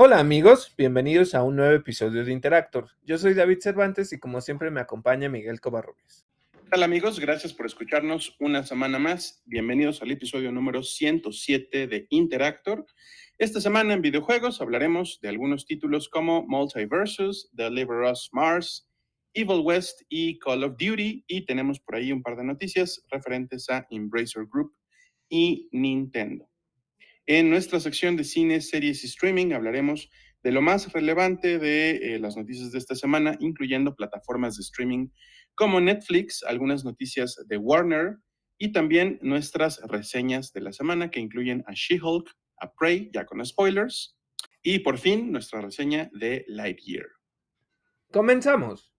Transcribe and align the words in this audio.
Hola 0.00 0.20
amigos, 0.20 0.72
bienvenidos 0.78 1.34
a 1.34 1.42
un 1.42 1.56
nuevo 1.56 1.74
episodio 1.74 2.24
de 2.24 2.30
Interactor. 2.30 2.88
Yo 3.02 3.18
soy 3.18 3.34
David 3.34 3.58
Cervantes 3.60 4.12
y 4.12 4.20
como 4.20 4.40
siempre 4.40 4.70
me 4.70 4.78
acompaña 4.78 5.28
Miguel 5.28 5.60
Covarrubias. 5.60 6.24
Hola 6.70 6.84
amigos? 6.84 7.18
Gracias 7.18 7.52
por 7.52 7.66
escucharnos 7.66 8.36
una 8.38 8.62
semana 8.62 9.00
más. 9.00 9.42
Bienvenidos 9.44 10.00
al 10.00 10.12
episodio 10.12 10.52
número 10.52 10.84
107 10.84 11.88
de 11.88 12.06
Interactor. 12.10 12.86
Esta 13.38 13.60
semana 13.60 13.92
en 13.92 14.00
videojuegos 14.00 14.60
hablaremos 14.60 15.18
de 15.20 15.30
algunos 15.30 15.66
títulos 15.66 16.08
como 16.08 16.46
Multiversus, 16.46 17.50
Deliver 17.50 18.08
Us 18.08 18.28
Mars, 18.30 18.88
Evil 19.34 19.62
West 19.64 20.02
y 20.08 20.38
Call 20.38 20.62
of 20.62 20.76
Duty. 20.78 21.24
Y 21.26 21.44
tenemos 21.44 21.80
por 21.80 21.96
ahí 21.96 22.12
un 22.12 22.22
par 22.22 22.36
de 22.36 22.44
noticias 22.44 23.04
referentes 23.10 23.68
a 23.68 23.84
Embracer 23.90 24.46
Group 24.46 24.76
y 25.28 25.68
Nintendo. 25.72 26.48
En 27.30 27.50
nuestra 27.50 27.78
sección 27.78 28.16
de 28.16 28.24
cine, 28.24 28.62
series 28.62 29.04
y 29.04 29.06
streaming 29.06 29.52
hablaremos 29.52 30.08
de 30.42 30.50
lo 30.50 30.62
más 30.62 30.90
relevante 30.94 31.58
de 31.58 32.14
eh, 32.14 32.18
las 32.18 32.38
noticias 32.38 32.72
de 32.72 32.78
esta 32.78 32.94
semana, 32.94 33.36
incluyendo 33.38 33.94
plataformas 33.94 34.56
de 34.56 34.62
streaming 34.62 35.08
como 35.54 35.78
Netflix, 35.78 36.42
algunas 36.42 36.86
noticias 36.86 37.36
de 37.46 37.58
Warner 37.58 38.16
y 38.56 38.72
también 38.72 39.18
nuestras 39.20 39.78
reseñas 39.82 40.54
de 40.54 40.62
la 40.62 40.72
semana 40.72 41.10
que 41.10 41.20
incluyen 41.20 41.62
a 41.66 41.74
She-Hulk, 41.74 42.34
a 42.60 42.72
Prey, 42.72 43.10
ya 43.12 43.26
con 43.26 43.44
spoilers, 43.44 44.16
y 44.62 44.78
por 44.78 44.96
fin 44.96 45.30
nuestra 45.30 45.60
reseña 45.60 46.08
de 46.14 46.46
Lightyear. 46.48 47.08
Comenzamos. 48.10 48.90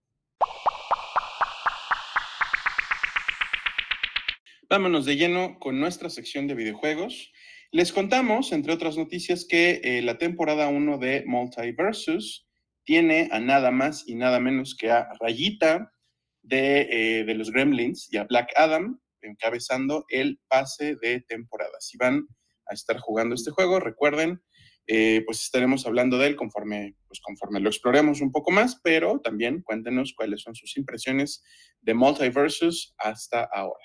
Vámonos 4.69 5.05
de 5.05 5.15
lleno 5.15 5.57
con 5.57 5.79
nuestra 5.79 6.11
sección 6.11 6.45
de 6.45 6.53
videojuegos. 6.53 7.31
Les 7.71 7.93
contamos, 7.93 8.51
entre 8.51 8.73
otras 8.73 8.97
noticias, 8.97 9.45
que 9.47 9.79
eh, 9.83 10.01
la 10.01 10.17
temporada 10.17 10.69
1 10.69 10.97
de 10.97 11.23
Multiversus 11.27 12.47
tiene 12.83 13.29
a 13.31 13.39
nada 13.39 13.69
más 13.69 14.07
y 14.07 14.15
nada 14.15 14.39
menos 14.39 14.75
que 14.75 14.89
a 14.89 15.07
Rayita 15.19 15.93
de, 16.41 16.87
eh, 16.89 17.23
de 17.25 17.35
los 17.35 17.51
Gremlins 17.51 18.11
y 18.11 18.17
a 18.17 18.23
Black 18.23 18.53
Adam 18.55 18.99
encabezando 19.21 20.05
el 20.09 20.39
pase 20.47 20.95
de 20.95 21.21
temporada. 21.21 21.77
Si 21.79 21.95
van 21.97 22.25
a 22.65 22.73
estar 22.73 22.97
jugando 22.97 23.35
este 23.35 23.51
juego, 23.51 23.79
recuerden, 23.79 24.41
eh, 24.87 25.21
pues 25.27 25.43
estaremos 25.43 25.85
hablando 25.85 26.17
de 26.17 26.25
él 26.25 26.35
conforme, 26.35 26.95
pues 27.07 27.19
conforme 27.21 27.59
lo 27.59 27.69
exploremos 27.69 28.21
un 28.21 28.31
poco 28.31 28.49
más, 28.49 28.79
pero 28.83 29.19
también 29.19 29.61
cuéntenos 29.61 30.15
cuáles 30.17 30.41
son 30.41 30.55
sus 30.55 30.75
impresiones 30.75 31.43
de 31.81 31.93
Multiversus 31.93 32.95
hasta 32.97 33.43
ahora. 33.43 33.83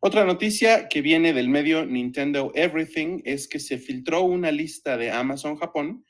Otra 0.00 0.24
noticia 0.24 0.88
que 0.88 1.00
viene 1.00 1.32
del 1.32 1.48
medio 1.48 1.86
Nintendo 1.86 2.50
Everything 2.54 3.20
es 3.24 3.48
que 3.48 3.60
se 3.60 3.78
filtró 3.78 4.22
una 4.22 4.50
lista 4.50 4.96
de 4.96 5.10
Amazon 5.10 5.56
Japón 5.56 6.04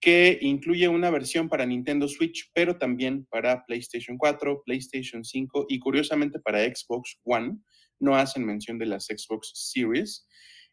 que 0.00 0.38
incluye 0.40 0.88
una 0.88 1.10
versión 1.10 1.48
para 1.48 1.66
Nintendo 1.66 2.08
Switch, 2.08 2.50
pero 2.52 2.76
también 2.76 3.26
para 3.26 3.64
PlayStation 3.64 4.18
4, 4.18 4.62
PlayStation 4.64 5.24
5 5.24 5.66
y 5.68 5.78
curiosamente 5.78 6.38
para 6.40 6.62
Xbox 6.62 7.18
One. 7.24 7.58
No 7.98 8.14
hacen 8.16 8.44
mención 8.44 8.78
de 8.78 8.86
las 8.86 9.06
Xbox 9.06 9.52
Series. 9.54 10.26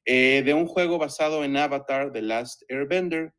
Eh, 0.05 0.43
de 0.43 0.53
un 0.53 0.67
juego 0.67 0.97
basado 0.97 1.43
en 1.43 1.55
Avatar 1.55 2.11
The 2.11 2.21
Last 2.21 2.63
Airbender. 2.69 3.33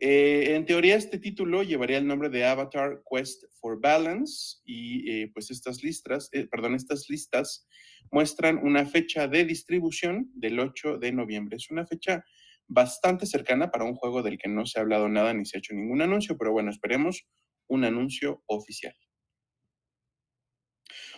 Eh, 0.00 0.54
en 0.54 0.64
teoría, 0.64 0.94
este 0.94 1.18
título 1.18 1.64
llevaría 1.64 1.98
el 1.98 2.06
nombre 2.06 2.28
de 2.28 2.44
Avatar 2.44 3.02
Quest 3.10 3.44
for 3.60 3.80
Balance 3.80 4.58
y 4.64 5.10
eh, 5.10 5.30
pues 5.34 5.50
estas 5.50 5.82
listas, 5.82 6.30
perdón, 6.50 6.76
estas 6.76 7.08
listas 7.08 7.66
muestran 8.12 8.58
una 8.58 8.86
fecha 8.86 9.26
de 9.26 9.44
distribución 9.44 10.30
del 10.34 10.60
8 10.60 10.98
de 10.98 11.12
noviembre. 11.12 11.56
Es 11.56 11.70
una 11.70 11.84
fecha 11.84 12.24
bastante 12.68 13.26
cercana 13.26 13.70
para 13.70 13.84
un 13.84 13.94
juego 13.94 14.22
del 14.22 14.38
que 14.38 14.48
no 14.48 14.66
se 14.66 14.78
ha 14.78 14.82
hablado 14.82 15.08
nada 15.08 15.34
ni 15.34 15.44
se 15.44 15.56
ha 15.56 15.60
hecho 15.60 15.74
ningún 15.74 16.02
anuncio, 16.02 16.36
pero 16.38 16.52
bueno, 16.52 16.70
esperemos 16.70 17.26
un 17.66 17.84
anuncio 17.84 18.42
oficial. 18.46 18.94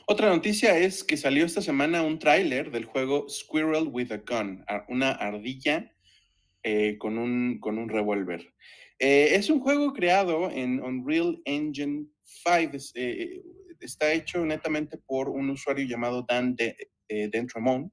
Otra 0.06 0.28
noticia 0.28 0.78
es 0.78 1.04
que 1.04 1.16
salió 1.16 1.44
esta 1.44 1.60
semana 1.60 2.02
un 2.02 2.18
tráiler 2.18 2.70
del 2.70 2.84
juego 2.84 3.28
Squirrel 3.28 3.88
with 3.88 4.10
a 4.10 4.16
Gun, 4.16 4.64
una 4.88 5.12
ardilla 5.12 5.92
eh, 6.62 6.97
con 6.98 7.19
un, 7.19 7.59
con 7.60 7.78
un 7.78 7.88
revólver. 7.88 8.53
Eh, 8.98 9.34
es 9.34 9.48
un 9.50 9.60
juego 9.60 9.93
creado 9.93 10.50
en 10.50 10.82
Unreal 10.82 11.41
Engine 11.44 12.06
5. 12.22 12.76
Eh, 12.94 13.43
está 13.81 14.12
hecho 14.12 14.44
netamente 14.44 14.98
por 14.98 15.28
un 15.28 15.50
usuario 15.50 15.87
llamado 15.87 16.25
Dan 16.28 16.54
de, 16.54 16.76
Dentramon. 17.09 17.91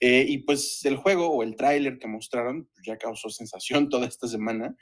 y 0.00 0.38
pues 0.38 0.82
el 0.84 0.96
juego 0.96 1.28
o 1.28 1.42
el 1.42 1.56
tráiler 1.56 1.98
que 1.98 2.08
mostraron 2.08 2.66
pues, 2.72 2.86
ya 2.86 2.96
causó 2.96 3.28
sensación 3.28 3.88
toda 3.90 4.06
esta 4.06 4.28
semana. 4.28 4.74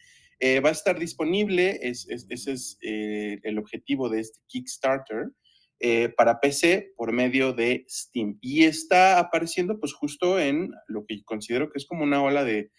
va 0.65 0.69
a 0.69 0.73
estar 0.73 0.99
disponible, 0.99 1.81
ese 1.83 2.15
es 2.15 2.79
el 2.81 3.59
objetivo 3.59 4.09
de 4.09 4.21
este 4.21 4.39
Kickstarter. 4.47 5.31
Eh, 5.81 6.09
para 6.17 6.41
PC 6.41 6.95
por 6.97 7.13
medio 7.13 7.53
de 7.53 7.85
Steam. 7.89 8.39
Y 8.41 8.65
está 8.65 9.19
apareciendo 9.19 9.79
pues 9.79 9.93
justo 9.93 10.39
en 10.39 10.73
lo 10.87 11.05
que 11.05 11.23
considero 11.25 11.71
que 11.71 11.79
es 11.79 11.85
como 11.85 12.05
una 12.05 12.23
ola 12.23 12.43
de 12.43 12.71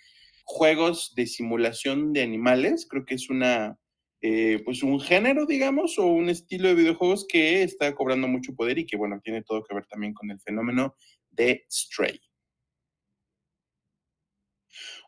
juegos 0.45 1.13
de 1.15 1.27
simulación 1.27 2.13
de 2.13 2.23
animales. 2.23 2.87
Creo 2.89 3.05
que 3.05 3.15
es 3.15 3.29
una, 3.29 3.77
eh, 4.21 4.61
pues 4.63 4.83
un 4.83 5.01
género, 5.01 5.45
digamos, 5.45 5.99
o 5.99 6.05
un 6.05 6.29
estilo 6.29 6.69
de 6.69 6.75
videojuegos 6.75 7.25
que 7.27 7.63
está 7.63 7.93
cobrando 7.93 8.27
mucho 8.27 8.55
poder 8.55 8.77
y 8.79 8.85
que, 8.85 8.95
bueno, 8.95 9.19
tiene 9.21 9.43
todo 9.43 9.63
que 9.63 9.75
ver 9.75 9.85
también 9.87 10.13
con 10.13 10.31
el 10.31 10.39
fenómeno 10.39 10.95
de 11.31 11.65
Stray. 11.69 12.19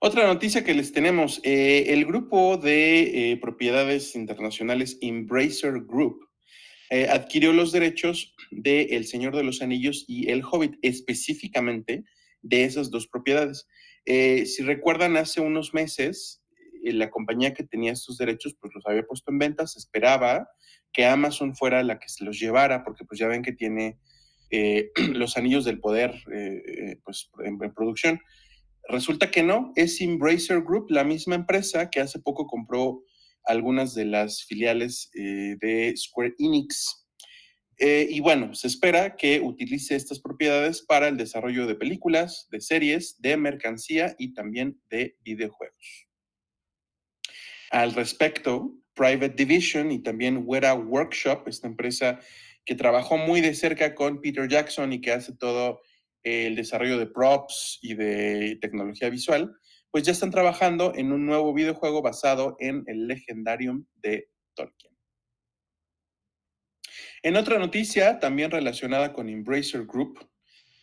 Otra 0.01 0.27
noticia 0.27 0.63
que 0.63 0.73
les 0.73 0.91
tenemos, 0.91 1.39
eh, 1.43 1.85
el 1.87 2.05
grupo 2.05 2.57
de 2.57 3.37
propiedades 3.41 4.15
internacionales 4.15 4.97
Embracer 5.01 5.81
Group 5.85 6.27
eh, 6.89 7.07
adquirió 7.09 7.51
los 7.51 7.71
derechos 7.71 8.33
de 8.49 8.83
El 8.91 9.05
Señor 9.05 9.35
de 9.35 9.43
los 9.43 9.61
Anillos 9.61 10.05
y 10.07 10.29
El 10.29 10.43
Hobbit, 10.43 10.75
específicamente 10.81 12.05
de 12.41 12.63
esas 12.63 12.89
dos 12.91 13.07
propiedades. 13.07 13.67
Eh, 14.07 14.45
si 14.45 14.63
recuerdan, 14.63 15.17
hace 15.17 15.41
unos 15.41 15.73
meses, 15.73 16.41
eh, 16.83 16.93
la 16.93 17.09
compañía 17.09 17.53
que 17.53 17.63
tenía 17.63 17.91
estos 17.91 18.17
derechos, 18.17 18.55
pues 18.59 18.73
los 18.73 18.85
había 18.87 19.03
puesto 19.03 19.31
en 19.31 19.39
venta, 19.39 19.67
se 19.67 19.79
esperaba 19.79 20.47
que 20.93 21.05
Amazon 21.05 21.55
fuera 21.55 21.83
la 21.83 21.99
que 21.99 22.09
se 22.09 22.23
los 22.23 22.39
llevara, 22.39 22.83
porque 22.83 23.05
pues 23.05 23.19
ya 23.19 23.27
ven 23.27 23.43
que 23.43 23.51
tiene 23.51 23.99
los 25.13 25.37
anillos 25.37 25.65
del 25.65 25.79
poder 25.79 26.15
pues, 27.03 27.29
en, 27.43 27.61
en 27.61 27.73
producción. 27.73 28.21
Resulta 28.89 29.29
que 29.29 29.43
no, 29.43 29.73
es 29.75 29.99
Embracer 29.99 30.61
Group, 30.61 30.87
la 30.89 31.03
misma 31.03 31.35
empresa 31.35 31.89
que 31.89 31.99
hace 31.99 32.19
poco 32.19 32.47
compró 32.47 33.03
algunas 33.47 33.95
de 33.95 34.05
las 34.05 34.43
filiales 34.43 35.09
eh, 35.15 35.55
de 35.59 35.93
Square 35.95 36.35
Enix. 36.37 37.06
Eh, 37.79 38.07
y 38.09 38.19
bueno, 38.21 38.55
se 38.55 38.67
espera 38.67 39.15
que 39.15 39.39
utilice 39.39 39.95
estas 39.95 40.19
propiedades 40.19 40.81
para 40.81 41.07
el 41.07 41.17
desarrollo 41.17 41.67
de 41.67 41.75
películas, 41.75 42.47
de 42.49 42.59
series, 42.59 43.21
de 43.21 43.37
mercancía 43.37 44.15
y 44.17 44.33
también 44.33 44.81
de 44.89 45.15
videojuegos. 45.21 46.07
Al 47.69 47.93
respecto, 47.93 48.73
Private 48.95 49.35
Division 49.35 49.91
y 49.91 49.99
también 49.99 50.43
Weta 50.45 50.73
Workshop, 50.73 51.47
esta 51.47 51.67
empresa 51.67 52.19
que 52.65 52.75
trabajó 52.75 53.17
muy 53.17 53.41
de 53.41 53.53
cerca 53.53 53.93
con 53.93 54.21
Peter 54.21 54.47
Jackson 54.47 54.91
y 54.91 54.99
que 54.99 55.11
hace 55.11 55.33
todo 55.35 55.81
el 56.23 56.55
desarrollo 56.55 56.97
de 56.97 57.05
props 57.05 57.79
y 57.81 57.93
de 57.93 58.57
tecnología 58.59 59.09
visual, 59.09 59.55
pues 59.91 60.03
ya 60.03 60.11
están 60.11 60.31
trabajando 60.31 60.93
en 60.95 61.11
un 61.11 61.25
nuevo 61.25 61.53
videojuego 61.53 62.01
basado 62.01 62.57
en 62.59 62.83
el 62.87 63.07
Legendarium 63.07 63.85
de 63.95 64.29
Tolkien. 64.55 64.96
En 67.27 67.35
otra 67.35 67.59
noticia, 67.59 68.19
también 68.19 68.51
relacionada 68.51 69.11
con 69.11 69.27
Embracer 69.27 69.85
Group, 69.85 70.17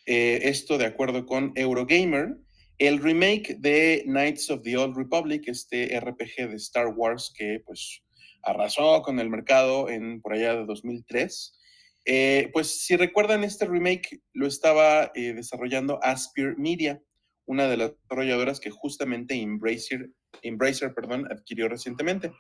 eh, 0.05 0.41
esto 0.43 0.77
de 0.77 0.85
acuerdo 0.85 1.25
con 1.25 1.55
Eurogamer, 1.55 2.37
el 2.77 3.03
remake 3.03 3.57
de 3.61 4.03
Knights 4.05 4.51
of 4.51 4.61
the 4.61 4.77
Old 4.77 4.95
Republic, 4.95 5.45
este 5.47 5.99
RPG 5.99 6.51
de 6.51 6.57
Star 6.57 6.89
Wars 6.89 7.33
que 7.35 7.63
pues 7.65 8.03
arrasó 8.43 9.01
con 9.01 9.21
el 9.21 9.31
mercado 9.31 9.89
en 9.89 10.21
por 10.21 10.35
allá 10.35 10.55
de 10.55 10.67
2003. 10.67 11.59
Eh, 12.05 12.51
pues 12.53 12.85
si 12.85 12.95
recuerdan, 12.95 13.43
este 13.43 13.65
remake 13.65 14.21
lo 14.35 14.47
estaba 14.47 15.13
eh, 15.15 15.33
desarrollando 15.33 15.99
Aspir 16.03 16.59
Media 16.59 17.01
una 17.47 17.69
de 17.69 17.79
las 17.79 17.93
desarrolladoras 18.03 18.61
que 18.61 18.71
justamente 18.71 19.35
Embracer, 19.35 20.11
Embracer 20.43 20.95
perdón, 20.95 21.27
adquirió 21.31 21.69
recientemente. 21.69 22.33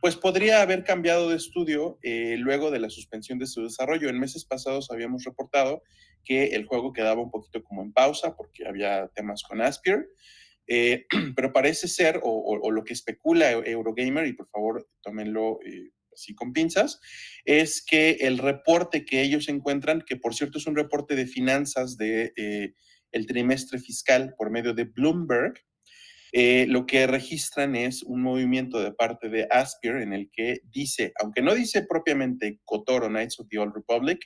Pues 0.00 0.16
podría 0.16 0.62
haber 0.62 0.84
cambiado 0.84 1.28
de 1.28 1.36
estudio 1.36 1.98
eh, 2.02 2.36
luego 2.38 2.70
de 2.70 2.80
la 2.80 2.90
suspensión 2.90 3.38
de 3.38 3.46
su 3.46 3.62
desarrollo. 3.62 4.08
En 4.08 4.18
meses 4.18 4.44
pasados 4.44 4.90
habíamos 4.90 5.24
reportado 5.24 5.82
que 6.24 6.46
el 6.54 6.66
juego 6.66 6.92
quedaba 6.92 7.22
un 7.22 7.30
poquito 7.30 7.62
como 7.62 7.82
en 7.82 7.92
pausa 7.92 8.36
porque 8.36 8.66
había 8.66 9.08
temas 9.14 9.42
con 9.42 9.60
Aspire. 9.60 10.06
Eh, 10.66 11.06
pero 11.36 11.52
parece 11.52 11.88
ser, 11.88 12.20
o, 12.22 12.70
lo 12.70 12.84
que 12.84 12.92
especula 12.92 13.50
Eurogamer, 13.50 14.26
y 14.26 14.32
por 14.32 14.48
favor 14.48 14.88
tómenlo 15.02 15.58
eh, 15.66 15.90
así 16.14 16.34
con 16.34 16.52
pinzas, 16.52 17.00
es 17.44 17.84
que 17.84 18.18
el 18.20 18.38
reporte 18.38 19.04
que 19.04 19.22
ellos 19.22 19.48
encuentran, 19.48 20.02
que 20.06 20.16
por 20.16 20.34
cierto 20.34 20.58
es 20.58 20.66
un 20.66 20.76
reporte 20.76 21.16
de 21.16 21.26
finanzas 21.26 21.96
de 21.96 22.74
el 23.12 23.26
trimestre 23.26 23.78
fiscal 23.78 24.34
por 24.36 24.50
medio 24.50 24.74
de 24.74 24.84
Bloomberg, 24.84 25.54
eh, 26.34 26.66
lo 26.66 26.86
que 26.86 27.06
registran 27.06 27.76
es 27.76 28.02
un 28.02 28.22
movimiento 28.22 28.80
de 28.80 28.92
parte 28.92 29.28
de 29.28 29.46
Aspir 29.50 29.96
en 29.96 30.14
el 30.14 30.30
que 30.32 30.60
dice, 30.72 31.12
aunque 31.20 31.42
no 31.42 31.54
dice 31.54 31.82
propiamente 31.82 32.58
Kotoro 32.64 33.08
Knights 33.08 33.38
of 33.38 33.48
the 33.50 33.58
Old 33.58 33.74
Republic, 33.74 34.18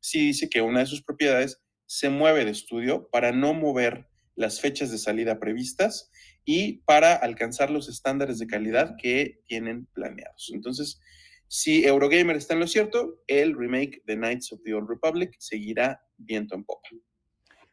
sí 0.00 0.26
dice 0.26 0.50
que 0.50 0.60
una 0.60 0.80
de 0.80 0.86
sus 0.86 1.02
propiedades 1.02 1.62
se 1.86 2.10
mueve 2.10 2.44
de 2.44 2.50
estudio 2.50 3.08
para 3.10 3.32
no 3.32 3.54
mover 3.54 4.08
las 4.36 4.60
fechas 4.60 4.90
de 4.90 4.98
salida 4.98 5.38
previstas 5.38 6.10
y 6.44 6.82
para 6.84 7.14
alcanzar 7.14 7.70
los 7.70 7.88
estándares 7.88 8.38
de 8.38 8.46
calidad 8.46 8.96
que 9.00 9.40
tienen 9.46 9.86
planeados. 9.94 10.50
Entonces, 10.52 11.00
si 11.48 11.84
Eurogamer 11.84 12.36
está 12.36 12.54
en 12.54 12.60
lo 12.60 12.66
cierto, 12.66 13.22
el 13.26 13.56
remake 13.56 14.02
de 14.04 14.16
Knights 14.16 14.52
of 14.52 14.60
the 14.64 14.74
Old 14.74 14.88
Republic 14.88 15.34
seguirá 15.38 16.00
viento 16.18 16.54
en 16.54 16.64
popa. 16.64 16.88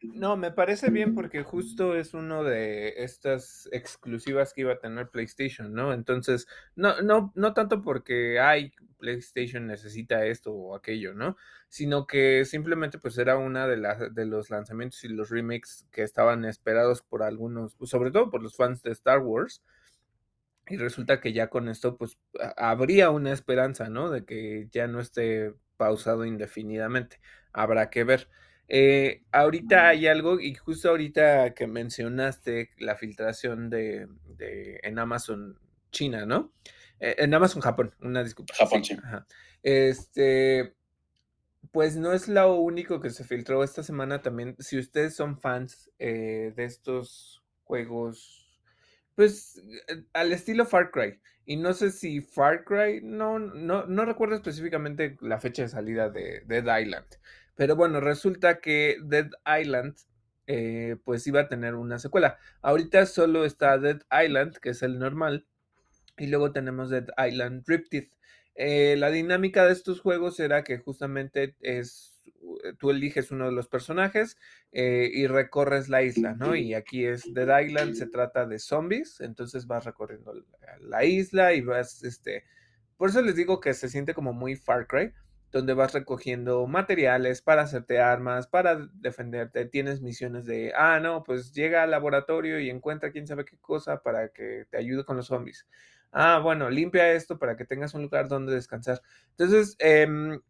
No, 0.02 0.36
me 0.36 0.50
parece 0.50 0.90
bien 0.90 1.14
porque 1.14 1.44
justo 1.44 1.94
es 1.94 2.12
uno 2.12 2.42
de 2.42 3.04
estas 3.04 3.68
exclusivas 3.70 4.52
que 4.52 4.62
iba 4.62 4.72
a 4.72 4.80
tener 4.80 5.08
PlayStation, 5.10 5.72
¿no? 5.72 5.92
Entonces, 5.92 6.48
no, 6.74 7.00
no, 7.02 7.32
no 7.36 7.54
tanto 7.54 7.82
porque 7.82 8.40
ay, 8.40 8.72
PlayStation 8.98 9.64
necesita 9.68 10.26
esto 10.26 10.52
o 10.52 10.74
aquello, 10.74 11.14
¿no? 11.14 11.36
Sino 11.68 12.08
que 12.08 12.44
simplemente 12.44 12.98
pues 12.98 13.16
era 13.16 13.36
una 13.36 13.68
de 13.68 13.76
las 13.76 14.12
de 14.12 14.26
los 14.26 14.50
lanzamientos 14.50 15.04
y 15.04 15.08
los 15.08 15.30
remakes 15.30 15.86
que 15.92 16.02
estaban 16.02 16.44
esperados 16.44 17.02
por 17.02 17.22
algunos, 17.22 17.76
pues, 17.76 17.88
sobre 17.90 18.10
todo 18.10 18.28
por 18.28 18.42
los 18.42 18.56
fans 18.56 18.82
de 18.82 18.90
Star 18.90 19.20
Wars. 19.20 19.62
Y 20.68 20.76
resulta 20.76 21.20
que 21.20 21.32
ya 21.32 21.48
con 21.48 21.68
esto, 21.68 21.96
pues 21.96 22.18
habría 22.56 23.10
una 23.10 23.32
esperanza, 23.32 23.88
¿no? 23.88 24.10
De 24.10 24.24
que 24.24 24.68
ya 24.70 24.86
no 24.86 25.00
esté 25.00 25.54
pausado 25.76 26.24
indefinidamente. 26.24 27.20
Habrá 27.52 27.90
que 27.90 28.04
ver. 28.04 28.28
Eh, 28.68 29.22
ahorita 29.32 29.88
hay 29.88 30.06
algo, 30.06 30.40
y 30.40 30.54
justo 30.54 30.88
ahorita 30.90 31.54
que 31.54 31.66
mencionaste 31.66 32.70
la 32.78 32.96
filtración 32.96 33.68
de, 33.70 34.08
en 34.82 34.98
Amazon 34.98 35.58
China, 35.90 36.24
¿no? 36.24 36.52
Eh, 37.00 37.16
en 37.18 37.34
Amazon 37.34 37.60
Japón, 37.60 37.94
una 38.00 38.22
disculpa. 38.22 38.54
Japón, 38.54 38.84
sí. 38.84 38.96
Este, 39.62 40.74
pues 41.70 41.96
no 41.96 42.12
es 42.12 42.28
lo 42.28 42.54
único 42.56 43.00
que 43.00 43.10
se 43.10 43.24
filtró 43.24 43.62
esta 43.62 43.82
semana 43.82 44.22
también. 44.22 44.56
Si 44.58 44.78
ustedes 44.78 45.14
son 45.14 45.38
fans 45.38 45.90
eh, 45.98 46.52
de 46.56 46.64
estos 46.64 47.42
juegos, 47.64 48.60
pues 49.14 49.62
al 50.12 50.32
estilo 50.32 50.66
Far 50.66 50.90
Cry. 50.90 51.20
Y 51.44 51.56
no 51.56 51.72
sé 51.72 51.90
si 51.90 52.20
Far 52.20 52.64
Cry, 52.64 53.00
no, 53.02 53.38
no, 53.38 53.86
no 53.86 54.04
recuerdo 54.04 54.36
específicamente 54.36 55.16
la 55.20 55.40
fecha 55.40 55.62
de 55.62 55.68
salida 55.68 56.08
de 56.08 56.42
Dead 56.46 56.80
Island. 56.80 57.06
Pero 57.54 57.76
bueno, 57.76 58.00
resulta 58.00 58.60
que 58.60 58.96
Dead 59.02 59.30
Island 59.60 59.96
eh, 60.46 60.96
pues 61.04 61.26
iba 61.26 61.40
a 61.40 61.48
tener 61.48 61.74
una 61.74 61.98
secuela. 61.98 62.38
Ahorita 62.62 63.06
solo 63.06 63.44
está 63.44 63.78
Dead 63.78 64.02
Island, 64.10 64.58
que 64.58 64.70
es 64.70 64.82
el 64.82 64.98
normal, 64.98 65.46
y 66.18 66.26
luego 66.26 66.52
tenemos 66.52 66.90
Dead 66.90 67.06
Island 67.16 67.64
Riptide. 67.66 68.10
Eh, 68.54 68.96
la 68.98 69.10
dinámica 69.10 69.64
de 69.64 69.72
estos 69.72 70.00
juegos 70.00 70.38
era 70.40 70.62
que 70.62 70.78
justamente 70.78 71.56
es, 71.60 72.22
tú 72.78 72.90
eliges 72.90 73.30
uno 73.30 73.46
de 73.46 73.52
los 73.52 73.68
personajes 73.68 74.36
eh, 74.72 75.10
y 75.12 75.26
recorres 75.26 75.88
la 75.88 76.02
isla, 76.02 76.34
¿no? 76.34 76.54
Y 76.54 76.74
aquí 76.74 77.06
es 77.06 77.32
Dead 77.32 77.60
Island, 77.60 77.94
se 77.94 78.06
trata 78.06 78.44
de 78.46 78.58
zombies, 78.58 79.20
entonces 79.20 79.66
vas 79.66 79.84
recorriendo 79.84 80.34
la 80.80 81.04
isla 81.04 81.54
y 81.54 81.62
vas, 81.62 82.02
este, 82.04 82.44
por 82.96 83.08
eso 83.08 83.22
les 83.22 83.36
digo 83.36 83.60
que 83.60 83.72
se 83.72 83.88
siente 83.88 84.12
como 84.12 84.32
muy 84.32 84.56
Far 84.56 84.86
Cry 84.86 85.12
donde 85.52 85.74
vas 85.74 85.92
recogiendo 85.92 86.66
materiales 86.66 87.42
para 87.42 87.62
hacerte 87.62 88.00
armas, 88.00 88.46
para 88.46 88.88
defenderte. 88.94 89.66
Tienes 89.66 90.00
misiones 90.00 90.46
de, 90.46 90.72
ah, 90.74 90.98
no, 90.98 91.22
pues 91.22 91.52
llega 91.52 91.82
al 91.82 91.90
laboratorio 91.90 92.58
y 92.58 92.70
encuentra 92.70 93.12
quién 93.12 93.26
sabe 93.26 93.44
qué 93.44 93.58
cosa 93.58 94.02
para 94.02 94.30
que 94.30 94.66
te 94.70 94.78
ayude 94.78 95.04
con 95.04 95.18
los 95.18 95.26
zombies. 95.26 95.66
Ah, 96.10 96.40
bueno, 96.42 96.70
limpia 96.70 97.12
esto 97.12 97.38
para 97.38 97.56
que 97.56 97.66
tengas 97.66 97.94
un 97.94 98.02
lugar 98.02 98.28
donde 98.28 98.54
descansar. 98.54 99.02
Entonces, 99.30 99.76
em, 99.78 100.40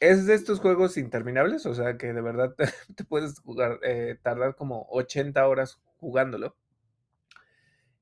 es 0.00 0.26
de 0.26 0.34
estos 0.34 0.60
juegos 0.60 0.96
interminables, 0.96 1.66
o 1.66 1.74
sea 1.74 1.96
que 1.98 2.12
de 2.12 2.20
verdad 2.22 2.54
te, 2.96 3.04
puedes 3.04 3.40
jugar, 3.40 3.78
eh, 3.82 4.18
tardar 4.22 4.56
como 4.56 4.86
80 4.90 5.46
horas 5.46 5.78
jugándolo. 5.98 6.56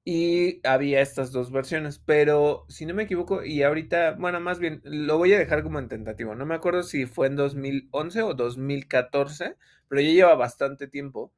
Y 0.06 0.60
había 0.66 1.00
estas 1.00 1.32
dos 1.32 1.50
versiones, 1.50 1.98
pero 1.98 2.66
si 2.68 2.84
no 2.84 2.92
me 2.92 3.04
equivoco, 3.04 3.42
y 3.42 3.62
ahorita, 3.62 4.12
bueno, 4.12 4.38
más 4.38 4.58
bien, 4.58 4.82
lo 4.84 5.16
voy 5.16 5.32
a 5.32 5.38
dejar 5.38 5.62
como 5.62 5.78
en 5.78 5.88
tentativo. 5.88 6.34
No 6.34 6.44
me 6.44 6.54
acuerdo 6.54 6.82
si 6.82 7.06
fue 7.06 7.26
en 7.26 7.36
2011 7.36 8.22
o 8.22 8.34
2014, 8.34 9.56
pero 9.88 10.02
ya 10.02 10.08
lleva 10.10 10.34
bastante 10.34 10.88
tiempo. 10.88 11.32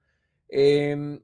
Em, 0.48 1.20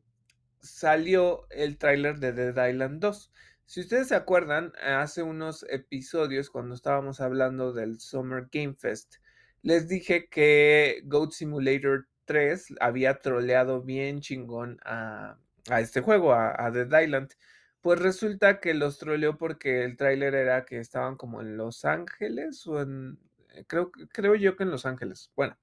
salió 0.60 1.46
el 1.50 1.78
tráiler 1.78 2.18
de 2.20 2.32
Dead 2.32 2.68
Island 2.70 3.00
2. 3.00 3.32
Si 3.66 3.80
ustedes 3.80 4.08
se 4.08 4.14
acuerdan, 4.14 4.72
hace 4.80 5.22
unos 5.22 5.66
episodios 5.68 6.50
cuando 6.50 6.74
estábamos 6.74 7.20
hablando 7.20 7.72
del 7.72 7.98
Summer 8.00 8.48
Game 8.52 8.74
Fest, 8.74 9.16
les 9.62 9.88
dije 9.88 10.28
que 10.28 11.02
Goat 11.06 11.32
Simulator 11.32 12.06
3 12.26 12.74
había 12.80 13.20
troleado 13.20 13.82
bien 13.82 14.20
chingón 14.20 14.78
a 14.84 15.38
a 15.68 15.80
este 15.80 16.00
juego, 16.00 16.34
a, 16.34 16.70
Dead 16.70 17.02
Island. 17.02 17.32
Pues 17.80 17.98
resulta 18.00 18.60
que 18.60 18.74
los 18.74 18.98
troleó 18.98 19.36
porque 19.38 19.84
el 19.84 19.96
tráiler 19.96 20.34
era 20.34 20.64
que 20.64 20.78
estaban 20.78 21.16
como 21.16 21.40
en 21.40 21.56
Los 21.56 21.84
Ángeles 21.84 22.66
o 22.66 22.80
en... 22.80 23.18
Eh, 23.54 23.64
creo, 23.66 23.90
creo 23.90 24.34
yo 24.36 24.56
que 24.56 24.62
en 24.64 24.70
Los 24.70 24.86
Ángeles. 24.86 25.30
Bueno, 25.36 25.56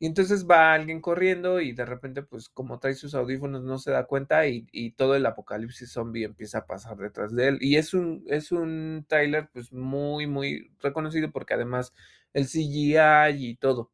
y 0.00 0.06
entonces 0.06 0.46
va 0.48 0.72
alguien 0.72 1.00
corriendo 1.00 1.60
y 1.60 1.72
de 1.72 1.84
repente 1.84 2.22
pues 2.22 2.48
como 2.48 2.80
trae 2.80 2.94
sus 2.94 3.14
audífonos 3.14 3.62
no 3.62 3.78
se 3.78 3.90
da 3.90 4.06
cuenta 4.06 4.46
y, 4.46 4.66
y 4.72 4.92
todo 4.92 5.14
el 5.14 5.26
apocalipsis 5.26 5.92
zombie 5.92 6.24
empieza 6.24 6.58
a 6.60 6.66
pasar 6.66 6.96
detrás 6.96 7.34
de 7.34 7.48
él. 7.48 7.58
Y 7.60 7.76
es 7.76 7.94
un, 7.94 8.24
es 8.28 8.50
un 8.50 9.04
tráiler 9.08 9.50
pues 9.52 9.72
muy, 9.72 10.26
muy 10.26 10.72
reconocido 10.80 11.30
porque 11.30 11.54
además 11.54 11.92
el 12.32 12.46
CGI 12.46 13.50
y 13.50 13.56
todo. 13.56 13.90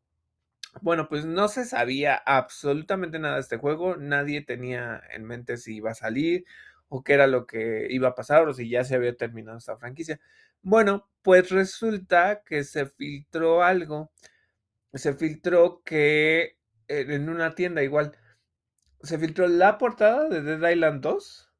Bueno, 0.83 1.09
pues 1.09 1.25
no 1.25 1.49
se 1.49 1.65
sabía 1.65 2.15
absolutamente 2.17 3.19
nada 3.19 3.37
de 3.37 3.41
este 3.41 3.57
juego, 3.57 3.97
nadie 3.97 4.43
tenía 4.43 5.03
en 5.11 5.25
mente 5.25 5.57
si 5.57 5.77
iba 5.77 5.91
a 5.93 5.95
salir 5.95 6.45
o 6.89 7.03
qué 7.03 7.15
era 7.15 7.27
lo 7.27 7.47
que 7.47 7.87
iba 7.91 8.09
a 8.09 8.15
pasar 8.15 8.47
o 8.49 8.53
si 8.55 8.69
ya 8.69 8.85
se 8.85 8.95
había 8.95 9.17
terminado 9.17 9.59
esta 9.59 9.77
franquicia. 9.79 10.21
Bueno, 10.63 11.09
pues 11.23 11.51
resulta 11.51 12.43
que 12.45 12.63
se 12.65 12.87
filtró 12.87 13.63
algo, 13.63 14.13
se 14.95 15.15
filtró 15.15 15.83
que 15.85 16.59
en 16.89 17.29
una 17.29 17.55
tienda 17.55 17.83
igual, 17.83 18.13
se 19.03 19.19
filtró 19.19 19.49
la 19.49 19.79
portada 19.79 20.29
de 20.29 20.43
Dead 20.43 20.71
Island 20.73 21.03
2 21.03 21.53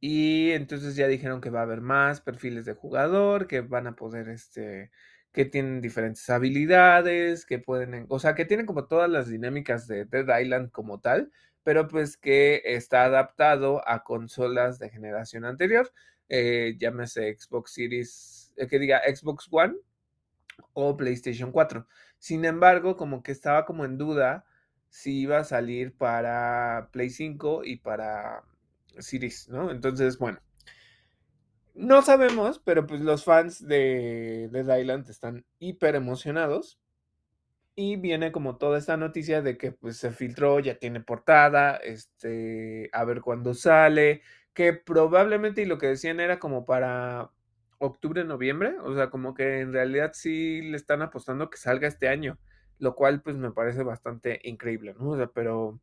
y 0.00 0.50
entonces 0.52 0.96
ya 0.96 1.08
dijeron 1.08 1.40
que 1.40 1.50
va 1.50 1.60
a 1.60 1.64
haber 1.64 1.80
más 1.82 2.20
perfiles 2.20 2.64
de 2.66 2.74
jugador, 2.74 3.46
que 3.48 3.60
van 3.60 3.86
a 3.86 3.96
poder 3.96 4.28
este 4.28 4.90
que 5.32 5.44
tienen 5.46 5.80
diferentes 5.80 6.28
habilidades, 6.30 7.46
que 7.46 7.58
pueden, 7.58 8.06
o 8.08 8.18
sea, 8.18 8.34
que 8.34 8.44
tienen 8.44 8.66
como 8.66 8.86
todas 8.86 9.10
las 9.10 9.28
dinámicas 9.28 9.86
de 9.88 10.04
Dead 10.04 10.40
Island 10.40 10.70
como 10.70 11.00
tal, 11.00 11.32
pero 11.64 11.88
pues 11.88 12.16
que 12.16 12.62
está 12.64 13.04
adaptado 13.04 13.86
a 13.88 14.04
consolas 14.04 14.78
de 14.78 14.90
generación 14.90 15.44
anterior, 15.44 15.92
eh, 16.28 16.76
llámese 16.78 17.36
Xbox 17.38 17.72
Series, 17.72 18.52
eh, 18.56 18.66
que 18.66 18.78
diga 18.78 19.00
Xbox 19.14 19.48
One 19.50 19.76
o 20.74 20.96
PlayStation 20.96 21.52
4. 21.52 21.86
Sin 22.18 22.44
embargo, 22.44 22.96
como 22.96 23.22
que 23.22 23.32
estaba 23.32 23.64
como 23.64 23.84
en 23.84 23.98
duda 23.98 24.44
si 24.88 25.20
iba 25.20 25.38
a 25.38 25.44
salir 25.44 25.96
para 25.96 26.90
Play 26.92 27.10
5 27.10 27.64
y 27.64 27.76
para 27.76 28.44
Series, 28.98 29.48
¿no? 29.48 29.70
Entonces, 29.70 30.18
bueno, 30.18 30.38
no 31.74 32.02
sabemos, 32.02 32.60
pero 32.64 32.86
pues 32.86 33.00
los 33.00 33.24
fans 33.24 33.66
de 33.66 34.48
Dead 34.52 34.78
Island 34.78 35.08
están 35.08 35.44
hiper 35.58 35.94
emocionados. 35.94 36.78
Y 37.74 37.96
viene 37.96 38.32
como 38.32 38.58
toda 38.58 38.78
esta 38.78 38.98
noticia 38.98 39.40
de 39.40 39.56
que 39.56 39.72
pues 39.72 39.96
se 39.96 40.10
filtró, 40.10 40.60
ya 40.60 40.78
tiene 40.78 41.00
portada, 41.00 41.76
este, 41.76 42.90
a 42.92 43.04
ver 43.04 43.22
cuándo 43.22 43.54
sale, 43.54 44.20
que 44.52 44.74
probablemente 44.74 45.62
y 45.62 45.64
lo 45.64 45.78
que 45.78 45.86
decían 45.86 46.20
era 46.20 46.38
como 46.38 46.66
para 46.66 47.30
octubre, 47.78 48.24
noviembre, 48.24 48.76
o 48.80 48.94
sea, 48.94 49.10
como 49.10 49.34
que 49.34 49.60
en 49.60 49.72
realidad 49.72 50.12
sí 50.14 50.60
le 50.62 50.76
están 50.76 51.02
apostando 51.02 51.50
que 51.50 51.58
salga 51.58 51.88
este 51.88 52.08
año, 52.08 52.38
lo 52.78 52.94
cual 52.94 53.22
pues 53.22 53.36
me 53.36 53.52
parece 53.52 53.82
bastante 53.82 54.40
increíble, 54.44 54.94
¿no? 54.98 55.10
O 55.10 55.16
sea, 55.16 55.28
pero 55.28 55.80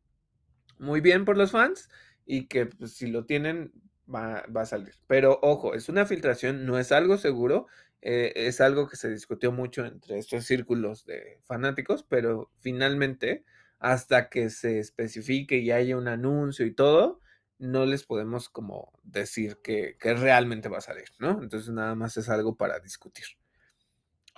muy 0.78 1.00
bien 1.00 1.24
por 1.24 1.36
los 1.36 1.50
fans 1.52 1.90
y 2.24 2.46
que 2.46 2.66
pues, 2.66 2.94
si 2.94 3.08
lo 3.08 3.26
tienen, 3.26 3.72
va, 4.12 4.44
a 4.54 4.66
salir. 4.66 4.94
Pero 5.06 5.38
ojo, 5.42 5.74
es 5.74 5.88
una 5.88 6.06
filtración, 6.06 6.66
no 6.66 6.78
es 6.78 6.92
algo 6.92 7.18
seguro, 7.18 7.66
eh, 8.02 8.32
es 8.34 8.60
algo 8.60 8.88
que 8.88 8.96
se 8.96 9.10
discutió 9.10 9.52
mucho 9.52 9.84
entre 9.84 10.18
estos 10.18 10.44
círculos 10.44 11.04
de 11.06 11.40
fanáticos, 11.44 12.04
pero 12.08 12.50
finalmente, 12.58 13.44
hasta 13.78 14.28
que 14.28 14.50
se 14.50 14.78
especifique 14.78 15.58
y 15.58 15.70
haya 15.70 15.96
un 15.96 16.08
anuncio 16.08 16.66
y 16.66 16.74
todo, 16.74 17.20
no 17.58 17.84
les 17.84 18.04
podemos 18.04 18.48
como 18.48 18.92
decir 19.02 19.58
que, 19.62 19.96
que 20.00 20.14
realmente 20.14 20.68
va 20.68 20.78
a 20.78 20.82
salir, 20.82 21.08
¿no? 21.18 21.42
Entonces 21.42 21.70
nada 21.70 21.94
más 21.94 22.16
es 22.16 22.28
algo 22.28 22.56
para 22.56 22.80
discutir. 22.80 23.26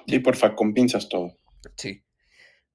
Sí, 0.06 0.18
porfa, 0.18 0.54
con 0.54 0.74
pinzas 0.74 1.08
todo. 1.08 1.38
Sí. 1.76 2.02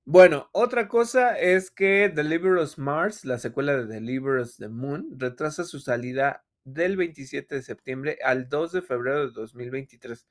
Bueno, 0.05 0.49
otra 0.53 0.87
cosa 0.87 1.37
es 1.37 1.69
que 1.69 2.07
Deliver 2.07 2.53
Us 2.53 2.77
Mars, 2.77 3.25
la 3.25 3.39
secuela 3.39 3.75
de 3.75 3.87
Deliver 3.87 4.39
Us 4.39 4.55
the 4.55 4.69
Moon, 4.69 5.05
retrasa 5.17 5.65
su 5.65 5.81
salida 5.81 6.45
del 6.67 6.97
27 6.97 7.55
de 7.55 7.61
septiembre 7.61 8.19
al 8.23 8.49
2 8.49 8.73
de 8.73 8.81
febrero 8.81 9.27
de 9.27 9.33
2023. 9.33 10.27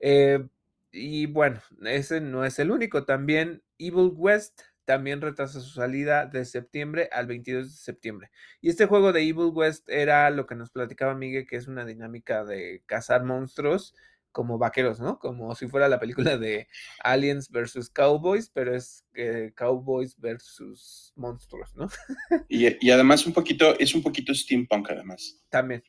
Eh, 0.00 0.46
y 0.92 1.26
bueno, 1.26 1.60
ese 1.84 2.20
no 2.20 2.44
es 2.44 2.58
el 2.58 2.70
único. 2.70 3.04
También 3.04 3.62
Evil 3.78 4.12
West 4.14 4.60
también 4.84 5.20
retrasa 5.20 5.60
su 5.60 5.70
salida 5.70 6.26
de 6.26 6.44
septiembre 6.44 7.08
al 7.12 7.26
22 7.26 7.70
de 7.70 7.76
septiembre. 7.76 8.30
Y 8.60 8.70
este 8.70 8.86
juego 8.86 9.12
de 9.12 9.22
Evil 9.22 9.52
West 9.52 9.88
era 9.88 10.28
lo 10.30 10.46
que 10.46 10.56
nos 10.56 10.70
platicaba 10.70 11.14
Miguel, 11.14 11.46
que 11.46 11.56
es 11.56 11.68
una 11.68 11.84
dinámica 11.84 12.44
de 12.44 12.82
cazar 12.86 13.24
monstruos 13.24 13.94
como 14.32 14.58
vaqueros, 14.58 15.00
¿no? 15.00 15.18
Como 15.18 15.54
si 15.54 15.68
fuera 15.68 15.88
la 15.88 16.00
película 16.00 16.36
de 16.38 16.68
Aliens 17.02 17.50
versus 17.50 17.90
Cowboys, 17.90 18.50
pero 18.50 18.74
es 18.74 19.04
eh, 19.14 19.52
Cowboys 19.56 20.18
versus 20.18 21.12
monstruos, 21.16 21.74
¿no? 21.74 21.88
y, 22.48 22.86
y, 22.86 22.90
además 22.90 23.26
un 23.26 23.32
poquito, 23.32 23.78
es 23.78 23.94
un 23.94 24.02
poquito 24.02 24.34
steampunk 24.34 24.90
además. 24.90 25.40
También. 25.48 25.82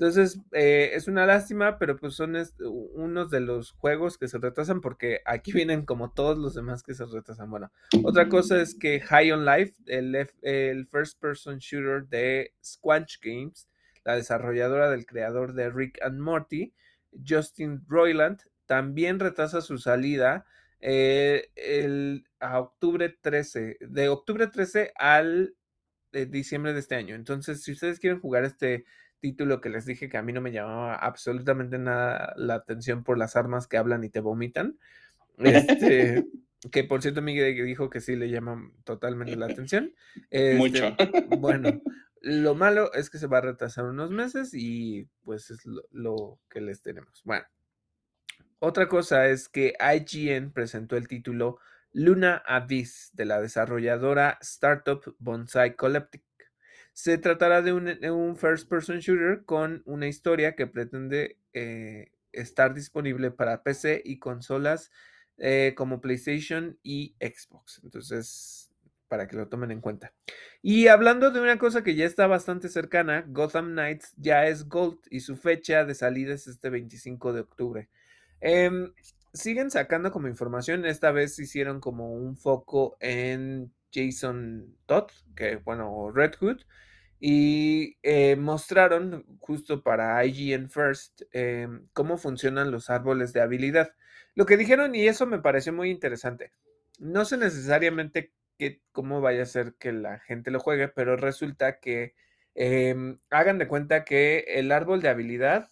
Entonces, 0.00 0.40
eh, 0.52 0.92
es 0.94 1.08
una 1.08 1.26
lástima, 1.26 1.78
pero 1.78 1.98
pues 1.98 2.14
son 2.14 2.34
unos 2.94 3.28
de 3.28 3.40
los 3.40 3.72
juegos 3.72 4.16
que 4.16 4.28
se 4.28 4.38
retrasan 4.38 4.80
porque 4.80 5.20
aquí 5.26 5.52
vienen 5.52 5.84
como 5.84 6.12
todos 6.12 6.38
los 6.38 6.54
demás 6.54 6.82
que 6.82 6.94
se 6.94 7.04
retrasan. 7.04 7.50
Bueno, 7.50 7.70
otra 8.02 8.30
cosa 8.30 8.62
es 8.62 8.74
que 8.74 9.00
High 9.00 9.32
on 9.32 9.44
Life, 9.44 9.74
el, 9.84 10.14
el 10.40 10.86
first 10.86 11.20
person 11.20 11.58
shooter 11.58 12.06
de 12.06 12.54
Squanch 12.64 13.18
Games, 13.22 13.68
la 14.02 14.16
desarrolladora 14.16 14.90
del 14.90 15.04
creador 15.04 15.52
de 15.52 15.68
Rick 15.68 15.98
and 16.02 16.18
Morty, 16.18 16.72
Justin 17.26 17.84
Roiland, 17.88 18.40
también 18.66 19.18
retrasa 19.18 19.60
su 19.60 19.78
salida 19.78 20.46
eh, 20.80 21.50
el, 21.56 22.24
a 22.38 22.60
octubre 22.60 23.14
13, 23.20 23.78
de 23.80 24.08
octubre 24.08 24.46
13 24.46 24.92
al 24.96 25.54
eh, 26.12 26.26
diciembre 26.26 26.72
de 26.72 26.80
este 26.80 26.94
año. 26.94 27.14
Entonces, 27.14 27.62
si 27.62 27.72
ustedes 27.72 28.00
quieren 28.00 28.20
jugar 28.20 28.44
este 28.44 28.84
título 29.20 29.60
que 29.60 29.68
les 29.68 29.84
dije 29.84 30.08
que 30.08 30.16
a 30.16 30.22
mí 30.22 30.32
no 30.32 30.40
me 30.40 30.52
llamaba 30.52 30.94
absolutamente 30.94 31.78
nada 31.78 32.32
la 32.36 32.54
atención 32.54 33.04
por 33.04 33.18
las 33.18 33.36
armas 33.36 33.66
que 33.66 33.76
hablan 33.76 34.02
y 34.04 34.08
te 34.08 34.20
vomitan. 34.20 34.78
Este, 35.38 36.24
que 36.72 36.84
por 36.84 37.02
cierto, 37.02 37.20
Miguel 37.20 37.66
dijo 37.66 37.90
que 37.90 38.00
sí 38.00 38.16
le 38.16 38.30
llaman 38.30 38.72
totalmente 38.84 39.36
la 39.36 39.46
atención. 39.46 39.94
Mucho. 40.56 40.94
Este, 40.98 41.26
bueno, 41.36 41.82
lo 42.20 42.54
malo 42.54 42.92
es 42.94 43.10
que 43.10 43.18
se 43.18 43.26
va 43.26 43.38
a 43.38 43.42
retrasar 43.42 43.84
unos 43.84 44.10
meses 44.10 44.50
y 44.54 45.08
pues 45.24 45.50
es 45.50 45.64
lo, 45.90 46.38
que 46.48 46.60
les 46.60 46.82
tenemos. 46.82 47.22
Bueno, 47.24 47.46
otra 48.58 48.88
cosa 48.88 49.28
es 49.28 49.48
que 49.48 49.74
IGN 49.80 50.52
presentó 50.52 50.96
el 50.96 51.08
título 51.08 51.58
Luna 51.92 52.42
Abyss 52.46 53.10
de 53.14 53.24
la 53.24 53.40
desarrolladora 53.40 54.38
Startup 54.40 55.02
Bonsai 55.18 55.74
Collective 55.76 56.24
se 56.92 57.16
tratará 57.16 57.62
de 57.62 57.72
un, 57.72 58.36
first-person 58.36 58.98
shooter 58.98 59.44
con 59.44 59.82
una 59.86 60.06
historia 60.06 60.54
que 60.54 60.66
pretende 60.66 61.38
eh, 61.54 62.12
estar 62.32 62.74
disponible 62.74 63.30
para 63.30 63.62
PC 63.62 64.02
y 64.04 64.18
consolas 64.18 64.90
eh, 65.38 65.72
como 65.76 66.00
PlayStation 66.00 66.78
y 66.82 67.16
Xbox. 67.18 67.80
Entonces, 67.84 68.59
para 69.10 69.26
que 69.26 69.36
lo 69.36 69.48
tomen 69.48 69.72
en 69.72 69.80
cuenta. 69.80 70.14
Y 70.62 70.86
hablando 70.86 71.32
de 71.32 71.40
una 71.40 71.58
cosa 71.58 71.82
que 71.82 71.96
ya 71.96 72.06
está 72.06 72.28
bastante 72.28 72.68
cercana, 72.68 73.24
Gotham 73.26 73.72
Knights 73.72 74.14
ya 74.16 74.46
es 74.46 74.68
Gold 74.68 75.00
y 75.10 75.20
su 75.20 75.36
fecha 75.36 75.84
de 75.84 75.96
salida 75.96 76.32
es 76.32 76.46
este 76.46 76.70
25 76.70 77.32
de 77.32 77.40
octubre. 77.40 77.88
Em, 78.40 78.92
siguen 79.34 79.72
sacando 79.72 80.12
como 80.12 80.28
información, 80.28 80.86
esta 80.86 81.10
vez 81.10 81.36
hicieron 81.40 81.80
como 81.80 82.12
un 82.12 82.36
foco 82.36 82.96
en 83.00 83.72
Jason 83.92 84.76
Todd, 84.86 85.10
que 85.34 85.56
bueno, 85.56 86.12
Red 86.14 86.34
Hood, 86.40 86.60
y 87.18 87.98
eh, 88.04 88.36
mostraron 88.36 89.26
justo 89.40 89.82
para 89.82 90.24
IGN 90.24 90.70
First 90.70 91.22
em, 91.32 91.88
cómo 91.92 92.16
funcionan 92.16 92.70
los 92.70 92.90
árboles 92.90 93.32
de 93.32 93.40
habilidad. 93.40 93.92
Lo 94.36 94.46
que 94.46 94.56
dijeron, 94.56 94.94
y 94.94 95.08
eso 95.08 95.26
me 95.26 95.40
pareció 95.40 95.72
muy 95.72 95.90
interesante, 95.90 96.52
no 97.00 97.24
sé 97.24 97.36
necesariamente 97.38 98.32
que, 98.60 98.82
cómo 98.92 99.22
vaya 99.22 99.42
a 99.42 99.46
ser 99.46 99.74
que 99.76 99.92
la 99.92 100.18
gente 100.20 100.50
lo 100.50 100.60
juegue, 100.60 100.88
pero 100.88 101.16
resulta 101.16 101.80
que 101.80 102.14
em, 102.54 103.18
hagan 103.30 103.58
de 103.58 103.68
cuenta 103.68 104.04
que 104.04 104.44
el 104.48 104.72
árbol 104.72 105.00
de 105.02 105.08
habilidad, 105.08 105.70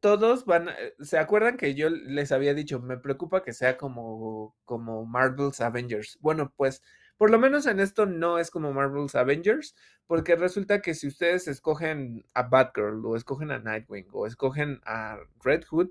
todos 0.00 0.44
van, 0.46 0.68
eh, 0.70 0.94
¿se 1.00 1.18
acuerdan 1.18 1.56
que 1.56 1.74
yo 1.74 1.90
les 1.90 2.32
había 2.32 2.54
dicho, 2.54 2.80
me 2.80 2.98
preocupa 2.98 3.42
que 3.42 3.52
sea 3.54 3.78
como, 3.78 4.56
como 4.64 5.06
Marvel's 5.06 5.60
Avengers? 5.60 6.18
Bueno, 6.20 6.52
pues 6.56 6.82
por 7.16 7.30
lo 7.30 7.38
menos 7.38 7.66
en 7.66 7.80
esto 7.80 8.06
no 8.06 8.38
es 8.38 8.50
como 8.50 8.72
Marvel's 8.72 9.14
Avengers, 9.16 9.74
porque 10.06 10.36
resulta 10.36 10.80
que 10.82 10.94
si 10.94 11.08
ustedes 11.08 11.48
escogen 11.48 12.24
a 12.34 12.44
Batgirl 12.44 13.04
o 13.06 13.16
escogen 13.16 13.50
a 13.50 13.58
Nightwing 13.58 14.08
o 14.12 14.26
escogen 14.26 14.80
a 14.84 15.18
Red 15.42 15.64
Hood, 15.70 15.90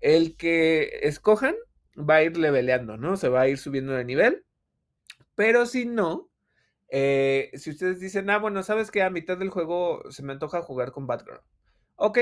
el 0.00 0.36
que 0.36 1.00
escojan 1.02 1.54
va 1.98 2.16
a 2.16 2.22
ir 2.22 2.36
leveleando, 2.36 2.96
¿no? 2.96 3.16
Se 3.16 3.28
va 3.28 3.42
a 3.42 3.48
ir 3.48 3.58
subiendo 3.58 3.92
de 3.92 4.04
nivel. 4.04 4.44
Pero 5.34 5.66
si 5.66 5.86
no, 5.86 6.30
eh, 6.88 7.50
si 7.54 7.70
ustedes 7.70 8.00
dicen, 8.00 8.30
ah, 8.30 8.38
bueno, 8.38 8.62
sabes 8.62 8.90
que 8.90 9.02
a 9.02 9.10
mitad 9.10 9.38
del 9.38 9.50
juego 9.50 10.02
se 10.10 10.22
me 10.22 10.32
antoja 10.32 10.62
jugar 10.62 10.92
con 10.92 11.06
Batgirl. 11.06 11.40
Ok, 11.96 12.18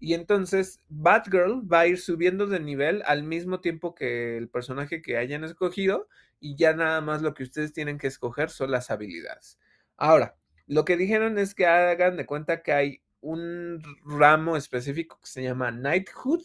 y 0.00 0.14
entonces 0.14 0.80
Batgirl 0.88 1.70
va 1.70 1.80
a 1.80 1.86
ir 1.86 1.98
subiendo 1.98 2.46
de 2.46 2.60
nivel 2.60 3.02
al 3.04 3.24
mismo 3.24 3.60
tiempo 3.60 3.94
que 3.94 4.38
el 4.38 4.48
personaje 4.48 5.02
que 5.02 5.18
hayan 5.18 5.44
escogido 5.44 6.08
y 6.40 6.56
ya 6.56 6.72
nada 6.72 7.00
más 7.00 7.20
lo 7.20 7.34
que 7.34 7.42
ustedes 7.42 7.72
tienen 7.72 7.98
que 7.98 8.06
escoger 8.06 8.50
son 8.50 8.70
las 8.70 8.90
habilidades. 8.90 9.58
Ahora, 9.96 10.36
lo 10.66 10.84
que 10.84 10.96
dijeron 10.96 11.38
es 11.38 11.54
que 11.54 11.66
hagan 11.66 12.16
de 12.16 12.26
cuenta 12.26 12.62
que 12.62 12.72
hay 12.72 13.02
un 13.20 13.82
ramo 14.04 14.56
específico 14.56 15.18
que 15.20 15.26
se 15.26 15.42
llama 15.42 15.72
Knighthood, 15.72 16.42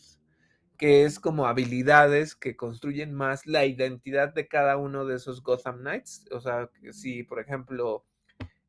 que 0.78 1.06
es 1.06 1.20
como 1.20 1.46
habilidades 1.48 2.36
que 2.36 2.56
construyen 2.56 3.14
más 3.14 3.46
la 3.46 3.66
identidad 3.66 4.34
de 4.34 4.48
cada 4.48 4.78
uno 4.78 5.06
de 5.06 5.16
esos 5.16 5.44
Gotham 5.44 5.80
Knights. 5.80 6.26
O 6.32 6.42
sea, 6.42 6.70
si 6.92 7.24
por 7.24 7.40
ejemplo, 7.40 8.06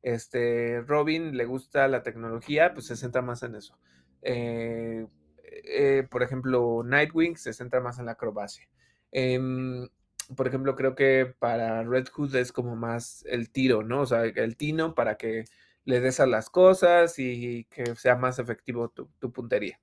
este 0.01 0.81
Robin 0.81 1.35
le 1.37 1.45
gusta 1.45 1.87
la 1.87 2.03
tecnología, 2.03 2.73
pues 2.73 2.87
se 2.87 2.95
centra 2.95 3.21
más 3.21 3.43
en 3.43 3.55
eso. 3.55 3.77
Eh, 4.21 5.07
eh, 5.43 6.07
por 6.09 6.23
ejemplo, 6.23 6.83
Nightwing 6.83 7.37
se 7.37 7.53
centra 7.53 7.81
más 7.81 7.99
en 7.99 8.05
la 8.05 8.13
acrobacia. 8.13 8.67
Em, 9.11 9.87
por 10.35 10.47
ejemplo, 10.47 10.75
creo 10.75 10.95
que 10.95 11.33
para 11.39 11.83
Red 11.83 12.07
Hood 12.13 12.35
es 12.35 12.51
como 12.51 12.75
más 12.75 13.23
el 13.27 13.51
tiro, 13.51 13.83
¿no? 13.83 14.01
O 14.01 14.05
sea, 14.05 14.25
el 14.25 14.57
tino 14.57 14.95
para 14.95 15.17
que 15.17 15.45
le 15.85 15.99
des 16.01 16.19
a 16.19 16.25
las 16.25 16.49
cosas 16.49 17.19
y 17.19 17.65
que 17.65 17.95
sea 17.95 18.15
más 18.15 18.39
efectivo 18.39 18.89
tu, 18.89 19.31
puntería. 19.31 19.79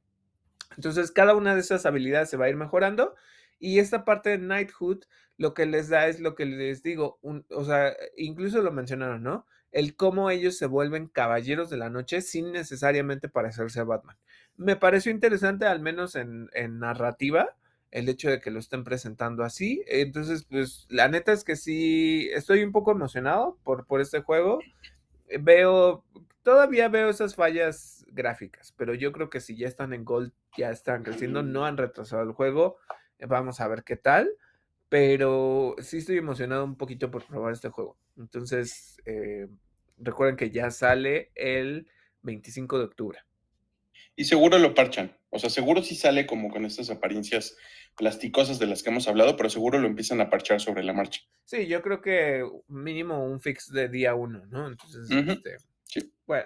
Entonces, 0.77 1.11
cada 1.11 1.35
una 1.35 1.55
de 1.55 1.61
esas 1.61 1.87
habilidades 1.87 2.31
se 2.31 2.37
va 2.37 2.47
a 2.47 2.51
ir 2.51 2.57
mejorando 2.57 3.15
y 3.59 3.79
esta 3.79 4.05
parte 4.05 4.31
de 4.31 4.39
Knighthood 4.39 5.05
lo 5.39 5.55
que 5.55 5.67
les 5.67 5.89
da 5.89 6.07
es 6.09 6.21
lo 6.21 6.35
que 6.35 6.47
les 6.47 6.83
digo, 6.83 7.19
o 7.23 7.65
sea, 7.65 7.95
incluso 8.17 8.63
lo 8.63 8.73
mencionaron, 8.73 9.23
¿no? 9.23 9.47
El 9.71 9.97
cómo 9.97 10.31
ellos 10.31 10.59
se 10.59 10.67
vuelven 10.67 11.09
caballeros 11.09 11.71
de 11.71 11.79
la 11.79 11.89
noche 11.89 12.21
sin 12.21 12.53
necesariamente 12.53 13.29
parecerse 13.29 13.81
a 13.81 13.85
Batman. 13.85 14.17
Me 14.57 14.77
pareció 14.77 15.11
interesante, 15.11 15.65
al 15.67 15.81
menos 15.81 16.15
en, 16.15 16.51
en 16.53 16.79
narrativa, 16.79 17.57
el 17.93 18.09
hecho 18.09 18.31
de 18.31 18.41
que 18.41 18.51
lo 18.51 18.59
estén 18.59 18.85
presentando 18.85 19.45
así. 19.45 19.83
Entonces, 19.87 20.45
pues 20.45 20.87
la 20.89 21.09
neta 21.09 21.33
es 21.33 21.45
que 21.45 21.57
sí, 21.57 22.29
estoy 22.33 22.63
un 22.65 22.73
poco 22.73 22.91
emocionado 22.91 23.59
por, 23.63 23.87
por 23.87 24.01
este 24.01 24.21
juego. 24.21 24.59
Veo, 25.41 26.05
todavía 26.43 26.89
veo 26.89 27.09
esas 27.09 27.35
fallas 27.35 28.02
gráficas, 28.13 28.73
pero 28.77 28.95
yo 28.95 29.13
creo 29.13 29.31
que 29.31 29.41
si 29.41 29.57
ya 29.57 29.69
están 29.69 29.93
en 29.93 30.05
Gold, 30.05 30.33
ya 30.57 30.71
están 30.71 31.03
creciendo, 31.03 31.43
no 31.43 31.65
han 31.65 31.77
retrasado 31.77 32.23
el 32.23 32.33
juego. 32.33 32.79
Eh, 33.19 33.27
vamos 33.27 33.61
a 33.61 33.69
ver 33.69 33.85
qué 33.85 33.97
tal. 33.97 34.31
Pero 34.89 35.75
sí 35.79 35.99
estoy 35.99 36.19
emocionado 36.19 36.65
un 36.65 36.77
poquito 36.77 37.11
por 37.11 37.25
probar 37.25 37.55
este 37.55 37.71
juego. 37.71 37.97
Entonces, 38.19 39.01
eh, 39.07 39.49
recuerden 39.97 40.37
que 40.37 40.51
ya 40.51 40.71
sale 40.71 41.33
el 41.35 41.89
25 42.23 42.79
de 42.79 42.85
octubre. 42.85 43.19
Y 44.17 44.25
seguro 44.25 44.59
lo 44.59 44.75
parchan. 44.75 45.17
O 45.31 45.39
sea, 45.39 45.49
seguro 45.49 45.83
sí 45.83 45.95
sale 45.95 46.27
como 46.27 46.51
con 46.51 46.67
estas 46.67 46.91
apariencias 46.91 47.57
plasticosas 47.97 48.59
de 48.59 48.67
las 48.67 48.83
que 48.83 48.91
hemos 48.91 49.09
hablado, 49.09 49.37
pero 49.37 49.49
seguro 49.49 49.79
lo 49.79 49.87
empiezan 49.87 50.21
a 50.21 50.29
parchar 50.29 50.61
sobre 50.61 50.83
la 50.83 50.93
marcha. 50.93 51.23
Sí, 51.45 51.67
yo 51.67 51.81
creo 51.81 52.03
que 52.03 52.45
mínimo 52.69 53.25
un 53.25 53.41
fix 53.41 53.73
de 53.73 53.89
día 53.89 54.15
uno, 54.15 54.45
¿no? 54.47 54.67
Entonces, 54.67 55.11
este, 55.11 55.57
sí. 55.85 56.13
bueno, 56.27 56.45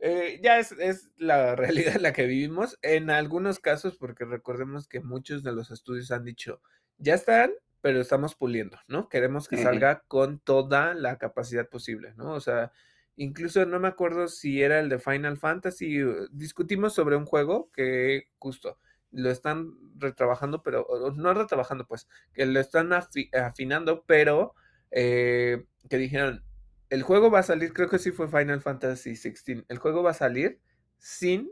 eh, 0.00 0.40
ya 0.42 0.58
es, 0.58 0.72
es, 0.72 1.10
la 1.16 1.54
realidad 1.56 1.96
en 1.96 2.02
la 2.02 2.12
que 2.12 2.26
vivimos. 2.26 2.78
En 2.82 3.10
algunos 3.10 3.58
casos, 3.58 3.96
porque 3.96 4.24
recordemos 4.24 4.88
que 4.88 5.00
muchos 5.00 5.42
de 5.42 5.52
los 5.52 5.70
estudios 5.70 6.10
han 6.10 6.24
dicho, 6.24 6.60
ya 6.98 7.14
están, 7.14 7.52
pero 7.80 8.00
estamos 8.00 8.34
puliendo, 8.34 8.78
¿no? 8.88 9.08
Queremos 9.08 9.48
que 9.48 9.56
salga 9.56 10.02
con 10.06 10.38
toda 10.38 10.94
la 10.94 11.18
capacidad 11.18 11.68
posible, 11.68 12.12
¿no? 12.16 12.32
O 12.32 12.40
sea, 12.40 12.72
incluso 13.16 13.64
no 13.64 13.80
me 13.80 13.88
acuerdo 13.88 14.28
si 14.28 14.62
era 14.62 14.80
el 14.80 14.88
de 14.88 14.98
Final 14.98 15.38
Fantasy, 15.38 15.98
discutimos 16.30 16.92
sobre 16.92 17.16
un 17.16 17.24
juego 17.24 17.70
que 17.72 18.28
justo 18.38 18.78
lo 19.12 19.30
están 19.30 19.72
retrabajando, 19.96 20.62
pero 20.62 20.86
no 21.16 21.34
retrabajando, 21.34 21.86
pues, 21.86 22.06
que 22.32 22.46
lo 22.46 22.60
están 22.60 22.92
afinando, 22.92 24.04
pero 24.06 24.54
eh, 24.90 25.64
que 25.88 25.96
dijeron, 25.96 26.44
el 26.90 27.02
juego 27.02 27.30
va 27.30 27.38
a 27.38 27.44
salir, 27.44 27.72
creo 27.72 27.88
que 27.88 27.98
sí 27.98 28.10
fue 28.10 28.28
Final 28.28 28.60
Fantasy 28.60 29.16
XVI, 29.16 29.64
el 29.68 29.78
juego 29.78 30.02
va 30.02 30.10
a 30.10 30.14
salir 30.14 30.60
sin 30.98 31.50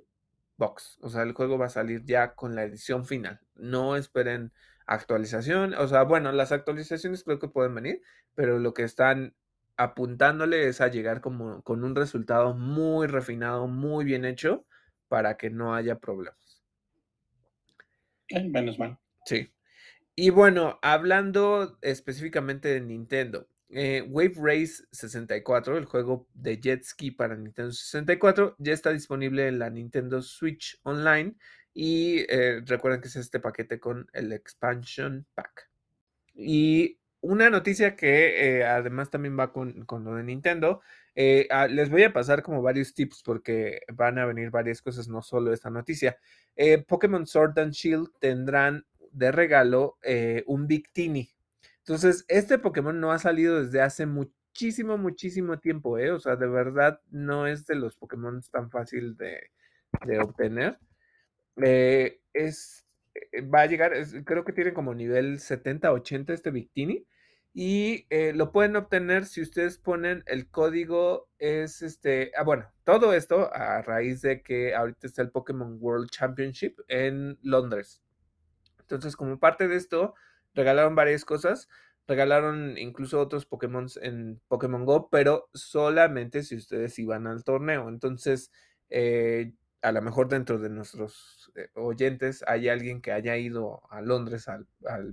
box. 0.57 0.99
O 1.01 1.09
sea, 1.09 1.23
el 1.23 1.33
juego 1.33 1.57
va 1.57 1.67
a 1.67 1.71
salir 1.71 2.05
ya 2.05 2.35
con 2.35 2.55
la 2.55 2.65
edición 2.65 3.07
final. 3.07 3.41
No 3.55 3.97
esperen 3.97 4.53
actualización. 4.87 5.75
O 5.75 5.87
sea, 5.87 6.03
bueno, 6.03 6.33
las 6.33 6.53
actualizaciones 6.53 7.23
creo 7.23 7.39
que 7.39 7.49
pueden 7.49 7.75
venir, 7.75 8.03
pero 8.35 8.59
lo 8.59 8.75
que 8.75 8.83
están 8.83 9.35
apuntándole 9.77 10.67
es 10.67 10.81
a 10.81 10.89
llegar 10.89 11.21
como 11.21 11.63
con 11.63 11.85
un 11.85 11.95
resultado 11.95 12.55
muy 12.55 13.07
refinado, 13.07 13.69
muy 13.69 14.05
bien 14.05 14.25
hecho, 14.25 14.67
para 15.07 15.37
que 15.37 15.51
no 15.51 15.75
haya 15.75 16.01
problemas. 16.01 16.65
menos 18.51 18.79
mal. 18.79 18.99
Sí. 19.25 19.53
Y 20.17 20.31
bueno, 20.31 20.81
hablando 20.83 21.79
específicamente 21.81 22.69
de 22.69 22.81
Nintendo, 22.81 23.47
eh, 23.71 24.03
Wave 24.09 24.35
Race 24.37 24.83
64, 24.93 25.77
el 25.77 25.85
juego 25.85 26.27
de 26.33 26.59
jet 26.59 26.85
ski 26.85 27.11
para 27.11 27.37
Nintendo 27.37 27.71
64, 27.71 28.57
ya 28.59 28.73
está 28.73 28.91
disponible 28.91 29.47
en 29.47 29.59
la 29.59 29.69
Nintendo 29.69 30.23
Switch 30.23 30.81
Online 30.85 31.35
y 31.75 32.21
eh, 32.31 32.63
recuerden 32.65 33.03
que 33.03 33.09
es 33.09 33.17
este 33.17 33.41
paquete 33.41 33.79
con 33.79 34.09
el 34.15 34.33
Expansion 34.33 35.27
Pack. 35.35 35.71
Y 36.35 36.99
una 37.21 37.51
noticia 37.51 37.95
que 37.95 38.59
eh, 38.59 38.65
además 38.65 39.11
también 39.11 39.39
va 39.39 39.53
con, 39.53 39.85
lo 39.87 40.15
de 40.15 40.23
Nintendo, 40.23 40.81
ah, 41.51 41.67
les 41.67 41.91
voy 41.91 42.05
a 42.05 42.13
pasar 42.13 42.43
como 42.43 42.63
varios 42.63 42.95
tips 42.95 43.23
porque 43.23 43.83
van 43.93 44.19
a 44.19 44.25
venir 44.25 44.51
varias 44.51 44.81
cosas, 44.81 45.09
no 45.09 45.21
solo 45.21 45.53
esta 45.53 45.69
noticia. 45.69 46.17
Pokémon 46.87 47.27
Sword 47.27 47.59
and 47.59 47.73
Shield 47.73 48.09
tendrán 48.19 48.87
de 49.13 49.33
regalo 49.33 49.99
un 50.47 50.67
Victini 50.67 51.29
entonces, 51.89 52.27
este 52.29 52.59
Pokémon 52.59 53.01
no 53.01 53.13
ha 53.13 53.19
salido 53.19 53.65
desde 53.65 53.81
hace 53.81 54.05
muchísimo, 54.05 54.99
muchísimo 54.99 55.59
tiempo, 55.59 55.97
¿eh? 55.97 56.11
O 56.11 56.21
sea, 56.21 56.37
de 56.37 56.47
verdad 56.47 57.01
no 57.11 57.47
es 57.47 57.65
de 57.65 57.77
los 57.77 57.97
Pokémon 57.97 58.43
tan 58.53 58.71
fácil 58.71 59.17
de, 59.17 59.51
obtener. 60.21 60.79
Eh, 61.57 62.21
es, 62.35 62.85
eh, 63.15 63.41
va 63.41 63.63
a 63.63 63.67
llegar, 63.67 63.95
creo 64.27 64.45
que 64.45 64.53
tiene 64.53 64.75
como 64.75 64.93
nivel 64.95 65.41
70, 65.41 65.91
80 65.91 66.35
este 66.35 66.51
Victini. 66.51 67.07
Y 67.55 68.07
eh, 68.11 68.35
lo 68.35 68.53
pueden 68.53 68.77
obtener 68.77 69.25
si 69.25 69.41
ustedes 69.41 69.79
ponen 69.79 70.25
el 70.27 70.51
código, 70.51 71.31
es 71.39 71.81
este, 71.81 72.33
ah, 72.37 72.43
bueno, 72.43 72.71
todo 72.85 73.15
esto 73.15 73.51
a 73.55 73.81
raíz 73.81 74.21
de 74.21 74.43
que 74.43 74.75
ahorita 74.75 75.07
está 75.07 75.23
el 75.23 75.31
Pokémon 75.31 75.79
World 75.81 76.11
Championship 76.11 76.81
en 76.89 77.39
Londres. 77.41 78.03
Entonces, 78.79 79.17
como 79.17 79.41
parte 79.41 79.69
de 79.69 79.77
esto, 79.77 80.15
regalaron 80.55 80.95
varias 80.95 81.25
cosas. 81.25 81.69
Regalaron 82.07 82.79
incluso 82.79 83.21
otros 83.21 83.45
Pokémon 83.45 83.87
en 84.01 84.41
Pokémon 84.49 84.87
Go, 84.87 85.11
pero 85.11 85.51
solamente 85.53 86.43
si 86.43 86.57
ustedes 86.57 86.99
iban 86.99 87.27
al 87.27 87.45
torneo. 87.45 87.89
Entonces, 87.89 88.51
eh, 88.89 89.53
a 89.83 89.93
lo 89.93 90.01
mejor 90.01 90.29
dentro 90.29 90.59
de 90.59 90.71
nuestros 90.71 91.53
eh, 91.55 91.69
oyentes 91.75 92.43
hay 92.47 92.69
alguien 92.69 93.03
que 93.03 93.13
haya 93.13 93.37
ido 93.37 93.83
a 93.91 94.01
Londres 94.01 94.49
al, 94.49 94.67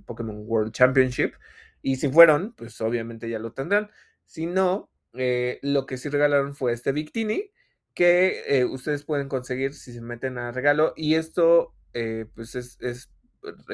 Pokémon 0.06 0.44
World 0.46 0.72
Championship. 0.72 1.34
Y 1.82 1.96
si 1.96 2.08
fueron, 2.10 2.52
pues 2.54 2.80
obviamente 2.80 3.28
ya 3.28 3.38
lo 3.38 3.52
tendrán. 3.52 3.90
Si 4.24 4.46
no, 4.46 4.90
eh, 5.12 5.58
lo 5.62 5.86
que 5.86 5.98
sí 5.98 6.08
regalaron 6.08 6.54
fue 6.54 6.72
este 6.72 6.92
Victini, 6.92 7.52
que 7.94 8.66
ustedes 8.70 9.04
pueden 9.04 9.28
conseguir 9.28 9.74
si 9.74 9.92
se 9.92 10.00
meten 10.00 10.38
a 10.38 10.52
regalo. 10.52 10.92
Y 10.96 11.14
esto, 11.14 11.74
pues 12.34 12.54
es, 12.54 12.78
es 12.80 13.10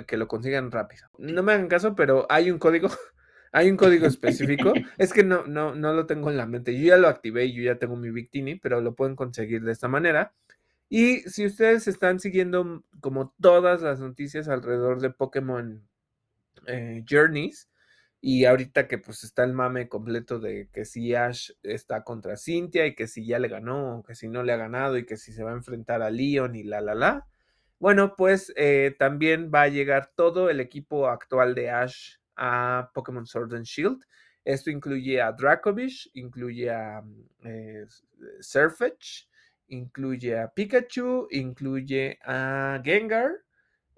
que 0.07 0.17
lo 0.17 0.29
consigan 0.29 0.71
rápido. 0.71 1.09
No 1.19 1.43
me 1.43 1.53
hagan 1.53 1.69
caso, 1.69 1.95
pero 1.95 2.27
hay 2.29 2.51
un 2.51 2.59
código, 2.59 2.89
hay 3.53 3.71
un 3.71 3.77
código 3.77 4.07
específico. 4.07 4.73
es 4.99 5.13
que 5.13 5.25
no, 5.25 5.47
no, 5.47 5.75
no 5.75 5.93
lo 5.93 6.07
tengo 6.07 6.31
en 6.31 6.37
la 6.37 6.47
mente. 6.47 6.79
Yo 6.79 6.87
ya 6.89 6.97
lo 6.97 7.09
activé 7.09 7.47
y 7.47 7.55
yo 7.55 7.63
ya 7.63 7.79
tengo 7.79 7.97
mi 7.97 8.11
Victini, 8.11 8.57
pero 8.57 8.81
lo 8.81 8.95
pueden 8.95 9.17
conseguir 9.17 9.63
de 9.63 9.73
esta 9.73 9.89
manera. 9.89 10.33
Y 10.89 11.21
si 11.21 11.47
ustedes 11.47 11.89
están 11.89 12.21
siguiendo 12.21 12.85
como 13.01 13.35
todas 13.41 13.83
las 13.83 14.01
noticias 14.01 14.49
alrededor 14.49 15.01
de 15.01 15.11
Pokémon 15.11 15.89
eh, 16.67 17.05
Journeys, 17.09 17.69
y 18.25 18.45
ahorita 18.45 18.87
que 18.87 18.99
pues 18.99 19.25
está 19.25 19.43
el 19.43 19.53
mame 19.53 19.89
completo 19.89 20.39
de 20.39 20.69
que 20.73 20.85
si 20.85 21.13
Ash 21.13 21.51
está 21.65 22.05
contra 22.05 22.37
Cynthia 22.37 22.87
y 22.87 22.95
que 22.95 23.09
si 23.09 23.27
ya 23.27 23.41
le 23.41 23.49
ganó 23.49 23.99
o 23.99 24.03
que 24.05 24.15
si 24.15 24.29
no 24.29 24.45
le 24.45 24.53
ha 24.53 24.57
ganado 24.57 24.97
y 24.97 25.05
que 25.05 25.17
si 25.17 25.33
se 25.33 25.43
va 25.43 25.51
a 25.51 25.55
enfrentar 25.55 26.03
a 26.03 26.11
Leon 26.11 26.55
y 26.55 26.63
la 26.63 26.81
la 26.81 26.95
la, 26.95 27.27
bueno, 27.83 28.15
pues 28.15 28.53
eh, 28.55 28.95
también 28.97 29.51
va 29.53 29.63
a 29.63 29.69
llegar 29.69 30.13
todo 30.15 30.49
el 30.49 30.61
equipo 30.61 31.09
actual 31.09 31.53
de 31.53 31.69
Ash 31.69 32.15
a 32.37 32.93
Pokémon 32.95 33.27
Sword 33.27 33.57
and 33.57 33.65
Shield. 33.65 34.05
Esto 34.45 34.71
incluye 34.71 35.21
a 35.21 35.33
Dracovish, 35.33 36.09
incluye 36.15 36.71
a 36.71 37.03
mm, 37.03 37.25
eh, 37.43 37.85
Surfetch, 38.39 39.27
incluye 39.67 40.39
a 40.39 40.47
Pikachu, 40.47 41.27
incluye 41.33 42.21
a 42.25 42.81
Gengar, 42.85 43.33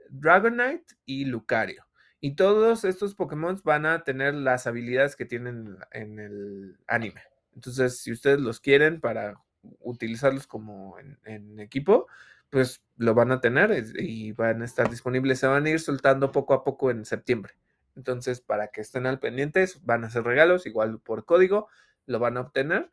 Dragonite 0.08 0.94
y 1.04 1.26
Lucario. 1.26 1.84
Y 2.20 2.36
todos 2.36 2.84
estos 2.84 3.14
Pokémon 3.14 3.60
van 3.64 3.84
a 3.84 4.02
tener 4.02 4.32
las 4.32 4.66
habilidades 4.66 5.14
que 5.14 5.26
tienen 5.26 5.76
en 5.92 6.18
el 6.20 6.78
anime. 6.86 7.20
Entonces, 7.54 7.98
si 7.98 8.12
ustedes 8.12 8.40
los 8.40 8.60
quieren 8.60 9.02
para 9.02 9.42
utilizarlos 9.80 10.46
como 10.46 10.96
en 11.26 11.60
equipo, 11.60 12.06
pues 12.54 12.84
lo 12.98 13.14
van 13.14 13.32
a 13.32 13.40
tener 13.40 13.84
y 13.98 14.30
van 14.30 14.62
a 14.62 14.64
estar 14.64 14.88
disponibles. 14.88 15.40
Se 15.40 15.48
van 15.48 15.66
a 15.66 15.70
ir 15.70 15.80
soltando 15.80 16.30
poco 16.30 16.54
a 16.54 16.62
poco 16.62 16.92
en 16.92 17.04
septiembre. 17.04 17.54
Entonces, 17.96 18.40
para 18.40 18.68
que 18.68 18.80
estén 18.80 19.06
al 19.06 19.18
pendientes, 19.18 19.84
van 19.84 20.04
a 20.04 20.10
ser 20.10 20.22
regalos, 20.22 20.64
igual 20.64 21.00
por 21.00 21.24
código, 21.24 21.66
lo 22.06 22.20
van 22.20 22.36
a 22.36 22.42
obtener. 22.42 22.92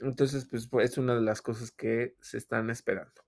Entonces, 0.00 0.46
pues 0.46 0.70
es 0.80 0.96
una 0.96 1.14
de 1.14 1.20
las 1.20 1.42
cosas 1.42 1.72
que 1.72 2.14
se 2.22 2.38
están 2.38 2.70
esperando. 2.70 3.22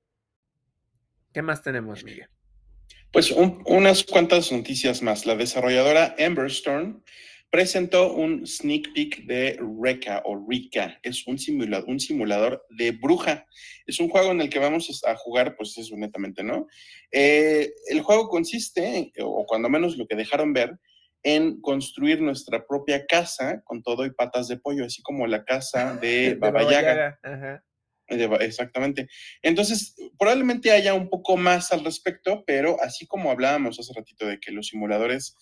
¿Qué 1.35 1.43
más 1.43 1.63
tenemos, 1.63 2.03
Miguel? 2.03 2.31
Pues 3.13 3.31
unas 3.31 4.05
cuantas 4.05 4.51
noticias 4.51 5.03
más. 5.03 5.27
La 5.27 5.37
desarrolladora 5.37 6.15
Emberstone 6.17 7.03
presentó 7.51 8.13
un 8.13 8.47
sneak 8.47 8.93
peek 8.93 9.27
de 9.27 9.59
Reka 9.83 10.23
o 10.25 10.45
Rika. 10.49 10.99
Es 11.03 11.27
un 11.27 11.39
simulador, 11.39 11.89
un 11.89 12.01
simulador 12.01 12.67
de 12.71 12.93
bruja. 12.93 13.47
Es 13.87 14.01
un 14.01 14.09
juego 14.09 14.33
en 14.33 14.41
el 14.41 14.51
que 14.51 14.59
vamos 14.59 15.03
a 15.07 15.15
jugar, 15.17 15.57
pues 15.57 15.77
eso 15.79 15.97
netamente, 15.97 16.43
¿no? 16.43 16.67
Eh, 17.11 17.73
el 17.89 18.03
juego 18.03 18.29
consiste, 18.29 19.13
o 19.21 19.47
cuando 19.47 19.69
menos 19.69 19.97
lo 19.97 20.07
que 20.07 20.17
dejaron 20.17 20.53
ver, 20.53 20.79
en 21.23 21.61
construir 21.61 22.21
nuestra 22.21 22.65
propia 22.67 23.05
casa 23.07 23.63
con 23.65 23.83
todo 23.83 24.07
y 24.07 24.13
patas 24.13 24.49
de 24.49 24.59
pollo, 24.59 24.85
así 24.85 25.03
como 25.03 25.27
la 25.27 25.45
casa 25.45 25.97
de 26.01 26.35
Baba 26.35 26.71
Yaga. 26.71 27.19
Exactamente. 28.09 29.07
Entonces, 29.43 29.95
probablemente 30.19 30.71
haya 30.71 30.95
un 30.95 31.11
poco 31.11 31.37
más 31.37 31.73
al 31.73 31.85
respecto, 31.85 32.43
pero 32.47 32.81
así 32.83 33.07
como 33.07 33.31
hablábamos 33.31 33.79
hace 33.79 33.93
ratito 33.93 34.27
de 34.27 34.41
que 34.41 34.51
los 34.51 34.69
simuladores 34.69 35.37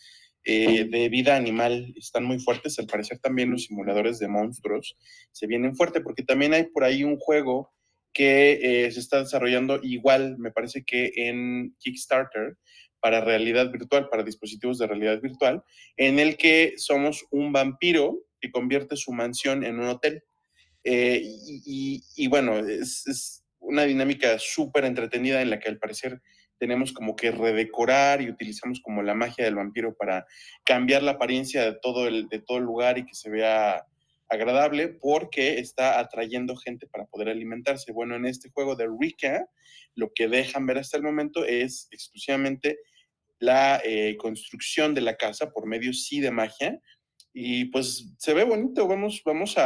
eh, 0.48 0.84
de 0.84 1.08
vida 1.08 1.34
animal 1.34 1.92
están 1.96 2.24
muy 2.24 2.38
fuertes. 2.38 2.78
Al 2.78 2.86
parecer 2.86 3.18
también 3.18 3.50
los 3.50 3.64
simuladores 3.64 4.20
de 4.20 4.28
monstruos 4.28 4.96
se 5.32 5.48
vienen 5.48 5.74
fuerte 5.74 6.00
porque 6.00 6.22
también 6.22 6.54
hay 6.54 6.64
por 6.64 6.84
ahí 6.84 7.02
un 7.02 7.18
juego 7.18 7.72
que 8.12 8.86
eh, 8.86 8.92
se 8.92 9.00
está 9.00 9.18
desarrollando 9.18 9.80
igual, 9.82 10.38
me 10.38 10.52
parece 10.52 10.84
que 10.84 11.12
en 11.16 11.74
Kickstarter, 11.80 12.56
para 13.00 13.20
realidad 13.20 13.70
virtual, 13.72 14.08
para 14.08 14.22
dispositivos 14.22 14.78
de 14.78 14.86
realidad 14.86 15.20
virtual, 15.20 15.64
en 15.96 16.20
el 16.20 16.36
que 16.36 16.74
somos 16.76 17.26
un 17.30 17.52
vampiro 17.52 18.20
que 18.40 18.52
convierte 18.52 18.96
su 18.96 19.12
mansión 19.12 19.64
en 19.64 19.80
un 19.80 19.88
hotel. 19.88 20.22
Eh, 20.84 21.20
y, 21.24 22.28
bueno, 22.28 22.58
es, 22.58 23.06
es 23.06 23.44
una 23.58 23.82
dinámica 23.82 24.38
súper 24.38 24.84
entretenida 24.84 25.42
en 25.42 25.50
la 25.50 25.58
que 25.58 25.68
al 25.68 25.78
parecer 25.78 26.22
tenemos 26.58 26.92
como 26.92 27.16
que 27.16 27.30
redecorar 27.30 28.22
y 28.22 28.30
utilizamos 28.30 28.80
como 28.80 29.02
la 29.02 29.14
magia 29.14 29.44
del 29.44 29.56
vampiro 29.56 29.94
para 29.94 30.26
cambiar 30.64 31.02
la 31.02 31.12
apariencia 31.12 31.64
de 31.64 31.78
todo 31.80 32.06
el, 32.08 32.28
de 32.28 32.40
todo 32.40 32.58
el 32.58 32.64
lugar 32.64 32.98
y 32.98 33.06
que 33.06 33.14
se 33.14 33.30
vea 33.30 33.84
agradable 34.28 34.88
porque 34.88 35.58
está 35.58 36.00
atrayendo 36.00 36.56
gente 36.56 36.86
para 36.86 37.06
poder 37.06 37.28
alimentarse. 37.28 37.92
Bueno, 37.92 38.16
en 38.16 38.26
este 38.26 38.50
juego 38.50 38.74
de 38.74 38.88
Rika, 38.98 39.46
lo 39.94 40.12
que 40.14 40.28
dejan 40.28 40.66
ver 40.66 40.78
hasta 40.78 40.96
el 40.96 41.02
momento 41.02 41.44
es 41.44 41.88
exclusivamente 41.90 42.78
la 43.38 43.80
eh, 43.84 44.16
construcción 44.16 44.94
de 44.94 45.02
la 45.02 45.16
casa 45.16 45.50
por 45.50 45.66
medio 45.66 45.92
sí 45.92 46.20
de 46.20 46.30
magia. 46.30 46.80
Y 47.38 47.66
pues 47.66 48.14
se 48.16 48.32
ve 48.32 48.44
bonito, 48.44 48.88
vamos, 48.88 49.20
vamos 49.22 49.56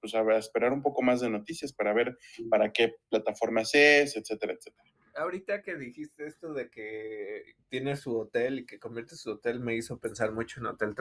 pues, 0.00 0.14
a, 0.14 0.20
a 0.20 0.38
esperar 0.38 0.72
un 0.72 0.80
poco 0.80 1.02
más 1.02 1.20
de 1.20 1.28
noticias 1.28 1.70
para 1.70 1.92
ver 1.92 2.16
para 2.48 2.72
qué 2.72 2.94
plataformas 3.10 3.74
es, 3.74 4.16
etcétera, 4.16 4.54
etcétera 4.54 4.90
ahorita 5.16 5.62
que 5.62 5.76
dijiste 5.76 6.26
esto 6.26 6.52
de 6.52 6.70
que 6.70 7.54
tiene 7.68 7.96
su 7.96 8.16
hotel 8.16 8.60
y 8.60 8.66
que 8.66 8.78
convierte 8.78 9.16
su 9.16 9.30
hotel, 9.30 9.60
me 9.60 9.76
hizo 9.76 9.98
pensar 9.98 10.32
mucho 10.32 10.60
en 10.60 10.66
Hotel 10.66 10.94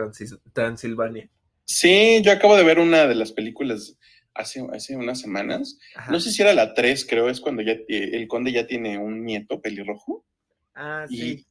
Transilvania. 0.54 1.30
Sí, 1.66 2.22
yo 2.24 2.32
acabo 2.32 2.58
de 2.58 2.64
ver 2.64 2.80
una 2.80 3.06
de 3.06 3.16
las 3.16 3.32
películas 3.32 3.98
hace, 4.34 4.66
hace 4.74 4.96
unas 4.96 5.20
semanas. 5.20 5.78
No 6.10 6.20
sé 6.20 6.32
si 6.32 6.42
era 6.42 6.54
la 6.54 6.74
3, 6.74 7.06
creo, 7.06 7.30
es 7.30 7.40
cuando 7.40 7.62
ya 7.62 7.76
el 7.88 8.28
conde 8.28 8.52
ya 8.52 8.66
tiene 8.66 8.98
un 8.98 9.24
nieto 9.24 9.62
pelirrojo. 9.62 10.26
Ah, 10.74 11.06
sí. 11.08 11.46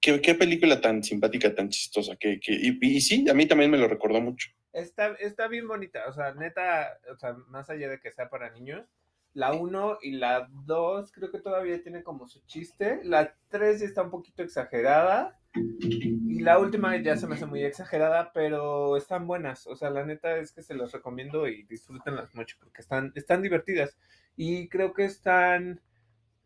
Qué, 0.00 0.20
qué, 0.20 0.34
película 0.34 0.80
tan 0.80 1.04
simpática, 1.04 1.54
tan 1.54 1.68
chistosa. 1.68 2.16
Que, 2.16 2.40
que 2.40 2.52
y, 2.52 3.00
sí, 3.00 3.24
a 3.30 3.34
mí 3.34 3.46
también 3.46 3.70
me 3.70 3.78
lo 3.78 3.86
recordó 3.86 4.20
mucho. 4.20 4.50
Está, 4.72 5.14
está 5.20 5.46
bien 5.46 5.68
bonita, 5.68 6.08
o 6.08 6.12
sea, 6.12 6.34
neta, 6.34 6.98
o 7.12 7.16
sea, 7.16 7.34
más 7.48 7.68
allá 7.70 7.88
de 7.88 8.00
que 8.00 8.10
sea 8.10 8.30
para 8.30 8.50
niños, 8.50 8.88
La 9.34 9.52
1 9.52 9.98
y 10.02 10.12
la 10.12 10.48
2 10.50 11.12
creo 11.12 11.30
que 11.30 11.40
todavía 11.40 11.82
tiene 11.82 12.02
como 12.02 12.26
su 12.26 12.40
chiste. 12.46 13.00
La 13.04 13.34
3 13.48 13.80
ya 13.80 13.86
está 13.86 14.02
un 14.02 14.10
poquito 14.10 14.42
exagerada. 14.42 15.38
Y 15.54 16.40
la 16.40 16.58
última 16.58 16.96
ya 16.96 17.16
se 17.16 17.26
me 17.26 17.34
hace 17.34 17.46
muy 17.46 17.62
exagerada, 17.64 18.32
pero 18.32 18.96
están 18.96 19.26
buenas. 19.26 19.66
O 19.66 19.76
sea, 19.76 19.90
la 19.90 20.04
neta 20.04 20.36
es 20.36 20.52
que 20.52 20.62
se 20.62 20.74
las 20.74 20.92
recomiendo 20.92 21.46
y 21.46 21.62
disfrútenlas 21.64 22.34
mucho 22.34 22.56
porque 22.58 22.82
están, 22.82 23.12
están 23.14 23.42
divertidas. 23.42 23.96
Y 24.36 24.68
creo 24.68 24.92
que 24.92 25.04
están, 25.04 25.80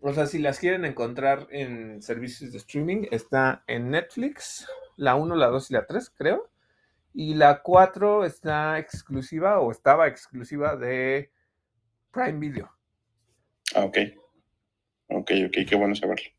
o 0.01 0.13
sea, 0.13 0.27
si 0.27 0.39
las 0.39 0.59
quieren 0.59 0.85
encontrar 0.85 1.47
en 1.51 2.03
servicios 2.03 2.53
de 2.53 2.59
streaming, 2.59 3.07
está 3.11 3.65
en 3.67 3.91
Netflix, 3.91 4.69
la 4.97 5.15
1, 5.15 5.35
la 5.37 5.49
2 5.49 5.71
y 5.71 5.75
la 5.75 5.87
3, 5.87 6.11
creo. 6.11 6.51
Y 7.15 7.35
la 7.35 7.63
4 7.63 8.25
está 8.25 8.79
exclusiva 8.79 9.61
o 9.61 9.71
estaba 9.71 10.09
exclusiva 10.09 10.77
de 10.77 11.31
Prime 12.13 12.39
Video. 12.39 12.76
Ah, 13.75 13.85
ok. 13.85 13.99
Ok, 15.09 15.33
ok, 15.47 15.59
qué 15.69 15.77
bueno 15.77 15.95
saberlo. 15.95 16.31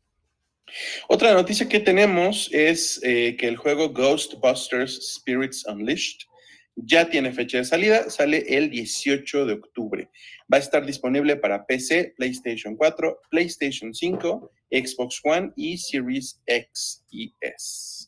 Otra 1.08 1.32
noticia 1.32 1.68
que 1.68 1.80
tenemos 1.80 2.50
es 2.52 3.00
eh, 3.02 3.36
que 3.38 3.48
el 3.48 3.56
juego 3.56 3.90
Ghostbusters 3.90 5.14
Spirits 5.14 5.64
Unleashed 5.66 6.28
ya 6.76 7.08
tiene 7.08 7.32
fecha 7.32 7.58
de 7.58 7.64
salida, 7.64 8.08
sale 8.10 8.44
el 8.48 8.70
18 8.70 9.46
de 9.46 9.54
octubre. 9.54 10.10
Va 10.52 10.58
a 10.58 10.60
estar 10.60 10.84
disponible 10.86 11.36
para 11.36 11.66
PC, 11.66 12.14
PlayStation 12.16 12.76
4, 12.76 13.20
PlayStation 13.30 13.92
5, 13.92 14.52
Xbox 14.70 15.20
One 15.24 15.52
y 15.56 15.76
Series 15.78 16.40
X 16.46 17.04
y 17.10 17.34
S. 17.40 18.07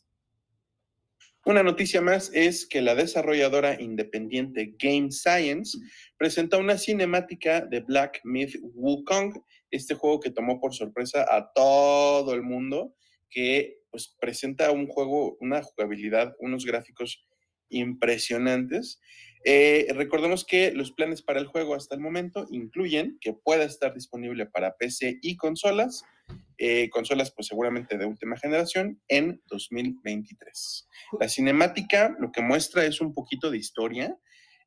Una 1.43 1.63
noticia 1.63 2.01
más 2.01 2.29
es 2.35 2.67
que 2.67 2.81
la 2.81 2.93
desarrolladora 2.93 3.81
independiente 3.81 4.75
Game 4.77 5.11
Science 5.11 5.75
presenta 6.17 6.57
una 6.57 6.77
cinemática 6.77 7.61
de 7.61 7.79
Black 7.79 8.21
Myth 8.23 8.59
Wukong, 8.61 9.41
este 9.71 9.95
juego 9.95 10.19
que 10.19 10.29
tomó 10.29 10.59
por 10.59 10.75
sorpresa 10.75 11.25
a 11.27 11.51
todo 11.51 12.35
el 12.35 12.43
mundo, 12.43 12.93
que 13.31 13.79
pues 13.89 14.15
presenta 14.19 14.71
un 14.71 14.85
juego, 14.85 15.37
una 15.41 15.63
jugabilidad, 15.63 16.35
unos 16.39 16.63
gráficos 16.63 17.25
impresionantes. 17.69 19.01
Eh, 19.43 19.87
recordemos 19.95 20.45
que 20.45 20.71
los 20.71 20.91
planes 20.91 21.23
para 21.23 21.39
el 21.39 21.47
juego 21.47 21.73
hasta 21.73 21.95
el 21.95 22.01
momento 22.01 22.45
incluyen 22.51 23.17
que 23.19 23.33
pueda 23.33 23.63
estar 23.63 23.95
disponible 23.95 24.45
para 24.45 24.77
PC 24.77 25.17
y 25.23 25.37
consolas, 25.37 26.03
eh, 26.63 26.91
consolas 26.91 27.31
pues 27.31 27.47
seguramente 27.47 27.97
de 27.97 28.05
última 28.05 28.37
generación, 28.37 29.01
en 29.07 29.41
2023. 29.47 30.87
La 31.19 31.27
cinemática 31.27 32.15
lo 32.19 32.31
que 32.31 32.43
muestra 32.43 32.85
es 32.85 33.01
un 33.01 33.15
poquito 33.15 33.49
de 33.49 33.57
historia. 33.57 34.15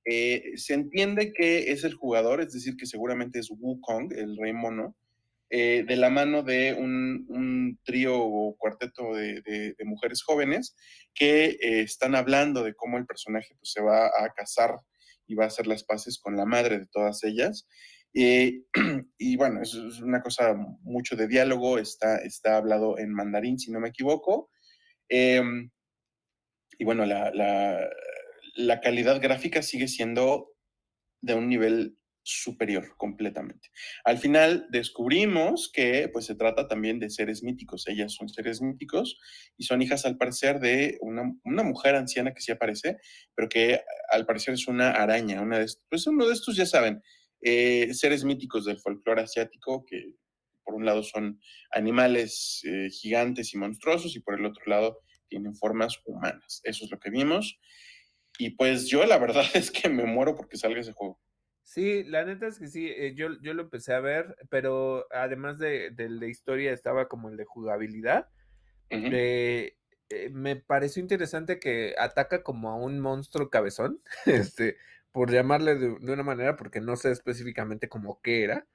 Eh, 0.04 0.54
se 0.56 0.74
entiende 0.74 1.32
que 1.32 1.70
es 1.70 1.84
el 1.84 1.94
jugador, 1.94 2.40
es 2.40 2.52
decir, 2.52 2.74
que 2.76 2.86
seguramente 2.86 3.38
es 3.38 3.48
Wukong, 3.48 4.12
el 4.12 4.36
rey 4.36 4.52
mono, 4.52 4.96
de 5.50 5.96
la 5.96 6.10
mano 6.10 6.42
de 6.42 6.74
un, 6.74 7.78
trío 7.84 8.18
o 8.18 8.56
cuarteto 8.56 9.14
de, 9.14 9.76
mujeres 9.84 10.24
jóvenes 10.24 10.74
que 11.14 11.56
están 11.60 12.16
hablando 12.16 12.64
de 12.64 12.74
cómo 12.74 12.98
el 12.98 13.06
personaje 13.06 13.54
pues, 13.60 13.70
se 13.70 13.80
va 13.80 14.06
a 14.06 14.32
casar 14.34 14.74
y 15.28 15.36
va 15.36 15.44
a 15.44 15.46
hacer 15.46 15.68
las 15.68 15.84
paces 15.84 16.18
con 16.18 16.36
la 16.36 16.44
madre 16.44 16.80
de 16.80 16.86
todas 16.86 17.22
ellas. 17.22 17.68
Eh, 18.14 18.62
y 19.18 19.36
bueno, 19.36 19.60
es, 19.62 19.74
una 19.74 20.22
cosa 20.22 20.54
mucho 20.82 21.16
de 21.16 21.26
diálogo, 21.26 21.78
está, 21.78 22.18
está 22.18 22.56
hablado 22.56 22.98
en 22.98 23.12
mandarín, 23.12 23.58
si 23.58 23.72
no 23.72 23.80
me 23.80 23.88
equivoco. 23.88 24.50
Em, 25.08 25.70
y 26.78 26.84
bueno, 26.84 27.04
la, 27.04 27.30
la, 28.54 28.80
calidad 28.80 29.20
gráfica 29.20 29.62
sigue 29.62 29.88
siendo 29.88 30.52
de 31.20 31.34
un 31.34 31.48
nivel 31.48 31.98
superior 32.22 32.96
completamente. 32.96 33.68
Al 34.04 34.16
final 34.18 34.66
descubrimos 34.70 35.70
que 35.72 36.08
pues 36.10 36.24
se 36.24 36.34
trata 36.34 36.66
también 36.66 36.98
de 36.98 37.10
seres 37.10 37.42
míticos, 37.42 37.86
ellas 37.86 38.14
son 38.14 38.30
seres 38.30 38.62
míticos 38.62 39.18
y 39.58 39.64
son 39.64 39.82
hijas 39.82 40.06
al 40.06 40.16
parecer 40.16 40.58
de 40.58 40.96
una, 41.02 41.34
una 41.44 41.62
mujer 41.62 41.96
anciana 41.96 42.32
que 42.32 42.40
sí 42.40 42.50
aparece, 42.50 42.96
pero 43.34 43.48
que 43.50 43.82
al 44.10 44.24
parecer 44.24 44.54
es 44.54 44.66
una 44.68 44.92
araña, 44.92 45.42
una 45.42 45.58
de 45.58 45.66
pues 45.90 46.06
uno 46.06 46.26
de 46.26 46.32
estos 46.32 46.56
ya 46.56 46.64
saben, 46.64 47.02
eh, 47.46 47.92
seres 47.92 48.24
míticos 48.24 48.64
del 48.64 48.78
folclore 48.78 49.20
asiático 49.20 49.84
que 49.84 50.14
por 50.64 50.74
un 50.74 50.86
lado 50.86 51.02
son 51.02 51.38
animales 51.72 52.62
eh, 52.64 52.88
gigantes 52.88 53.52
y 53.52 53.58
monstruosos 53.58 54.16
y 54.16 54.20
por 54.20 54.40
el 54.40 54.46
otro 54.46 54.62
lado 54.64 55.00
tienen 55.28 55.54
formas 55.54 56.00
humanas. 56.06 56.62
Eso 56.64 56.86
es 56.86 56.90
lo 56.90 56.98
que 56.98 57.10
vimos. 57.10 57.60
Y 58.38 58.56
pues 58.56 58.88
yo 58.88 59.04
la 59.04 59.18
verdad 59.18 59.44
es 59.54 59.70
que 59.70 59.90
me 59.90 60.04
muero 60.04 60.34
porque 60.34 60.56
salga 60.56 60.80
ese 60.80 60.94
juego. 60.94 61.20
Sí, 61.62 62.02
la 62.04 62.24
neta 62.24 62.46
es 62.46 62.58
que 62.58 62.68
sí, 62.68 62.88
eh, 62.88 63.14
yo, 63.14 63.28
yo 63.42 63.52
lo 63.52 63.64
empecé 63.64 63.92
a 63.92 64.00
ver, 64.00 64.36
pero 64.48 65.06
además 65.10 65.58
de, 65.58 65.90
del 65.90 66.20
de 66.20 66.30
historia 66.30 66.72
estaba 66.72 67.08
como 67.08 67.28
el 67.28 67.36
de 67.36 67.44
jugabilidad. 67.44 68.30
me 70.30 70.56
pareció 70.56 71.02
interesante 71.02 71.58
que 71.58 71.94
ataca 71.98 72.42
como 72.42 72.70
a 72.70 72.76
un 72.76 73.00
monstruo 73.00 73.50
cabezón, 73.50 74.00
este, 74.24 74.78
por 75.14 75.30
llamarle 75.30 75.76
de, 75.76 75.90
una 75.90 76.24
manera, 76.24 76.56
porque 76.56 76.80
no 76.80 76.96
sé 76.96 77.12
específicamente 77.12 77.88
cómo 77.88 78.20
qué 78.20 78.42
era, 78.42 78.66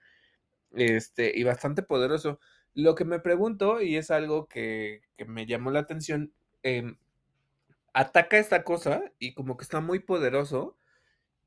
este, 0.71 1.37
y 1.37 1.43
bastante 1.43 1.83
poderoso. 1.83 2.39
Lo 2.73 2.95
que 2.95 3.03
me 3.03 3.19
pregunto, 3.19 3.81
y 3.81 3.97
es 3.97 4.09
algo 4.09 4.47
que, 4.47 5.01
que 5.17 5.25
me 5.25 5.45
llamó 5.45 5.69
la 5.69 5.81
atención, 5.81 6.31
eh, 6.63 6.95
ataca 7.93 8.37
esta 8.37 8.63
cosa 8.63 9.03
y 9.19 9.33
como 9.33 9.57
que 9.57 9.63
está 9.63 9.81
muy 9.81 9.99
poderoso, 9.99 10.77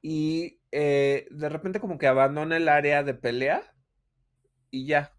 y 0.03 0.61
eh, 0.73 1.27
de 1.31 1.49
repente 1.49 1.81
como 1.81 1.97
que 1.97 2.07
abandona 2.07 2.59
el 2.59 2.69
área 2.69 3.03
de 3.03 3.15
pelea 3.15 3.75
y 4.71 4.87
ya, 4.87 5.15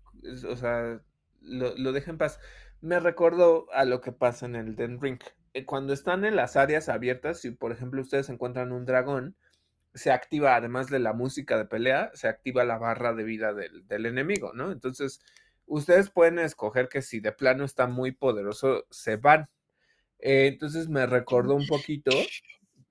o 0.48 0.56
sea, 0.56 1.02
lo, 1.42 1.76
lo 1.78 1.94
deja 1.94 2.12
en 2.12 2.20
paz. 2.20 2.40
Me 2.80 3.00
recuerdo 3.00 3.66
a 3.74 3.86
lo 3.86 4.02
que 4.02 4.12
pasa 4.12 4.46
en 4.46 4.56
el 4.56 4.76
Den 4.76 5.02
Ring. 5.02 5.20
Eh, 5.56 5.66
cuando 5.66 5.94
están 5.94 6.26
en 6.26 6.36
las 6.36 6.58
áreas 6.58 6.90
abiertas, 6.90 7.40
si 7.42 7.50
por 7.50 7.72
ejemplo 7.72 8.02
ustedes 8.04 8.30
encuentran 8.30 8.72
un 8.72 8.86
dragón, 8.86 9.36
se 9.94 10.12
activa, 10.12 10.56
además 10.56 10.88
de 10.88 11.00
la 11.00 11.14
música 11.14 11.58
de 11.58 11.66
pelea, 11.66 12.12
se 12.14 12.28
activa 12.28 12.64
la 12.64 12.78
barra 12.78 13.14
de 13.14 13.24
vida 13.24 13.54
del, 13.54 13.88
del 13.88 14.06
enemigo, 14.06 14.54
¿no? 14.54 14.72
Entonces, 14.72 15.20
ustedes 15.66 16.10
pueden 16.10 16.40
escoger 16.40 16.90
que 16.90 17.02
si 17.02 17.20
de 17.20 17.32
plano 17.32 17.64
está 17.64 17.88
muy 17.88 18.12
poderoso, 18.12 18.86
se 18.90 19.18
van. 19.18 19.50
Eh, 20.20 20.48
entonces 20.48 20.90
me 20.90 21.06
recordó 21.06 21.56
un 21.56 21.68
poquito 21.68 22.12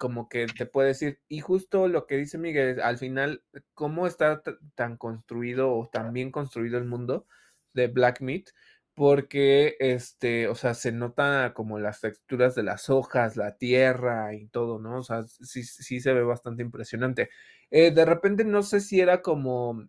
como 0.02 0.28
que 0.28 0.46
te 0.46 0.66
puede 0.66 0.88
decir, 0.88 1.20
y 1.28 1.38
justo 1.38 1.86
lo 1.86 2.06
que 2.08 2.16
dice 2.16 2.36
Miguel, 2.36 2.80
al 2.80 2.98
final, 2.98 3.44
cómo 3.72 4.08
está 4.08 4.42
tan 4.74 4.96
construido 4.96 5.72
o 5.72 5.88
tan 5.88 6.12
bien 6.12 6.32
construido 6.32 6.76
el 6.76 6.86
mundo 6.86 7.26
de 7.72 7.86
Black 7.86 8.20
Meat, 8.20 8.46
porque, 8.94 9.76
este, 9.80 10.48
o 10.48 10.54
sea, 10.54 10.74
se 10.74 10.92
nota 10.92 11.54
como 11.54 11.78
las 11.78 12.00
texturas 12.00 12.54
de 12.54 12.62
las 12.62 12.90
hojas, 12.90 13.36
la 13.36 13.56
tierra 13.56 14.34
y 14.34 14.48
todo, 14.48 14.78
¿no? 14.78 14.98
O 14.98 15.02
sea, 15.02 15.22
sí, 15.24 15.64
sí 15.64 16.00
se 16.00 16.12
ve 16.12 16.22
bastante 16.22 16.62
impresionante. 16.62 17.30
Eh, 17.70 17.90
de 17.90 18.04
repente 18.04 18.44
no 18.44 18.62
sé 18.62 18.80
si 18.80 19.00
era 19.00 19.22
como 19.22 19.88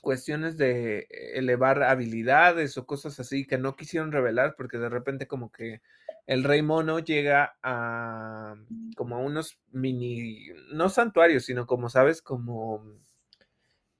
cuestiones 0.00 0.56
de 0.58 1.06
elevar 1.34 1.82
habilidades 1.82 2.76
o 2.78 2.86
cosas 2.86 3.20
así 3.20 3.46
que 3.46 3.58
no 3.58 3.76
quisieron 3.76 4.12
revelar 4.12 4.54
porque 4.56 4.78
de 4.78 4.88
repente 4.88 5.26
como 5.28 5.52
que 5.52 5.82
el 6.26 6.44
rey 6.44 6.62
mono 6.62 6.98
llega 7.00 7.56
a 7.62 8.54
como 8.96 9.16
a 9.16 9.18
unos 9.18 9.58
mini, 9.72 10.46
no 10.72 10.88
santuarios, 10.88 11.44
sino 11.44 11.66
como 11.66 11.88
sabes, 11.90 12.22
como, 12.22 12.84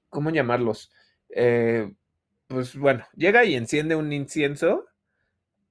¿cómo 0.09 0.29
llamarlos? 0.29 0.91
Eh, 1.29 1.93
pues 2.53 2.75
bueno, 2.77 3.05
llega 3.15 3.45
y 3.45 3.55
enciende 3.55 3.95
un 3.95 4.13
incienso 4.13 4.85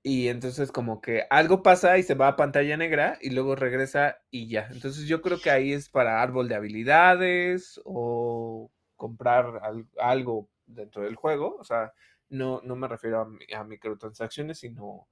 y 0.02 0.28
entonces 0.28 0.72
como 0.72 1.00
que 1.00 1.24
algo 1.30 1.62
pasa 1.62 1.96
y 1.96 2.02
se 2.02 2.14
va 2.14 2.26
a 2.28 2.36
pantalla 2.36 2.76
negra 2.76 3.18
y 3.20 3.30
luego 3.30 3.54
regresa 3.54 4.18
y 4.32 4.48
ya. 4.48 4.68
Entonces 4.72 5.06
yo 5.06 5.22
creo 5.22 5.40
que 5.40 5.50
ahí 5.50 5.72
es 5.72 5.88
para 5.88 6.22
árbol 6.22 6.48
de 6.48 6.56
habilidades 6.56 7.80
o 7.84 8.70
comprar 8.96 9.62
algo 10.00 10.48
dentro 10.66 11.02
del 11.02 11.14
juego. 11.14 11.56
O 11.60 11.64
sea, 11.64 11.92
no, 12.30 12.60
no 12.64 12.74
me 12.74 12.88
refiero 12.88 13.28
a 13.54 13.64
microtransacciones, 13.64 14.58
sino 14.58 15.06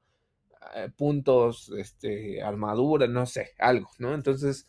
eh, 0.75 0.89
puntos, 0.97 1.73
este, 1.79 2.43
armadura, 2.43 3.07
no 3.07 3.27
sé, 3.27 3.53
algo, 3.59 3.91
¿no? 3.99 4.13
Entonces, 4.15 4.67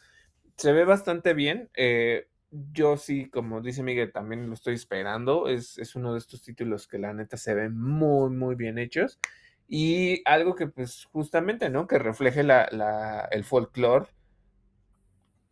se 0.55 0.71
ve 0.71 0.85
bastante 0.85 1.33
bien. 1.33 1.71
Eh, 1.75 2.27
yo 2.51 2.97
sí, 2.97 3.29
como 3.29 3.61
dice 3.61 3.83
Miguel, 3.83 4.11
también 4.11 4.47
lo 4.47 4.53
estoy 4.53 4.75
esperando. 4.75 5.47
Es, 5.47 5.95
uno 5.95 6.13
de 6.13 6.19
estos 6.19 6.41
títulos 6.43 6.87
que 6.87 6.99
la 6.99 7.13
neta 7.13 7.37
se 7.37 7.53
ven 7.53 7.77
muy, 7.79 8.29
muy 8.29 8.55
bien 8.55 8.77
hechos. 8.77 9.19
Y 9.67 10.21
algo 10.25 10.55
que, 10.55 10.67
pues, 10.67 11.05
justamente, 11.11 11.69
¿no? 11.69 11.87
Que 11.87 11.97
refleje 11.99 12.43
la, 12.43 13.27
el 13.31 13.43
folclore 13.43 14.07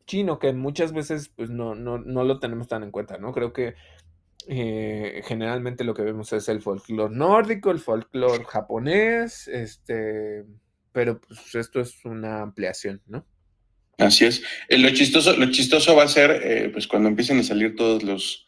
chino, 0.05 0.39
que 0.39 0.51
muchas 0.53 0.91
veces, 0.91 1.29
pues, 1.29 1.49
no, 1.49 1.75
no, 1.75 1.99
no 1.99 2.23
lo 2.23 2.39
tenemos 2.39 2.67
tan 2.67 2.83
en 2.83 2.91
cuenta, 2.91 3.17
¿no? 3.17 3.31
Creo 3.31 3.53
que 3.53 3.75
eh, 4.47 5.21
generalmente 5.25 5.83
lo 5.83 5.93
que 5.93 6.01
vemos 6.01 6.33
es 6.33 6.49
el 6.49 6.61
folclore 6.61 7.15
nórdico, 7.15 7.71
el 7.71 7.79
folclore 7.79 8.45
japonés, 8.45 9.47
este, 9.47 10.45
pero 10.91 11.19
pues 11.21 11.53
esto 11.55 11.79
es 11.79 12.03
una 12.05 12.41
ampliación, 12.41 13.01
¿no? 13.05 13.25
Así 13.99 14.25
es. 14.25 14.41
Eh, 14.69 14.77
lo, 14.77 14.89
chistoso, 14.91 15.35
lo 15.35 15.51
chistoso 15.51 15.95
va 15.95 16.03
a 16.03 16.07
ser, 16.07 16.31
eh, 16.43 16.69
pues 16.69 16.87
cuando 16.87 17.09
empiecen 17.09 17.39
a 17.39 17.43
salir 17.43 17.75
todos 17.75 18.01
los, 18.01 18.47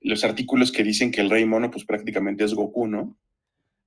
los 0.00 0.24
artículos 0.24 0.70
que 0.70 0.84
dicen 0.84 1.10
que 1.10 1.20
el 1.20 1.30
rey 1.30 1.44
mono 1.44 1.70
pues 1.70 1.84
prácticamente 1.84 2.44
es 2.44 2.54
Goku, 2.54 2.86
¿no? 2.86 3.18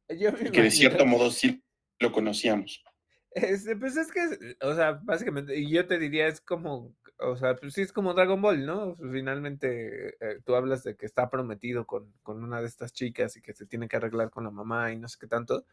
Yo 0.09 0.31
me 0.33 0.49
Y 0.49 0.51
que 0.51 0.61
de 0.61 0.71
cierto 0.71 1.05
modo 1.05 1.31
sí 1.31 1.63
lo 1.99 2.11
conocíamos. 2.11 2.83
Este, 3.31 3.75
pues 3.75 3.97
es 3.97 4.11
que, 4.11 4.55
o 4.61 4.75
sea, 4.75 4.99
básicamente, 5.03 5.57
y 5.57 5.69
yo 5.69 5.87
te 5.87 5.99
diría, 5.99 6.27
es 6.27 6.41
como, 6.41 6.95
o 7.17 7.35
sea, 7.37 7.55
pues 7.55 7.73
sí 7.73 7.81
es 7.81 7.91
como 7.91 8.13
Dragon 8.13 8.41
Ball, 8.41 8.65
¿no? 8.65 8.95
Pues, 8.95 9.11
finalmente, 9.11 10.15
eh, 10.19 10.39
tú 10.45 10.55
hablas 10.55 10.83
de 10.83 10.95
que 10.95 11.05
está 11.05 11.29
prometido 11.29 11.85
con, 11.85 12.13
con 12.23 12.43
una 12.43 12.61
de 12.61 12.67
estas 12.67 12.93
chicas 12.93 13.35
y 13.37 13.41
que 13.41 13.53
se 13.53 13.65
tiene 13.65 13.87
que 13.87 13.97
arreglar 13.97 14.29
con 14.29 14.43
la 14.43 14.51
mamá 14.51 14.91
y 14.91 14.97
no 14.97 15.07
sé 15.07 15.17
qué 15.19 15.27
tanto. 15.27 15.65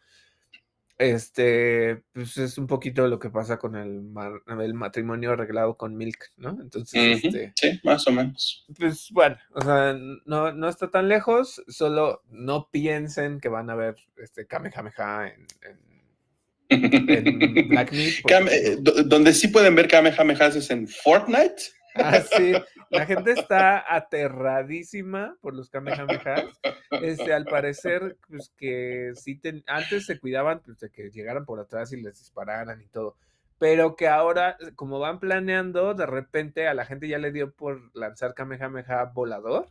Este, 1.02 2.02
pues 2.12 2.36
es 2.38 2.58
un 2.58 2.66
poquito 2.66 3.06
lo 3.08 3.18
que 3.18 3.28
pasa 3.30 3.58
con 3.58 3.74
el, 3.76 4.02
mar- 4.02 4.42
el 4.60 4.74
matrimonio 4.74 5.32
arreglado 5.32 5.76
con 5.76 5.96
Milk, 5.96 6.30
¿no? 6.36 6.50
Entonces, 6.60 7.22
este, 7.24 7.52
Sí, 7.56 7.80
más 7.82 8.06
o 8.06 8.12
menos. 8.12 8.64
pues 8.78 9.08
bueno, 9.10 9.36
o 9.54 9.60
sea, 9.62 9.96
no, 10.26 10.52
no 10.52 10.68
está 10.68 10.90
tan 10.90 11.08
lejos, 11.08 11.62
solo 11.68 12.22
no 12.30 12.68
piensen 12.70 13.40
que 13.40 13.48
van 13.48 13.68
a 13.70 13.74
ver 13.74 13.96
este 14.16 14.46
Kamehameha 14.46 15.28
en, 15.28 15.46
en, 16.68 17.08
en 17.08 17.68
Black 17.68 17.88
porque, 18.22 18.34
Kame- 18.34 18.50
eh, 18.52 18.76
donde 19.06 19.32
sí 19.34 19.48
pueden 19.48 19.74
ver 19.74 19.88
Kamehamehas 19.88 20.56
es 20.56 20.70
en 20.70 20.86
Fortnite. 20.88 21.62
Ah, 21.94 22.20
sí, 22.20 22.52
la 22.90 23.06
gente 23.06 23.32
está 23.32 23.84
aterradísima 23.94 25.36
por 25.40 25.54
los 25.54 25.70
Kamehamehas. 25.70 26.44
Este, 27.02 27.32
al 27.32 27.44
parecer, 27.44 28.16
pues 28.28 28.52
que 28.56 29.12
sí, 29.14 29.40
antes 29.66 30.06
se 30.06 30.18
cuidaban 30.18 30.60
pues, 30.60 30.78
de 30.78 30.90
que 30.90 31.10
llegaran 31.10 31.44
por 31.44 31.60
atrás 31.60 31.92
y 31.92 32.00
les 32.00 32.18
dispararan 32.18 32.80
y 32.80 32.86
todo. 32.86 33.16
Pero 33.58 33.94
que 33.94 34.08
ahora, 34.08 34.56
como 34.74 34.98
van 34.98 35.20
planeando, 35.20 35.94
de 35.94 36.06
repente 36.06 36.66
a 36.66 36.74
la 36.74 36.84
gente 36.84 37.08
ya 37.08 37.18
le 37.18 37.32
dio 37.32 37.52
por 37.52 37.94
lanzar 37.94 38.34
Kamehameha 38.34 39.04
volador 39.14 39.68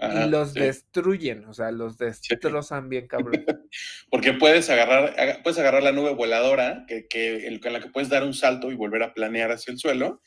Ajá, 0.00 0.26
y 0.26 0.30
los 0.30 0.52
sí. 0.52 0.60
destruyen, 0.60 1.44
o 1.44 1.52
sea, 1.54 1.70
los 1.70 1.98
destrozan 1.98 2.88
bien 2.88 3.06
cabrón. 3.06 3.44
Porque 4.10 4.32
puedes 4.32 4.70
agarrar, 4.70 5.14
aga- 5.18 5.42
puedes 5.42 5.58
agarrar 5.58 5.82
la 5.82 5.92
nube 5.92 6.14
voladora, 6.14 6.86
que, 6.88 7.58
con 7.62 7.72
la 7.72 7.80
que 7.80 7.90
puedes 7.90 8.08
dar 8.08 8.24
un 8.24 8.34
salto 8.34 8.72
y 8.72 8.76
volver 8.76 9.02
a 9.02 9.12
planear 9.14 9.52
hacia 9.52 9.72
el 9.72 9.78
suelo, 9.78 10.22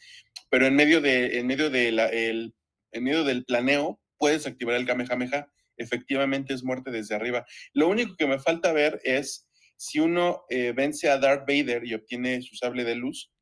pero 0.49 0.67
en 0.67 0.75
medio, 0.75 1.01
de, 1.01 1.39
en 1.39 1.47
medio, 1.47 1.69
de 1.69 1.91
la, 1.91 2.05
el, 2.07 2.53
en 2.91 3.03
medio 3.03 3.23
del 3.23 3.43
planeo 3.45 3.99
puedes 4.17 4.45
activar 4.47 4.75
el 4.75 4.85
Kamehameha. 4.85 5.47
Efectivamente 5.75 6.53
es 6.53 6.63
muerte 6.63 6.91
desde 6.91 7.15
arriba. 7.15 7.45
Lo 7.73 7.87
único 7.87 8.15
que 8.15 8.27
me 8.27 8.37
falta 8.39 8.71
ver 8.73 9.01
es 9.03 9.47
si 9.75 9.99
uno 9.99 10.45
eh, 10.49 10.71
vence 10.73 11.09
a 11.09 11.17
Darth 11.17 11.47
Vader 11.47 11.83
y 11.83 11.95
obtiene 11.95 12.43
su 12.43 12.55
sable 12.55 12.83
de 12.83 12.93
luz, 12.95 13.32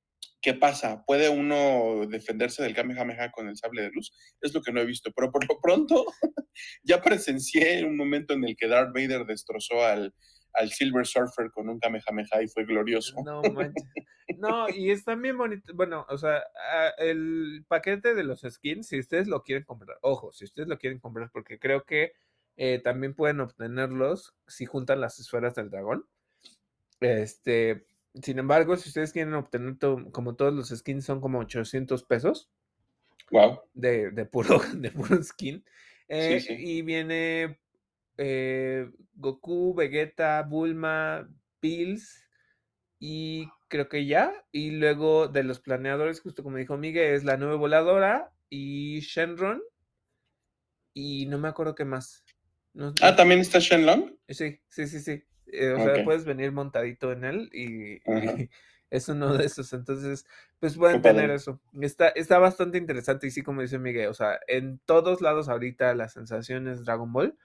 ¿qué 0.42 0.54
pasa? 0.54 1.04
¿Puede 1.06 1.30
uno 1.30 2.06
defenderse 2.08 2.64
del 2.64 2.76
Kamehameha 2.76 3.32
con 3.32 3.48
el 3.48 3.58
sable 3.58 3.84
de 3.84 3.92
luz? 3.92 4.12
Es 4.42 4.54
lo 4.54 4.62
que 4.62 4.72
no 4.72 4.82
he 4.82 4.86
visto, 4.86 5.12
pero 5.16 5.32
por 5.32 5.48
lo 5.48 5.60
pronto 5.62 6.06
ya 6.84 7.02
presencié 7.02 7.86
un 7.86 7.98
momento 7.98 8.34
en 8.34 8.44
el 8.44 8.56
que 8.56 8.68
Darth 8.68 8.94
Vader 8.94 9.26
destrozó 9.26 9.84
al, 9.84 10.14
al 10.54 10.72
Silver 10.72 11.06
Surfer 11.06 11.52
con 11.52 11.70
un 11.70 11.80
Kamehameha 11.80 12.42
y 12.44 12.48
fue 12.48 12.66
glorioso. 12.66 13.16
No 13.24 13.42
manches. 13.54 13.86
No, 14.38 14.70
y 14.70 14.92
están 14.92 15.22
bien 15.22 15.38
bonitos. 15.38 15.76
Bueno, 15.76 16.06
o 16.10 16.18
sea, 16.18 16.44
ah, 16.72 16.92
el 16.98 17.66
paquete 17.68 18.16
de 18.16 18.24
los 18.24 18.42
skins, 18.42 18.88
si 18.88 19.00
ustedes 19.00 19.28
lo 19.28 19.44
quieren 19.44 19.64
comprar, 19.66 19.98
ojo, 20.02 20.32
si 20.32 20.46
ustedes 20.46 20.68
lo 20.68 20.78
quieren 20.78 21.00
comprar, 21.00 21.30
porque 21.32 21.60
creo 21.60 21.84
que 21.84 22.14
eh, 22.58 22.80
también 22.84 23.14
pueden 23.14 23.40
obtenerlos 23.40 24.36
si 24.48 24.66
juntan 24.66 25.02
las 25.02 25.20
esferas 25.20 25.56
del 25.56 25.70
dragón. 25.70 26.06
Este, 27.00 27.86
sin 28.22 28.40
embargo, 28.40 28.76
si 28.78 28.90
ustedes 28.90 29.14
quieren 29.14 29.34
obtener 29.34 29.78
to- 29.78 30.12
como 30.12 30.36
todos 30.36 30.54
los 30.54 30.70
skins 30.70 31.06
son 31.06 31.22
como 31.22 31.40
800 31.40 32.04
pesos 32.04 32.50
Wow. 33.32 33.62
de, 33.74 34.12
de 34.12 34.26
puro, 34.26 34.60
de 34.76 34.92
puro 34.92 35.22
skin. 35.24 35.64
eh, 36.10 36.40
sí. 36.42 36.54
Y 36.58 36.82
viene 36.82 37.60
eh, 38.18 38.90
Goku, 39.16 39.74
Vegeta, 39.74 40.42
Bulma, 40.44 41.30
Bills 41.62 42.28
y 43.00 43.48
creo 43.70 43.88
que 43.88 44.06
ya. 44.06 44.34
Y 44.52 44.72
luego 44.72 45.28
de 45.30 45.44
los 45.44 45.60
planeadores, 45.62 46.20
justo 46.22 46.44
como 46.44 46.58
dijo 46.58 46.78
Miguel, 46.78 47.14
es 47.16 47.24
la 47.24 47.38
nube 47.38 47.56
voladora 47.56 48.34
y 48.50 49.00
Shenron. 49.00 49.62
Y 50.94 51.26
no 51.28 51.38
me 51.38 51.48
acuerdo 51.48 51.74
qué 51.76 51.86
más. 51.86 52.24
No- 52.74 52.94
Ah, 53.02 53.16
también 53.16 53.40
está 53.40 53.60
Shenlong. 53.60 54.14
Sí, 54.28 54.60
sí, 54.68 54.88
sí, 54.88 55.00
sí. 55.00 55.24
Eh, 55.52 55.74
o 55.74 55.84
sea, 55.84 56.04
puedes 56.04 56.26
venir 56.26 56.52
montadito 56.52 57.12
en 57.12 57.24
él 57.24 57.50
y, 57.54 58.02
es 58.90 59.10
uno 59.10 59.34
de 59.34 59.46
esos. 59.46 59.74
Entonces, 59.74 60.26
pues 60.60 60.78
pueden 60.78 61.02
tener 61.02 61.30
eso. 61.32 61.60
Está, 61.82 62.10
está 62.10 62.40
bastante 62.40 62.78
interesante 62.78 63.28
y 63.28 63.32
sí, 63.32 63.42
como 63.42 63.62
dice 63.62 63.80
Miguel, 63.80 64.08
o 64.08 64.14
sea, 64.14 64.40
en 64.48 64.80
todos 64.86 65.22
lados 65.22 65.50
ahorita 65.50 65.94
la 65.96 66.10
sensación 66.10 66.68
es 66.68 66.86
Dragon 66.86 67.12
Ball. 67.12 67.38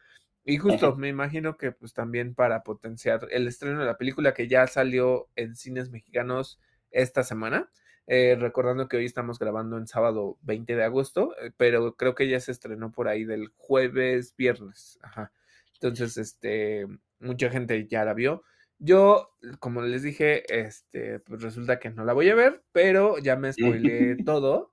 Y 0.44 0.58
justo, 0.58 0.86
Ajá. 0.88 0.96
me 0.96 1.08
imagino 1.08 1.56
que 1.56 1.72
pues 1.72 1.92
también 1.92 2.34
para 2.34 2.62
potenciar 2.62 3.26
el 3.32 3.48
estreno 3.48 3.80
de 3.80 3.86
la 3.86 3.98
película 3.98 4.32
que 4.32 4.46
ya 4.46 4.66
salió 4.68 5.28
en 5.34 5.56
cines 5.56 5.90
mexicanos 5.90 6.60
esta 6.90 7.24
semana. 7.24 7.70
eh, 8.08 8.36
recordando 8.38 8.86
que 8.88 8.96
hoy 8.98 9.04
estamos 9.04 9.40
grabando 9.40 9.76
en 9.76 9.88
sábado 9.88 10.38
20 10.42 10.76
de 10.76 10.84
agosto, 10.84 11.34
eh, 11.40 11.50
pero 11.56 11.96
creo 11.96 12.14
que 12.14 12.28
ya 12.28 12.38
se 12.38 12.52
estrenó 12.52 12.92
por 12.92 13.08
ahí 13.08 13.24
del 13.24 13.48
jueves, 13.56 14.36
viernes. 14.36 14.96
Ajá. 15.02 15.32
Entonces, 15.74 16.16
este, 16.16 16.86
mucha 17.20 17.50
gente 17.50 17.86
ya 17.86 18.04
la 18.04 18.14
vio. 18.14 18.42
Yo, 18.78 19.30
como 19.60 19.82
les 19.82 20.02
dije, 20.02 20.44
este, 20.60 21.20
pues 21.20 21.42
resulta 21.42 21.78
que 21.78 21.90
no 21.90 22.04
la 22.04 22.12
voy 22.12 22.28
a 22.30 22.34
ver, 22.34 22.62
pero 22.72 23.18
ya 23.18 23.36
me 23.36 23.52
spoileé 23.52 24.16
todo. 24.24 24.72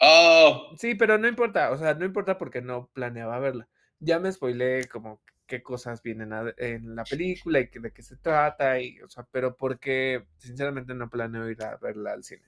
Oh, 0.00 0.74
Sí, 0.78 0.94
pero 0.94 1.18
no 1.18 1.28
importa, 1.28 1.70
o 1.70 1.78
sea, 1.78 1.94
no 1.94 2.04
importa 2.04 2.38
porque 2.38 2.60
no 2.62 2.90
planeaba 2.92 3.38
verla. 3.38 3.68
Ya 4.00 4.18
me 4.18 4.30
spoileé 4.32 4.88
como 4.88 5.22
qué 5.46 5.62
cosas 5.62 6.02
vienen 6.02 6.32
a- 6.32 6.54
en 6.58 6.96
la 6.96 7.04
película 7.04 7.60
y 7.60 7.68
que- 7.68 7.80
de 7.80 7.92
qué 7.92 8.02
se 8.02 8.16
trata, 8.16 8.80
y, 8.80 9.00
o 9.02 9.08
sea, 9.08 9.26
pero 9.30 9.56
porque 9.56 10.26
sinceramente 10.38 10.94
no 10.94 11.10
planeo 11.10 11.48
ir 11.50 11.62
a 11.62 11.76
verla 11.76 12.12
al 12.12 12.24
cine. 12.24 12.42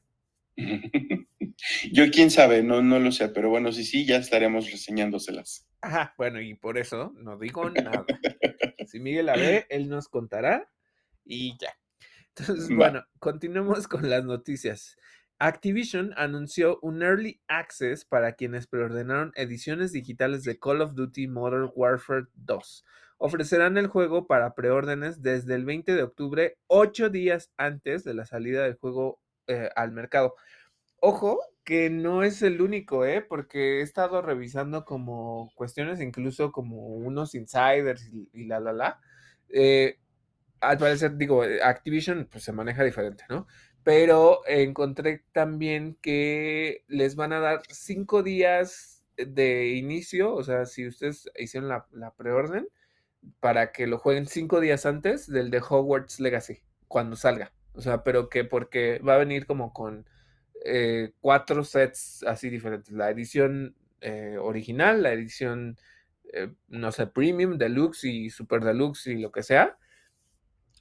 Yo 1.92 2.11
quién 2.11 2.31
sabe, 2.31 2.62
no, 2.62 2.83
no 2.83 2.99
lo 2.99 3.12
sé, 3.12 3.29
pero 3.29 3.49
bueno, 3.49 3.73
sí, 3.73 3.85
sí, 3.85 4.05
ya 4.05 4.16
estaremos 4.16 4.71
reseñándoselas. 4.71 5.66
Ajá, 5.81 6.14
bueno, 6.19 6.40
y 6.40 6.55
por 6.55 6.79
eso 6.79 7.12
no 7.16 7.38
digo 7.38 7.71
nada. 7.71 8.05
Si 8.87 9.01
Miguel 9.01 9.27
la 9.27 9.37
ve, 9.37 9.66
él 9.69 9.88
nos 9.88 10.09
contará 10.09 10.71
y 11.25 11.57
ya. 11.59 11.75
Entonces, 12.37 12.71
Va. 12.71 12.77
bueno, 12.77 13.05
continuemos 13.19 13.88
con 13.88 14.09
las 14.09 14.25
noticias. 14.25 14.97
Activision 15.38 16.14
anunció 16.16 16.79
un 16.81 17.03
early 17.03 17.42
access 17.47 18.05
para 18.05 18.33
quienes 18.37 18.66
preordenaron 18.66 19.33
ediciones 19.35 19.92
digitales 19.92 20.45
de 20.45 20.59
Call 20.59 20.81
of 20.81 20.95
Duty 20.95 21.29
Modern 21.29 21.71
Warfare 21.75 22.27
2. 22.35 22.85
Ofrecerán 23.19 23.77
el 23.77 23.87
juego 23.87 24.27
para 24.27 24.55
preórdenes 24.55 25.23
desde 25.23 25.55
el 25.55 25.64
20 25.64 25.95
de 25.95 26.03
octubre, 26.03 26.59
ocho 26.66 27.11
días 27.11 27.51
antes 27.57 28.05
de 28.05 28.14
la 28.14 28.25
salida 28.25 28.62
del 28.62 28.77
juego 28.77 29.21
eh, 29.49 29.71
al 29.77 29.93
mercado. 29.93 30.35
Ojo, 31.01 31.41
que 31.65 31.91
no 31.91 32.23
es 32.23 32.43
el 32.43 32.63
único, 32.63 33.05
¿eh? 33.05 33.23
Porque 33.23 33.81
he 33.81 33.83
estado 33.83 34.23
revisando 34.23 34.85
como 34.85 35.53
cuestiones, 35.57 36.01
incluso 36.01 36.53
como 36.53 36.87
unos 36.97 37.35
insiders 37.35 38.09
y, 38.33 38.47
la, 38.47 38.61
la, 38.61 38.73
la. 38.73 39.01
Eh, 39.49 39.99
al 40.61 40.79
parecer, 40.79 41.17
digo, 41.17 41.45
eh, 41.45 41.63
Activision 41.63 42.29
pues 42.31 42.45
se 42.45 42.53
maneja 42.53 42.85
diferente, 42.85 43.25
¿no? 43.29 43.47
Pero 43.83 44.43
encontré 44.47 45.25
también 45.33 45.97
que 46.03 46.85
les 46.89 47.17
van 47.17 47.33
a 47.33 47.41
dar 47.41 47.63
cinco 47.69 48.23
días 48.23 49.05
de 49.17 49.69
inicio, 49.77 50.35
o 50.35 50.43
sea, 50.45 50.67
si 50.67 50.87
ustedes 50.89 51.31
hicieron 51.39 51.69
la, 51.69 51.87
la 51.93 52.13
preorden, 52.15 52.69
para 53.41 53.73
que 53.73 53.87
lo 53.87 53.99
jueguen 53.99 54.27
cinco 54.27 54.61
días 54.61 54.87
antes 54.87 55.27
del 55.27 55.51
de 55.51 55.59
Hogwarts 55.59 56.21
Legacy, 56.21 56.63
cuando 56.89 57.17
salga. 57.17 57.53
O 57.77 57.81
sea, 57.83 58.03
pero 58.03 58.29
que 58.29 58.45
porque 58.45 58.99
va 59.01 59.15
a 59.15 59.19
venir 59.19 59.47
como 59.47 59.73
con 59.73 60.07
eh, 60.65 61.12
cuatro 61.21 61.65
sets 61.65 62.25
así 62.25 62.51
diferentes. 62.51 62.93
La 62.93 63.11
edición 63.11 63.77
eh, 64.01 64.37
original, 64.41 65.03
la 65.03 65.12
edición, 65.12 65.77
eh, 66.33 66.53
no 66.69 66.93
sé, 66.93 67.07
premium, 67.07 67.59
deluxe 67.59 68.05
y 68.05 68.31
super 68.31 68.65
deluxe 68.65 69.09
y 69.09 69.19
lo 69.21 69.33
que 69.33 69.43
sea. 69.43 69.79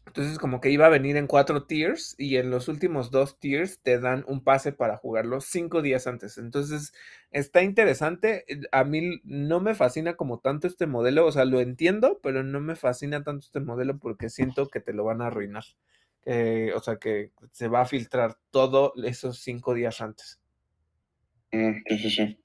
Entonces 0.08 0.38
como 0.40 0.62
que 0.62 0.70
iba 0.70 0.86
a 0.86 0.90
venir 0.90 1.18
en 1.18 1.28
cuatro 1.28 1.66
tiers 1.66 2.16
y 2.18 2.38
en 2.38 2.50
los 2.50 2.68
últimos 2.68 3.12
dos 3.12 3.40
tiers 3.40 3.80
te 3.82 4.00
dan 4.00 4.24
un 4.28 4.44
pase 4.44 4.72
para 4.72 4.98
jugarlo 4.98 5.42
cinco 5.42 5.82
días 5.82 6.08
antes. 6.08 6.38
Entonces 6.38 6.94
está 7.32 7.64
interesante. 7.64 8.46
A 8.72 8.84
mí 8.84 9.22
no 9.24 9.60
me 9.60 9.76
fascina 9.76 10.16
como 10.16 10.40
tanto 10.40 10.68
este 10.68 10.86
modelo, 10.88 11.26
o 11.26 11.32
sea, 11.32 11.46
lo 11.46 11.60
entiendo, 11.60 12.20
pero 12.24 12.44
no 12.44 12.62
me 12.62 12.76
fascina 12.76 13.24
tanto 13.24 13.46
este 13.46 13.60
modelo 13.60 13.98
porque 13.98 14.30
siento 14.30 14.68
que 14.70 14.80
te 14.80 14.94
lo 14.94 15.04
van 15.04 15.22
a 15.22 15.28
arruinar. 15.28 15.64
Eh, 16.26 16.72
o 16.76 16.80
sea, 16.80 16.98
que 16.98 17.32
se 17.52 17.68
va 17.68 17.82
a 17.82 17.86
filtrar 17.86 18.38
todo 18.50 18.94
esos 19.04 19.40
cinco 19.40 19.74
días 19.74 20.02
antes. 20.02 20.40
Mm, 21.52 21.74
sí, 21.88 21.98
sí, 22.00 22.10
sí. 22.10 22.40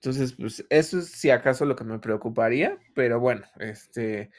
Entonces, 0.00 0.34
pues 0.34 0.64
eso 0.70 0.98
es 0.98 1.08
si 1.08 1.30
acaso 1.30 1.64
lo 1.64 1.76
que 1.76 1.84
me 1.84 1.98
preocuparía, 1.98 2.78
pero 2.94 3.18
bueno, 3.18 3.44
este, 3.58 4.30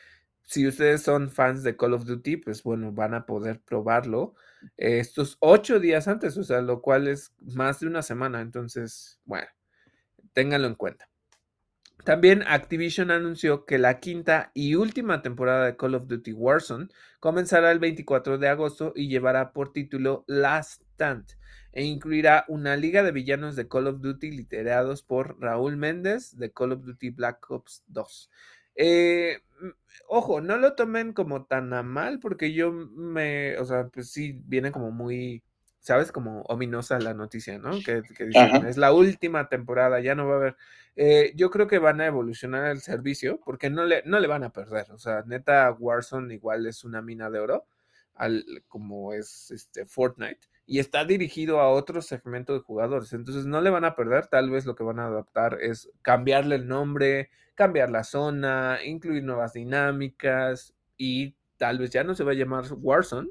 si 0.44 0.66
ustedes 0.68 1.02
son 1.02 1.30
fans 1.30 1.64
de 1.64 1.76
Call 1.76 1.94
of 1.94 2.06
Duty, 2.06 2.38
pues 2.38 2.64
bueno, 2.64 2.92
van 2.92 3.14
a 3.14 3.26
poder 3.26 3.62
probarlo 3.62 4.34
eh, 4.78 5.00
estos 5.00 5.38
ocho 5.42 5.80
días 5.80 6.08
antes, 6.08 6.38
o 6.38 6.44
sea, 6.44 6.62
lo 6.62 6.82
cual 6.82 7.08
es 7.08 7.34
más 7.42 7.80
de 7.82 7.88
una 7.88 8.02
semana, 8.02 8.42
entonces, 8.42 9.20
bueno, 9.26 9.48
ténganlo 10.34 10.68
en 10.68 10.76
cuenta. 10.76 11.10
También 12.08 12.46
Activision 12.48 13.12
anunció 13.12 13.66
que 13.66 13.78
la 13.78 14.00
quinta 14.00 14.52
y 14.54 14.76
última 14.76 15.22
temporada 15.22 15.66
de 15.66 15.76
Call 15.76 15.94
of 15.94 16.08
Duty 16.08 16.32
Warzone 16.32 16.88
comenzará 17.20 17.70
el 17.70 17.80
24 17.80 18.38
de 18.38 18.48
agosto 18.48 18.94
y 18.96 19.10
llevará 19.10 19.52
por 19.52 19.74
título 19.74 20.24
Last 20.26 20.84
Stand 20.94 21.26
e 21.74 21.84
incluirá 21.84 22.46
una 22.48 22.78
liga 22.78 23.04
de 23.04 23.12
villanos 23.12 23.58
de 23.58 23.68
Call 23.68 23.88
of 23.88 24.00
Duty 24.00 24.32
liderados 24.32 25.04
por 25.04 25.38
Raúl 25.42 25.76
Méndez 25.76 26.38
de 26.38 26.50
Call 26.50 26.72
of 26.72 26.86
Duty 26.86 27.10
Black 27.10 27.52
Ops 27.52 27.84
2. 27.88 28.32
Eh, 28.76 29.40
ojo, 30.08 30.40
no 30.40 30.56
lo 30.56 30.76
tomen 30.76 31.12
como 31.12 31.44
tan 31.44 31.74
a 31.74 31.84
mal 31.84 32.22
porque 32.22 32.54
yo 32.54 32.72
me, 32.72 33.58
o 33.58 33.66
sea, 33.66 33.90
pues 33.90 34.12
sí, 34.12 34.40
viene 34.46 34.72
como 34.72 34.92
muy 34.92 35.44
¿sabes? 35.88 36.12
Como 36.12 36.42
ominosa 36.44 37.00
la 37.00 37.14
noticia, 37.14 37.58
¿no? 37.60 37.72
Que, 37.82 38.02
dicen, 38.02 38.66
es 38.68 38.76
la 38.76 38.92
última 38.92 39.48
temporada, 39.48 40.02
ya 40.02 40.16
no 40.16 40.28
va 40.28 40.34
a 40.34 40.38
haber. 40.38 40.58
Eh, 40.98 41.32
yo 41.36 41.50
creo 41.50 41.68
que 41.68 41.80
van 41.80 42.02
a 42.02 42.08
evolucionar 42.08 42.68
el 42.72 42.82
servicio 42.82 43.40
porque 43.40 43.70
no 43.70 43.86
le, 43.86 44.04
no 44.06 44.20
le 44.20 44.28
van 44.28 44.44
a 44.44 44.52
perder. 44.52 44.92
O 44.92 44.98
sea, 44.98 45.24
neta, 45.26 45.72
Warzone 45.72 46.34
igual 46.34 46.66
es 46.66 46.84
una 46.84 47.02
mina 47.02 47.30
de 47.30 47.40
oro, 47.40 47.68
al, 48.16 48.44
como 48.68 49.14
es 49.14 49.50
este 49.52 49.86
Fortnite, 49.86 50.50
y 50.66 50.80
está 50.80 51.06
dirigido 51.06 51.62
a 51.62 51.70
otro 51.70 52.02
segmento 52.02 52.54
de 52.54 52.60
jugadores. 52.60 53.14
Entonces 53.14 53.46
no 53.46 53.62
le 53.62 53.70
van 53.70 53.86
a 53.86 53.96
perder. 53.96 54.28
Tal 54.28 54.50
vez 54.50 54.66
lo 54.66 54.76
que 54.76 54.84
van 54.84 55.00
a 55.00 55.08
adaptar 55.08 55.58
es 55.62 55.90
cambiarle 56.02 56.56
el 56.56 56.68
nombre, 56.68 57.30
cambiar 57.56 57.90
la 57.92 58.04
zona, 58.04 58.80
incluir 58.84 59.24
nuevas 59.24 59.54
dinámicas 59.54 60.74
y 60.98 61.34
tal 61.56 61.80
vez 61.80 61.92
ya 61.92 62.04
no 62.04 62.14
se 62.14 62.26
va 62.26 62.32
a 62.32 62.36
llamar 62.36 62.66
Warzone, 62.72 63.30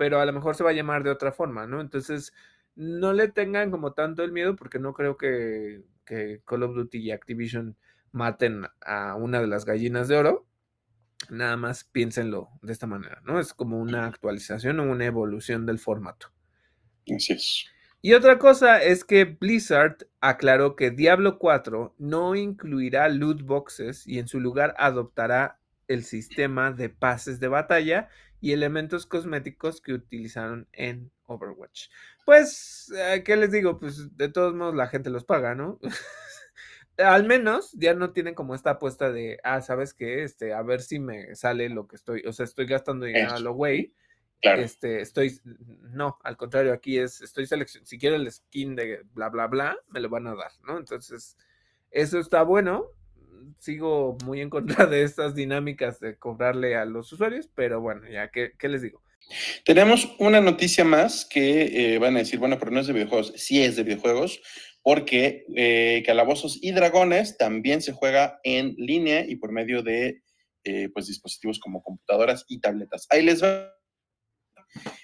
pero 0.00 0.18
a 0.18 0.24
lo 0.24 0.32
mejor 0.32 0.54
se 0.56 0.64
va 0.64 0.70
a 0.70 0.72
llamar 0.72 1.02
de 1.02 1.10
otra 1.10 1.30
forma, 1.30 1.66
¿no? 1.66 1.82
Entonces, 1.82 2.32
no 2.74 3.12
le 3.12 3.28
tengan 3.28 3.70
como 3.70 3.92
tanto 3.92 4.24
el 4.24 4.32
miedo 4.32 4.56
porque 4.56 4.78
no 4.78 4.94
creo 4.94 5.18
que, 5.18 5.82
Call 6.46 6.62
of 6.62 6.74
Duty 6.74 6.96
y 6.96 7.10
Activision 7.10 7.76
maten 8.10 8.64
a 8.80 9.14
una 9.16 9.42
de 9.42 9.46
las 9.46 9.66
gallinas 9.66 10.08
de 10.08 10.16
oro. 10.16 10.46
Nada 11.28 11.58
más 11.58 11.84
piénsenlo 11.84 12.48
de 12.62 12.72
esta 12.72 12.86
manera, 12.86 13.20
¿no? 13.26 13.38
Es 13.38 13.52
como 13.52 13.78
una 13.78 14.06
actualización 14.06 14.80
o 14.80 14.84
una 14.84 15.04
evolución 15.04 15.66
del 15.66 15.78
formato. 15.78 16.28
Así 17.14 17.34
es. 17.34 17.66
Y 18.00 18.14
otra 18.14 18.38
cosa 18.38 18.82
es 18.82 19.04
que 19.04 19.26
Blizzard 19.26 19.98
aclaró 20.22 20.76
que 20.76 20.90
Diablo 20.90 21.38
4 21.38 21.94
no 21.98 22.34
incluirá 22.36 23.06
loot 23.10 23.42
boxes 23.42 24.06
y 24.06 24.18
en 24.18 24.28
su 24.28 24.40
lugar 24.40 24.74
adoptará 24.78 25.60
el 25.88 26.04
sistema 26.04 26.72
de 26.72 26.88
pases 26.88 27.38
de 27.38 27.48
batalla 27.48 28.08
y 28.40 28.52
elementos 28.52 29.06
cosméticos 29.06 29.80
que 29.80 29.92
utilizaron 29.92 30.66
en 30.72 31.10
Overwatch. 31.26 31.88
Pues, 32.24 32.92
eh, 32.96 33.22
¿qué 33.24 33.36
les 33.36 33.52
digo? 33.52 33.78
Pues 33.78 34.16
de 34.16 34.28
todos 34.28 34.54
modos 34.54 34.74
la 34.74 34.88
gente 34.88 35.10
los 35.10 35.24
paga, 35.24 35.54
¿no? 35.54 35.78
Al 36.96 37.26
menos 37.26 37.72
ya 37.72 37.94
no 37.94 38.12
tienen 38.12 38.34
como 38.34 38.54
esta 38.54 38.70
apuesta 38.72 39.10
de, 39.10 39.38
ah, 39.42 39.62
¿sabes 39.62 39.94
qué? 39.94 40.22
Este, 40.22 40.52
a 40.52 40.62
ver 40.62 40.82
si 40.82 40.98
me 40.98 41.34
sale 41.34 41.68
lo 41.68 41.86
que 41.86 41.96
estoy, 41.96 42.22
o 42.26 42.32
sea, 42.32 42.44
estoy 42.44 42.66
gastando 42.66 43.06
dinero 43.06 43.32
a 43.32 43.40
lo 43.40 43.54
güey. 43.54 43.94
Claro. 44.42 44.62
Este, 44.62 45.02
estoy, 45.02 45.38
no, 45.44 46.18
al 46.24 46.38
contrario, 46.38 46.72
aquí 46.72 46.98
es, 46.98 47.20
estoy 47.20 47.46
seleccionando, 47.46 47.86
si 47.88 47.98
quiero 47.98 48.16
el 48.16 48.30
skin 48.30 48.74
de 48.74 49.02
bla, 49.12 49.28
bla, 49.28 49.46
bla, 49.48 49.76
me 49.88 50.00
lo 50.00 50.08
van 50.08 50.26
a 50.26 50.34
dar, 50.34 50.50
¿no? 50.66 50.78
Entonces, 50.78 51.36
eso 51.90 52.18
está 52.18 52.42
bueno, 52.42 52.86
sigo 53.58 54.16
muy 54.24 54.40
en 54.40 54.50
contra 54.50 54.86
de 54.86 55.02
estas 55.02 55.34
dinámicas 55.34 56.00
de 56.00 56.16
cobrarle 56.16 56.76
a 56.76 56.84
los 56.84 57.12
usuarios, 57.12 57.48
pero 57.54 57.80
bueno, 57.80 58.02
ya, 58.10 58.30
¿qué, 58.30 58.68
les 58.68 58.82
digo? 58.82 59.02
Tenemos 59.64 60.14
una 60.18 60.40
noticia 60.40 60.84
más 60.84 61.24
que 61.24 61.94
eh, 61.94 61.98
van 61.98 62.16
a 62.16 62.20
decir, 62.20 62.38
bueno, 62.38 62.58
pero 62.58 62.70
no 62.70 62.80
es 62.80 62.86
de 62.86 62.92
videojuegos, 62.92 63.32
sí 63.36 63.62
es 63.62 63.76
de 63.76 63.84
videojuegos, 63.84 64.40
porque 64.82 65.44
eh, 65.56 66.02
Calabozos 66.06 66.58
y 66.62 66.72
Dragones 66.72 67.36
también 67.36 67.82
se 67.82 67.92
juega 67.92 68.40
en 68.42 68.74
línea 68.76 69.24
y 69.26 69.36
por 69.36 69.52
medio 69.52 69.82
de 69.82 70.22
eh, 70.64 70.88
pues, 70.92 71.06
dispositivos 71.06 71.58
como 71.58 71.82
computadoras 71.82 72.44
y 72.48 72.60
tabletas. 72.60 73.06
Ahí 73.10 73.22
les 73.22 73.42
va 73.42 73.72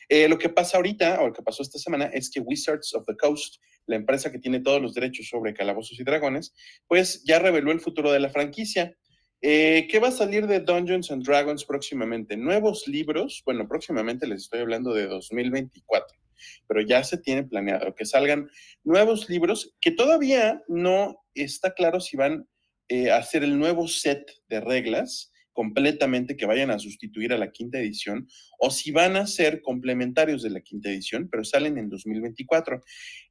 eh, 0.09 0.29
lo 0.29 0.39
que 0.39 0.49
pasa 0.49 0.77
ahorita, 0.77 1.21
o 1.21 1.29
lo 1.29 1.33
que 1.33 1.43
pasó 1.43 1.63
esta 1.63 1.79
semana, 1.79 2.07
es 2.07 2.31
que 2.31 2.41
Wizards 2.41 2.95
of 2.95 3.05
the 3.07 3.17
Coast, 3.17 3.57
la 3.87 3.97
empresa 3.97 4.31
que 4.31 4.39
tiene 4.39 4.61
todos 4.61 4.81
los 4.81 4.95
derechos 4.95 5.29
sobre 5.29 5.55
calabozos 5.55 5.99
y 5.99 6.05
dragones, 6.05 6.55
pues 6.87 7.23
ya 7.25 7.39
reveló 7.39 7.73
el 7.73 7.81
futuro 7.81 8.13
de 8.13 8.21
la 8.21 8.31
franquicia. 8.31 8.97
Eh, 9.43 9.87
¿Qué 9.91 9.99
va 9.99 10.09
a 10.09 10.13
salir 10.13 10.47
de 10.47 10.61
Dungeons 10.61 11.11
and 11.11 11.25
Dragons 11.25 11.65
próximamente? 11.65 12.37
Nuevos 12.37 12.89
libros, 12.89 13.43
bueno, 13.45 13.69
próximamente 13.69 14.27
les 14.27 14.43
estoy 14.43 14.61
hablando 14.61 14.95
de 14.95 15.07
2024, 15.07 16.19
pero 16.67 16.81
ya 16.81 17.05
se 17.05 17.19
tiene 17.19 17.45
planeado 17.45 17.95
que 17.95 18.07
salgan 18.07 18.49
nuevos 18.83 19.29
libros 19.29 19.77
que 19.81 19.91
todavía 19.91 20.63
no 20.69 21.23
está 21.35 21.75
claro 21.75 22.01
si 22.01 22.17
van 22.17 22.49
eh, 22.89 23.11
a 23.11 23.19
hacer 23.19 23.45
el 23.45 23.59
nuevo 23.59 23.89
set 23.89 24.31
de 24.49 24.61
reglas 24.61 25.33
completamente 25.57 26.37
que 26.37 26.45
vayan 26.45 26.71
a 26.71 26.79
sustituir 26.79 27.33
a 27.33 27.39
la 27.39 27.51
quinta 27.51 27.79
edición 27.79 28.29
o 28.59 28.71
si 28.71 28.93
van 28.93 29.17
a 29.17 29.27
ser 29.27 29.63
complementarios 29.63 30.43
de 30.43 30.51
la 30.51 30.61
quinta 30.61 30.91
edición, 30.91 31.29
pero 31.31 31.45
salen 31.45 31.79
en 31.79 31.89
2024. 31.89 32.83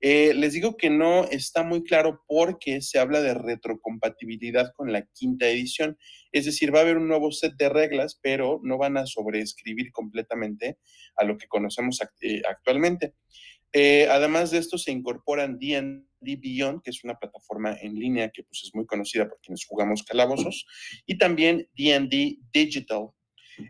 Eh, 0.01 0.33
les 0.33 0.53
digo 0.53 0.75
que 0.75 0.89
no 0.89 1.25
está 1.25 1.61
muy 1.61 1.83
claro 1.83 2.23
porque 2.27 2.81
se 2.81 2.97
habla 2.97 3.21
de 3.21 3.35
retrocompatibilidad 3.35 4.73
con 4.75 4.91
la 4.91 5.05
quinta 5.13 5.47
edición, 5.47 5.99
es 6.31 6.45
decir, 6.45 6.73
va 6.73 6.79
a 6.79 6.81
haber 6.81 6.97
un 6.97 7.07
nuevo 7.07 7.31
set 7.31 7.53
de 7.57 7.69
reglas, 7.69 8.19
pero 8.23 8.59
no 8.63 8.79
van 8.79 8.97
a 8.97 9.05
sobreescribir 9.05 9.91
completamente 9.91 10.79
a 11.15 11.25
lo 11.25 11.37
que 11.37 11.47
conocemos 11.47 12.01
eh, 12.21 12.41
actualmente. 12.49 13.13
Eh, 13.71 14.07
además 14.09 14.49
de 14.49 14.57
esto, 14.57 14.79
se 14.79 14.91
incorporan 14.91 15.59
Beyond, 16.25 16.81
que 16.81 16.89
es 16.89 17.03
una 17.03 17.15
plataforma 17.15 17.77
en 17.79 17.95
línea 17.95 18.31
que 18.31 18.43
pues, 18.43 18.63
es 18.63 18.73
muy 18.73 18.85
conocida 18.85 19.29
por 19.29 19.39
quienes 19.41 19.65
jugamos 19.65 20.03
calabozos, 20.03 20.65
y 21.05 21.17
también 21.17 21.69
D&D 21.75 22.39
Digital. 22.51 23.09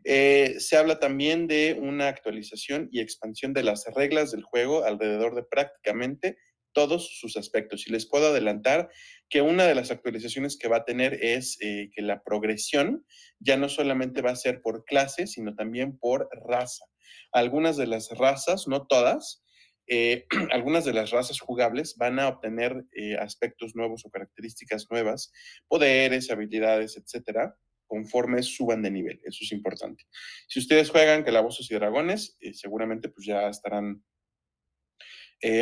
Eh, 0.03 0.55
se 0.59 0.77
habla 0.77 0.99
también 0.99 1.47
de 1.47 1.77
una 1.79 2.07
actualización 2.07 2.89
y 2.91 3.01
expansión 3.01 3.53
de 3.53 3.63
las 3.63 3.85
reglas 3.93 4.31
del 4.31 4.43
juego 4.43 4.83
alrededor 4.83 5.35
de 5.35 5.43
prácticamente 5.43 6.37
todos 6.75 7.17
sus 7.19 7.37
aspectos. 7.37 7.87
Y 7.87 7.91
les 7.91 8.05
puedo 8.05 8.27
adelantar 8.27 8.89
que 9.29 9.41
una 9.41 9.65
de 9.65 9.73
las 9.73 9.89
actualizaciones 9.89 10.57
que 10.57 10.67
va 10.67 10.77
a 10.77 10.85
tener 10.85 11.23
es 11.23 11.57
eh, 11.61 11.89
que 11.95 12.01
la 12.01 12.21
progresión 12.21 13.05
ya 13.39 13.57
no 13.57 13.69
solamente 13.69 14.21
va 14.21 14.31
a 14.31 14.35
ser 14.35 14.61
por 14.61 14.85
clase, 14.85 15.25
sino 15.25 15.55
también 15.55 15.97
por 15.97 16.29
raza. 16.47 16.85
Algunas 17.31 17.77
de 17.77 17.87
las 17.87 18.09
razas, 18.11 18.67
no 18.67 18.85
todas, 18.87 19.44
eh, 19.87 20.25
algunas 20.51 20.85
de 20.85 20.93
las 20.93 21.11
razas 21.11 21.39
jugables 21.39 21.95
van 21.97 22.19
a 22.19 22.27
obtener 22.27 22.85
eh, 22.93 23.15
aspectos 23.15 23.75
nuevos 23.75 24.05
o 24.05 24.09
características 24.09 24.87
nuevas, 24.89 25.31
poderes, 25.67 26.31
habilidades, 26.31 26.97
etcétera, 26.97 27.55
conforme 27.87 28.41
suban 28.43 28.81
de 28.81 28.91
nivel. 28.91 29.21
Eso 29.23 29.43
es 29.43 29.51
importante. 29.51 30.05
Si 30.47 30.59
ustedes 30.59 30.89
juegan 30.89 31.23
Calabozos 31.23 31.69
y 31.69 31.75
Dragones, 31.75 32.37
eh, 32.39 32.53
seguramente 32.53 33.09
pues 33.09 33.27
ya 33.27 33.49
estarán 33.49 34.03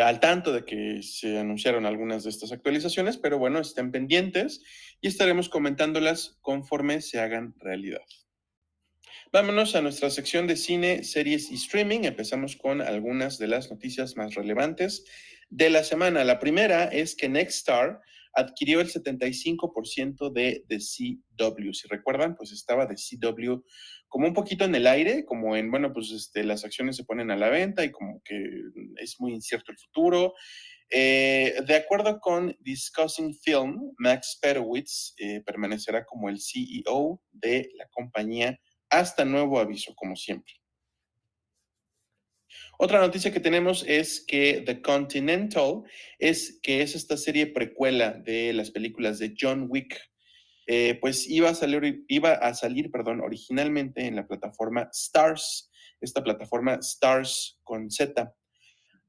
al 0.01 0.21
tanto 0.21 0.53
de 0.53 0.63
que 0.63 1.01
se 1.03 1.37
anunciaron 1.39 1.85
algunas 1.85 2.23
de 2.23 2.29
estas 2.29 2.53
actualizaciones, 2.53 3.17
pero 3.17 3.37
bueno, 3.37 3.59
estén 3.59 3.91
pendientes 3.91 4.61
y 5.01 5.09
estaremos 5.09 5.49
comentándolas 5.49 6.37
conforme 6.39 7.01
se 7.01 7.19
hagan 7.19 7.53
realidad. 7.59 7.99
Vámonos 9.31 9.75
a 9.75 9.81
nuestra 9.81 10.09
sección 10.09 10.47
de 10.47 10.55
cine, 10.55 11.03
series 11.03 11.51
y 11.51 11.55
streaming. 11.55 12.01
Empezamos 12.03 12.55
con 12.55 12.81
algunas 12.81 13.37
de 13.37 13.47
las 13.47 13.71
noticias 13.71 14.15
más 14.15 14.35
relevantes 14.35 15.05
de 15.49 15.69
la 15.69 15.83
semana. 15.83 16.23
La 16.23 16.39
primera 16.39 16.85
es 16.85 17.15
que 17.15 17.29
Nextstar 17.29 17.99
adquirió 18.33 18.81
el 18.81 18.89
75% 18.91 20.31
de 20.31 20.65
The 20.67 20.77
CW. 20.77 21.71
Si 21.73 21.87
recuerdan, 21.87 22.35
pues 22.35 22.51
estaba 22.51 22.87
The 22.87 22.95
CW 22.95 23.61
como 24.07 24.27
un 24.27 24.33
poquito 24.33 24.65
en 24.65 24.75
el 24.75 24.85
aire, 24.85 25.25
como 25.25 25.55
en, 25.55 25.71
bueno, 25.71 25.91
pues 25.91 26.11
este, 26.11 26.43
las 26.43 26.65
acciones 26.65 26.95
se 26.95 27.03
ponen 27.03 27.31
a 27.31 27.35
la 27.35 27.49
venta 27.49 27.83
y 27.83 27.91
como 27.91 28.21
que 28.23 28.35
es 28.97 29.15
muy 29.19 29.33
incierto 29.33 29.71
el 29.71 29.77
futuro. 29.77 30.33
Eh, 30.89 31.55
de 31.65 31.75
acuerdo 31.75 32.19
con 32.19 32.55
Discussing 32.59 33.33
Film, 33.35 33.93
Max 33.97 34.37
Perowitz 34.39 35.15
eh, 35.17 35.41
permanecerá 35.43 36.05
como 36.05 36.29
el 36.29 36.39
CEO 36.39 37.21
de 37.31 37.71
la 37.75 37.87
compañía 37.89 38.59
hasta 38.99 39.25
nuevo 39.25 39.59
aviso, 39.59 39.93
como 39.95 40.15
siempre. 40.15 40.53
Otra 42.77 42.99
noticia 42.99 43.31
que 43.31 43.39
tenemos 43.39 43.85
es 43.87 44.23
que 44.25 44.63
The 44.65 44.81
Continental 44.81 45.83
es 46.19 46.59
que 46.61 46.81
es 46.81 46.95
esta 46.95 47.17
serie 47.17 47.47
precuela 47.47 48.11
de 48.13 48.53
las 48.53 48.71
películas 48.71 49.19
de 49.19 49.33
John 49.39 49.67
Wick. 49.69 49.99
Eh, 50.67 50.97
pues 51.01 51.29
iba 51.29 51.49
a 51.49 51.55
salir, 51.55 52.05
iba 52.07 52.33
a 52.33 52.53
salir, 52.53 52.89
perdón, 52.89 53.21
originalmente 53.21 54.05
en 54.05 54.15
la 54.15 54.27
plataforma 54.27 54.89
Stars, 54.91 55.69
esta 56.01 56.23
plataforma 56.23 56.75
Stars 56.75 57.59
con 57.63 57.89
Z. 57.89 58.33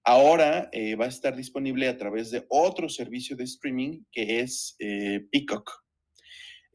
Ahora 0.05 0.69
eh, 0.73 0.97
va 0.97 1.07
a 1.07 1.09
estar 1.09 1.35
disponible 1.35 1.89
a 1.89 1.97
través 1.97 2.31
de 2.31 2.45
otro 2.49 2.89
servicio 2.89 3.37
de 3.37 3.45
streaming 3.45 4.03
que 4.13 4.41
es 4.41 4.77
eh, 4.79 5.21
Peacock. 5.31 5.84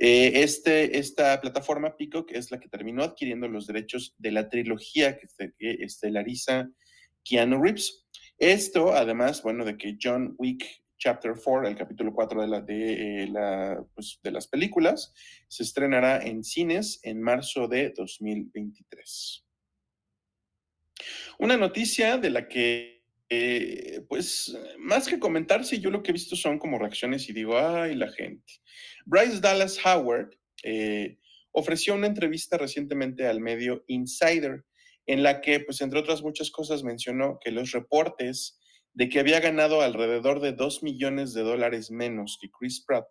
Eh, 0.01 0.43
este, 0.43 0.97
esta 0.97 1.41
plataforma 1.41 1.97
Peacock 1.97 2.31
es 2.31 2.51
la 2.51 2.59
que 2.59 2.69
terminó 2.69 3.03
adquiriendo 3.03 3.49
los 3.49 3.67
derechos 3.67 4.15
de 4.17 4.31
la 4.31 4.47
trilogía 4.47 5.17
que, 5.17 5.27
estelariza 5.59 6.69
Keanu 7.23 7.61
Reeves. 7.61 8.07
Esto, 8.37 8.93
además, 8.93 9.43
bueno, 9.43 9.65
de 9.65 9.77
que 9.77 9.97
John 10.01 10.35
Wick 10.37 10.65
Chapter 10.97 11.33
4, 11.33 11.67
el 11.67 11.77
capítulo 11.77 12.13
4 12.13 12.41
de, 12.41 12.47
la, 12.47 12.61
de, 12.61 13.27
la, 13.31 13.85
pues, 13.93 14.19
de 14.23 14.31
las 14.31 14.47
películas. 14.47 15.13
Se 15.49 15.63
estrenará 15.63 16.21
en 16.25 16.43
cines 16.43 16.99
en 17.03 17.21
marzo 17.21 17.67
de 17.67 17.89
2023. 17.89 19.45
Una 21.39 21.57
noticia 21.57 22.17
de 22.17 22.29
la 22.29 22.47
que, 22.47 22.98
eh, 23.29 24.01
pues, 24.09 24.57
más 24.79 25.07
que 25.07 25.19
comentar, 25.19 25.63
si 25.63 25.79
yo 25.79 25.91
lo 25.91 26.01
que 26.01 26.09
he 26.09 26.13
visto 26.13 26.35
son 26.35 26.57
como 26.57 26.79
reacciones 26.79 27.29
y 27.29 27.33
digo, 27.33 27.57
ay, 27.57 27.95
la 27.95 28.11
gente. 28.11 28.53
Bryce 29.05 29.39
Dallas 29.39 29.79
Howard 29.85 30.29
eh, 30.63 31.19
ofreció 31.51 31.93
una 31.93 32.07
entrevista 32.07 32.57
recientemente 32.57 33.27
al 33.27 33.39
medio 33.39 33.83
Insider, 33.87 34.65
en 35.05 35.23
la 35.23 35.41
que, 35.41 35.59
pues, 35.59 35.81
entre 35.81 35.99
otras 35.99 36.23
muchas 36.23 36.49
cosas, 36.49 36.83
mencionó 36.83 37.39
que 37.43 37.51
los 37.51 37.71
reportes 37.71 38.59
de 38.93 39.09
que 39.09 39.19
había 39.19 39.39
ganado 39.39 39.81
alrededor 39.81 40.39
de 40.39 40.53
2 40.53 40.83
millones 40.83 41.33
de 41.33 41.43
dólares 41.43 41.91
menos 41.91 42.37
que 42.41 42.49
Chris 42.49 42.83
Pratt 42.85 43.05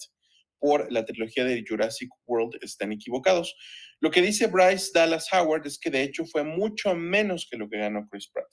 por 0.59 0.91
la 0.93 1.05
trilogía 1.05 1.45
de 1.45 1.65
Jurassic 1.67 2.11
World 2.27 2.59
están 2.63 2.93
equivocados. 2.93 3.55
Lo 4.01 4.11
que 4.11 4.23
dice 4.23 4.49
Bryce 4.49 4.91
Dallas 4.93 5.33
Howard 5.33 5.67
es 5.67 5.79
que 5.79 5.91
de 5.91 6.03
hecho 6.03 6.25
fue 6.25 6.43
mucho 6.43 6.95
menos 6.95 7.47
que 7.49 7.57
lo 7.57 7.69
que 7.69 7.79
ganó 7.79 8.09
Chris 8.11 8.29
Pratt. 8.33 8.49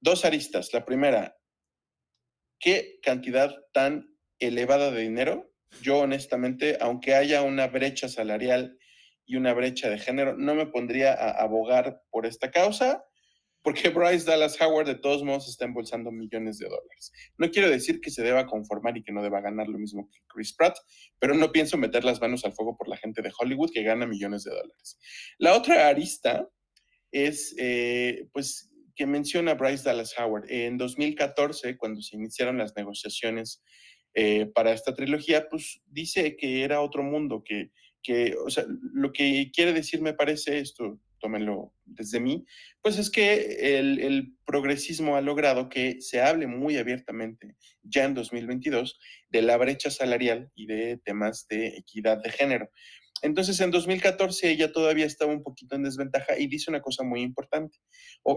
Dos 0.00 0.24
aristas. 0.24 0.72
La 0.72 0.84
primera, 0.84 1.36
¿qué 2.58 2.98
cantidad 3.02 3.54
tan 3.72 4.08
elevada 4.38 4.90
de 4.90 5.02
dinero? 5.02 5.52
Yo 5.82 5.98
honestamente, 5.98 6.78
aunque 6.80 7.14
haya 7.14 7.42
una 7.42 7.66
brecha 7.66 8.08
salarial 8.08 8.78
y 9.26 9.36
una 9.36 9.52
brecha 9.52 9.90
de 9.90 9.98
género, 9.98 10.36
no 10.36 10.54
me 10.54 10.66
pondría 10.66 11.12
a 11.12 11.42
abogar 11.42 12.02
por 12.10 12.26
esta 12.26 12.50
causa 12.50 13.04
porque 13.62 13.88
Bryce 13.90 14.24
Dallas 14.24 14.60
Howard 14.60 14.86
de 14.86 14.94
todos 14.94 15.22
modos 15.22 15.48
está 15.48 15.64
embolsando 15.64 16.10
millones 16.10 16.58
de 16.58 16.68
dólares. 16.68 17.12
No 17.36 17.50
quiero 17.50 17.68
decir 17.68 18.00
que 18.00 18.10
se 18.10 18.22
deba 18.22 18.46
conformar 18.46 18.96
y 18.96 19.02
que 19.02 19.12
no 19.12 19.22
deba 19.22 19.40
ganar 19.40 19.68
lo 19.68 19.78
mismo 19.78 20.08
que 20.08 20.20
Chris 20.26 20.54
Pratt, 20.54 20.76
pero 21.18 21.34
no 21.34 21.52
pienso 21.52 21.76
meter 21.76 22.04
las 22.04 22.20
manos 22.20 22.44
al 22.44 22.52
fuego 22.52 22.76
por 22.76 22.88
la 22.88 22.96
gente 22.96 23.22
de 23.22 23.32
Hollywood 23.38 23.70
que 23.72 23.82
gana 23.82 24.06
millones 24.06 24.44
de 24.44 24.52
dólares. 24.52 24.98
La 25.38 25.54
otra 25.54 25.88
arista 25.88 26.48
es, 27.10 27.54
eh, 27.58 28.28
pues, 28.32 28.67
que 28.98 29.06
menciona 29.06 29.54
Bryce 29.54 29.84
Dallas 29.84 30.12
Howard. 30.18 30.50
En 30.50 30.76
2014, 30.76 31.78
cuando 31.78 32.02
se 32.02 32.16
iniciaron 32.16 32.58
las 32.58 32.74
negociaciones 32.76 33.62
eh, 34.12 34.46
para 34.52 34.72
esta 34.72 34.92
trilogía, 34.92 35.48
pues 35.48 35.80
dice 35.86 36.36
que 36.36 36.64
era 36.64 36.80
otro 36.80 37.04
mundo, 37.04 37.44
que, 37.44 37.70
que, 38.02 38.34
o 38.44 38.50
sea, 38.50 38.64
lo 38.92 39.12
que 39.12 39.52
quiere 39.54 39.72
decir 39.72 40.02
me 40.02 40.14
parece 40.14 40.58
esto, 40.58 40.98
tómenlo 41.20 41.72
desde 41.84 42.18
mí, 42.18 42.44
pues 42.82 42.98
es 42.98 43.08
que 43.08 43.78
el, 43.78 44.34
progresismo 44.44 45.14
ha 45.14 45.20
logrado 45.20 45.68
que 45.68 46.00
se 46.00 46.22
hable 46.22 46.46
muy 46.46 46.78
abiertamente 46.78 47.54
ya 47.82 48.04
en 48.04 48.14
2022 48.14 48.98
de 49.28 49.42
la 49.42 49.58
brecha 49.58 49.90
salarial 49.90 50.50
y 50.54 50.66
de 50.66 50.96
temas 51.04 51.46
de 51.48 51.68
equidad 51.76 52.22
de 52.22 52.30
género. 52.30 52.70
Entonces, 53.22 53.60
en 53.60 53.70
2014 53.70 54.50
ella 54.50 54.72
todavía 54.72 55.06
estaba 55.06 55.32
un 55.32 55.42
poquito 55.42 55.76
en 55.76 55.82
desventaja 55.82 56.38
y 56.38 56.46
dice 56.46 56.70
una 56.70 56.80
cosa 56.80 57.04
muy 57.04 57.22
importante. 57.22 57.78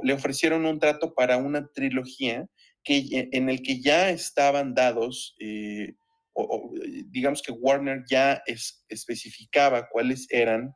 Le 0.04 0.14
ofrecieron 0.14 0.66
un 0.66 0.80
trato 0.80 1.14
para 1.14 1.38
una 1.38 1.68
trilogía 1.74 2.48
que, 2.84 3.30
en 3.32 3.50
el 3.50 3.62
que 3.62 3.82
ya 3.82 4.10
estaban 4.10 4.74
dados, 4.74 5.36
eh, 5.40 5.94
digamos 7.08 7.42
que 7.42 7.52
Warner 7.52 8.04
ya 8.10 8.42
especificaba 8.90 9.88
cuáles 9.90 10.28
eran 10.30 10.74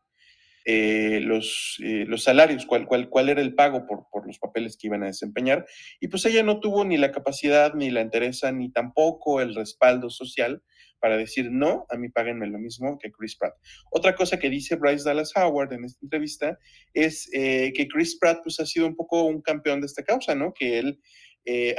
eh, 0.68 1.20
los, 1.22 1.78
eh, 1.84 2.06
los 2.08 2.24
salarios, 2.24 2.66
cuál, 2.66 2.88
cuál, 2.88 3.08
cuál 3.08 3.30
era 3.30 3.40
el 3.40 3.54
pago 3.54 3.86
por, 3.86 4.08
por, 4.12 4.26
los 4.26 4.40
papeles 4.40 4.78
que 4.78 4.88
iban 4.88 5.04
a 5.04 5.08
desempeñar. 5.08 5.66
Y 6.00 6.08
pues 6.08 6.26
ella 6.26 6.42
no 6.42 6.60
tuvo 6.60 6.84
ni 6.84 6.98
la 6.98 7.12
capacidad, 7.12 7.76
ni 7.76 7.92
la 7.92 8.02
interesa, 8.02 8.52
ni 8.52 8.72
tampoco 8.72 9.42
el 9.42 9.54
respaldo 9.54 10.10
social 10.10 10.64
para 11.06 11.18
decir, 11.18 11.52
no, 11.52 11.86
a 11.92 11.98
mí 11.98 12.10
páguenme 12.10 12.48
lo 12.48 12.58
mismo 12.58 12.98
que 12.98 13.12
Chris 13.12 13.38
Pratt. 13.38 13.54
Otra 13.92 14.16
cosa 14.16 14.40
que 14.40 14.50
dice 14.50 14.76
Bryce 14.76 15.04
Dallas 15.08 15.32
Howard 15.36 15.72
en 15.74 15.86
esta 15.86 16.00
entrevista 16.02 16.58
es 16.96 17.30
eh, 17.32 17.72
que 17.76 17.88
Chris 17.88 18.18
Pratt 18.18 18.40
pues 18.42 18.60
ha 18.60 18.66
sido 18.66 18.88
un 18.88 18.96
poco 18.96 19.24
un 19.26 19.44
campeón 19.44 19.82
de 19.82 19.86
esta 19.86 20.04
causa, 20.04 20.34
¿no? 20.34 20.52
Que 20.52 20.80
él, 20.80 21.00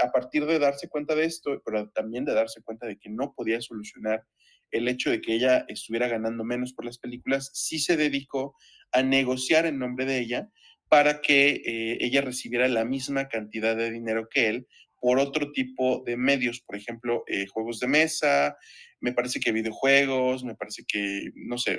a 0.01 0.12
partir 0.12 0.47
de 0.47 0.61
darse 0.61 0.89
cuenta 0.89 1.16
de 1.16 1.24
esto, 1.24 1.61
pero 1.64 1.91
también 1.91 2.24
de 2.24 2.35
darse 2.35 2.62
cuenta 2.62 2.87
de 2.87 2.99
que 2.99 3.11
no 3.11 3.35
podía 3.37 3.61
solucionar 3.61 4.22
el 4.70 4.87
hecho 4.87 5.11
de 5.11 5.20
que 5.20 5.35
ella 5.35 5.64
estuviera 5.66 6.07
ganando 6.07 6.45
menos 6.45 6.72
por 6.72 6.85
las 6.85 6.99
películas, 6.99 7.51
sí 7.53 7.81
se 7.81 7.97
dedicó 7.97 8.55
a 8.93 9.03
negociar 9.03 9.66
en 9.66 9.81
nombre 9.81 10.05
de 10.05 10.20
ella 10.20 10.49
para 10.89 11.20
que 11.20 11.62
eh, 11.64 11.99
ella 12.01 12.20
recibiera 12.20 12.68
la 12.68 12.85
misma 12.85 13.29
cantidad 13.29 13.77
de 13.77 13.91
dinero 13.91 14.29
que 14.31 14.49
él 14.49 14.68
por 15.07 15.20
otro 15.20 15.52
tipo 15.52 16.02
de 16.04 16.16
medios, 16.16 16.61
por 16.62 16.74
ejemplo, 16.74 17.22
eh, 17.28 17.46
juegos 17.46 17.78
de 17.78 17.86
mesa, 17.86 18.57
me 19.00 19.12
parece 19.12 19.38
que 19.38 19.52
videojuegos, 19.52 20.42
me 20.42 20.57
parece 20.57 20.82
que, 20.84 21.30
no 21.36 21.59
sé, 21.59 21.78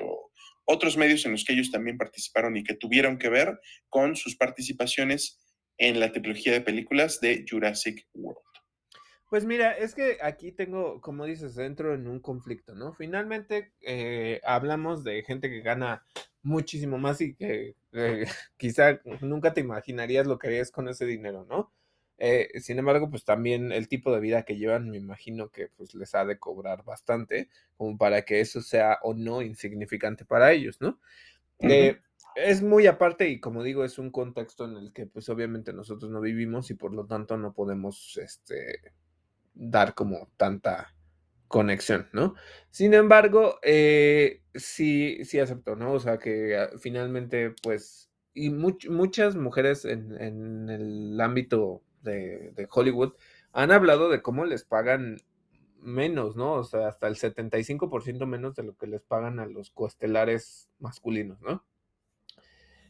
otros 0.63 0.95
medios 0.95 1.25
en 1.25 1.33
los 1.33 1.43
que 1.43 1.51
ellos 1.51 1.69
también 1.69 1.97
participaron 1.97 2.55
y 2.55 2.63
que 2.63 2.75
tuvieron 2.75 3.17
que 3.17 3.27
ver 3.27 3.59
con 3.89 4.15
sus 4.15 4.37
participaciones 4.37 5.41
en 5.77 5.99
la 5.99 6.13
trilogía 6.13 6.53
de 6.53 6.61
películas 6.61 7.19
de 7.19 7.43
Jurassic 7.45 8.07
World. 8.13 8.39
Pues 9.29 9.43
mira, 9.43 9.73
es 9.73 9.93
que 9.93 10.19
aquí 10.21 10.53
tengo, 10.53 11.01
como 11.01 11.25
dices, 11.25 11.53
dentro 11.55 11.95
en 11.95 12.07
un 12.07 12.21
conflicto, 12.21 12.75
¿no? 12.75 12.93
Finalmente 12.93 13.73
eh, 13.81 14.39
hablamos 14.45 15.03
de 15.03 15.21
gente 15.23 15.49
que 15.49 15.59
gana 15.59 16.05
muchísimo 16.43 16.97
más 16.97 17.19
y 17.19 17.35
que 17.35 17.75
eh, 17.91 18.25
quizá 18.55 19.01
nunca 19.19 19.53
te 19.53 19.59
imaginarías 19.59 20.27
lo 20.27 20.39
que 20.39 20.47
harías 20.47 20.71
con 20.71 20.87
ese 20.87 21.05
dinero, 21.05 21.45
¿no? 21.49 21.73
Eh, 22.17 22.49
sin 22.59 22.79
embargo, 22.79 23.09
pues 23.09 23.23
también 23.23 23.71
el 23.71 23.87
tipo 23.87 24.13
de 24.13 24.19
vida 24.19 24.43
que 24.43 24.57
llevan, 24.57 24.89
me 24.89 24.97
imagino 24.97 25.49
que 25.49 25.67
pues 25.77 25.93
les 25.93 26.15
ha 26.15 26.25
de 26.25 26.39
cobrar 26.39 26.83
bastante, 26.83 27.49
como 27.77 27.97
para 27.97 28.23
que 28.23 28.39
eso 28.39 28.61
sea 28.61 28.99
o 29.03 29.13
no 29.13 29.41
insignificante 29.41 30.25
para 30.25 30.51
ellos, 30.51 30.81
¿no? 30.81 30.99
es 32.35 32.61
muy 32.61 32.85
aparte 32.85 33.29
y 33.29 33.39
como 33.39 33.63
digo, 33.63 33.83
es 33.83 33.97
un 33.97 34.11
contexto 34.11 34.65
en 34.65 34.77
el 34.77 34.93
que 34.93 35.07
pues 35.07 35.27
obviamente 35.29 35.73
nosotros 35.73 36.11
no 36.11 36.21
vivimos 36.21 36.69
y 36.69 36.75
por 36.75 36.93
lo 36.93 37.07
tanto 37.07 37.35
no 37.35 37.51
podemos, 37.51 38.19
este, 38.21 38.93
dar 39.57 39.93
como 39.95 40.29
tanta 40.37 40.93
conexión, 41.47 42.07
¿no? 42.13 42.35
Sin 42.71 42.93
embargo, 42.93 43.59
eh, 43.63 44.41
sí, 44.53 45.23
sí 45.23 45.39
aceptó, 45.39 45.75
¿no? 45.75 45.93
O 45.93 45.99
sea, 45.99 46.17
que 46.17 46.57
ah, 46.57 46.69
finalmente, 46.79 47.53
pues, 47.63 48.09
y 48.33 48.49
muchas 48.51 49.35
mujeres 49.35 49.85
en, 49.85 50.69
el 50.69 51.19
ámbito 51.19 51.81
de, 52.01 52.67
Hollywood 52.71 53.13
han 53.53 53.71
hablado 53.71 54.09
de 54.09 54.21
cómo 54.21 54.45
les 54.45 54.63
pagan 54.63 55.17
menos, 55.79 56.35
¿no? 56.35 56.53
O 56.53 56.63
sea, 56.63 56.87
hasta 56.87 57.07
el 57.07 57.15
75% 57.15 58.25
menos 58.25 58.55
de 58.55 58.63
lo 58.63 58.75
que 58.77 58.87
les 58.87 59.01
pagan 59.01 59.39
a 59.39 59.45
los 59.45 59.71
coestelares 59.71 60.69
masculinos, 60.79 61.41
¿no? 61.41 61.63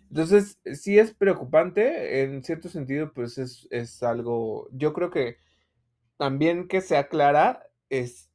Entonces, 0.09 0.59
sí 0.73 0.97
es 0.97 1.13
preocupante, 1.13 2.23
en 2.23 2.43
cierto 2.43 2.69
sentido, 2.69 3.11
pues 3.13 3.37
es, 3.37 3.67
es 3.71 4.03
algo, 4.03 4.69
yo 4.71 4.93
creo 4.93 5.09
que 5.09 5.37
también 6.17 6.67
que 6.67 6.81
sea 6.81 7.09
clara 7.09 7.69
es 7.89 8.26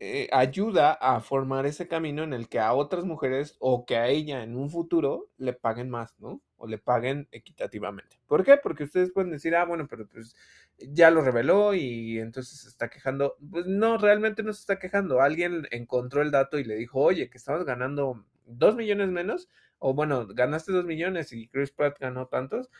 eh, 0.00 0.28
ayuda 0.32 0.92
a 0.94 1.20
formar 1.20 1.66
ese 1.66 1.86
camino 1.86 2.22
en 2.24 2.32
el 2.32 2.48
que 2.48 2.58
a 2.58 2.72
otras 2.72 3.04
mujeres 3.04 3.56
o 3.60 3.84
que 3.86 3.96
a 3.96 4.08
ella 4.08 4.42
en 4.42 4.56
un 4.56 4.70
futuro 4.70 5.28
le 5.36 5.52
paguen 5.52 5.90
más, 5.90 6.18
¿no? 6.18 6.42
O 6.56 6.66
le 6.66 6.78
paguen 6.78 7.28
equitativamente. 7.32 8.18
¿Por 8.26 8.44
qué? 8.44 8.56
Porque 8.56 8.84
ustedes 8.84 9.12
pueden 9.12 9.30
decir, 9.30 9.54
ah, 9.54 9.64
bueno, 9.64 9.86
pero 9.88 10.08
pues 10.08 10.34
ya 10.78 11.10
lo 11.10 11.22
reveló 11.22 11.74
y 11.74 12.18
entonces 12.18 12.60
se 12.60 12.68
está 12.68 12.88
quejando. 12.88 13.36
Pues 13.50 13.66
no, 13.66 13.98
realmente 13.98 14.42
no 14.42 14.52
se 14.52 14.60
está 14.60 14.78
quejando. 14.78 15.20
Alguien 15.20 15.66
encontró 15.70 16.22
el 16.22 16.30
dato 16.30 16.58
y 16.58 16.64
le 16.64 16.76
dijo, 16.76 17.00
oye, 17.00 17.30
que 17.30 17.38
estabas 17.38 17.64
ganando 17.64 18.24
dos 18.46 18.74
millones 18.76 19.10
menos, 19.10 19.48
o 19.78 19.94
bueno, 19.94 20.26
ganaste 20.26 20.72
dos 20.72 20.84
millones 20.84 21.32
y 21.32 21.48
Chris 21.48 21.70
Pratt 21.72 21.98
ganó 22.00 22.26
tantos 22.26 22.70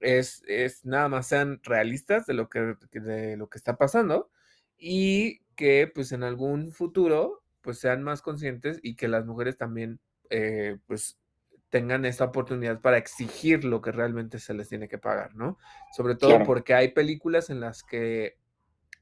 es, 0.00 0.84
nada 0.84 1.08
más 1.08 1.26
sean 1.26 1.60
realistas 1.62 2.26
de 2.26 2.34
lo 2.34 2.48
que, 2.48 2.76
de 2.92 3.36
lo 3.36 3.48
que 3.48 3.58
está 3.58 3.76
pasando 3.76 4.30
y 4.78 5.40
que 5.60 5.86
pues 5.94 6.10
en 6.12 6.22
algún 6.22 6.72
futuro 6.72 7.42
pues 7.60 7.78
sean 7.78 8.02
más 8.02 8.22
conscientes 8.22 8.80
y 8.82 8.96
que 8.96 9.08
las 9.08 9.26
mujeres 9.26 9.58
también 9.58 10.00
eh, 10.30 10.78
pues 10.86 11.18
tengan 11.68 12.06
esa 12.06 12.24
oportunidad 12.24 12.80
para 12.80 12.96
exigir 12.96 13.64
lo 13.64 13.82
que 13.82 13.92
realmente 13.92 14.38
se 14.38 14.54
les 14.54 14.70
tiene 14.70 14.88
que 14.88 14.96
pagar, 14.96 15.36
¿no? 15.36 15.58
Sobre 15.94 16.14
todo 16.14 16.42
porque 16.44 16.72
hay 16.72 16.88
películas 16.92 17.50
en 17.50 17.60
las 17.60 17.82
que 17.82 18.38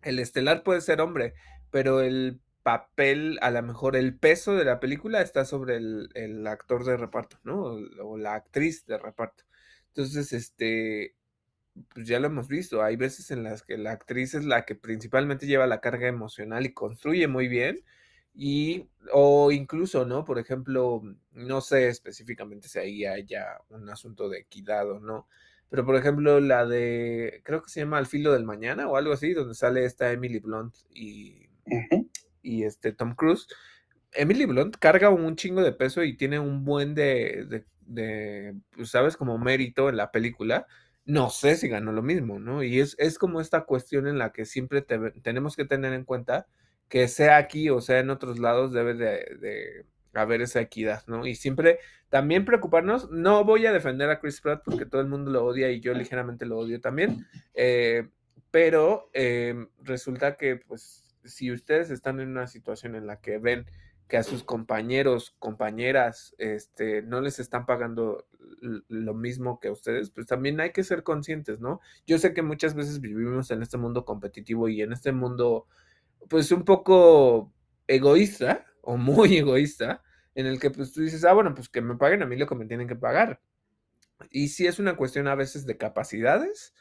el 0.03 0.19
estelar 0.19 0.65
puede 0.65 0.81
ser 0.81 1.01
hombre, 1.01 1.35
pero 1.71 2.01
el 2.01 2.41
papel, 2.65 3.39
a 3.41 3.53
lo 3.53 3.63
mejor 3.63 3.95
el 3.95 4.19
peso 4.19 4.57
de 4.57 4.65
la 4.65 4.81
película 4.81 5.23
está 5.23 5.45
sobre 5.45 5.77
el, 5.77 6.45
actor 6.49 6.85
de 6.85 6.97
reparto, 6.97 7.39
¿no? 7.45 7.79
o, 8.03 8.19
la 8.19 8.35
actriz 8.35 8.85
de 8.85 8.99
reparto. 8.99 9.45
Entonces, 9.91 10.33
este, 10.33 11.15
pues 11.95 12.07
ya 12.09 12.21
lo 12.21 12.29
hemos 12.29 12.49
visto, 12.49 12.83
hay 12.83 12.97
veces 12.97 13.31
en 13.31 13.43
las 13.45 13.63
que 13.63 13.77
la 13.79 13.93
actriz 13.93 14.35
es 14.35 14.45
la 14.45 14.65
que 14.65 14.75
principalmente 14.75 15.47
lleva 15.47 15.67
la 15.67 15.81
carga 15.81 16.09
emocional 16.09 16.67
y 16.67 16.73
construye 16.75 17.29
muy 17.29 17.49
bien, 17.49 17.85
y, 18.35 18.89
o 19.13 19.51
incluso, 19.53 20.05
¿no? 20.07 20.25
Por 20.25 20.39
ejemplo, 20.39 21.03
no 21.33 21.61
sé 21.61 21.89
específicamente 21.89 22.69
si 22.69 22.79
ahí 22.79 23.05
haya 23.05 23.59
un 23.71 23.89
asunto 23.91 24.29
de 24.29 24.41
equidad 24.41 24.91
o 24.91 25.01
no, 25.01 25.29
pero 25.71 25.85
por 25.85 25.97
ejemplo, 25.97 26.41
la 26.41 26.67
de, 26.67 27.43
creo 27.45 27.63
que 27.63 27.71
se 27.71 27.81
llama 27.81 27.99
Al 27.99 28.07
filo 28.07 28.33
del 28.33 28.45
mañana 28.45 28.89
o 28.89 28.97
algo 28.97 29.13
así, 29.13 29.35
donde 29.35 29.55
sale 29.55 29.85
esta 29.85 30.13
Emily 30.13 30.39
Blunt 30.39 30.75
y 30.95 31.49
y 32.43 32.65
este 32.65 32.93
Tom 32.93 33.15
Cruise, 33.15 33.47
Emily 34.13 34.47
Blunt 34.47 34.77
carga 34.79 35.11
un 35.11 35.37
chingo 35.37 35.63
de 35.63 35.73
peso 35.73 36.03
y 36.03 36.17
tiene 36.17 36.39
un 36.39 36.65
buen 36.65 36.95
de, 36.95 37.65
de, 37.81 38.55
pues, 38.75 38.91
¿sabes? 38.91 39.17
Como 39.17 39.39
mérito 39.39 39.89
en 39.89 39.97
la 39.97 40.11
película. 40.11 40.67
No 41.09 41.31
sé 41.31 41.57
si 41.57 41.69
ganó 41.69 41.91
lo 41.91 42.03
mismo, 42.03 42.39
¿no? 42.39 42.63
Y 42.63 42.81
es, 42.81 42.95
es 42.99 43.19
como 43.19 43.41
esta 43.41 43.63
cuestión 43.63 44.07
en 44.07 44.19
la 44.19 44.31
que 44.31 44.45
siempre 44.45 44.83
tenemos 44.83 45.57
que 45.57 45.65
tener 45.65 45.95
en 45.95 46.05
cuenta 46.05 46.47
que 46.89 47.09
sea 47.09 47.39
aquí 47.39 47.71
o 47.71 47.81
sea 47.81 48.01
en 48.01 48.11
otros 48.11 48.39
lados 48.39 48.73
debe 48.73 48.93
de, 48.93 49.87
haber 50.13 50.43
esa 50.43 50.61
equidad, 50.61 51.03
¿no? 51.07 51.27
Y 51.27 51.35
siempre 51.35 51.79
también 52.11 52.45
preocuparnos, 52.45 53.11
no 53.11 53.43
voy 53.43 53.65
a 53.65 53.73
defender 53.73 54.11
a 54.11 54.21
Chris 54.21 54.43
Pratt 54.43 54.63
porque 54.63 54.85
todo 54.85 55.01
el 55.01 55.07
mundo 55.07 55.31
lo 55.31 55.47
odia 55.47 55.71
y 55.71 55.81
yo 55.81 55.95
ligeramente 55.95 56.45
lo 56.45 56.59
odio 56.59 56.79
también, 56.79 57.27
eh, 57.55 58.09
pero 58.51 59.09
em, 59.15 59.69
resulta 59.83 60.37
que 60.37 60.57
pues 60.57 61.05
si 61.25 61.51
ustedes 61.51 61.91
están 61.91 62.21
en 62.21 62.29
una 62.29 62.49
situación 62.49 62.97
en 62.97 63.07
la 63.07 63.21
que 63.21 63.39
ven 63.39 63.65
que 64.09 64.17
a 64.17 64.23
sus 64.23 64.43
compañeros, 64.43 65.37
compañeras, 65.39 66.35
este, 66.39 67.03
no 67.03 67.21
les 67.21 67.39
están 67.39 67.67
pagando 67.67 68.27
lo 68.61 69.15
mismo 69.15 69.61
que 69.61 69.69
a 69.69 69.73
ustedes, 69.73 70.11
pues 70.11 70.27
también 70.27 70.61
hay 70.61 70.73
que 70.73 70.83
ser 70.83 71.03
conscientes, 71.03 71.61
¿no? 71.61 71.81
Yo 72.07 72.19
sé 72.19 72.33
que 72.33 72.43
muchas 72.43 72.75
veces 72.75 73.01
vivimos 73.01 73.51
en 73.51 73.63
este 73.63 73.77
mundo 73.77 74.07
competitivo 74.07 74.69
y 74.69 74.81
en 74.81 74.93
este 74.93 75.13
mundo, 75.13 75.67
pues 76.29 76.51
un 76.51 76.65
poco 76.65 77.53
egoísta 77.87 78.67
o 78.81 78.97
muy 78.97 79.37
egoísta, 79.37 80.03
en 80.35 80.47
el 80.47 80.59
que 80.59 80.71
pues 80.71 80.93
tú 80.93 81.03
dices, 81.03 81.25
ah, 81.25 81.35
bueno, 81.35 81.55
pues 81.55 81.69
que 81.69 81.83
me 81.83 81.97
paguen 81.97 82.23
a 82.23 82.27
mí 82.27 82.37
lo 82.37 82.47
que 82.47 82.55
me 82.55 82.65
tienen 82.65 82.89
que 82.89 82.97
pagar. 82.97 83.43
Y 84.31 84.49
sí 84.49 84.67
es 84.67 84.79
una 84.79 84.97
cuestión 84.97 85.29
a 85.29 85.35
veces 85.35 85.67
de 85.67 85.77
capacidades, 85.77 86.75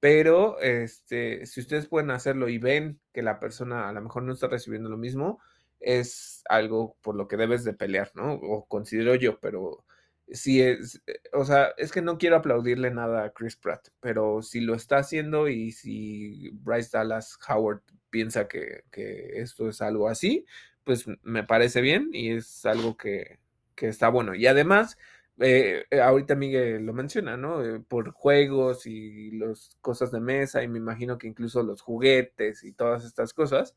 pero 0.00 0.60
este, 0.60 1.44
si 1.46 1.60
ustedes 1.60 1.88
pueden 1.88 2.10
hacerlo 2.12 2.48
y 2.48 2.58
ven 2.58 3.00
que 3.12 3.22
la 3.22 3.40
persona 3.40 3.88
a 3.88 3.92
lo 3.92 4.00
mejor 4.00 4.22
no 4.22 4.32
está 4.32 4.46
recibiendo 4.46 4.88
lo 4.88 4.96
mismo, 4.96 5.40
es 5.80 6.42
algo 6.48 6.96
por 7.02 7.14
lo 7.16 7.28
que 7.28 7.36
debes 7.36 7.64
de 7.64 7.74
pelear, 7.74 8.10
¿no? 8.14 8.34
O 8.34 8.66
considero 8.66 9.14
yo, 9.14 9.38
pero 9.40 9.84
si 10.28 10.60
es, 10.62 11.02
eh, 11.06 11.20
o 11.32 11.44
sea, 11.44 11.72
es 11.78 11.92
que 11.92 12.02
no 12.02 12.18
quiero 12.18 12.36
aplaudirle 12.36 12.90
nada 12.90 13.24
a 13.24 13.30
Chris 13.32 13.56
Pratt, 13.56 13.88
pero 14.00 14.42
si 14.42 14.60
lo 14.60 14.74
está 14.74 14.98
haciendo 14.98 15.48
y 15.48 15.72
si 15.72 16.50
Bryce 16.52 16.90
Dallas 16.92 17.38
Howard 17.48 17.82
piensa 18.10 18.48
que, 18.48 18.84
que 18.90 19.40
esto 19.40 19.68
es 19.68 19.80
algo 19.82 20.08
así, 20.08 20.44
pues 20.84 21.06
me 21.22 21.44
parece 21.44 21.80
bien 21.80 22.10
y 22.12 22.30
es 22.32 22.64
algo 22.66 22.96
que, 22.96 23.38
que 23.74 23.88
está 23.88 24.08
bueno. 24.08 24.34
Y 24.34 24.46
además, 24.46 24.98
eh, 25.40 25.84
eh, 25.90 26.00
ahorita 26.00 26.34
Miguel 26.34 26.84
lo 26.84 26.92
menciona, 26.92 27.36
¿no? 27.36 27.64
Eh, 27.64 27.80
por 27.80 28.10
juegos 28.10 28.86
y 28.86 29.30
las 29.32 29.76
cosas 29.80 30.10
de 30.10 30.20
mesa 30.20 30.62
y 30.62 30.68
me 30.68 30.78
imagino 30.78 31.16
que 31.16 31.28
incluso 31.28 31.62
los 31.62 31.80
juguetes 31.80 32.64
y 32.64 32.72
todas 32.72 33.04
estas 33.04 33.32
cosas, 33.32 33.76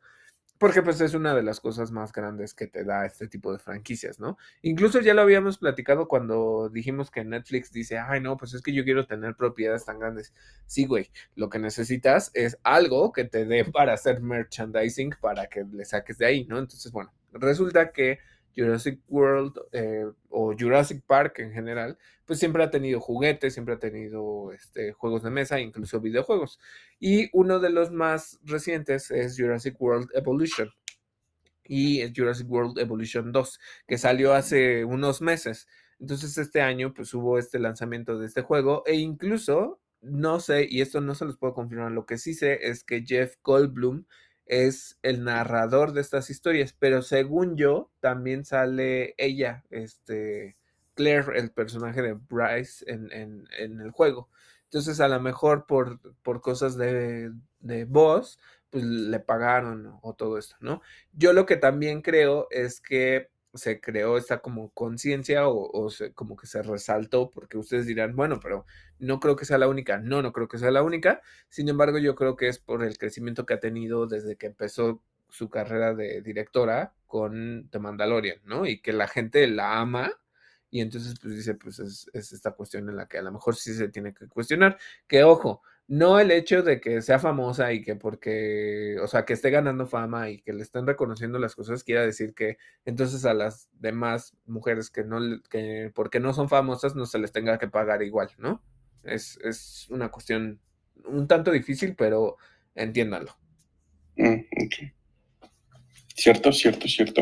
porque 0.61 0.83
pues 0.83 1.01
es 1.01 1.15
una 1.15 1.33
de 1.33 1.41
las 1.41 1.59
cosas 1.59 1.91
más 1.91 2.11
grandes 2.11 2.53
que 2.53 2.67
te 2.67 2.83
da 2.83 3.03
este 3.07 3.27
tipo 3.27 3.51
de 3.51 3.57
franquicias, 3.57 4.19
¿no? 4.19 4.37
Incluso 4.61 5.01
ya 5.01 5.15
lo 5.15 5.23
habíamos 5.23 5.57
platicado 5.57 6.07
cuando 6.07 6.69
dijimos 6.69 7.09
que 7.09 7.25
Netflix 7.25 7.71
dice, 7.71 7.97
ay 7.97 8.21
no, 8.21 8.37
pues 8.37 8.53
es 8.53 8.61
que 8.61 8.71
yo 8.71 8.83
quiero 8.83 9.07
tener 9.07 9.35
propiedades 9.35 9.85
tan 9.85 9.97
grandes. 9.97 10.35
Sí, 10.67 10.85
güey, 10.85 11.09
lo 11.33 11.49
que 11.49 11.57
necesitas 11.57 12.29
es 12.35 12.59
algo 12.61 13.11
que 13.11 13.23
te 13.23 13.45
dé 13.45 13.65
para 13.65 13.93
hacer 13.93 14.21
merchandising 14.21 15.15
para 15.19 15.47
que 15.47 15.63
le 15.63 15.83
saques 15.83 16.19
de 16.19 16.27
ahí, 16.27 16.45
¿no? 16.45 16.59
Entonces, 16.59 16.91
bueno, 16.91 17.11
resulta 17.33 17.91
que 17.91 18.19
Jurassic 18.55 18.99
World 19.07 19.53
eh, 19.71 20.05
o 20.29 20.53
Jurassic 20.57 21.03
Park 21.05 21.39
en 21.39 21.51
general, 21.51 21.97
pues 22.25 22.39
siempre 22.39 22.63
ha 22.63 22.71
tenido 22.71 22.99
juguetes, 22.99 23.53
siempre 23.53 23.75
ha 23.75 23.79
tenido 23.79 24.51
este, 24.51 24.93
juegos 24.93 25.23
de 25.23 25.29
mesa, 25.29 25.59
incluso 25.59 25.99
videojuegos. 25.99 26.59
Y 26.99 27.29
uno 27.33 27.59
de 27.59 27.69
los 27.69 27.91
más 27.91 28.39
recientes 28.43 29.11
es 29.11 29.37
Jurassic 29.37 29.79
World 29.81 30.09
Evolution. 30.13 30.69
Y 31.63 32.01
es 32.01 32.11
Jurassic 32.15 32.49
World 32.49 32.79
Evolution 32.79 33.31
2, 33.31 33.59
que 33.87 33.97
salió 33.97 34.33
hace 34.33 34.83
unos 34.83 35.21
meses. 35.21 35.67
Entonces 35.99 36.37
este 36.37 36.61
año 36.61 36.93
pues 36.93 37.13
hubo 37.13 37.37
este 37.37 37.59
lanzamiento 37.59 38.17
de 38.17 38.25
este 38.25 38.41
juego 38.41 38.83
e 38.87 38.95
incluso, 38.95 39.79
no 40.01 40.39
sé, 40.39 40.67
y 40.69 40.81
esto 40.81 40.99
no 40.99 41.13
se 41.13 41.25
los 41.25 41.37
puedo 41.37 41.53
confirmar, 41.53 41.91
lo 41.91 42.07
que 42.07 42.17
sí 42.17 42.33
sé 42.33 42.59
es 42.63 42.83
que 42.83 43.05
Jeff 43.05 43.35
Goldblum 43.43 44.05
es 44.51 44.99
el 45.01 45.23
narrador 45.23 45.93
de 45.93 46.01
estas 46.01 46.29
historias, 46.29 46.75
pero 46.77 47.01
según 47.01 47.55
yo, 47.55 47.89
también 48.01 48.43
sale 48.43 49.15
ella, 49.17 49.63
este, 49.69 50.57
Claire, 50.93 51.39
el 51.39 51.51
personaje 51.51 52.01
de 52.01 52.13
Bryce 52.13 52.83
en, 52.85 53.47
el 53.57 53.91
juego. 53.91 54.29
Entonces, 54.65 54.99
a 54.99 55.07
lo 55.07 55.21
mejor 55.21 55.65
por, 55.65 56.01
por 56.21 56.41
cosas 56.41 56.75
de, 56.75 57.31
de 57.61 57.85
voz, 57.85 58.39
pues 58.69 58.83
le 58.83 59.21
pagaron 59.21 59.97
o 60.01 60.15
todo 60.15 60.37
esto, 60.37 60.57
¿no? 60.59 60.81
Yo 61.13 61.31
lo 61.31 61.45
que 61.45 61.55
también 61.55 62.01
creo 62.01 62.47
es 62.51 62.81
que 62.81 63.29
se 63.53 63.81
creó 63.81 64.17
esta 64.17 64.39
como 64.39 64.69
conciencia 64.71 65.47
o, 65.47 65.89
como 66.15 66.35
que 66.35 66.47
se 66.47 66.61
resaltó, 66.61 67.31
porque 67.31 67.57
ustedes 67.57 67.85
dirán, 67.85 68.15
bueno, 68.15 68.39
pero 68.41 68.65
no 68.99 69.19
creo 69.19 69.35
que 69.35 69.45
sea 69.45 69.57
la 69.57 69.67
única. 69.67 69.97
No, 69.99 70.21
no 70.21 70.31
creo 70.31 70.47
que 70.47 70.57
sea 70.57 70.71
la 70.71 70.83
única. 70.83 71.21
Sin 71.49 71.69
embargo, 71.69 71.97
yo 71.97 72.15
creo 72.15 72.35
que 72.35 72.47
es 72.47 72.59
por 72.59 72.83
el 72.83 72.97
crecimiento 72.97 73.45
que 73.45 73.53
ha 73.53 73.59
tenido 73.59 74.07
desde 74.07 74.37
que 74.37 74.47
empezó 74.47 75.01
su 75.29 75.49
carrera 75.49 75.93
de 75.93 76.21
directora 76.21 76.93
con 77.07 77.69
The 77.71 77.79
Mandalorian, 77.79 78.39
¿no? 78.45 78.65
Y 78.65 78.81
que 78.81 78.93
la 78.93 79.07
gente 79.07 79.47
la 79.47 79.79
ama. 79.79 80.11
Y 80.69 80.81
entonces, 80.81 81.15
pues 81.21 81.35
dice, 81.35 81.55
pues 81.55 81.79
es, 81.79 82.09
es 82.13 82.31
esta 82.31 82.51
cuestión 82.51 82.89
en 82.89 82.95
la 82.95 83.07
que 83.07 83.17
a 83.17 83.21
lo 83.21 83.31
mejor 83.31 83.55
sí 83.55 83.73
se 83.73 83.89
tiene 83.89 84.13
que 84.13 84.27
cuestionar. 84.27 84.77
Que 85.07 85.23
ojo, 85.23 85.61
no 85.91 86.21
el 86.21 86.31
hecho 86.31 86.63
de 86.63 86.79
que 86.79 87.01
sea 87.01 87.19
famosa 87.19 87.73
y 87.73 87.81
que 87.81 87.97
porque, 87.97 88.95
o 89.03 89.07
sea, 89.07 89.25
que 89.25 89.33
esté 89.33 89.49
ganando 89.49 89.85
fama 89.85 90.29
y 90.29 90.39
que 90.39 90.53
le 90.53 90.63
estén 90.63 90.87
reconociendo 90.87 91.37
las 91.37 91.53
cosas, 91.53 91.83
quiera 91.83 92.01
decir 92.01 92.33
que 92.33 92.57
entonces 92.85 93.25
a 93.25 93.33
las 93.33 93.67
demás 93.73 94.37
mujeres 94.45 94.89
que 94.89 95.03
no, 95.03 95.19
que 95.49 95.91
porque 95.93 96.21
no 96.21 96.31
son 96.31 96.47
famosas, 96.47 96.95
no 96.95 97.05
se 97.05 97.19
les 97.19 97.33
tenga 97.33 97.59
que 97.59 97.67
pagar 97.67 98.03
igual, 98.03 98.29
¿no? 98.37 98.63
Es, 99.03 99.37
es 99.43 99.89
una 99.89 100.07
cuestión 100.07 100.61
un 101.03 101.27
tanto 101.27 101.51
difícil, 101.51 101.93
pero 101.97 102.37
entiéndalo. 102.73 103.35
Mm, 104.15 104.45
cierto, 106.15 106.53
cierto, 106.53 106.87
cierto. 106.87 107.21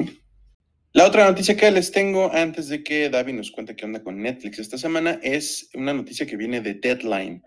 La 0.91 1.05
otra 1.05 1.29
noticia 1.29 1.55
que 1.55 1.69
les 1.69 1.91
tengo 1.91 2.33
antes 2.33 2.67
de 2.67 2.83
que 2.83 3.11
David 3.11 3.35
nos 3.35 3.51
cuente 3.51 3.75
qué 3.75 3.85
onda 3.85 4.01
con 4.01 4.19
Netflix 4.19 4.57
esta 4.57 4.75
semana 4.75 5.19
es 5.21 5.69
una 5.75 5.93
noticia 5.93 6.25
que 6.25 6.35
viene 6.35 6.61
de 6.61 6.73
Deadline. 6.73 7.43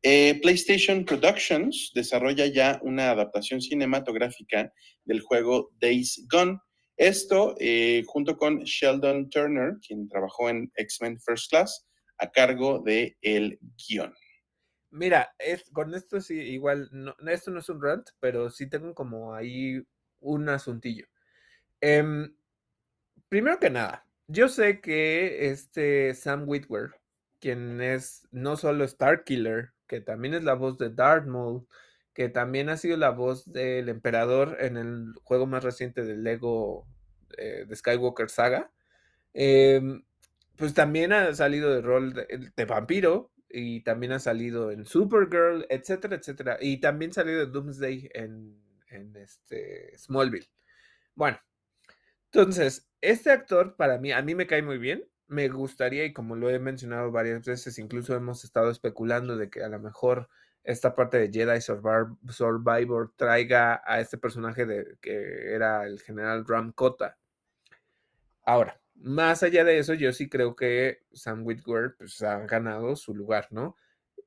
Eh, 0.00 0.38
PlayStation 0.40 1.04
Productions 1.04 1.90
desarrolla 1.92 2.46
ya 2.46 2.78
una 2.82 3.10
adaptación 3.10 3.60
cinematográfica 3.60 4.72
del 5.04 5.20
juego 5.22 5.72
Days 5.80 6.24
Gone. 6.30 6.60
Esto 6.96 7.56
eh, 7.58 8.04
junto 8.06 8.36
con 8.36 8.60
Sheldon 8.62 9.28
Turner, 9.28 9.72
quien 9.84 10.08
trabajó 10.08 10.48
en 10.48 10.70
X-Men 10.76 11.18
First 11.18 11.50
Class, 11.50 11.88
a 12.18 12.30
cargo 12.30 12.78
de 12.78 13.16
el 13.22 13.58
guion. 13.88 14.14
Mira, 14.92 15.34
es, 15.40 15.64
con 15.72 15.92
esto 15.96 16.20
sí, 16.20 16.38
igual, 16.38 16.88
esto 17.26 17.50
no 17.50 17.58
es 17.58 17.68
un 17.68 17.82
rant, 17.82 18.06
pero 18.20 18.50
sí 18.50 18.68
tengo 18.68 18.94
como 18.94 19.34
ahí 19.34 19.82
un 20.20 20.48
asuntillo. 20.48 21.06
Em, 21.80 22.32
primero 23.34 23.58
que 23.58 23.68
nada, 23.68 24.06
yo 24.28 24.48
sé 24.48 24.80
que 24.80 25.48
este 25.48 26.14
Sam 26.14 26.44
Witwer, 26.48 26.92
quien 27.40 27.80
es 27.80 28.28
no 28.30 28.56
solo 28.56 28.84
Star 28.84 29.24
Killer, 29.24 29.72
que 29.88 30.00
también 30.00 30.34
es 30.34 30.44
la 30.44 30.54
voz 30.54 30.78
de 30.78 30.90
Darth 30.90 31.26
Maul, 31.26 31.66
que 32.12 32.28
también 32.28 32.68
ha 32.68 32.76
sido 32.76 32.96
la 32.96 33.10
voz 33.10 33.50
del 33.50 33.88
emperador 33.88 34.58
en 34.60 34.76
el 34.76 35.14
juego 35.24 35.46
más 35.46 35.64
reciente 35.64 36.04
del 36.04 36.22
Lego 36.22 36.86
eh, 37.36 37.64
de 37.66 37.74
Skywalker 37.74 38.30
Saga, 38.30 38.70
em, 39.32 40.04
pues 40.54 40.72
también 40.72 41.12
ha 41.12 41.34
salido 41.34 41.74
de 41.74 41.82
rol 41.82 42.14
de, 42.14 42.64
vampiro 42.66 43.32
y 43.48 43.80
también 43.80 44.12
ha 44.12 44.20
salido 44.20 44.70
en 44.70 44.86
Supergirl, 44.86 45.66
etcétera, 45.70 46.14
etcétera. 46.14 46.56
Y 46.60 46.78
también 46.78 47.12
salido 47.12 47.40
de 47.40 47.46
Doomsday 47.46 48.10
en, 48.14 48.62
en 48.90 49.16
este 49.16 49.98
Smallville. 49.98 50.48
Bueno, 51.16 51.40
entonces, 52.34 52.88
este 53.10 53.30
actor 53.30 53.76
para 53.76 53.98
mí, 53.98 54.12
a 54.12 54.22
mí 54.22 54.34
me 54.34 54.46
cae 54.46 54.62
muy 54.62 54.78
bien. 54.78 55.04
Me 55.26 55.48
gustaría, 55.48 56.04
y 56.04 56.12
como 56.12 56.36
lo 56.36 56.50
he 56.50 56.58
mencionado 56.58 57.10
varias 57.10 57.44
veces, 57.44 57.78
incluso 57.78 58.14
hemos 58.14 58.44
estado 58.44 58.70
especulando 58.70 59.36
de 59.36 59.48
que 59.50 59.62
a 59.62 59.68
lo 59.68 59.80
mejor 59.80 60.28
esta 60.64 60.94
parte 60.94 61.18
de 61.18 61.30
Jedi 61.30 61.60
Survivor, 61.60 63.12
traiga 63.16 63.82
a 63.84 64.00
este 64.00 64.18
personaje 64.18 64.64
de, 64.64 64.96
que 65.00 65.54
era 65.54 65.86
el 65.86 66.00
general 66.00 66.44
Ram 66.46 66.72
Kota. 66.72 67.18
Ahora, 68.44 68.80
más 68.94 69.42
allá 69.42 69.64
de 69.64 69.78
eso, 69.78 69.94
yo 69.94 70.12
sí 70.12 70.28
creo 70.28 70.56
que 70.56 71.04
Sam 71.12 71.44
Witwer 71.46 71.96
pues, 71.98 72.22
ha 72.22 72.38
ganado 72.46 72.96
su 72.96 73.14
lugar, 73.14 73.48
¿no? 73.50 73.76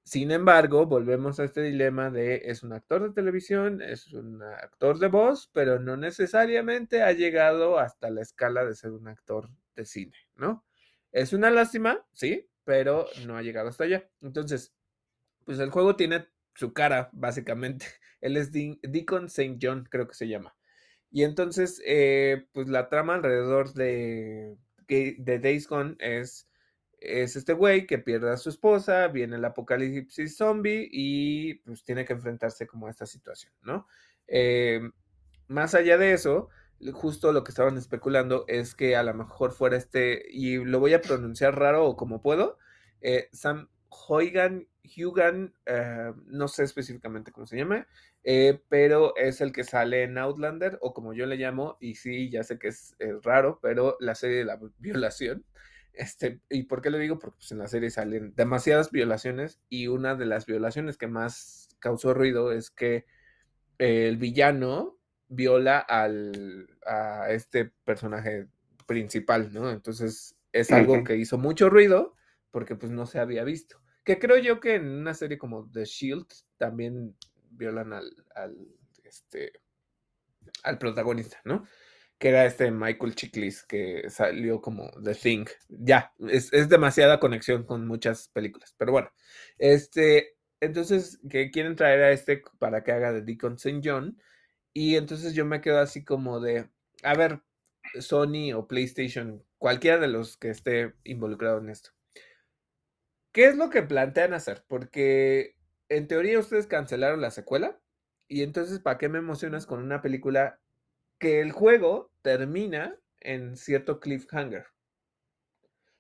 Sin 0.08 0.32
embargo, 0.32 0.86
volvemos 0.86 1.38
a 1.38 1.44
este 1.44 1.62
dilema 1.62 2.10
de 2.10 2.44
es 2.46 2.64
un 2.64 2.72
actor 2.72 3.04
de 3.04 3.14
televisión, 3.14 3.82
es 3.82 4.14
un 4.14 4.42
actor 4.42 5.00
de 5.00 5.10
voz, 5.10 5.50
pero 5.52 5.80
no 5.80 5.98
necesariamente 5.98 7.04
ha 7.04 7.12
llegado 7.12 7.78
hasta 7.78 8.10
la 8.10 8.22
escala 8.22 8.64
de 8.64 8.74
ser 8.74 8.92
un 8.92 9.10
actor 9.10 9.50
de 9.76 9.84
cine, 9.84 10.16
¿no? 10.38 10.64
Es 11.12 11.34
una 11.34 11.50
lástima, 11.50 12.06
sí, 12.14 12.50
pero 12.64 13.06
no 13.26 13.36
ha 13.36 13.42
llegado 13.42 13.68
hasta 13.68 13.84
allá. 13.84 14.10
Entonces, 14.22 14.74
pues 15.44 15.60
el 15.60 15.72
juego 15.72 15.98
tiene 15.98 16.30
su 16.56 16.72
cara, 16.72 17.10
básicamente. 17.12 17.86
Él 18.22 18.38
es 18.38 18.54
Deacon 18.54 19.26
St. 19.26 19.58
John, 19.62 19.90
creo 19.92 20.08
que 20.08 20.16
se 20.16 20.30
llama. 20.30 20.56
Y 21.12 21.24
entonces, 21.24 21.82
eh, 21.86 22.48
pues 22.54 22.70
la 22.70 22.88
trama 22.88 23.16
alrededor 23.16 23.74
de, 23.74 24.56
de 24.88 25.40
Days 25.40 25.68
Gone 25.68 25.98
es, 26.00 26.48
es 27.00 27.36
este 27.36 27.54
güey 27.54 27.86
que 27.86 28.00
pierde 28.00 28.32
a 28.32 28.38
su 28.38 28.50
esposa, 28.50 29.08
viene 29.08 29.38
el 29.38 29.46
apocalipsis 29.46 30.38
zombie 30.38 30.88
y 30.92 31.56
pues 31.56 31.84
tiene 31.84 32.06
que 32.06 32.14
enfrentarse 32.14 32.68
como 32.68 32.88
a 32.88 32.90
esta 32.90 33.06
situación, 33.06 33.54
¿no? 33.62 33.88
Eh, 34.28 34.82
más 35.48 35.76
allá 35.76 35.98
de 35.98 36.14
eso, 36.14 36.50
justo 36.94 37.32
lo 37.32 37.44
que 37.44 37.52
estaban 37.52 37.78
especulando 37.78 38.46
es 38.48 38.76
que 38.76 38.96
a 38.96 39.04
lo 39.04 39.14
mejor 39.14 39.52
fuera 39.52 39.78
este, 39.78 40.24
y 40.30 40.58
lo 40.58 40.80
voy 40.80 40.94
a 40.94 41.02
pronunciar 41.02 41.58
raro 41.58 41.86
o 41.86 41.96
como 41.96 42.22
puedo, 42.22 42.58
eh, 43.02 43.30
Sam 43.32 43.70
Huygan, 43.90 44.68
Hugan, 44.84 45.54
eh, 45.66 46.14
no 46.26 46.48
sé 46.48 46.64
específicamente 46.64 47.32
cómo 47.32 47.48
se 47.48 47.58
llama, 47.58 47.88
eh, 48.24 48.62
pero 48.70 49.16
es 49.16 49.42
el 49.42 49.52
que 49.52 49.64
sale 49.64 50.04
en 50.04 50.18
Outlander, 50.18 50.78
o 50.82 50.94
como 50.94 51.14
yo 51.14 51.26
le 51.26 51.38
llamo, 51.38 51.78
y 51.80 51.96
sí, 51.96 52.30
ya 52.30 52.44
sé 52.44 52.60
que 52.60 52.70
es, 52.70 52.96
raro, 53.24 53.60
pero 53.62 53.98
la 54.00 54.16
serie 54.16 54.38
de 54.38 54.46
la 54.46 54.60
violación. 54.80 55.46
Este, 55.98 56.42
¿Y 56.50 56.64
por 56.64 56.82
qué 56.82 56.92
lo 56.92 57.00
digo? 57.00 57.18
Porque 57.18 57.38
pues, 57.38 57.52
en 57.52 57.58
la 57.58 57.68
serie 57.68 57.90
salen 57.90 58.34
demasiadas 58.36 58.92
violaciones 58.92 59.60
y 59.68 59.88
una 59.88 60.16
de 60.16 60.26
las 60.26 60.46
violaciones 60.46 60.98
que 60.98 61.08
más 61.08 61.70
causó 61.80 62.14
ruido 62.14 62.52
es 62.52 62.70
que 62.70 63.06
el 63.80 64.18
villano 64.18 64.98
viola 65.28 65.80
al, 65.80 66.70
a 66.86 67.32
este 67.32 67.72
personaje 67.84 68.48
principal, 68.86 69.52
¿no? 69.54 69.72
Entonces 69.72 70.36
es 70.54 70.72
algo 70.72 71.04
que 71.04 71.18
hizo 71.18 71.38
mucho 71.38 71.70
ruido 71.70 72.16
porque 72.52 72.76
pues 72.76 72.92
no 72.92 73.06
se 73.06 73.20
había 73.20 73.44
visto. 73.44 73.82
Que 74.04 74.20
creo 74.20 74.38
yo 74.38 74.60
que 74.60 74.76
en 74.76 74.88
una 74.88 75.14
serie 75.14 75.38
como 75.38 75.70
The 75.72 75.86
Shield 75.86 76.28
también 76.58 77.16
violan 77.52 77.94
al, 77.94 78.26
al, 78.36 78.56
este, 79.04 79.52
al 80.64 80.78
protagonista, 80.78 81.42
¿no? 81.44 81.66
Que 82.18 82.30
era 82.30 82.46
este 82.46 82.72
Michael 82.72 83.14
Chiklis 83.16 83.64
que 83.64 84.10
salió 84.10 84.62
como 84.62 84.90
The 85.04 85.14
Thing. 85.14 85.46
Ya, 85.70 86.14
es, 86.30 86.52
es 86.52 86.68
demasiada 86.70 87.20
conexión 87.20 87.64
con 87.64 87.88
muchas 87.88 88.30
películas. 88.30 88.74
Pero 88.78 88.92
bueno, 88.92 89.12
este, 89.60 90.38
entonces, 90.60 91.20
que 91.30 91.52
quieren 91.52 91.76
traer 91.76 92.04
a 92.04 92.12
este 92.12 92.42
para 92.60 92.84
que 92.84 92.92
haga 92.92 93.14
de 93.14 93.22
Deacon 93.22 93.56
St. 93.56 93.82
John. 93.84 94.18
Y 94.74 94.96
entonces 94.96 95.34
yo 95.34 95.46
me 95.46 95.62
quedo 95.62 95.80
así 95.80 96.04
como 96.04 96.40
de, 96.40 96.70
a 97.04 97.16
ver, 97.16 97.42
Sony 98.00 98.54
o 98.56 98.68
PlayStation, 98.68 99.44
cualquiera 99.58 99.98
de 99.98 100.08
los 100.08 100.38
que 100.38 100.50
esté 100.50 100.94
involucrado 101.04 101.60
en 101.60 101.70
esto. 101.70 101.92
¿Qué 103.32 103.46
es 103.46 103.56
lo 103.56 103.70
que 103.70 103.84
plantean 103.84 104.34
hacer? 104.34 104.64
Porque 104.68 105.56
en 105.90 106.08
teoría 106.08 106.40
ustedes 106.40 106.68
cancelaron 106.68 107.22
la 107.22 107.32
secuela. 107.32 107.80
Y 108.28 108.44
entonces, 108.44 108.80
¿para 108.80 108.98
qué 108.98 109.10
me 109.10 109.20
emocionas 109.20 109.66
con 109.66 109.82
una 109.82 110.02
película 110.02 110.60
que 111.20 111.42
el 111.42 111.52
juego 111.52 112.12
termina 112.22 112.96
en 113.20 113.58
cierto 113.58 114.00
cliffhanger? 114.00 114.66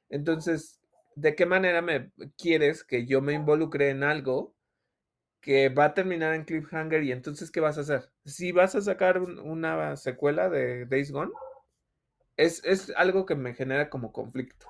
Entonces, 0.10 0.80
¿de 1.16 1.36
qué 1.36 1.46
manera 1.46 1.82
me 1.82 2.12
quieres 2.38 2.84
que 2.84 3.06
yo 3.06 3.22
me 3.22 3.34
involucre 3.34 3.90
en 3.90 4.04
algo 4.04 4.56
que 5.42 5.70
va 5.70 5.86
a 5.86 5.94
terminar 5.94 6.34
en 6.34 6.46
cliffhanger 6.46 7.04
y 7.04 7.12
entonces 7.12 7.52
qué 7.52 7.60
vas 7.60 7.78
a 7.78 7.82
hacer? 7.82 8.10
Si 8.26 8.52
vas 8.52 8.76
a 8.76 8.82
sacar 8.82 9.20
una 9.20 9.96
secuela 9.98 10.50
de 10.50 10.86
Days 10.86 11.12
Gone, 11.12 11.32
es, 12.38 12.64
es, 12.64 12.94
algo 12.96 13.26
que 13.26 13.36
me 13.36 13.54
genera 13.54 13.90
como 13.90 14.12
conflicto. 14.12 14.68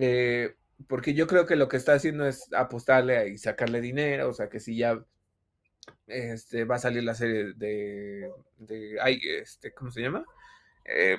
Eh, 0.00 0.56
porque 0.88 1.14
yo 1.14 1.26
creo 1.26 1.46
que 1.46 1.56
lo 1.56 1.68
que 1.68 1.76
está 1.76 1.94
haciendo 1.94 2.26
es 2.26 2.52
apostarle 2.52 3.28
y 3.28 3.38
sacarle 3.38 3.80
dinero, 3.80 4.28
o 4.30 4.32
sea 4.32 4.48
que 4.48 4.60
si 4.60 4.76
ya 4.76 5.04
este, 6.06 6.64
va 6.64 6.76
a 6.76 6.78
salir 6.78 7.04
la 7.04 7.14
serie 7.14 7.52
de, 7.54 8.30
de 8.58 8.96
este, 9.40 9.72
¿cómo 9.72 9.90
se 9.90 10.02
llama? 10.02 10.24
Eh, 10.84 11.18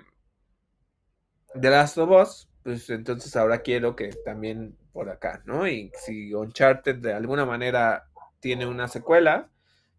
The 1.60 1.70
Last 1.70 1.98
of 1.98 2.10
Us, 2.10 2.50
pues 2.64 2.90
entonces 2.90 3.36
ahora 3.36 3.60
quiero 3.60 3.96
que 3.96 4.10
también 4.26 4.78
por 4.92 5.10
acá, 5.10 5.42
¿no? 5.46 5.68
Y 5.68 5.92
si 5.96 6.34
Uncharted 6.34 6.98
de 6.98 7.14
alguna 7.14 7.46
manera 7.46 8.10
tiene 8.40 8.66
una 8.66 8.88
secuela, 8.88 9.50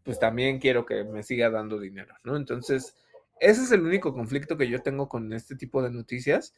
pues 0.02 0.18
también 0.18 0.58
quiero 0.58 0.86
que 0.86 1.04
me 1.04 1.22
siga 1.22 1.50
dando 1.50 1.78
dinero, 1.78 2.14
¿no? 2.24 2.36
Entonces, 2.36 2.94
ese 3.40 3.62
es 3.62 3.72
el 3.72 3.82
único 3.82 4.14
conflicto 4.14 4.56
que 4.56 4.68
yo 4.68 4.82
tengo 4.82 5.08
con 5.08 5.32
este 5.32 5.56
tipo 5.56 5.82
de 5.82 5.90
noticias, 5.90 6.54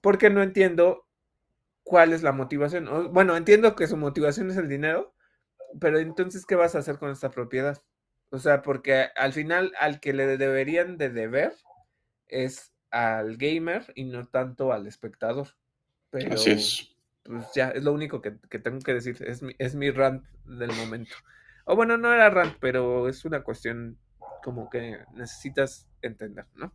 porque 0.00 0.28
no 0.28 0.42
entiendo 0.42 1.06
cuál 1.84 2.12
es 2.12 2.22
la 2.22 2.32
motivación. 2.32 3.12
bueno, 3.12 3.36
entiendo 3.36 3.76
que 3.76 3.86
su 3.86 3.96
motivación 3.96 4.50
es 4.50 4.56
el 4.56 4.68
dinero, 4.68 5.14
pero 5.80 5.98
entonces, 5.98 6.46
¿qué 6.46 6.54
vas 6.54 6.74
a 6.74 6.78
hacer 6.78 6.98
con 6.98 7.10
esta 7.10 7.30
propiedad? 7.30 7.82
O 8.30 8.38
sea, 8.38 8.62
porque 8.62 9.08
al 9.16 9.32
final 9.32 9.72
al 9.78 10.00
que 10.00 10.12
le 10.12 10.38
deberían 10.38 10.96
de 10.96 11.10
deber 11.10 11.52
es 12.28 12.72
al 12.90 13.36
gamer 13.36 13.92
y 13.94 14.04
no 14.04 14.26
tanto 14.26 14.72
al 14.72 14.86
espectador. 14.86 15.48
Pero, 16.10 16.34
Así 16.34 16.50
es. 16.50 16.96
Pues 17.24 17.46
ya, 17.54 17.68
es 17.70 17.84
lo 17.84 17.92
único 17.92 18.20
que, 18.20 18.32
tengo 18.32 18.80
que 18.80 18.94
decir. 18.94 19.16
Es 19.26 19.42
mi, 19.42 19.54
es 19.58 19.74
mi 19.74 19.90
rant 19.90 20.24
del 20.44 20.72
momento. 20.72 21.14
O 21.64 21.76
bueno, 21.76 21.96
no 21.96 22.12
era 22.12 22.30
rant, 22.30 22.56
pero 22.60 23.08
es 23.08 23.24
una 23.24 23.42
cuestión 23.42 23.98
como 24.42 24.68
que 24.68 24.98
necesitas 25.14 25.88
entender, 26.00 26.46
¿no? 26.54 26.72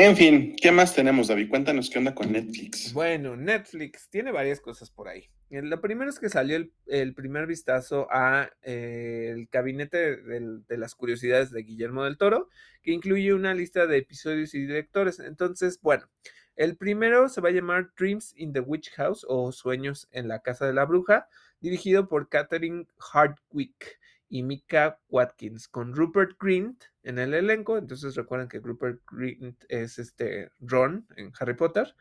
En 0.00 0.16
fin, 0.16 0.54
¿qué 0.54 0.70
más 0.70 0.94
tenemos, 0.94 1.26
David? 1.26 1.48
Cuéntanos 1.50 1.90
qué 1.90 1.98
onda 1.98 2.14
con 2.14 2.30
Netflix. 2.30 2.92
Bueno, 2.92 3.34
Netflix 3.34 4.08
tiene 4.08 4.30
varias 4.30 4.60
cosas 4.60 4.92
por 4.92 5.08
ahí. 5.08 5.28
Eh, 5.50 5.60
lo 5.60 5.80
primero 5.80 6.08
es 6.08 6.20
que 6.20 6.28
salió 6.28 6.56
el, 6.86 7.14
primer 7.14 7.48
vistazo 7.48 8.06
a 8.08 8.48
eh, 8.62 9.32
el 9.34 9.48
gabinete 9.50 10.18
de 10.18 10.78
las 10.78 10.94
curiosidades 10.94 11.50
de 11.50 11.64
Guillermo 11.64 12.04
del 12.04 12.16
Toro, 12.16 12.48
que 12.80 12.92
incluye 12.92 13.34
una 13.34 13.54
lista 13.54 13.88
de 13.88 13.98
episodios 13.98 14.54
y 14.54 14.60
directores. 14.60 15.18
Entonces, 15.18 15.80
bueno, 15.82 16.08
el 16.54 16.76
primero 16.76 17.28
se 17.28 17.40
va 17.40 17.48
a 17.48 17.52
llamar 17.52 17.90
Dreams 17.98 18.34
in 18.36 18.52
the 18.52 18.60
Witch 18.60 18.92
House 18.92 19.26
o 19.28 19.50
Sueños 19.50 20.08
en 20.12 20.28
la 20.28 20.42
Casa 20.42 20.64
de 20.64 20.74
la 20.74 20.84
Bruja, 20.84 21.26
dirigido 21.58 22.06
por 22.06 22.28
Catherine 22.28 22.86
Hardwick 22.98 23.97
y 24.28 24.42
Mika 24.42 25.00
Watkins, 25.08 25.68
con 25.68 25.94
Rupert 25.94 26.36
Grint 26.40 26.84
en 27.02 27.18
el 27.18 27.34
elenco. 27.34 27.78
Entonces 27.78 28.14
recuerden 28.14 28.48
que 28.48 28.60
Rupert 28.60 29.00
Grint 29.10 29.64
es 29.68 29.98
este 29.98 30.50
Ron 30.60 31.06
en 31.16 31.32
Harry 31.38 31.54
Potter. 31.54 31.94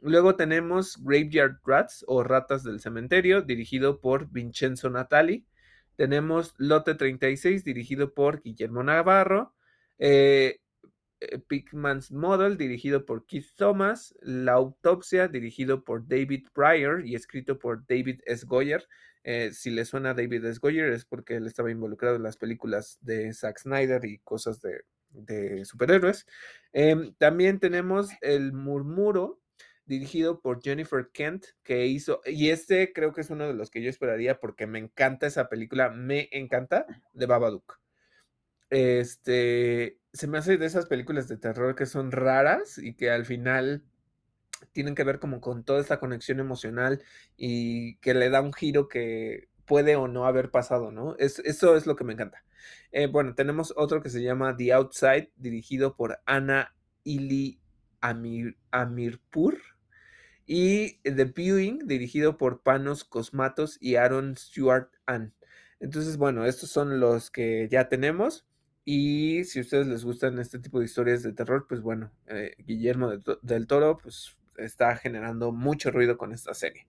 Luego 0.00 0.36
tenemos 0.36 0.96
Graveyard 1.02 1.58
Rats 1.64 2.04
o 2.06 2.22
Ratas 2.22 2.62
del 2.62 2.80
Cementerio, 2.80 3.42
dirigido 3.42 4.00
por 4.00 4.30
Vincenzo 4.30 4.90
Natali. 4.90 5.44
Tenemos 5.96 6.54
Lote 6.58 6.94
36, 6.94 7.64
dirigido 7.64 8.14
por 8.14 8.42
Guillermo 8.42 8.84
Navarro. 8.84 9.54
Eh, 9.98 10.60
Pigman's 11.48 12.10
Model, 12.12 12.56
dirigido 12.56 13.04
por 13.04 13.26
Keith 13.26 13.54
Thomas, 13.56 14.14
La 14.20 14.52
Autopsia, 14.52 15.28
dirigido 15.28 15.84
por 15.84 16.06
David 16.06 16.46
Pryor 16.52 17.06
y 17.06 17.14
escrito 17.14 17.58
por 17.58 17.86
David 17.86 18.20
S. 18.26 18.46
Goyer. 18.46 18.86
Eh, 19.24 19.50
si 19.52 19.70
le 19.70 19.84
suena 19.84 20.10
a 20.10 20.14
David 20.14 20.44
S. 20.44 20.58
Goyer 20.60 20.92
es 20.92 21.04
porque 21.04 21.36
él 21.36 21.46
estaba 21.46 21.70
involucrado 21.70 22.16
en 22.16 22.22
las 22.22 22.36
películas 22.36 22.98
de 23.00 23.32
Zack 23.32 23.58
Snyder 23.58 24.04
y 24.04 24.18
cosas 24.18 24.60
de, 24.60 25.64
superhéroes. 25.64 26.26
Em, 26.72 27.14
también 27.14 27.58
tenemos 27.58 28.10
El 28.20 28.52
Murmuro, 28.52 29.40
dirigido 29.86 30.40
por 30.40 30.62
Jennifer 30.62 31.10
Kent, 31.12 31.46
que 31.62 31.86
hizo, 31.86 32.20
y 32.26 32.50
este 32.50 32.92
creo 32.92 33.12
que 33.12 33.22
es 33.22 33.30
uno 33.30 33.48
de 33.48 33.54
los 33.54 33.70
que 33.70 33.82
yo 33.82 33.88
esperaría 33.88 34.38
porque 34.38 34.66
me 34.66 34.78
encanta 34.78 35.26
esa 35.26 35.48
película, 35.48 35.88
me 35.90 36.28
encanta, 36.30 36.86
de 37.14 37.26
Babadook. 37.26 37.80
Este, 38.70 39.98
se 40.18 40.26
me 40.26 40.38
hace 40.38 40.56
de 40.56 40.66
esas 40.66 40.86
películas 40.86 41.28
de 41.28 41.36
terror 41.36 41.76
que 41.76 41.86
son 41.86 42.10
raras 42.10 42.76
y 42.78 42.94
que 42.94 43.08
al 43.08 43.24
final 43.24 43.84
tienen 44.72 44.96
que 44.96 45.04
ver 45.04 45.20
como 45.20 45.40
con 45.40 45.62
toda 45.62 45.80
esta 45.80 46.00
conexión 46.00 46.40
emocional 46.40 47.00
y 47.36 47.98
que 47.98 48.14
le 48.14 48.28
da 48.28 48.40
un 48.40 48.52
giro 48.52 48.88
que 48.88 49.48
puede 49.64 49.94
o 49.94 50.08
no 50.08 50.26
haber 50.26 50.50
pasado, 50.50 50.90
¿no? 50.90 51.14
Es, 51.18 51.38
eso 51.40 51.76
es 51.76 51.86
lo 51.86 51.94
que 51.94 52.02
me 52.02 52.14
encanta. 52.14 52.42
Eh, 52.90 53.06
bueno, 53.06 53.36
tenemos 53.36 53.72
otro 53.76 54.02
que 54.02 54.10
se 54.10 54.20
llama 54.20 54.56
The 54.56 54.72
Outside, 54.72 55.30
dirigido 55.36 55.94
por 55.94 56.18
Ana 56.26 56.74
Ili 57.04 57.60
Amir, 58.00 58.56
Amirpur. 58.72 59.56
Y 60.46 60.98
The 61.02 61.26
Viewing, 61.26 61.86
dirigido 61.86 62.38
por 62.38 62.62
Panos 62.62 63.04
Cosmatos 63.04 63.78
y 63.80 63.94
Aaron 63.94 64.36
Stewart 64.36 64.88
Ann. 65.06 65.32
Entonces, 65.78 66.16
bueno, 66.16 66.44
estos 66.44 66.70
son 66.70 66.98
los 66.98 67.30
que 67.30 67.68
ya 67.70 67.88
tenemos. 67.88 68.47
Y 68.90 69.44
si 69.44 69.58
a 69.58 69.60
ustedes 69.60 69.86
les 69.86 70.02
gustan 70.02 70.38
este 70.38 70.58
tipo 70.58 70.78
de 70.78 70.86
historias 70.86 71.22
de 71.22 71.34
terror, 71.34 71.66
pues 71.68 71.82
bueno, 71.82 72.10
eh, 72.26 72.54
Guillermo 72.56 73.10
del 73.42 73.66
Toro 73.66 73.98
pues 73.98 74.38
está 74.56 74.96
generando 74.96 75.52
mucho 75.52 75.90
ruido 75.90 76.16
con 76.16 76.32
esta 76.32 76.54
serie. 76.54 76.86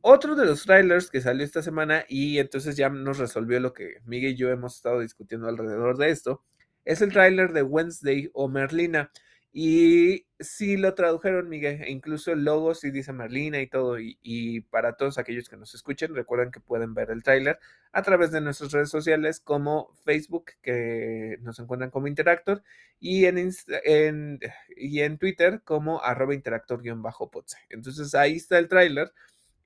Otro 0.00 0.36
de 0.36 0.46
los 0.46 0.62
trailers 0.62 1.10
que 1.10 1.20
salió 1.20 1.44
esta 1.44 1.60
semana 1.60 2.04
y 2.08 2.38
entonces 2.38 2.76
ya 2.76 2.88
nos 2.88 3.18
resolvió 3.18 3.58
lo 3.58 3.72
que 3.72 3.96
Miguel 4.04 4.34
y 4.34 4.36
yo 4.36 4.50
hemos 4.50 4.76
estado 4.76 5.00
discutiendo 5.00 5.48
alrededor 5.48 5.98
de 5.98 6.10
esto, 6.10 6.44
es 6.84 7.02
el 7.02 7.12
trailer 7.12 7.52
de 7.52 7.64
Wednesday 7.64 8.30
o 8.32 8.46
Merlina. 8.46 9.10
Y 9.56 10.26
sí 10.40 10.76
lo 10.76 10.94
tradujeron, 10.94 11.48
Miguel, 11.48 11.80
e 11.84 11.90
incluso 11.92 12.32
el 12.32 12.42
logo 12.44 12.74
sí 12.74 12.90
dice 12.90 13.12
Merlina 13.12 13.60
y 13.60 13.68
todo. 13.68 13.98
Y, 14.00 14.62
para 14.62 14.96
todos 14.96 15.16
aquellos 15.16 15.48
que 15.48 15.56
nos 15.56 15.74
escuchen, 15.76 16.12
recuerden 16.12 16.50
que 16.50 16.58
pueden 16.58 16.92
ver 16.92 17.12
el 17.12 17.22
tráiler 17.22 17.60
a 17.92 18.02
través 18.02 18.32
de 18.32 18.40
nuestras 18.40 18.72
redes 18.72 18.90
sociales 18.90 19.38
como 19.38 19.94
Facebook, 20.04 20.46
que 20.60 21.38
nos 21.42 21.60
encuentran 21.60 21.90
como 21.92 22.08
Interactor, 22.08 22.64
y 22.98 23.26
en, 23.26 23.38
en, 23.84 24.40
y 24.76 25.00
en 25.02 25.18
Twitter 25.18 25.62
como 25.64 26.02
arroba 26.02 26.34
interactor-potse. 26.34 27.58
Entonces 27.70 28.12
ahí 28.16 28.36
está 28.36 28.58
el 28.58 28.68
tráiler 28.68 29.12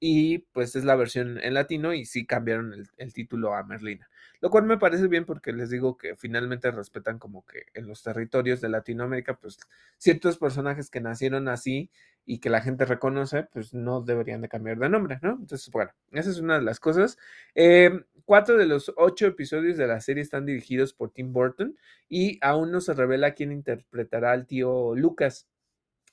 y 0.01 0.39
pues 0.53 0.77
es 0.77 0.85
la 0.85 0.97
versión 0.97 1.39
en 1.43 1.55
latino 1.55 1.95
y 1.95 2.05
sí 2.05 2.27
cambiaron 2.27 2.75
el, 2.99 3.13
título 3.13 3.55
a 3.55 3.65
Merlina. 3.65 4.09
Lo 4.41 4.51
cual 4.51 4.65
me 4.65 4.79
parece 4.79 5.09
bien 5.09 5.25
porque 5.25 5.53
les 5.53 5.71
digo 5.71 5.97
que 5.97 6.17
finalmente 6.17 6.71
respetan 6.71 7.19
como 7.19 7.45
que 7.45 7.67
en 7.75 7.89
los 7.89 8.03
territorios 8.03 8.61
de 8.61 8.69
Latinoamérica, 8.69 9.37
pues 9.39 9.59
ciertos 9.97 10.39
personajes 10.39 10.91
que 10.91 11.01
nacieron 11.01 11.49
así 11.49 11.91
y 12.25 12.39
que 12.39 12.51
la 12.51 12.61
gente 12.61 12.85
reconoce, 12.85 13.45
pues 13.45 13.75
no 13.75 14.03
deberían 14.03 14.43
de 14.43 14.49
cambiar 14.49 14.79
de 14.79 14.89
nombre, 14.89 15.19
¿no? 15.23 15.31
Entonces, 15.31 15.71
bueno, 15.73 15.93
esa 16.13 16.31
es 16.31 16.39
una 16.39 16.57
de 16.59 16.63
las 16.63 16.79
cosas. 16.79 17.19
Em, 17.55 18.05
cuatro 18.27 18.57
de 18.59 18.67
los 18.67 18.93
ocho 18.97 19.27
episodios 19.27 19.77
de 19.79 19.87
la 19.87 20.01
serie 20.01 20.23
están 20.23 20.45
dirigidos 20.47 20.93
por 20.93 21.11
Tim 21.11 21.33
Burton 21.33 21.77
y 22.09 22.39
aún 22.43 22.71
no 22.71 22.81
se 22.81 22.95
revela 22.95 23.33
quién 23.35 23.51
interpretará 23.51 24.33
al 24.33 24.47
tío 24.47 24.95
Lucas. 24.95 25.49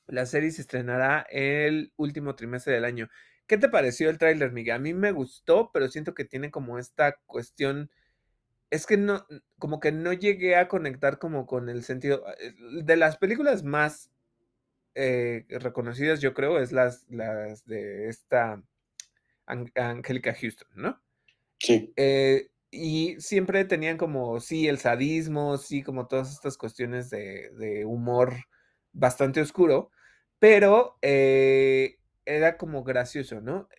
La 0.08 0.26
serie 0.26 0.52
se 0.52 0.62
estrenará 0.62 1.26
el 1.30 1.92
último 1.98 2.36
trimestre 2.36 2.74
del 2.74 2.86
año. 2.86 3.10
¿Qué 3.48 3.58
te 3.58 3.70
pareció 3.70 4.10
el 4.10 4.18
tráiler, 4.18 4.52
Miguel? 4.52 4.76
A 4.76 4.80
mí 4.80 4.94
me 4.94 5.12
gustó, 5.12 5.72
pero 5.74 5.88
siento 5.90 6.14
que 6.16 6.26
tiene 6.26 6.52
como 6.52 6.80
esta 6.80 7.18
cuestión. 7.26 7.92
Es 8.72 8.86
que 8.86 8.98
no, 8.98 9.26
como 9.60 9.80
que 9.80 9.92
no 9.92 10.14
llegué 10.14 10.56
a 10.56 10.68
conectar 10.68 11.20
como 11.20 11.46
con 11.46 11.70
el 11.70 11.84
sentido. 11.84 12.24
Eh, 12.40 12.54
de 12.84 12.96
las 12.96 13.18
películas 13.18 13.64
más 13.64 14.12
eh, 14.96 15.46
reconocidas, 15.50 16.22
yo 16.22 16.34
creo, 16.34 16.60
es 16.60 16.72
las, 16.72 17.06
las 17.10 17.66
de 17.66 18.10
esta 18.10 18.64
Angélica 19.46 20.34
Houston, 20.34 20.68
¿no? 20.76 21.02
Sí. 21.60 21.94
Eh, 21.96 22.50
y 22.72 23.16
siempre 23.20 23.66
tenían 23.66 23.98
como, 23.98 24.40
sí, 24.40 24.68
el 24.68 24.80
sadismo, 24.80 25.58
sí, 25.58 25.84
como 25.84 26.08
todas 26.08 26.32
estas 26.32 26.58
cuestiones 26.58 27.10
de, 27.10 27.52
de 27.52 27.86
humor 27.86 28.34
bastante 28.92 29.40
oscuro, 29.42 29.92
pero 30.40 30.98
era 31.02 32.58
como 32.58 32.84
gracioso, 32.84 33.40
¿no? 33.40 33.70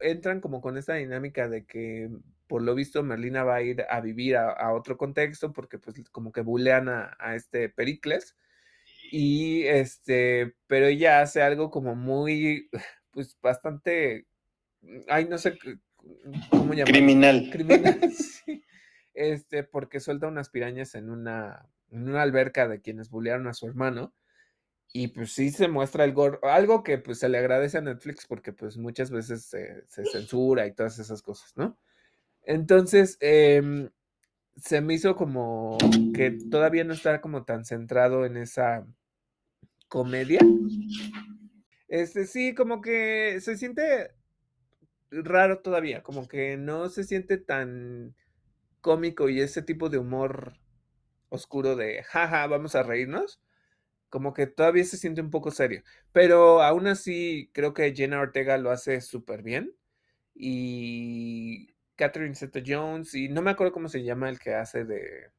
Entran 0.00 0.40
como 0.40 0.60
con 0.60 0.76
esta 0.76 0.94
dinámica 0.94 1.48
de 1.48 1.64
que 1.64 2.10
por 2.54 2.62
lo 2.62 2.76
visto 2.76 3.02
Merlina 3.02 3.42
va 3.42 3.56
a 3.56 3.62
ir 3.62 3.84
a 3.90 4.00
vivir 4.00 4.36
a, 4.36 4.72
otro 4.72 4.96
contexto 4.96 5.52
porque 5.52 5.80
pues 5.80 5.96
como 6.12 6.30
que 6.30 6.40
bulean 6.40 6.88
a, 6.88 7.34
este 7.34 7.68
Pericles 7.68 8.36
y 9.10 9.64
este, 9.64 10.54
pero 10.68 10.86
ella 10.86 11.20
hace 11.20 11.42
algo 11.42 11.68
como 11.72 11.96
muy, 11.96 12.70
pues 13.10 13.36
bastante, 13.42 14.28
ay, 15.08 15.24
no 15.24 15.36
sé 15.36 15.58
cómo 16.48 16.74
llamarlo. 16.74 16.84
Criminal. 16.84 17.48
Criminal, 17.50 18.12
sí. 18.12 18.62
Este, 19.14 19.64
porque 19.64 19.98
suelta 19.98 20.28
unas 20.28 20.48
pirañas 20.48 20.94
en 20.94 21.10
una, 21.10 21.68
en 21.90 22.08
una 22.08 22.22
alberca 22.22 22.68
de 22.68 22.80
quienes 22.80 23.10
bulearon 23.10 23.48
a 23.48 23.54
su 23.54 23.66
hermano 23.66 24.14
y 24.92 25.08
pues 25.08 25.32
sí 25.32 25.50
se 25.50 25.66
muestra 25.66 26.04
el 26.04 26.14
algo 26.42 26.84
que 26.84 26.98
pues 26.98 27.18
se 27.18 27.28
le 27.28 27.38
agradece 27.38 27.78
a 27.78 27.80
Netflix 27.80 28.26
porque 28.28 28.52
pues 28.52 28.76
muchas 28.76 29.10
veces 29.10 29.44
se, 29.44 29.84
censura 29.88 30.68
y 30.68 30.72
todas 30.72 31.00
esas 31.00 31.20
cosas, 31.20 31.52
¿no? 31.56 31.76
Entonces, 32.44 33.16
em, 33.20 33.90
se 34.56 34.80
me 34.80 34.94
hizo 34.94 35.16
como 35.16 35.78
que 36.14 36.32
todavía 36.50 36.84
no 36.84 36.94
está 36.94 37.20
como 37.20 37.44
tan 37.44 37.64
centrado 37.64 38.24
en 38.26 38.36
esa 38.36 38.86
comedia. 39.88 40.40
Este 41.88 42.26
sí, 42.26 42.54
como 42.54 42.80
que 42.80 43.40
se 43.40 43.56
siente 43.56 44.12
raro 45.10 45.60
todavía, 45.60 46.02
como 46.02 46.28
que 46.28 46.56
no 46.56 46.88
se 46.88 47.04
siente 47.04 47.38
tan 47.38 48.14
cómico 48.80 49.28
y 49.28 49.40
ese 49.40 49.62
tipo 49.62 49.88
de 49.88 49.98
humor 49.98 50.54
oscuro 51.28 51.76
de 51.76 52.02
jaja, 52.04 52.46
vamos 52.46 52.74
a 52.74 52.82
reírnos 52.82 53.40
como 54.14 54.32
que 54.32 54.46
todavía 54.46 54.84
se 54.84 54.96
siente 54.96 55.20
un 55.20 55.30
poco 55.30 55.50
serio. 55.50 55.82
Pero 56.12 56.62
aún 56.62 56.86
así, 56.86 57.50
creo 57.52 57.74
que 57.74 57.92
Jenna 57.96 58.20
Ortega 58.20 58.56
lo 58.58 58.70
hace 58.70 59.00
súper 59.00 59.42
bien. 59.42 59.74
Y 60.36 61.73
Catherine 61.96 62.34
Zeta 62.34 62.60
Jones, 62.64 63.14
y 63.14 63.28
no 63.28 63.42
me 63.42 63.50
acuerdo 63.50 63.72
cómo 63.72 63.88
se 63.88 64.02
llama 64.02 64.28
el 64.28 64.38
que 64.38 64.54
hace 64.54 64.84
de, 64.84 65.30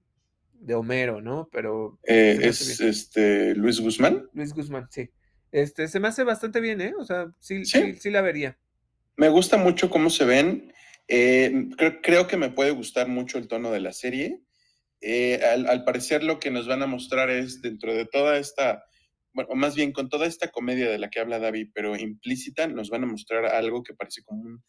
de 0.53 0.75
Homero, 0.75 1.21
¿no? 1.21 1.49
Pero. 1.51 1.99
Eh, 2.03 2.37
es 2.41 2.79
este 2.79 3.55
Luis 3.55 3.79
Guzmán. 3.79 4.29
Luis 4.33 4.53
Guzmán, 4.53 4.87
sí. 4.89 5.09
Este, 5.51 5.87
se 5.87 5.99
me 5.99 6.07
hace 6.07 6.23
bastante 6.23 6.59
bien, 6.59 6.81
¿eh? 6.81 6.93
O 6.99 7.05
sea, 7.05 7.31
sí, 7.39 7.63
sí, 7.65 8.09
la 8.09 8.21
vería. 8.21 8.57
Me 9.15 9.29
gusta 9.29 9.57
mucho 9.57 9.89
cómo 9.89 10.09
se 10.09 10.25
ven. 10.25 10.73
Eh, 11.07 11.69
creo 12.01 12.27
que 12.27 12.35
me 12.35 12.49
puede 12.49 12.71
gustar 12.71 13.07
mucho 13.07 13.37
el 13.37 13.47
tono 13.47 13.71
de 13.71 13.79
la 13.79 13.93
serie. 13.93 14.41
Eh, 15.01 15.39
al, 15.43 15.83
parecer 15.83 16.23
lo 16.23 16.39
que 16.39 16.51
nos 16.51 16.67
van 16.67 16.81
a 16.81 16.87
mostrar 16.87 17.29
es 17.29 17.61
dentro 17.61 17.93
de 17.93 18.05
toda 18.05 18.37
esta, 18.37 18.83
bueno, 19.33 19.53
más 19.55 19.75
bien 19.75 19.91
con 19.91 20.09
toda 20.09 20.25
esta 20.25 20.49
comedia 20.49 20.89
de 20.89 20.97
la 20.97 21.09
que 21.09 21.19
habla 21.19 21.39
David, 21.39 21.69
pero 21.73 21.95
implícita, 21.95 22.67
nos 22.67 22.89
van 22.89 23.03
a 23.03 23.07
mostrar 23.07 23.45
algo 23.45 23.83
que 23.83 23.93
parece 23.93 24.23
como 24.23 24.41
un, 24.41 24.63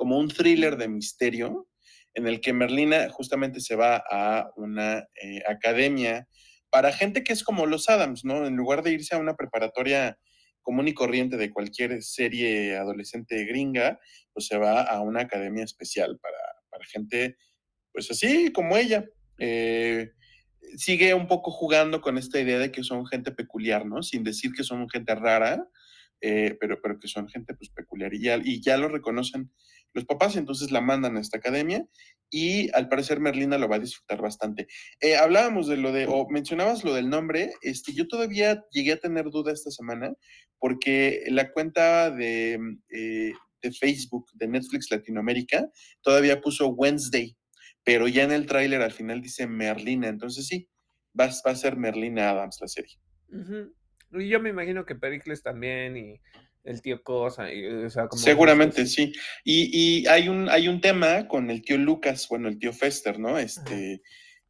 como 0.00 0.16
un 0.16 0.28
thriller 0.28 0.78
de 0.78 0.88
misterio, 0.88 1.68
en 2.14 2.26
el 2.26 2.40
que 2.40 2.54
Merlina 2.54 3.10
justamente 3.10 3.60
se 3.60 3.76
va 3.76 4.02
a 4.10 4.50
una 4.56 5.06
eh, 5.22 5.42
academia 5.46 6.26
para 6.70 6.90
gente 6.90 7.22
que 7.22 7.34
es 7.34 7.44
como 7.44 7.66
los 7.66 7.86
Adams, 7.90 8.24
¿no? 8.24 8.46
En 8.46 8.56
lugar 8.56 8.82
de 8.82 8.92
irse 8.92 9.14
a 9.14 9.18
una 9.18 9.36
preparatoria 9.36 10.18
común 10.62 10.88
y 10.88 10.94
corriente 10.94 11.36
de 11.36 11.50
cualquier 11.50 12.02
serie 12.02 12.78
adolescente 12.78 13.44
gringa, 13.44 14.00
pues 14.32 14.46
se 14.46 14.56
va 14.56 14.80
a 14.80 15.02
una 15.02 15.20
academia 15.20 15.64
especial 15.64 16.18
para, 16.18 16.38
para 16.70 16.84
gente, 16.86 17.36
pues 17.92 18.10
así 18.10 18.50
como 18.52 18.78
ella, 18.78 19.04
eh, 19.38 20.12
sigue 20.78 21.12
un 21.12 21.26
poco 21.26 21.50
jugando 21.50 22.00
con 22.00 22.16
esta 22.16 22.40
idea 22.40 22.58
de 22.58 22.72
que 22.72 22.84
son 22.84 23.06
gente 23.06 23.32
peculiar, 23.32 23.84
¿no? 23.84 24.02
Sin 24.02 24.24
decir 24.24 24.52
que 24.56 24.64
son 24.64 24.88
gente 24.88 25.14
rara, 25.14 25.68
eh, 26.22 26.56
pero, 26.60 26.80
pero 26.82 26.98
que 26.98 27.08
son 27.08 27.28
gente 27.28 27.54
pues 27.54 27.70
peculiar 27.70 28.12
y 28.12 28.20
ya, 28.20 28.38
y 28.42 28.60
ya 28.60 28.76
lo 28.76 28.88
reconocen 28.88 29.50
los 29.92 30.04
papás, 30.04 30.36
entonces 30.36 30.70
la 30.70 30.80
mandan 30.80 31.16
a 31.16 31.20
esta 31.20 31.38
academia 31.38 31.84
y 32.30 32.70
al 32.74 32.88
parecer 32.88 33.20
Merlina 33.20 33.58
lo 33.58 33.68
va 33.68 33.76
a 33.76 33.80
disfrutar 33.80 34.20
bastante. 34.20 34.66
Eh, 35.00 35.16
hablábamos 35.16 35.66
de 35.66 35.76
lo 35.76 35.92
de, 35.92 36.06
o 36.08 36.28
mencionabas 36.28 36.84
lo 36.84 36.94
del 36.94 37.10
nombre, 37.10 37.52
este, 37.62 37.92
yo 37.92 38.06
todavía 38.06 38.62
llegué 38.70 38.92
a 38.92 39.00
tener 39.00 39.30
duda 39.30 39.52
esta 39.52 39.70
semana 39.70 40.12
porque 40.58 41.24
la 41.28 41.50
cuenta 41.52 42.10
de, 42.10 42.58
de 42.88 43.72
Facebook 43.72 44.26
de 44.34 44.48
Netflix 44.48 44.90
Latinoamérica 44.90 45.68
todavía 46.02 46.40
puso 46.40 46.68
Wednesday 46.68 47.36
pero 47.84 48.08
ya 48.08 48.24
en 48.24 48.32
el 48.32 48.46
tráiler 48.46 48.82
al 48.82 48.92
final 48.92 49.20
dice 49.20 49.46
Merlina, 49.46 50.08
entonces 50.08 50.46
sí, 50.46 50.68
va, 51.18 51.24
a 51.24 51.54
ser 51.54 51.76
Merlina 51.76 52.30
Adams 52.30 52.58
la 52.60 52.68
serie. 52.68 52.96
Y 54.12 54.28
yo 54.28 54.40
me 54.40 54.50
imagino 54.50 54.84
que 54.84 54.94
Pericles 54.94 55.42
también 55.42 55.96
y 55.96 56.20
el 56.64 56.82
tío 56.82 57.02
Cosa, 57.02 57.52
y, 57.52 57.66
o 57.66 57.90
sea, 57.90 58.08
como 58.08 58.22
Seguramente, 58.22 58.86
sí. 58.86 59.12
Y, 59.44 59.70
y, 59.72 60.06
hay, 60.06 60.28
un, 60.28 60.48
hay 60.48 60.68
un 60.68 60.80
tema 60.80 61.26
con 61.28 61.50
el 61.50 61.62
tío 61.62 61.78
Lucas, 61.78 62.26
bueno, 62.28 62.48
el 62.48 62.58
tío 62.58 62.72
Fester, 62.72 63.18
¿no? 63.18 63.38
Este, 63.38 64.02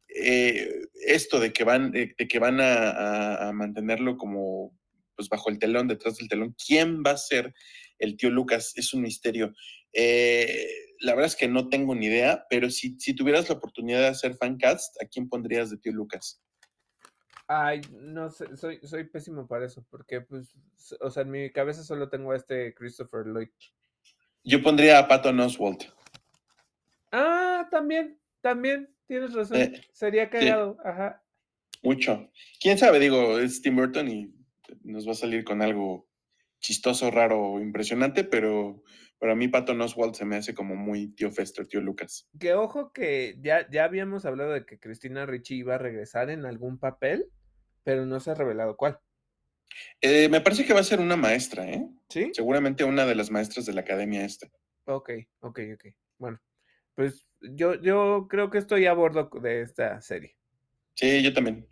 eh, 0.07 0.69
esto 1.05 1.39
de 1.39 1.53
que 1.53 1.63
van, 1.63 1.91
de, 1.91 2.13
que 2.15 2.39
van 2.39 2.59
a, 2.59 3.47
a, 3.47 3.53
mantenerlo 3.53 4.17
como 4.17 4.77
pues 5.15 5.29
bajo 5.29 5.49
el 5.49 5.59
telón, 5.59 5.87
detrás 5.87 6.17
del 6.17 6.27
telón. 6.27 6.55
¿Quién 6.65 7.03
va 7.05 7.11
a 7.11 7.17
ser 7.17 7.53
el 7.99 8.17
tío 8.17 8.29
Lucas? 8.29 8.73
Es 8.75 8.93
un 8.93 9.01
misterio. 9.03 9.53
Eh, 9.93 10.67
la 10.99 11.13
verdad 11.13 11.31
es 11.31 11.35
que 11.35 11.47
no 11.47 11.69
tengo 11.69 11.95
ni 11.95 12.07
idea, 12.07 12.45
pero 12.49 12.69
si, 12.69 12.95
si 12.99 13.13
tuvieras 13.13 13.49
la 13.49 13.55
oportunidad 13.55 14.01
de 14.01 14.07
hacer 14.07 14.35
fancast, 14.35 15.01
¿a 15.01 15.07
quién 15.07 15.29
pondrías 15.29 15.69
de 15.69 15.77
tío 15.77 15.93
Lucas? 15.93 16.41
Ay, 17.53 17.81
no 17.91 18.29
sé, 18.29 18.55
soy, 18.55 18.79
soy 18.81 19.03
pésimo 19.03 19.45
para 19.45 19.65
eso, 19.65 19.85
porque 19.89 20.21
pues, 20.21 20.55
o 21.01 21.09
sea, 21.09 21.23
en 21.23 21.31
mi 21.31 21.49
cabeza 21.49 21.83
solo 21.83 22.07
tengo 22.07 22.31
a 22.31 22.37
este 22.37 22.73
Christopher 22.73 23.25
Lloyd. 23.25 23.49
Yo 24.45 24.63
pondría 24.63 24.99
a 24.99 25.07
Patton 25.09 25.37
Oswalt. 25.41 25.83
Ah, 27.11 27.67
también, 27.69 28.17
también, 28.39 28.95
tienes 29.05 29.33
razón. 29.33 29.57
Eh, 29.57 29.81
Sería 29.91 30.29
cagado, 30.29 30.77
ajá. 30.85 31.21
Mucho. 31.83 32.31
Quién 32.61 32.77
sabe, 32.77 32.99
digo, 32.99 33.37
es 33.37 33.61
Tim 33.61 33.75
Burton 33.75 34.07
y 34.07 34.33
nos 34.83 35.05
va 35.05 35.11
a 35.11 35.15
salir 35.15 35.43
con 35.43 35.61
algo 35.61 36.07
chistoso, 36.61 37.11
raro, 37.11 37.59
impresionante, 37.59 38.23
pero 38.23 38.81
para 39.19 39.35
mí 39.35 39.49
Patton 39.49 39.81
Oswald 39.81 40.15
se 40.15 40.23
me 40.23 40.37
hace 40.37 40.53
como 40.53 40.77
muy 40.77 41.09
tío 41.09 41.29
Fester, 41.31 41.67
tío 41.67 41.81
Lucas. 41.81 42.29
Que 42.39 42.53
ojo 42.53 42.93
que 42.93 43.37
ya, 43.41 43.69
ya 43.69 43.83
habíamos 43.83 44.23
hablado 44.23 44.53
de 44.53 44.65
que 44.65 44.79
Cristina 44.79 45.25
Ricci 45.25 45.57
iba 45.57 45.75
a 45.75 45.79
regresar 45.79 46.29
en 46.29 46.45
algún 46.45 46.79
papel, 46.79 47.29
pero 47.83 48.05
no 48.05 48.19
se 48.19 48.31
ha 48.31 48.35
revelado 48.35 48.75
cuál. 48.75 48.99
Eh, 50.01 50.29
me 50.29 50.41
parece 50.41 50.65
que 50.65 50.73
va 50.73 50.81
a 50.81 50.83
ser 50.83 50.99
una 50.99 51.15
maestra, 51.15 51.69
¿eh? 51.69 51.87
Sí. 52.09 52.31
Seguramente 52.33 52.83
una 52.83 53.05
de 53.05 53.15
las 53.15 53.31
maestras 53.31 53.65
de 53.65 53.73
la 53.73 53.81
academia 53.81 54.25
esta. 54.25 54.47
Ok, 54.85 55.11
ok, 55.39 55.59
ok. 55.75 55.85
Bueno, 56.17 56.41
pues 56.95 57.27
yo, 57.39 57.75
yo 57.75 58.27
creo 58.29 58.49
que 58.49 58.57
estoy 58.57 58.85
a 58.85 58.93
bordo 58.93 59.29
de 59.41 59.61
esta 59.61 60.01
serie. 60.01 60.35
Sí, 60.95 61.23
yo 61.23 61.33
también. 61.33 61.67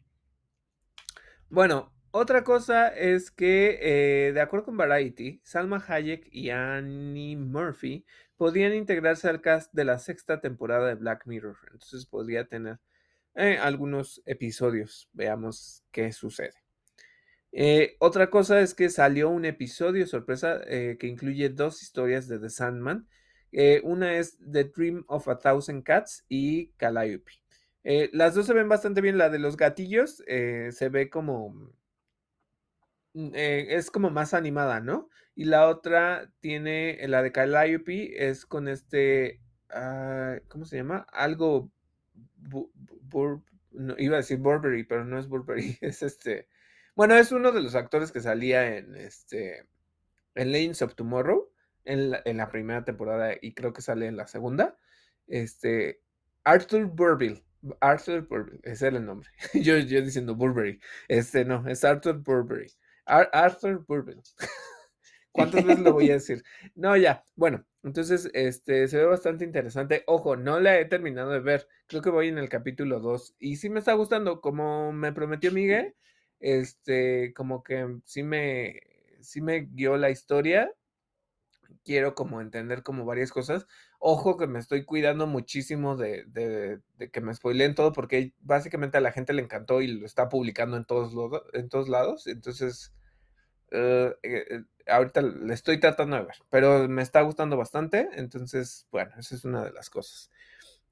Bueno, 1.50 1.92
Otra 2.12 2.44
cosa 2.44 2.88
es 2.88 3.30
que, 3.30 3.78
eh, 3.82 4.34
de 4.34 4.42
acuerdo 4.42 4.66
con 4.66 4.78
Variety, 4.78 5.42
Salma 5.44 5.84
Hayek 5.88 6.28
y 6.32 6.50
Annie 6.50 7.36
Murphy 7.36 8.04
podrían 8.36 8.74
integrarse 8.74 9.30
al 9.30 9.42
cast 9.42 9.72
de 9.74 9.86
la 9.86 10.00
sexta 10.00 10.42
temporada 10.42 10.88
de 10.88 10.96
Black 10.96 11.28
Mirror. 11.28 11.58
Entonces 11.72 12.08
podría 12.08 12.46
tener 12.48 12.80
eh, 13.36 13.58
algunos 13.58 14.22
episodios. 14.26 15.10
Veamos 15.14 15.84
qué 15.92 16.12
sucede. 16.12 16.54
Eh, 17.52 17.96
otra 18.00 18.30
cosa 18.30 18.60
es 18.62 18.76
que 18.76 18.90
salió 18.90 19.30
un 19.30 19.46
episodio 19.46 20.06
sorpresa 20.06 20.62
que 20.68 21.08
incluye 21.08 21.50
dos 21.50 21.82
historias 21.82 22.28
de 22.28 22.40
The 22.40 22.50
Sandman. 22.50 23.08
una 23.84 24.18
es 24.18 24.38
The 24.52 24.66
Dream 24.66 25.04
of 25.08 25.28
a 25.28 25.40
Thousand 25.40 25.84
Cats 25.84 26.26
y 26.30 26.68
Calliope. 26.78 27.32
las 28.14 28.36
dos 28.36 28.46
se 28.46 28.54
ven 28.54 28.70
bastante 28.70 29.02
bien. 29.02 29.18
La 29.18 29.30
de 29.30 29.40
los 29.40 29.58
gatillos 29.58 30.24
se 30.28 30.90
ve 30.90 31.10
como 31.10 31.74
Mm, 33.14 33.32
eh, 33.34 33.76
es 33.76 33.90
como 33.92 34.10
más 34.12 34.34
animada, 34.34 34.80
¿no? 34.80 35.10
Y 35.36 35.46
la 35.46 35.68
otra 35.68 36.32
tiene, 36.40 37.00
la 37.08 37.22
de 37.24 37.32
Calliope 37.32 38.30
es 38.30 38.46
con 38.46 38.68
este, 38.68 39.42
ah, 39.70 40.38
¿cómo 40.48 40.66
se 40.66 40.78
llama? 40.78 41.06
Algo, 41.12 41.72
iba 43.98 44.16
a 44.16 44.22
decir 44.22 44.40
Burberry, 44.40 44.84
pero 44.84 45.06
no 45.06 45.20
es 45.20 45.28
Burberry, 45.28 45.78
es 45.82 46.02
este, 46.04 46.48
bueno, 46.96 47.16
es 47.16 47.32
uno 47.32 47.52
de 47.52 47.62
los 47.62 47.76
actores 47.76 48.12
que 48.12 48.22
salía 48.22 48.78
en 48.78 48.96
este, 48.96 49.66
en 50.36 50.52
Lanes 50.52 50.82
of 50.82 50.96
Tomorrow, 50.96 51.52
en 51.86 52.12
la, 52.12 52.22
en 52.26 52.38
la 52.38 52.50
primera 52.50 52.84
temporada 52.84 53.34
y 53.42 53.54
creo 53.54 53.74
que 53.74 53.82
sale 53.82 54.08
en 54.08 54.18
la 54.18 54.28
segunda, 54.28 54.78
este, 55.28 56.02
Arthur 56.44 56.86
Burbill, 56.86 57.44
Arthur 57.82 58.28
Burberry, 58.28 58.60
ese 58.64 58.88
era 58.88 58.98
el 58.98 59.06
nombre. 59.06 59.30
yo, 59.54 59.78
yo 59.78 60.02
diciendo 60.02 60.36
Burberry. 60.36 60.80
Este 61.08 61.46
no, 61.46 61.68
es 61.68 61.84
Arthur 61.84 62.18
Burberry. 62.20 62.72
Arthur 63.06 63.86
Burbill. 63.86 64.22
¿Cuántas 65.32 65.64
veces 65.64 65.84
lo 65.84 65.94
voy 65.94 66.10
a 66.10 66.14
decir? 66.14 66.44
No, 66.76 66.96
ya. 66.96 67.24
Bueno, 67.36 67.66
entonces 67.84 68.30
este 68.34 68.88
se 68.88 68.98
ve 68.98 69.06
bastante 69.06 69.46
interesante. 69.46 70.04
Ojo, 70.08 70.36
no 70.36 70.60
la 70.60 70.80
he 70.80 70.86
terminado 70.86 71.32
de 71.32 71.40
ver. 71.40 71.68
Creo 71.88 72.02
que 72.02 72.10
voy 72.10 72.28
en 72.28 72.38
el 72.38 72.50
capítulo 72.50 73.00
2 73.00 73.36
y 73.40 73.56
sí 73.58 73.70
me 73.70 73.80
está 73.80 73.94
gustando 73.94 74.42
como 74.42 74.92
me 74.92 75.14
prometió 75.14 75.52
Miguel. 75.52 75.96
Este, 76.40 77.34
como 77.34 77.64
que 77.64 78.00
sí 78.06 78.24
me 78.24 78.82
sí 79.22 79.42
me 79.42 79.62
guió 79.62 79.98
la 79.98 80.10
historia. 80.10 80.72
Quiero 81.84 82.16
como 82.16 82.42
entender 82.42 82.84
como 82.84 83.06
varias 83.06 83.32
cosas. 83.32 83.66
Ojo 84.00 84.38
que 84.38 84.48
me 84.48 84.60
estoy 84.60 84.86
cuidando 84.86 85.28
muchísimo 85.28 85.96
de, 85.98 86.26
de, 86.28 86.82
que 87.12 87.22
me 87.22 87.34
spoileen 87.34 87.76
todo 87.76 87.94
porque 87.94 88.34
básicamente 88.40 88.98
a 88.98 89.02
la 89.02 89.12
gente 89.12 89.34
le 89.34 89.42
encantó 89.42 89.82
y 89.82 89.88
lo 89.88 90.06
está 90.06 90.30
publicando 90.30 90.78
en 90.78 90.86
todos, 90.86 91.14
en 91.54 91.70
todos 91.70 91.90
lados. 91.90 92.28
Entonces, 92.28 92.94
eh, 93.72 94.16
eh, 94.24 94.64
ahorita 94.88 95.22
le 95.22 95.54
estoy 95.54 95.80
tratando 95.80 96.18
de 96.18 96.24
ver, 96.24 96.36
pero 96.50 96.88
me 96.88 97.02
está 97.02 97.22
gustando 97.22 97.58
bastante, 97.58 98.10
entonces, 98.14 98.88
bueno, 98.92 99.12
esa 99.18 99.36
es 99.36 99.46
una 99.46 99.64
de 99.64 99.72
las 99.72 99.90
cosas. 99.90 100.30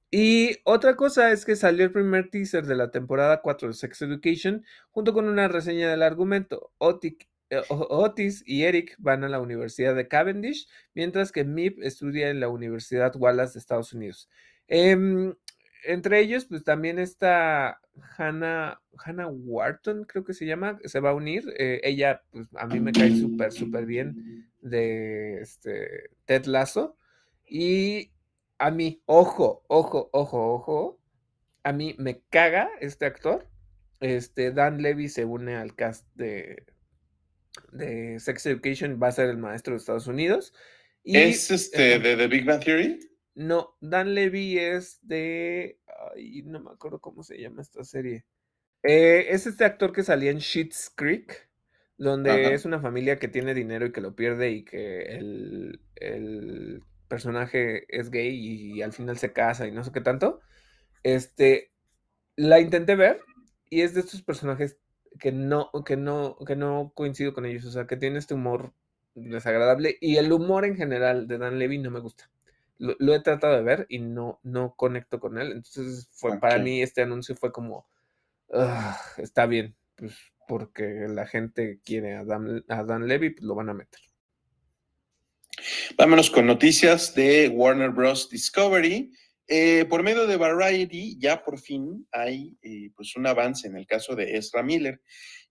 Y 0.10 0.58
otra 0.64 0.96
cosa 0.96 1.32
es 1.32 1.44
que 1.44 1.56
salió 1.58 1.84
el 1.84 1.92
primer 1.92 2.30
teaser 2.30 2.66
de 2.66 2.76
la 2.76 2.92
temporada 2.92 3.42
4 3.42 3.68
de 3.68 3.74
Sex 3.74 4.02
Education 4.04 4.66
junto 4.92 5.14
con 5.14 5.28
una 5.28 5.48
reseña 5.50 5.90
del 5.90 6.02
argumento. 6.02 6.72
Eh, 7.50 7.62
Otis 7.70 8.44
y 8.46 8.64
Eric 8.64 8.96
van 9.00 9.24
a 9.24 9.30
la 9.30 9.40
Universidad 9.40 9.96
de 9.96 10.08
Cavendish, 10.08 10.68
mientras 10.94 11.32
que 11.32 11.44
Mip 11.44 11.80
estudia 11.82 12.30
en 12.30 12.40
la 12.40 12.50
Universidad 12.50 13.16
Wallace 13.16 13.54
de 13.54 13.60
Estados 13.60 13.94
Unidos. 13.94 14.30
Em, 14.68 15.34
entre 15.84 16.20
ellos, 16.20 16.46
pues 16.46 16.64
también 16.64 17.00
está 17.00 17.80
Hannah, 18.18 18.82
Hannah 18.98 19.28
Wharton, 19.28 20.04
creo 20.06 20.24
que 20.24 20.34
se 20.34 20.46
llama, 20.46 20.80
se 20.84 21.00
va 21.00 21.12
a 21.12 21.16
unir. 21.16 21.44
Eh, 21.58 21.82
ella, 21.84 22.24
pues 22.32 22.48
a 22.56 22.68
mí 22.68 22.80
me 22.80 22.92
cae 22.92 23.16
súper, 23.16 23.52
súper 23.52 23.86
bien 23.86 24.50
de 24.62 25.42
este, 25.42 26.10
Ted 26.26 26.46
Lasso. 26.46 26.98
Y 27.46 28.12
a 28.58 28.72
mí, 28.72 29.02
ojo, 29.06 29.64
ojo, 29.68 30.10
ojo, 30.12 30.54
ojo, 30.54 31.00
a 31.64 31.72
mí 31.72 31.96
me 31.98 32.22
caga 32.30 32.70
este 32.80 33.06
actor. 33.06 33.48
Este, 34.00 34.52
Dan 34.52 34.82
Levy 34.82 35.10
se 35.10 35.26
une 35.26 35.56
al 35.56 35.76
cast 35.76 36.06
de, 36.16 36.66
de 37.72 38.20
Sex 38.20 38.46
Education, 38.46 39.00
va 39.02 39.08
a 39.08 39.12
ser 39.12 39.30
el 39.30 39.38
maestro 39.38 39.74
de 39.74 39.78
Estados 39.80 40.08
Unidos. 40.08 40.54
¿Es 41.04 41.50
este 41.52 42.00
de 42.00 42.18
The 42.18 42.28
Big 42.28 42.46
Bang 42.46 42.64
Theory? 42.64 43.00
No, 43.38 43.78
Dan 43.82 44.16
Levy 44.16 44.58
es 44.58 44.98
de. 45.04 45.80
Ay, 46.16 46.42
no 46.42 46.60
me 46.60 46.72
acuerdo 46.72 47.00
cómo 47.00 47.22
se 47.22 47.38
llama 47.40 47.62
esta 47.62 47.84
serie. 47.84 48.26
Eh, 48.82 49.28
es 49.30 49.46
este 49.46 49.64
actor 49.64 49.92
que 49.92 50.02
salía 50.02 50.32
en 50.32 50.40
Sheets 50.40 50.92
Creek, 50.96 51.48
donde 52.00 52.56
es 52.56 52.66
una 52.66 52.82
familia 52.82 53.20
que 53.20 53.28
tiene 53.28 53.54
dinero 53.54 53.86
y 53.86 53.92
que 53.92 54.02
lo 54.02 54.16
pierde 54.16 54.50
y 54.50 54.66
que 54.66 55.04
el, 55.18 55.82
el 55.98 56.82
personaje 57.08 57.86
es 57.96 58.10
gay 58.10 58.34
y, 58.34 58.82
al 58.82 58.92
final 58.92 59.20
se 59.20 59.34
casa 59.34 59.68
y 59.68 59.72
no 59.72 59.84
sé 59.84 59.92
qué 59.92 60.02
tanto. 60.02 60.40
Este, 61.04 61.72
la 62.38 62.60
intenté 62.60 62.96
ver 62.96 63.22
y 63.70 63.82
es 63.82 63.94
de 63.94 64.00
estos 64.00 64.24
personajes 64.24 64.80
que 65.20 65.32
no, 65.32 65.70
que 65.86 65.96
no, 65.96 66.38
que 66.44 66.56
no 66.56 66.92
coincido 66.96 67.36
con 67.36 67.46
ellos, 67.46 67.66
o 67.66 67.72
sea, 67.72 67.86
que 67.86 67.98
tiene 67.98 68.18
este 68.18 68.34
humor 68.34 68.74
desagradable 69.14 69.96
y 70.02 70.18
el 70.18 70.32
humor 70.32 70.66
en 70.66 70.76
general 70.76 71.28
de 71.28 71.38
Dan 71.38 71.60
Levy 71.60 71.78
no 71.78 71.92
me 71.92 72.00
gusta 72.00 72.32
lo, 72.80 73.14
he 73.14 73.20
tratado 73.22 73.56
de 73.56 73.64
ver 73.64 73.86
y 73.90 74.00
no, 74.00 74.40
no 74.44 74.76
conecto 74.76 75.20
con 75.20 75.38
él. 75.38 75.52
Entonces, 75.52 76.10
fue, 76.12 76.40
para 76.40 76.58
mí 76.58 76.82
este 76.82 77.02
anuncio 77.02 77.36
fue 77.36 77.52
como, 77.52 77.88
está 79.18 79.46
bien, 79.46 79.76
pues 79.96 80.16
porque 80.48 81.08
la 81.10 81.28
gente 81.28 81.82
quiere 81.84 82.16
a 82.16 82.24
Dan, 82.24 82.64
a 82.70 82.84
Dan 82.84 83.08
Levy, 83.08 83.32
pues 83.32 83.44
lo 83.44 83.56
van 83.56 83.70
a 83.70 83.74
meter. 83.74 84.02
Vámonos 85.98 86.30
con 86.30 86.46
noticias 86.46 87.14
de 87.16 87.50
Warner 87.50 87.90
Bros. 87.90 88.30
Discovery. 88.30 89.12
Eh, 89.50 89.86
por 89.86 90.04
medio 90.04 90.28
de 90.28 90.36
Variety, 90.36 91.18
ya 91.20 91.42
por 91.42 91.58
fin 91.58 92.06
hay 92.12 92.58
eh, 92.62 92.92
pues 92.96 93.16
un 93.16 93.28
avance 93.28 93.68
en 93.68 93.78
el 93.78 93.88
caso 93.88 94.14
de 94.14 94.36
Ezra 94.36 94.62
Miller. 94.62 95.02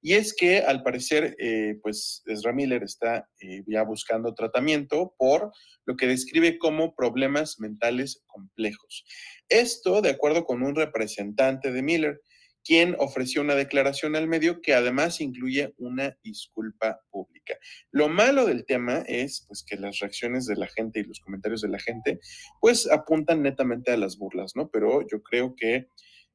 Y 0.02 0.12
es 0.12 0.34
que 0.34 0.58
al 0.58 0.82
parecer, 0.82 1.34
eh, 1.38 1.78
pues 1.82 2.22
Ezra 2.26 2.52
Miller 2.52 2.82
está 2.82 3.28
ya 3.66 3.82
buscando 3.82 4.34
tratamiento 4.34 5.14
por 5.16 5.50
lo 5.86 5.96
que 5.96 6.06
describe 6.06 6.58
como 6.58 6.94
problemas 6.94 7.58
mentales 7.58 8.22
complejos. 8.26 9.04
Esto 9.48 10.02
de 10.02 10.10
acuerdo 10.10 10.44
con 10.44 10.62
un 10.62 10.74
representante 10.74 11.72
de 11.72 11.82
Miller 11.82 12.20
quien 12.66 12.96
ofreció 12.98 13.42
una 13.42 13.54
declaración 13.54 14.16
al 14.16 14.26
medio 14.26 14.60
que 14.60 14.74
además 14.74 15.20
incluye 15.20 15.72
una 15.78 16.18
disculpa 16.24 17.00
pública. 17.10 17.54
Lo 17.92 18.08
malo 18.08 18.44
del 18.44 18.64
tema 18.64 19.04
es 19.06 19.44
pues 19.46 19.62
que 19.64 19.76
las 19.76 20.00
reacciones 20.00 20.46
de 20.46 20.56
la 20.56 20.66
gente 20.66 20.98
y 20.98 21.04
los 21.04 21.20
comentarios 21.20 21.60
de 21.60 21.68
la 21.68 21.78
gente 21.78 22.18
pues 22.60 22.90
apuntan 22.90 23.42
netamente 23.42 23.92
a 23.92 23.96
las 23.96 24.18
burlas, 24.18 24.56
¿no? 24.56 24.68
Pero 24.68 25.06
yo 25.06 25.22
creo 25.22 25.54
que 25.54 25.86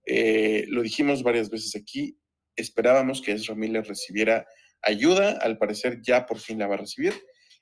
eh, 0.06 0.66
lo 0.70 0.82
dijimos 0.84 1.22
varias 1.22 1.50
veces 1.50 1.76
aquí, 1.76 2.18
esperábamos 2.56 3.22
que 3.22 3.34
Ezra 3.34 3.56
Miller 3.56 3.86
recibiera 3.86 4.48
ayuda, 4.82 5.38
al 5.42 5.58
parecer 5.58 6.02
ya 6.02 6.26
por 6.26 6.40
fin 6.40 6.60
la 6.60 6.68
va 6.68 6.76
a 6.76 6.80
recibir. 6.80 7.14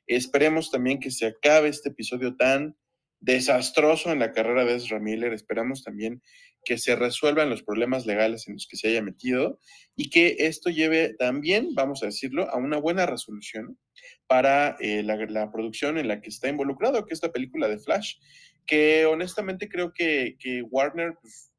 Esperemos 0.05 0.69
también 0.69 0.99
que 0.99 1.09
se 1.09 1.25
acabe 1.25 1.69
este 1.69 1.89
episodio 1.89 2.35
tan 2.35 2.77
desastroso 3.19 4.11
en 4.11 4.19
la 4.19 4.31
carrera 4.31 4.65
de 4.65 4.75
Ezra 4.75 4.99
Miller. 4.99 5.33
Esperamos 5.33 5.83
también 5.83 6.21
que 6.63 6.77
se 6.77 6.95
resuelvan 6.95 7.49
los 7.49 7.63
problemas 7.63 8.05
legales 8.05 8.47
en 8.47 8.55
los 8.55 8.67
que 8.67 8.77
se 8.77 8.89
haya 8.89 9.01
metido 9.01 9.59
y 9.95 10.09
que 10.09 10.35
esto 10.39 10.69
lleve 10.69 11.13
también, 11.17 11.73
vamos 11.73 12.03
a 12.03 12.07
decirlo, 12.07 12.49
a 12.49 12.57
una 12.57 12.77
buena 12.77 13.05
resolución 13.05 13.77
para 14.27 14.75
eh, 14.79 15.03
la, 15.03 15.51
producción 15.51 15.97
en 15.97 16.07
la 16.07 16.21
que 16.21 16.29
está 16.29 16.49
involucrado, 16.49 17.05
que 17.05 17.13
es 17.13 17.23
la 17.23 17.31
película 17.31 17.67
de 17.67 17.79
Flash, 17.79 18.15
que 18.65 19.05
honestamente 19.05 19.67
creo 19.69 19.93
que, 19.93 20.35
Warner 20.69 21.15
pues, 21.21 21.51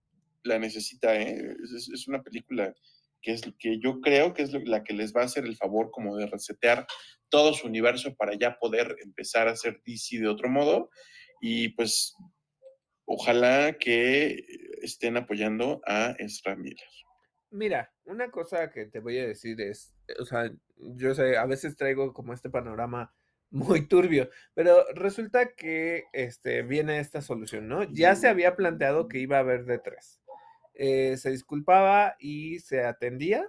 la 0.44 0.58
necesita. 0.58 1.20
¿eh? 1.20 1.56
Es, 1.74 2.06
una 2.08 2.22
película 2.22 2.74
que, 3.20 3.32
es, 3.32 3.42
que 3.58 3.78
yo 3.80 4.00
creo 4.00 4.32
que 4.32 4.42
es 4.42 4.52
la 4.52 4.84
que 4.84 4.94
les 4.94 5.14
va 5.14 5.22
a 5.22 5.24
hacer 5.24 5.44
el 5.44 5.56
favor 5.56 5.90
como 5.90 6.16
de 6.16 6.26
resetear 6.26 6.86
todo 7.28 7.54
su 7.54 7.66
universo 7.66 8.14
para 8.14 8.34
ya 8.38 8.58
poder 8.58 8.96
empezar 9.02 9.48
a 9.48 9.52
hacer 9.52 9.80
DC 9.84 10.18
de 10.18 10.28
otro 10.28 10.48
modo. 10.48 10.90
Y 11.40 11.70
pues 11.70 12.14
ojalá 13.04 13.76
que 13.78 14.44
estén 14.82 15.16
apoyando 15.16 15.80
a 15.86 16.14
Ezra 16.18 16.56
Miller. 16.56 16.88
Mira, 17.50 17.92
una 18.04 18.30
cosa 18.30 18.70
que 18.70 18.86
te 18.86 19.00
voy 19.00 19.18
a 19.18 19.26
decir 19.26 19.60
es, 19.60 19.92
o 20.20 20.24
sea, 20.24 20.50
yo 20.76 21.14
sé, 21.14 21.36
a 21.36 21.46
veces 21.46 21.76
traigo 21.76 22.12
como 22.12 22.32
este 22.32 22.50
panorama 22.50 23.12
muy 23.50 23.86
turbio, 23.88 24.30
pero 24.54 24.84
resulta 24.94 25.54
que 25.54 26.04
este, 26.12 26.62
viene 26.62 27.00
esta 27.00 27.20
solución, 27.20 27.68
¿no? 27.68 27.82
Ya 27.92 28.14
se 28.14 28.28
había 28.28 28.54
planteado 28.54 29.08
que 29.08 29.18
iba 29.18 29.38
a 29.38 29.40
haber 29.40 29.64
de 29.64 29.78
tres. 29.78 30.20
Eh, 30.74 31.16
se 31.16 31.30
disculpaba 31.30 32.16
y 32.20 32.60
se 32.60 32.84
atendía. 32.84 33.48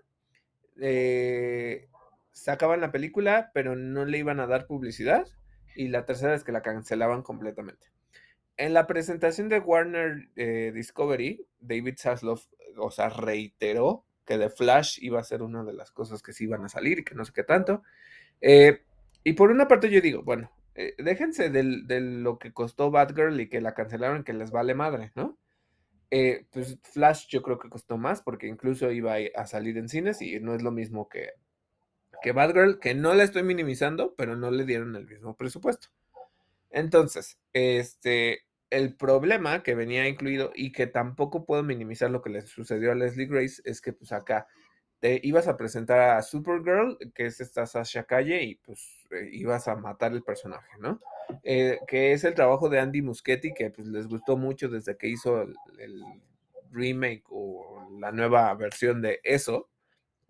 Eh, 0.81 1.87
sacaban 2.31 2.81
la 2.81 2.91
película, 2.91 3.51
pero 3.53 3.75
no 3.75 4.05
le 4.05 4.17
iban 4.17 4.39
a 4.39 4.47
dar 4.47 4.65
publicidad. 4.65 5.27
Y 5.75 5.87
la 5.87 6.05
tercera 6.05 6.33
es 6.35 6.43
que 6.43 6.51
la 6.51 6.61
cancelaban 6.61 7.21
completamente. 7.21 7.87
En 8.57 8.73
la 8.73 8.87
presentación 8.87 9.49
de 9.49 9.59
Warner 9.59 10.29
eh, 10.35 10.71
Discovery, 10.73 11.45
David 11.59 11.95
Zaslow, 11.97 12.39
o 12.77 12.91
sea, 12.91 13.09
reiteró 13.09 14.05
que 14.25 14.37
The 14.37 14.49
Flash 14.49 14.99
iba 15.01 15.19
a 15.19 15.23
ser 15.23 15.41
una 15.41 15.63
de 15.63 15.73
las 15.73 15.91
cosas 15.91 16.21
que 16.21 16.33
sí 16.33 16.43
iban 16.45 16.63
a 16.63 16.69
salir 16.69 16.99
y 16.99 17.03
que 17.03 17.15
no 17.15 17.25
sé 17.25 17.33
qué 17.33 17.43
tanto. 17.43 17.83
Eh, 18.39 18.83
y 19.23 19.33
por 19.33 19.51
una 19.51 19.67
parte 19.67 19.89
yo 19.89 20.01
digo, 20.01 20.23
bueno, 20.23 20.51
eh, 20.75 20.95
déjense 20.97 21.49
de 21.49 21.63
lo 22.01 22.39
que 22.39 22.53
costó 22.53 22.91
Batgirl 22.91 23.39
y 23.39 23.49
que 23.49 23.61
la 23.61 23.73
cancelaron, 23.73 24.23
que 24.23 24.33
les 24.33 24.51
vale 24.51 24.73
madre, 24.73 25.11
¿no? 25.15 25.37
Eh, 26.11 26.45
pues 26.51 26.77
Flash 26.83 27.27
yo 27.29 27.41
creo 27.41 27.57
que 27.57 27.69
costó 27.69 27.97
más 27.97 28.21
porque 28.21 28.47
incluso 28.47 28.91
iba 28.91 29.15
a 29.35 29.47
salir 29.47 29.77
en 29.77 29.87
cines 29.87 30.21
y 30.21 30.39
no 30.41 30.53
es 30.53 30.61
lo 30.61 30.71
mismo 30.71 31.07
que, 31.07 31.29
que 32.21 32.31
Batgirl, 32.31 32.79
que 32.79 32.93
no 32.93 33.13
la 33.13 33.23
estoy 33.23 33.43
minimizando, 33.43 34.15
pero 34.15 34.35
no 34.35 34.51
le 34.51 34.65
dieron 34.65 34.95
el 34.95 35.07
mismo 35.07 35.35
presupuesto. 35.35 35.89
Entonces, 36.69 37.39
este, 37.53 38.45
el 38.69 38.95
problema 38.95 39.63
que 39.63 39.75
venía 39.75 40.07
incluido 40.07 40.51
y 40.55 40.71
que 40.71 40.87
tampoco 40.87 41.45
puedo 41.45 41.63
minimizar 41.63 42.09
lo 42.09 42.21
que 42.21 42.29
le 42.29 42.41
sucedió 42.41 42.91
a 42.91 42.95
Leslie 42.95 43.27
Grace 43.27 43.61
es 43.65 43.81
que 43.81 43.93
pues 43.93 44.11
acá 44.11 44.47
te 44.99 45.19
ibas 45.23 45.47
a 45.47 45.57
presentar 45.57 45.99
a 45.99 46.21
Supergirl, 46.21 46.97
que 47.15 47.25
es 47.25 47.41
esta 47.41 47.65
Sasha 47.65 48.03
Calle, 48.03 48.43
y 48.43 48.55
pues 48.55 49.07
eh, 49.09 49.29
ibas 49.31 49.67
a 49.67 49.75
matar 49.75 50.13
el 50.13 50.21
personaje, 50.21 50.69
¿no? 50.79 51.01
Eh, 51.43 51.79
que 51.87 52.13
es 52.13 52.23
el 52.23 52.35
trabajo 52.35 52.69
de 52.69 52.79
Andy 52.79 53.01
Muschietti, 53.01 53.51
que 53.53 53.71
pues 53.71 53.87
les 53.87 54.07
gustó 54.07 54.37
mucho 54.37 54.69
desde 54.69 54.95
que 54.97 55.07
hizo 55.07 55.41
el, 55.41 55.55
el 55.79 56.03
remake 56.69 57.23
o 57.29 57.89
la 57.99 58.11
nueva 58.11 58.53
versión 58.53 59.01
de 59.01 59.19
eso. 59.23 59.70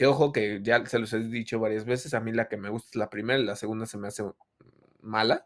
Que 0.02 0.08
ojo 0.08 0.32
que 0.32 0.62
ya 0.64 0.84
se 0.88 0.97
los 0.97 1.14
he 1.14 1.20
dicho 1.20 1.60
varias 1.60 1.86
veces, 1.86 2.16
a 2.16 2.20
mí 2.22 2.32
la 2.32 2.49
que 2.49 2.58
me 2.58 2.70
gusta 2.70 2.89
es 2.89 2.95
la 2.95 3.12
primera, 3.12 3.38
la 3.38 3.56
segunda 3.56 3.86
se 3.86 3.99
me 3.99 4.08
hace 4.08 4.24
mala. 4.99 5.45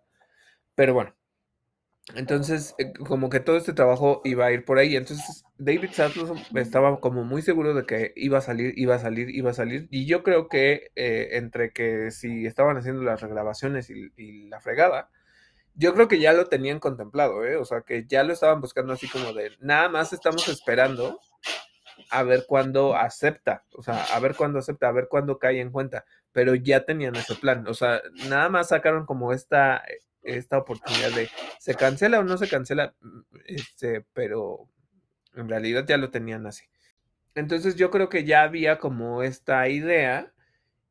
Pero 0.76 0.94
bueno, 0.94 1.14
entonces, 2.16 2.74
eh, 2.78 2.94
como 2.94 3.30
que 3.30 3.42
todo 3.42 3.58
este 3.58 3.74
trabajo 3.74 4.22
iba 4.24 4.46
a 4.46 4.54
ir 4.54 4.64
por 4.64 4.80
ahí. 4.80 4.96
Entonces, 4.96 5.44
David 5.58 5.90
Sattler 5.92 6.28
estaba 6.56 7.02
como 7.02 7.26
muy 7.26 7.42
seguro 7.42 7.74
de 7.74 7.86
que 7.86 8.14
iba 8.16 8.38
a 8.38 8.42
salir, 8.42 8.74
iba 8.78 8.96
a 8.96 9.00
salir, 9.00 9.30
iba 9.30 9.52
a 9.52 9.54
salir. 9.54 9.90
Y 9.92 10.06
yo 10.06 10.24
creo 10.24 10.48
que 10.48 10.90
eh, 10.96 11.32
entre 11.34 11.74
que 11.74 12.12
si 12.12 12.46
estaban 12.46 12.78
haciendo 12.78 13.04
las 13.04 13.20
regrabaciones 13.20 13.90
y, 13.90 14.14
y, 14.16 14.48
la 14.48 14.62
fregada, 14.62 15.10
yo 15.74 15.94
creo 15.94 16.08
que 16.08 16.22
ya 16.22 16.32
lo 16.32 16.48
tenían 16.48 16.80
contemplado, 16.80 17.44
¿eh? 17.46 17.58
O 17.58 17.66
sea, 17.66 17.82
que 17.82 18.06
ya 18.08 18.24
lo 18.24 18.32
estaban 18.32 18.62
buscando 18.62 18.94
así 18.94 19.10
como 19.10 19.34
de, 19.34 19.52
nada 19.60 19.90
más 19.90 20.14
estamos 20.14 20.48
esperando 20.48 21.20
a 22.10 22.24
ver 22.24 22.46
cuándo 22.48 22.96
acepta, 22.96 23.66
o 23.72 23.82
sea, 23.84 24.04
a 24.16 24.20
ver 24.20 24.36
cuándo 24.36 24.60
acepta, 24.60 24.88
a 24.88 24.92
ver 24.92 25.08
cuándo 25.10 25.40
cae 25.40 25.60
en 25.62 25.72
cuenta, 25.72 26.06
pero 26.32 26.56
ya 26.56 26.86
tenían 26.86 27.16
ese 27.16 27.36
plan, 27.36 27.68
o 27.68 27.74
sea, 27.74 28.02
nada 28.30 28.50
más 28.50 28.70
sacaron 28.70 29.06
como 29.06 29.34
esta 29.34 29.84
esta 30.26 30.58
oportunidad 30.58 31.12
de 31.12 31.30
se 31.60 31.76
cancela 31.76 32.20
o 32.20 32.24
no 32.24 32.38
se 32.38 32.50
cancela, 32.50 32.96
este, 33.46 34.06
pero 34.14 34.68
en 35.36 35.48
realidad 35.50 35.86
ya 35.88 35.98
lo 35.98 36.10
tenían 36.10 36.48
así. 36.48 36.66
Entonces 37.36 37.76
yo 37.76 37.92
creo 37.92 38.10
que 38.10 38.24
ya 38.24 38.44
había 38.44 38.80
como 38.80 39.24
esta 39.24 39.68
idea 39.70 40.34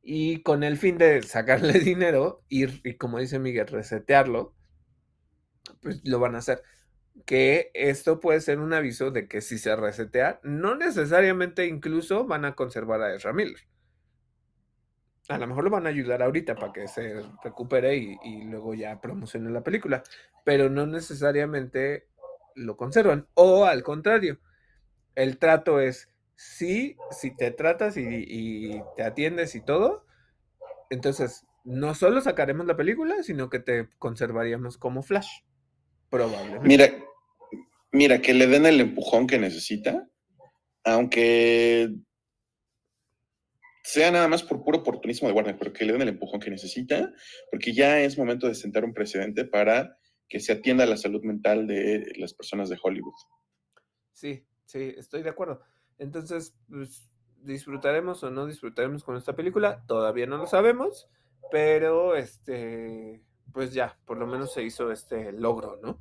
y 0.01 0.41
con 0.43 0.63
el 0.63 0.77
fin 0.77 0.97
de 0.97 1.21
sacarle 1.23 1.73
dinero 1.79 2.43
y, 2.49 2.65
y 2.87 2.95
como 2.95 3.19
dice 3.19 3.39
Miguel, 3.39 3.67
resetearlo, 3.67 4.53
pues 5.81 6.01
lo 6.05 6.19
van 6.19 6.35
a 6.35 6.39
hacer. 6.39 6.61
Que 7.25 7.71
esto 7.73 8.19
puede 8.19 8.41
ser 8.41 8.59
un 8.59 8.73
aviso 8.73 9.11
de 9.11 9.27
que 9.27 9.41
si 9.41 9.57
se 9.57 9.75
resetea, 9.75 10.39
no 10.43 10.75
necesariamente 10.75 11.65
incluso 11.65 12.25
van 12.25 12.45
a 12.45 12.55
conservar 12.55 13.01
a 13.01 13.15
Ezra 13.15 13.33
Miller 13.33 13.61
a 15.29 15.37
lo 15.37 15.47
mejor 15.47 15.63
lo 15.63 15.69
van 15.69 15.87
a 15.87 15.89
ayudar 15.89 16.21
ahorita 16.21 16.55
para 16.55 16.71
que 16.71 16.87
se 16.87 17.23
recupere 17.43 17.95
y, 17.95 18.43
luego 18.43 18.73
ya 18.73 19.01
promocione 19.01 19.49
la 19.49 19.63
película, 19.63 20.03
pero 20.43 20.69
no 20.69 20.85
necesariamente 20.85 22.07
lo 22.53 22.77
conservan. 22.77 23.27
O 23.33 23.65
al 23.65 23.83
contrario, 23.83 24.39
el 25.15 25.37
trato 25.37 25.79
es, 25.79 26.09
sí, 26.35 26.95
si 27.11 27.35
te 27.35 27.51
tratas 27.51 27.97
y, 27.97 28.81
te 28.95 29.03
atiendes 29.03 29.55
y 29.55 29.61
todo, 29.61 30.05
entonces 30.89 31.45
no 31.63 31.95
solo 31.95 32.21
sacaremos 32.21 32.67
la 32.67 32.77
película, 32.77 33.23
sino 33.23 33.49
que 33.49 33.59
te 33.59 33.89
conservaríamos 33.97 34.77
como 34.77 35.01
Flash, 35.01 35.41
probablemente. 36.11 36.67
Mira, 36.67 36.85
mira, 37.95 38.21
que 38.21 38.33
le 38.33 38.47
den 38.47 38.65
el 38.65 38.81
empujón 38.81 39.25
que 39.25 39.39
necesita, 39.39 40.07
aunque 40.83 41.89
sea 43.83 44.11
nada 44.11 44.27
más 44.27 44.43
por 44.43 44.63
puro 44.63 44.79
oportunismo 44.79 45.27
de 45.27 45.33
Warner, 45.33 45.57
pero 45.57 45.71
que 45.71 45.85
le 45.85 45.93
den 45.93 46.01
el 46.01 46.09
empujón 46.09 46.39
que 46.39 46.49
necesita, 46.49 47.11
porque 47.51 47.73
ya 47.73 48.01
es 48.01 48.17
momento 48.17 48.47
de 48.47 48.55
sentar 48.55 48.83
un 48.83 48.93
precedente 48.93 49.45
para 49.45 49.97
que 50.27 50.39
se 50.39 50.53
atienda 50.53 50.85
la 50.85 50.97
salud 50.97 51.23
mental 51.23 51.67
de 51.67 52.13
las 52.17 52.33
personas 52.33 52.69
de 52.69 52.77
Hollywood. 52.81 53.13
Sí, 54.11 54.45
sí, 54.65 54.93
estoy 54.97 55.23
de 55.23 55.29
acuerdo. 55.29 55.61
Entonces, 55.97 56.57
pues, 56.67 57.09
disfrutaremos 57.41 58.23
o 58.23 58.31
no 58.31 58.47
disfrutaremos 58.47 59.03
con 59.03 59.17
esta 59.17 59.35
película, 59.35 59.83
todavía 59.87 60.25
no 60.25 60.37
lo 60.37 60.47
sabemos, 60.47 61.07
pero 61.51 62.15
este, 62.15 63.21
pues 63.53 63.73
ya, 63.73 63.97
por 64.05 64.17
lo 64.17 64.25
menos 64.25 64.51
se 64.51 64.63
hizo 64.63 64.91
este 64.91 65.31
logro, 65.31 65.79
¿no? 65.81 65.99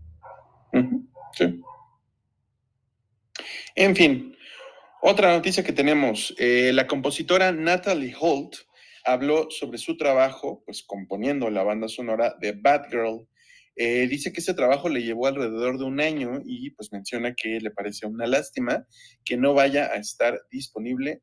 sí. 1.32 1.62
En 3.76 3.96
fin, 3.96 4.36
otra 5.02 5.32
noticia 5.34 5.64
que 5.64 5.72
tenemos, 5.72 6.32
eh, 6.38 6.70
la 6.72 6.86
compositora 6.86 7.50
Natalie 7.50 8.14
Holt 8.18 8.54
habló 9.04 9.50
sobre 9.50 9.78
su 9.78 9.96
trabajo, 9.96 10.62
pues 10.64 10.84
componiendo 10.84 11.50
la 11.50 11.64
banda 11.64 11.88
sonora 11.88 12.36
de 12.40 12.52
Batgirl. 12.52 13.26
Eh, 13.74 14.06
dice 14.06 14.32
que 14.32 14.38
ese 14.40 14.54
trabajo 14.54 14.88
le 14.88 15.02
llevó 15.02 15.26
alrededor 15.26 15.78
de 15.78 15.84
un 15.84 16.00
año 16.00 16.40
y 16.44 16.70
pues 16.70 16.92
menciona 16.92 17.34
que 17.34 17.58
le 17.58 17.72
parece 17.72 18.06
una 18.06 18.28
lástima 18.28 18.86
que 19.24 19.36
no 19.36 19.54
vaya 19.54 19.86
a 19.86 19.96
estar 19.96 20.40
disponible 20.52 21.22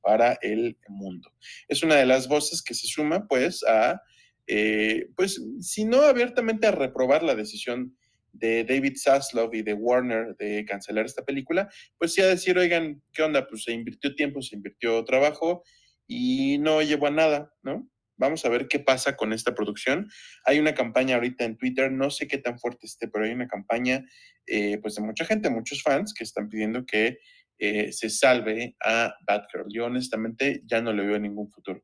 para 0.00 0.38
el 0.40 0.78
mundo. 0.88 1.30
Es 1.68 1.82
una 1.82 1.96
de 1.96 2.06
las 2.06 2.28
voces 2.28 2.62
que 2.62 2.72
se 2.72 2.86
suma 2.86 3.26
pues 3.28 3.62
a, 3.64 4.00
eh, 4.46 5.10
pues 5.16 5.38
si 5.60 5.84
no 5.84 6.00
abiertamente 6.00 6.66
a 6.66 6.70
reprobar 6.72 7.22
la 7.22 7.34
decisión 7.34 7.94
de 8.32 8.64
David 8.64 8.96
Zaslav 8.96 9.54
y 9.54 9.62
de 9.62 9.74
Warner 9.74 10.36
de 10.36 10.64
cancelar 10.64 11.06
esta 11.06 11.24
película, 11.24 11.68
pues 11.98 12.14
sí 12.14 12.20
a 12.20 12.26
decir, 12.26 12.56
oigan, 12.58 13.02
¿qué 13.12 13.22
onda? 13.22 13.46
Pues 13.46 13.64
se 13.64 13.72
invirtió 13.72 14.14
tiempo, 14.14 14.42
se 14.42 14.56
invirtió 14.56 15.04
trabajo 15.04 15.62
y 16.06 16.58
no 16.58 16.82
llevó 16.82 17.06
a 17.06 17.10
nada, 17.10 17.54
¿no? 17.62 17.88
Vamos 18.16 18.44
a 18.44 18.50
ver 18.50 18.68
qué 18.68 18.80
pasa 18.80 19.16
con 19.16 19.32
esta 19.32 19.54
producción. 19.54 20.10
Hay 20.44 20.58
una 20.58 20.74
campaña 20.74 21.14
ahorita 21.14 21.44
en 21.44 21.56
Twitter, 21.56 21.90
no 21.90 22.10
sé 22.10 22.28
qué 22.28 22.36
tan 22.36 22.58
fuerte 22.58 22.86
esté, 22.86 23.08
pero 23.08 23.24
hay 23.24 23.32
una 23.32 23.48
campaña 23.48 24.04
eh, 24.46 24.78
pues 24.78 24.96
de 24.96 25.02
mucha 25.02 25.24
gente, 25.24 25.48
muchos 25.48 25.82
fans 25.82 26.12
que 26.12 26.24
están 26.24 26.48
pidiendo 26.50 26.84
que 26.84 27.18
eh, 27.58 27.92
se 27.92 28.10
salve 28.10 28.76
a 28.84 29.14
Batgirl. 29.26 29.66
Yo 29.72 29.86
honestamente 29.86 30.62
ya 30.66 30.82
no 30.82 30.92
le 30.92 31.06
veo 31.06 31.18
ningún 31.18 31.50
futuro. 31.50 31.82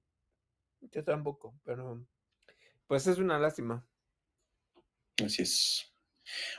Yo 0.80 1.04
tampoco, 1.04 1.58
pero 1.64 2.06
pues 2.86 3.06
es 3.06 3.18
una 3.18 3.38
lástima. 3.38 3.86
Así 5.24 5.42
es. 5.42 5.95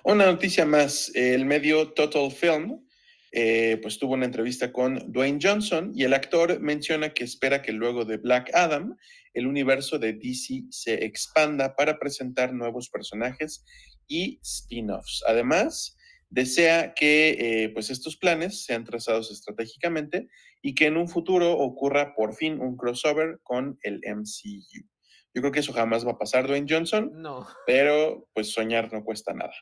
Una 0.04 0.26
noticia 0.26 0.66
más, 0.66 1.12
el 1.16 1.46
medio 1.46 1.94
Total 1.94 2.32
Film 2.32 2.88
eh, 3.32 3.78
pues 3.82 4.00
tuvo 4.00 4.14
una 4.14 4.26
entrevista 4.26 4.72
con 4.72 5.12
Dwayne 5.12 5.40
Johnson 5.42 5.92
y 5.94 6.04
el 6.04 6.14
actor 6.14 6.62
menciona 6.62 7.14
que 7.14 7.26
espera 7.26 7.62
que 7.62 7.74
luego 7.74 8.06
de 8.06 8.18
Black 8.18 8.50
Adam 8.54 8.96
el 9.34 9.48
universo 9.48 10.00
de 10.00 10.14
DC 10.14 10.64
se 10.72 11.06
expanda 11.06 11.76
para 11.76 12.00
presentar 12.00 12.54
nuevos 12.54 12.90
personajes 12.90 13.64
y 14.08 14.40
spin-offs. 14.42 15.24
Además, 15.28 15.98
desea 16.30 16.94
que 16.94 17.30
eh, 17.30 17.70
pues 17.70 17.90
estos 17.90 18.18
planes 18.18 18.64
sean 18.64 18.86
trazados 18.86 19.30
estratégicamente 19.30 20.28
y 20.62 20.74
que 20.74 20.88
en 20.88 20.98
un 20.98 21.08
futuro 21.08 21.52
ocurra 21.52 22.16
por 22.16 22.34
fin 22.34 22.60
un 22.60 22.78
crossover 22.78 23.40
con 23.44 23.78
el 23.84 24.02
MCU. 24.06 24.88
Yo 25.34 25.42
creo 25.42 25.52
que 25.52 25.60
eso 25.60 25.74
jamás 25.74 26.06
va 26.06 26.12
a 26.12 26.18
pasar, 26.18 26.48
Dwayne 26.48 26.68
Johnson. 26.70 27.12
No. 27.14 27.46
Pero 27.68 28.28
pues 28.34 28.52
soñar 28.54 28.92
no 28.92 29.04
cuesta 29.04 29.34
nada. 29.34 29.54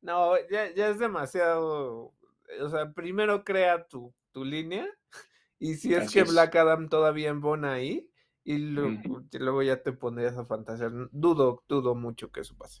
No, 0.00 0.34
ya, 0.50 0.66
es 0.66 0.98
demasiado. 0.98 2.14
O 2.60 2.68
sea, 2.70 2.92
primero 2.92 3.44
crea 3.44 3.86
tu, 3.86 4.14
línea. 4.34 4.86
Y 5.60 5.74
si 5.74 5.92
es 5.92 6.12
que 6.12 6.22
Black 6.22 6.54
Adam 6.54 6.88
todavía 6.88 7.30
embona 7.30 7.72
ahí, 7.72 8.08
y 8.48 8.56
luego, 8.58 9.62
ya 9.62 9.82
te 9.82 9.92
pondrías 9.92 10.38
a 10.38 10.46
fantasear. 10.46 10.90
Dudo, 11.12 11.64
dudo 11.68 11.94
mucho 11.94 12.30
que 12.30 12.40
eso 12.40 12.56
pase. 12.56 12.80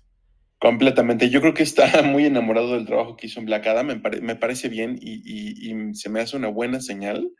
Completamente. 0.58 1.28
Yo 1.28 1.42
creo 1.42 1.52
que 1.52 1.62
está 1.62 1.84
muy 2.02 2.24
enamorado 2.24 2.72
del 2.72 2.86
trabajo 2.86 3.16
que 3.16 3.26
hizo 3.26 3.40
en 3.40 3.44
Black 3.44 3.66
Adam. 3.66 4.00
Me, 4.22 4.36
parece 4.36 4.70
bien 4.70 4.98
y, 4.98 5.94
se 5.94 6.08
me 6.08 6.20
hace 6.20 6.38
una 6.38 6.48
buena 6.48 6.80
señal. 6.80 7.30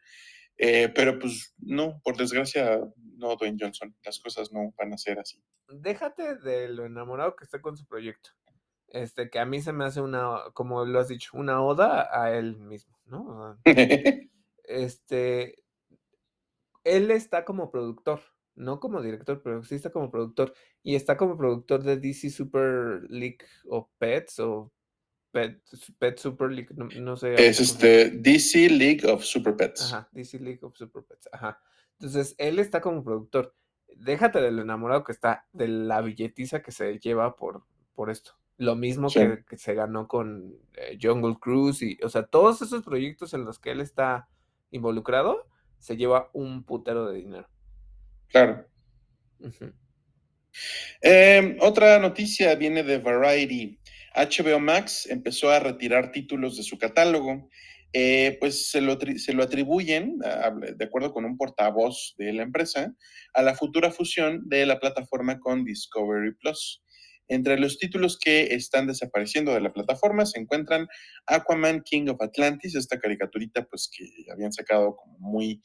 Eh, 0.58 0.88
pero 0.92 1.18
pues 1.18 1.54
no, 1.58 2.00
por 2.02 2.16
desgracia, 2.16 2.80
no, 3.16 3.36
Dwayne 3.36 3.58
Johnson. 3.58 3.94
Las 4.04 4.18
cosas 4.18 4.52
no 4.52 4.74
van 4.76 4.92
a 4.92 4.98
ser 4.98 5.18
así. 5.18 5.40
Déjate 5.68 6.36
de 6.36 6.68
lo 6.68 6.84
enamorado 6.84 7.36
que 7.36 7.44
está 7.44 7.60
con 7.60 7.76
su 7.76 7.86
proyecto. 7.86 8.30
Este, 8.88 9.30
que 9.30 9.38
a 9.38 9.44
mí 9.44 9.60
se 9.60 9.72
me 9.72 9.84
hace 9.84 10.00
una, 10.00 10.40
como 10.54 10.84
lo 10.84 10.98
has 10.98 11.08
dicho, 11.08 11.30
una 11.34 11.62
oda 11.62 12.08
a 12.10 12.34
él 12.34 12.56
mismo, 12.56 12.98
¿no? 13.04 13.58
este, 14.64 15.62
él 16.84 17.10
está 17.10 17.44
como 17.44 17.70
productor, 17.70 18.20
no 18.54 18.80
como 18.80 19.02
director, 19.02 19.42
pero 19.42 19.62
sí 19.62 19.74
está 19.74 19.90
como 19.90 20.10
productor. 20.10 20.54
Y 20.82 20.96
está 20.96 21.16
como 21.16 21.36
productor 21.36 21.82
de 21.82 21.98
DC 21.98 22.30
Super 22.30 23.02
League 23.10 23.44
of 23.68 23.88
Pets 23.98 24.40
o 24.40 24.72
Pet, 25.40 25.62
Pet 25.98 26.18
Super 26.18 26.50
League, 26.50 26.68
no, 26.74 26.88
no 27.00 27.16
sé. 27.16 27.34
Es 27.34 27.60
este 27.60 28.10
DC 28.10 28.70
League 28.70 29.06
of 29.06 29.22
Super 29.24 29.56
Pets. 29.56 29.92
Ajá, 29.92 30.08
DC 30.12 30.38
League 30.40 30.60
of 30.62 30.76
Super 30.76 31.02
Pets. 31.04 31.28
Ajá. 31.32 31.60
Entonces, 31.92 32.34
él 32.38 32.58
está 32.58 32.80
como 32.80 33.02
productor. 33.04 33.54
Déjate 33.96 34.40
del 34.40 34.58
enamorado 34.58 35.02
que 35.04 35.12
está, 35.12 35.46
de 35.52 35.68
la 35.68 36.00
billetiza 36.00 36.62
que 36.62 36.70
se 36.72 36.98
lleva 36.98 37.36
por, 37.36 37.64
por 37.94 38.10
esto. 38.10 38.32
Lo 38.56 38.74
mismo 38.76 39.08
Sí. 39.10 39.20
que, 39.20 39.44
que 39.48 39.56
se 39.56 39.74
ganó 39.74 40.08
con 40.08 40.54
eh, 40.74 40.98
Jungle 41.00 41.36
Cruise 41.40 41.82
y, 41.82 41.98
o 42.02 42.08
sea, 42.08 42.24
todos 42.24 42.60
esos 42.62 42.82
proyectos 42.84 43.34
en 43.34 43.44
los 43.44 43.58
que 43.58 43.70
él 43.70 43.80
está 43.80 44.28
involucrado, 44.70 45.46
se 45.78 45.96
lleva 45.96 46.30
un 46.32 46.64
putero 46.64 47.06
de 47.08 47.16
dinero. 47.18 47.48
Claro. 48.28 48.66
Eh, 51.02 51.56
otra 51.60 51.98
noticia 51.98 52.54
viene 52.56 52.82
de 52.82 52.98
Variety. 52.98 53.78
HBO 54.14 54.60
Max 54.60 55.06
empezó 55.10 55.50
a 55.50 55.60
retirar 55.60 56.12
títulos 56.12 56.56
de 56.56 56.62
su 56.62 56.78
catálogo. 56.78 57.48
Eh, 57.94 58.36
pues 58.38 58.70
se 58.70 58.82
lo, 58.82 58.98
se 59.16 59.32
lo 59.32 59.42
atribuyen, 59.42 60.18
a- 60.24 60.50
de 60.50 60.84
acuerdo 60.84 61.12
con 61.12 61.24
un 61.24 61.38
portavoz 61.38 62.14
de 62.18 62.32
la 62.34 62.42
empresa, 62.42 62.94
a 63.32 63.42
la 63.42 63.54
futura 63.54 63.90
fusión 63.90 64.42
de 64.48 64.66
la 64.66 64.78
plataforma 64.78 65.38
con 65.40 65.64
Discovery 65.64 66.34
Plus. 66.34 66.82
Entre 67.28 67.58
los 67.58 67.78
títulos 67.78 68.18
que 68.18 68.54
están 68.54 68.86
desapareciendo 68.86 69.52
de 69.54 69.60
la 69.60 69.72
plataforma 69.72 70.26
se 70.26 70.38
encuentran 70.38 70.86
Aquaman 71.26 71.82
King 71.82 72.08
of 72.08 72.20
Atlantis, 72.20 72.74
esta 72.74 72.98
caricaturita 72.98 73.64
pues 73.64 73.90
que 73.94 74.04
habían 74.32 74.52
sacado 74.52 74.96
como 74.96 75.18
muy 75.18 75.62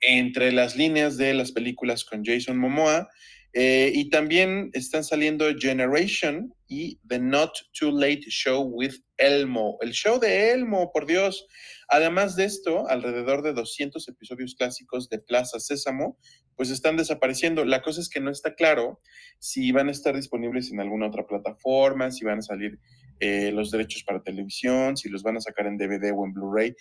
entre 0.00 0.52
las 0.52 0.76
líneas 0.76 1.16
de 1.16 1.34
las 1.34 1.52
películas 1.52 2.04
con 2.04 2.24
Jason 2.24 2.56
Momoa. 2.58 3.08
Eh, 3.54 3.92
y 3.94 4.10
también 4.10 4.70
están 4.74 5.04
saliendo 5.04 5.46
Generation 5.58 6.54
y 6.68 6.98
The 7.08 7.18
Not 7.18 7.52
Too 7.78 7.90
Late 7.90 8.26
Show 8.28 8.62
with 8.62 8.94
Elmo. 9.16 9.78
El 9.80 9.92
show 9.92 10.20
de 10.20 10.52
Elmo, 10.52 10.92
por 10.92 11.06
Dios. 11.06 11.46
Además 11.88 12.36
de 12.36 12.44
esto, 12.44 12.88
alrededor 12.88 13.42
de 13.42 13.54
200 13.54 14.06
episodios 14.08 14.54
clásicos 14.54 15.08
de 15.08 15.18
Plaza 15.18 15.58
Sésamo, 15.58 16.18
pues 16.56 16.70
están 16.70 16.96
desapareciendo. 16.96 17.64
La 17.64 17.82
cosa 17.82 18.00
es 18.00 18.10
que 18.10 18.20
no 18.20 18.30
está 18.30 18.54
claro 18.54 19.00
si 19.38 19.72
van 19.72 19.88
a 19.88 19.92
estar 19.92 20.14
disponibles 20.14 20.70
en 20.70 20.80
alguna 20.80 21.06
otra 21.06 21.26
plataforma, 21.26 22.10
si 22.10 22.24
van 22.24 22.40
a 22.40 22.42
salir 22.42 22.78
eh, 23.20 23.50
los 23.52 23.70
derechos 23.70 24.04
para 24.04 24.22
televisión, 24.22 24.96
si 24.96 25.08
los 25.08 25.22
van 25.22 25.38
a 25.38 25.40
sacar 25.40 25.66
en 25.66 25.78
DVD 25.78 26.12
o 26.14 26.24
en 26.24 26.34
Blu-ray 26.34 26.74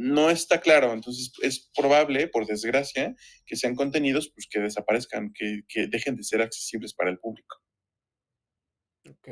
no 0.00 0.30
está 0.30 0.60
claro. 0.60 0.92
Entonces 0.92 1.32
es 1.42 1.70
probable, 1.76 2.28
por 2.28 2.46
desgracia, 2.46 3.14
que 3.46 3.56
sean 3.56 3.74
contenidos 3.74 4.32
pues, 4.34 4.46
que 4.50 4.60
desaparezcan, 4.60 5.32
que, 5.34 5.60
que 5.68 5.86
dejen 5.86 6.16
de 6.16 6.24
ser 6.24 6.40
accesibles 6.40 6.94
para 6.94 7.10
el 7.10 7.18
público. 7.18 7.58
Ok. 9.08 9.28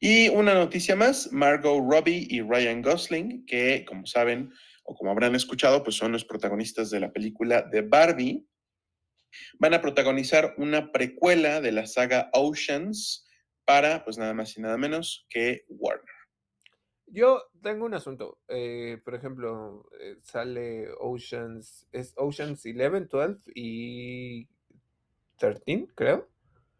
Y 0.00 0.28
una 0.30 0.54
noticia 0.54 0.96
más, 0.96 1.30
Margot 1.32 1.78
Robbie 1.78 2.26
y 2.28 2.40
Ryan 2.40 2.82
Gosling, 2.82 3.44
que 3.46 3.84
como 3.84 4.06
saben 4.06 4.50
o 4.84 4.94
como 4.94 5.10
habrán 5.10 5.34
escuchado, 5.34 5.82
pues 5.84 5.96
son 5.96 6.12
los 6.12 6.24
protagonistas 6.24 6.90
de 6.90 7.00
la 7.00 7.12
película 7.12 7.62
de 7.62 7.82
Barbie, 7.82 8.46
van 9.58 9.74
a 9.74 9.80
protagonizar 9.80 10.54
una 10.56 10.90
precuela 10.90 11.60
de 11.60 11.72
la 11.72 11.86
saga 11.86 12.30
Oceans 12.32 13.26
para, 13.66 14.02
pues 14.04 14.16
nada 14.16 14.32
más 14.32 14.56
y 14.56 14.62
nada 14.62 14.78
menos 14.78 15.26
que 15.28 15.66
Warner. 15.68 16.17
Yo 17.10 17.42
tengo 17.62 17.86
un 17.86 17.94
asunto. 17.94 18.38
eh, 18.48 19.00
por 19.04 19.14
ejemplo, 19.14 19.88
eh, 20.00 20.16
sale 20.22 20.88
Oceans, 20.98 21.86
es 21.92 22.12
Oceans 22.16 22.64
11, 22.64 23.06
12 23.08 23.38
y 23.54 24.48
13, 25.38 25.88
creo. 25.94 26.28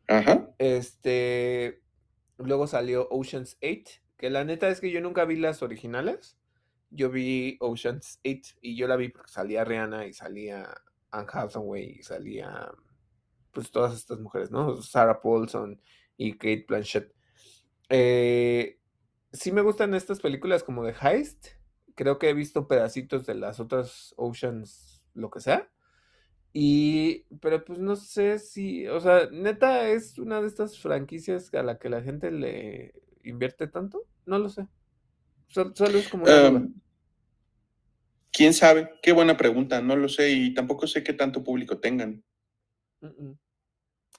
Ajá. 0.09 0.49
Este, 0.59 1.83
luego 2.39 2.67
salió 2.67 3.09
Oceans 3.11 3.59
8, 3.63 4.01
que 4.17 4.31
la 4.31 4.45
neta 4.45 4.69
es 4.69 4.81
que 4.81 4.91
yo 4.91 5.01
nunca 5.01 5.25
vi 5.25 5.37
las 5.37 5.63
originales. 5.63 6.39
Yo 6.91 7.11
vi 7.11 7.57
Oceans 7.61 8.21
8 8.25 8.57
y 8.63 8.77
yo 8.77 8.89
la 8.89 8.97
vi 8.97 9.09
porque 9.11 9.31
salía 9.31 9.65
Rihanna 9.65 10.07
y 10.07 10.15
salía 10.15 10.75
Anne 11.11 11.29
Hathaway 11.31 11.99
y 11.99 12.03
salía 12.03 12.71
pues 13.53 13.71
todas 13.71 13.95
estas 13.95 14.21
mujeres, 14.21 14.51
¿no? 14.51 14.81
Sarah 14.83 15.21
Paulson 15.21 15.81
y 16.17 16.33
Kate 16.35 16.65
Blanchett. 16.69 17.13
Eh, 17.91 18.78
sí 19.33 19.53
me 19.53 19.63
gustan 19.63 19.95
estas 19.95 20.21
películas 20.21 20.63
como 20.65 20.85
de 20.85 20.95
Heist. 21.01 21.49
Creo 21.95 22.19
que 22.19 22.31
he 22.31 22.35
visto 22.35 22.69
pedacitos 22.69 23.27
de 23.27 23.35
las 23.35 23.61
otras 23.61 24.15
Oceans, 24.17 25.03
lo 25.15 25.31
que 25.31 25.41
sea. 25.41 25.71
Y, 26.53 27.25
pero 27.41 27.65
pues 27.65 27.79
no 27.79 27.97
sé 27.97 28.39
si, 28.39 28.87
o 28.89 29.01
sea, 29.01 29.29
neta 29.31 29.89
es 29.89 30.19
una 30.19 30.41
de 30.41 30.47
estas 30.47 30.79
franquicias 30.79 31.53
a 31.55 31.63
la 31.63 31.79
que 31.79 31.89
la 31.89 32.03
gente 32.03 32.31
le 32.31 32.95
invierte 33.23 33.69
tanto. 33.69 34.07
No 34.27 34.39
lo 34.39 34.49
sé. 34.49 34.67
Sol- 35.49 35.73
Solo, 35.77 35.99
es 35.99 36.09
como 36.09 36.25
una. 36.25 36.49
Um, 36.49 36.75
¿Quién 38.33 38.55
sabe? 38.55 38.91
Qué 39.03 39.13
buena 39.13 39.37
pregunta, 39.37 39.81
no 39.83 39.97
lo 39.97 40.09
sé 40.09 40.31
y 40.31 40.55
tampoco 40.55 40.87
sé 40.87 41.03
qué 41.03 41.13
tanto 41.13 41.43
público 41.43 41.81
tengan. 41.81 42.23
Mm, 43.01 43.07
mm. 43.31 43.39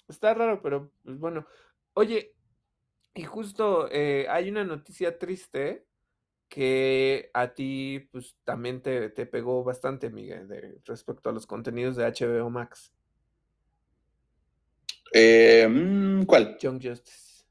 Está 0.07 0.33
raro, 0.33 0.61
pero 0.61 0.91
pues 1.03 1.17
bueno. 1.19 1.45
Oye, 1.93 2.35
y 3.13 3.23
justo 3.23 3.89
eh, 3.91 4.27
hay 4.29 4.49
una 4.49 4.63
noticia 4.63 5.17
triste 5.17 5.85
que 6.47 7.29
a 7.33 7.53
ti 7.53 8.07
pues 8.11 8.35
también 8.43 8.81
te, 8.81 9.09
te 9.09 9.25
pegó 9.25 9.63
bastante, 9.63 10.09
Miguel, 10.09 10.47
de, 10.47 10.79
respecto 10.85 11.29
a 11.29 11.33
los 11.33 11.45
contenidos 11.45 11.95
de 11.95 12.05
HBO 12.05 12.49
Max. 12.49 12.91
Eh, 15.13 15.67
mm, 15.69 16.23
¿Cuál? 16.23 16.57
Young 16.59 16.81
Justice. 16.83 17.43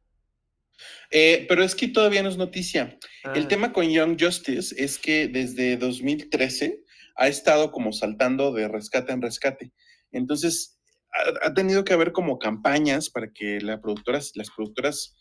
Eh, 1.11 1.47
pero 1.49 1.63
es 1.63 1.75
que 1.75 1.89
todavía 1.89 2.23
no 2.23 2.29
es 2.29 2.37
noticia. 2.37 2.99
El 3.35 3.45
Ah, 3.45 3.49
tema 3.49 3.73
con 3.73 3.89
Young 3.89 4.17
Justice 4.21 4.75
es 4.77 4.99
que 4.99 5.29
desde 5.29 5.77
2013 5.77 6.83
ha 7.17 7.29
estado 7.29 7.73
como 7.73 7.93
saltando 7.93 8.53
de 8.53 8.69
rescate 8.69 9.13
en 9.13 9.23
rescate. 9.23 9.73
Entonces, 10.13 10.79
ha, 11.13 11.49
ha 11.49 11.55
tenido 11.55 11.85
que 11.85 11.95
haber 11.95 12.13
como 12.13 12.39
campañas 12.39 13.11
para 13.11 13.33
que 13.33 13.61
la 13.61 13.81
productoras, 13.81 14.33
las 14.35 14.51
productoras, 14.51 15.17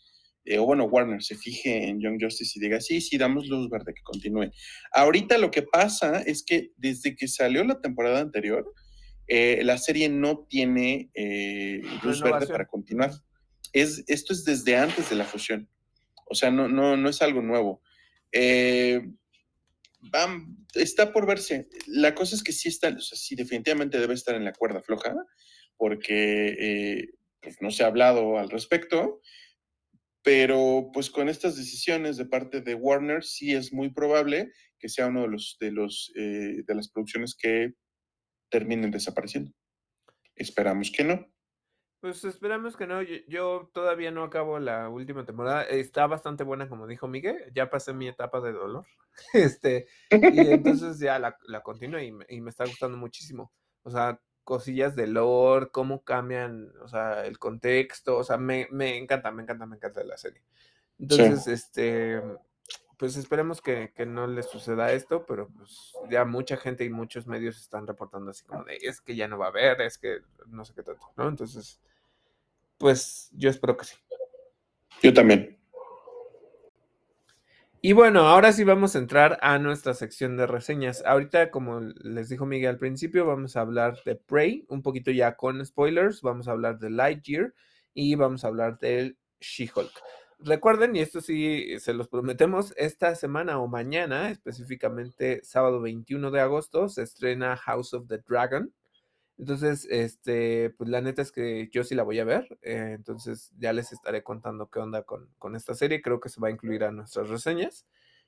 eh, 0.50 0.58
o 0.58 0.64
bueno, 0.64 0.84
Warner 0.84 1.22
se 1.22 1.36
fije 1.36 1.88
en 1.88 2.00
Young 2.00 2.18
Justice 2.20 2.58
y 2.58 2.60
diga, 2.60 2.80
sí, 2.80 3.00
sí, 3.00 3.18
damos 3.18 3.46
luz 3.48 3.68
verde 3.68 3.92
que 3.94 4.02
continúe. 4.02 4.50
Ahorita 4.92 5.36
lo 5.38 5.50
que 5.50 5.62
pasa 5.62 6.22
es 6.22 6.42
que 6.42 6.72
desde 6.76 7.14
que 7.16 7.28
salió 7.28 7.62
la 7.64 7.80
temporada 7.80 8.20
anterior, 8.20 8.64
eh, 9.26 9.60
la 9.62 9.76
serie 9.76 10.08
no 10.08 10.46
tiene 10.48 11.10
eh, 11.14 11.82
luz 12.02 12.22
verde 12.22 12.46
para 12.46 12.66
continuar. 12.66 13.10
Es, 13.74 14.04
esto 14.06 14.32
es 14.32 14.44
desde 14.44 14.76
antes 14.76 15.10
de 15.10 15.16
la 15.16 15.24
fusión. 15.24 15.68
O 16.26 16.34
sea, 16.34 16.50
no, 16.50 16.68
no, 16.68 16.96
no 16.96 17.08
es 17.10 17.20
algo 17.20 17.42
nuevo. 17.42 17.82
Vam- 20.00 20.56
está 20.74 21.12
por 21.12 21.26
verse. 21.26 21.68
La 21.86 22.14
cosa 22.14 22.36
es 22.36 22.42
que 22.42 22.52
sí 22.52 22.68
está, 22.68 22.88
o 22.88 23.00
sea, 23.00 23.18
sí, 23.18 23.34
definitivamente 23.34 23.98
debe 23.98 24.14
estar 24.14 24.34
en 24.34 24.44
la 24.44 24.52
cuerda 24.52 24.80
floja, 24.80 25.14
porque 25.76 27.08
pues 27.40 27.56
no 27.60 27.70
se 27.70 27.82
ha 27.84 27.86
hablado 27.88 28.38
al 28.38 28.50
respecto. 28.50 29.20
Pero 30.22 30.90
pues 30.92 31.10
con 31.10 31.28
estas 31.28 31.56
decisiones 31.56 32.16
de 32.16 32.26
parte 32.26 32.60
de 32.60 32.74
Warner, 32.74 33.24
sí 33.24 33.54
es 33.54 33.72
muy 33.72 33.90
probable 33.90 34.52
que 34.78 34.88
sea 34.88 35.06
uno 35.06 35.22
de 35.22 35.28
los 35.28 35.56
de 35.60 35.72
los 35.72 36.12
eh, 36.16 36.62
de 36.66 36.74
las 36.74 36.88
producciones 36.88 37.36
que 37.36 37.74
terminen 38.50 38.90
desapareciendo. 38.90 39.52
Esperamos 40.34 40.90
que 40.90 41.04
no. 41.04 41.26
Pues 42.00 42.24
esperamos 42.24 42.76
que 42.76 42.86
no. 42.86 43.02
Yo, 43.02 43.16
yo 43.26 43.70
todavía 43.74 44.10
no 44.10 44.22
acabo 44.22 44.58
la 44.60 44.88
última 44.88 45.24
temporada. 45.24 45.64
Está 45.64 46.06
bastante 46.06 46.44
buena, 46.44 46.68
como 46.68 46.86
dijo 46.86 47.08
Miguel. 47.08 47.50
Ya 47.54 47.70
pasé 47.70 47.92
mi 47.92 48.08
etapa 48.08 48.40
de 48.40 48.52
dolor. 48.52 48.86
Este, 49.34 49.88
y 50.10 50.10
entonces 50.52 51.00
ya 51.00 51.18
la, 51.18 51.36
la 51.48 51.60
continuo 51.60 51.98
y 51.98 52.12
me, 52.12 52.24
y 52.28 52.40
me 52.40 52.50
está 52.50 52.64
gustando 52.64 52.96
muchísimo. 52.96 53.52
O 53.82 53.90
sea, 53.90 54.20
cosillas 54.48 54.96
de 54.96 55.06
lore, 55.06 55.68
cómo 55.70 56.04
cambian, 56.04 56.72
o 56.80 56.88
sea, 56.88 57.26
el 57.26 57.38
contexto. 57.38 58.16
O 58.16 58.24
sea, 58.24 58.38
me, 58.38 58.66
me 58.70 58.96
encanta, 58.96 59.30
me 59.30 59.42
encanta, 59.42 59.66
me 59.66 59.76
encanta 59.76 60.02
la 60.04 60.16
serie. 60.16 60.40
Entonces, 60.98 61.46
este, 61.48 62.22
pues 62.96 63.16
esperemos 63.16 63.60
que, 63.60 63.92
que 63.94 64.06
no 64.06 64.26
le 64.26 64.42
suceda 64.42 64.90
esto, 64.92 65.26
pero 65.26 65.50
pues 65.50 65.92
ya 66.08 66.24
mucha 66.24 66.56
gente 66.56 66.82
y 66.86 66.88
muchos 66.88 67.26
medios 67.26 67.58
están 67.58 67.86
reportando 67.86 68.30
así 68.30 68.42
como 68.46 68.64
de, 68.64 68.78
es 68.80 69.02
que 69.02 69.14
ya 69.14 69.28
no 69.28 69.36
va 69.36 69.44
a 69.44 69.50
haber, 69.50 69.82
es 69.82 69.98
que 69.98 70.20
no 70.46 70.64
sé 70.64 70.72
qué 70.72 70.82
tanto, 70.82 71.12
¿no? 71.18 71.28
Entonces, 71.28 71.78
pues 72.78 73.28
yo 73.32 73.50
espero 73.50 73.76
que 73.76 73.84
sí. 73.84 73.96
Yo 75.02 75.12
también. 75.12 75.57
Y 77.80 77.92
bueno, 77.92 78.26
ahora 78.26 78.52
sí 78.52 78.64
vamos 78.64 78.96
a 78.96 78.98
entrar 78.98 79.38
a 79.40 79.56
nuestra 79.60 79.94
sección 79.94 80.36
de 80.36 80.48
reseñas. 80.48 81.04
Ahorita, 81.06 81.52
como 81.52 81.78
les 81.80 82.28
dijo 82.28 82.44
Miguel 82.44 82.70
al 82.70 82.78
principio, 82.78 83.24
vamos 83.24 83.56
a 83.56 83.60
hablar 83.60 84.00
de 84.04 84.16
Prey, 84.16 84.64
un 84.68 84.82
poquito 84.82 85.12
ya 85.12 85.36
con 85.36 85.64
spoilers, 85.64 86.20
vamos 86.20 86.48
a 86.48 86.50
hablar 86.50 86.80
de 86.80 86.90
Lightyear 86.90 87.54
y 87.94 88.16
vamos 88.16 88.44
a 88.44 88.48
hablar 88.48 88.80
del 88.80 89.16
She-Hulk. 89.40 89.92
Recuerden, 90.40 90.96
y 90.96 91.00
esto 91.00 91.20
sí 91.20 91.78
se 91.78 91.94
los 91.94 92.08
prometemos, 92.08 92.74
esta 92.76 93.14
semana 93.14 93.60
o 93.60 93.68
mañana, 93.68 94.30
específicamente 94.30 95.40
sábado 95.44 95.80
21 95.80 96.32
de 96.32 96.40
agosto, 96.40 96.88
se 96.88 97.02
estrena 97.02 97.56
House 97.56 97.94
of 97.94 98.08
the 98.08 98.18
Dragon. 98.18 98.72
Entonces, 99.38 99.86
este, 99.90 100.70
pues 100.70 100.90
la 100.90 101.00
neta 101.00 101.22
es 101.22 101.32
que 101.32 101.68
yo 101.72 101.84
sí 101.84 101.94
la 101.94 102.02
voy 102.02 102.18
a 102.18 102.24
ver. 102.24 102.58
eh, 102.62 102.92
entonces 102.96 103.52
ya 103.58 103.72
les 103.72 103.92
estaré 103.92 104.22
contando 104.22 104.68
qué 104.70 104.80
onda 104.80 105.02
con, 105.04 105.28
con 105.38 105.54
esta 105.56 105.74
serie. 105.74 106.02
Creo 106.02 106.20
que 106.20 106.28
se 106.28 106.40
va 106.40 106.48
a 106.48 106.50
incluir 106.50 106.84
a 106.84 106.92
nuestras 106.92 107.28
reseñas. 107.28 107.86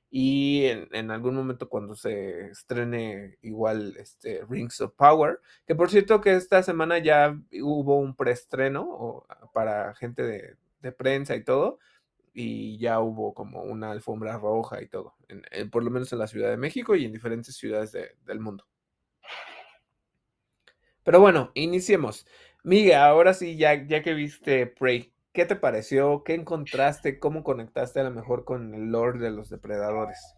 Y 0.09 0.65
en, 0.65 1.09
algún 1.11 1.35
momento 1.35 1.69
cuando 1.69 1.95
se 1.95 2.47
estrene 2.51 3.37
igual 3.41 3.95
este 3.97 4.43
Rings 4.49 4.81
of 4.81 4.93
Power, 4.95 5.39
que 5.65 5.73
por 5.75 5.89
cierto 5.89 6.19
que 6.21 6.33
esta 6.35 6.61
semana 6.63 6.99
ya 6.99 7.39
hubo 7.61 7.97
un 7.97 8.15
preestreno 8.15 9.25
para 9.53 9.95
gente 9.95 10.23
de, 10.23 10.57
de 10.81 10.91
prensa 10.91 11.35
y 11.37 11.43
todo, 11.45 11.79
y 12.33 12.77
ya 12.79 12.99
hubo 13.01 13.33
como 13.33 13.63
una 13.63 13.91
alfombra 13.91 14.37
roja 14.37 14.81
y 14.81 14.87
todo, 14.87 15.15
por 15.71 15.83
lo 15.83 15.91
menos 15.91 16.11
en 16.13 16.19
la 16.19 16.27
Ciudad 16.27 16.49
de 16.49 16.57
México 16.57 16.95
y 16.95 17.05
en 17.05 17.13
diferentes 17.13 17.55
ciudades 17.55 17.91
de- 17.93 18.15
del 18.25 18.39
mundo. 18.41 18.65
Pero 21.03 21.19
bueno, 21.19 21.51
iniciemos. 21.55 22.25
Miguel, 22.63 22.95
ahora 22.95 23.33
sí, 23.33 23.57
ya, 23.57 23.87
ya 23.87 24.01
que 24.03 24.13
viste 24.13 24.67
Prey, 24.67 25.13
¿qué 25.33 25.45
te 25.45 25.55
pareció? 25.55 26.23
¿Qué 26.23 26.33
encontraste? 26.35 27.19
¿Cómo 27.19 27.43
conectaste 27.43 27.99
a 27.99 28.03
lo 28.03 28.11
mejor 28.11 28.45
con 28.45 28.73
el 28.75 28.91
lore 28.91 29.19
de 29.19 29.31
los 29.31 29.49
depredadores? 29.49 30.37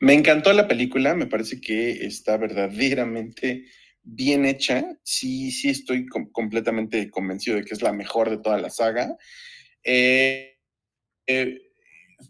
Me 0.00 0.14
encantó 0.14 0.52
la 0.52 0.68
película, 0.68 1.14
me 1.14 1.26
parece 1.26 1.60
que 1.60 2.04
está 2.06 2.36
verdaderamente 2.36 3.64
bien 4.02 4.44
hecha. 4.44 4.84
Sí, 5.02 5.50
sí 5.52 5.70
estoy 5.70 6.06
com- 6.06 6.30
completamente 6.30 7.10
convencido 7.10 7.56
de 7.56 7.64
que 7.64 7.74
es 7.74 7.82
la 7.82 7.92
mejor 7.92 8.30
de 8.30 8.38
toda 8.38 8.58
la 8.58 8.70
saga. 8.70 9.16
Eh, 9.84 10.56
eh, 11.26 11.63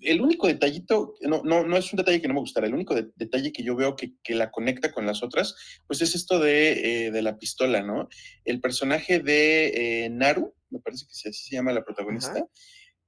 el 0.03 0.21
único 0.21 0.47
detallito, 0.47 1.15
no, 1.23 1.43
no, 1.45 1.65
no 1.65 1.77
es 1.77 1.93
un 1.93 1.97
detalle 1.99 2.21
que 2.21 2.29
no 2.29 2.35
me 2.35 2.41
gustara, 2.41 2.67
el 2.67 2.75
único 2.75 2.95
de- 2.95 3.09
detalle 3.17 3.53
que 3.53 3.63
yo 3.63 3.77
veo 3.77 3.97
que, 3.97 4.13
que 4.23 4.35
la 4.35 4.51
conecta 4.51 4.93
con 4.93 5.07
las 5.07 5.23
otras, 5.23 5.55
pues 5.87 6.01
es 6.03 6.15
esto 6.15 6.39
de, 6.39 7.07
eh, 7.07 7.11
de 7.11 7.23
la 7.23 7.39
pistola, 7.39 7.83
¿no? 7.83 8.09
El 8.45 8.61
personaje 8.61 9.21
de 9.21 10.05
eh, 10.05 10.11
Naru, 10.11 10.55
me 10.71 10.81
parece 10.81 11.07
que 11.07 11.29
así 11.29 11.49
se 11.49 11.55
llama 11.57 11.73
la 11.73 11.85
protagonista, 11.85 12.33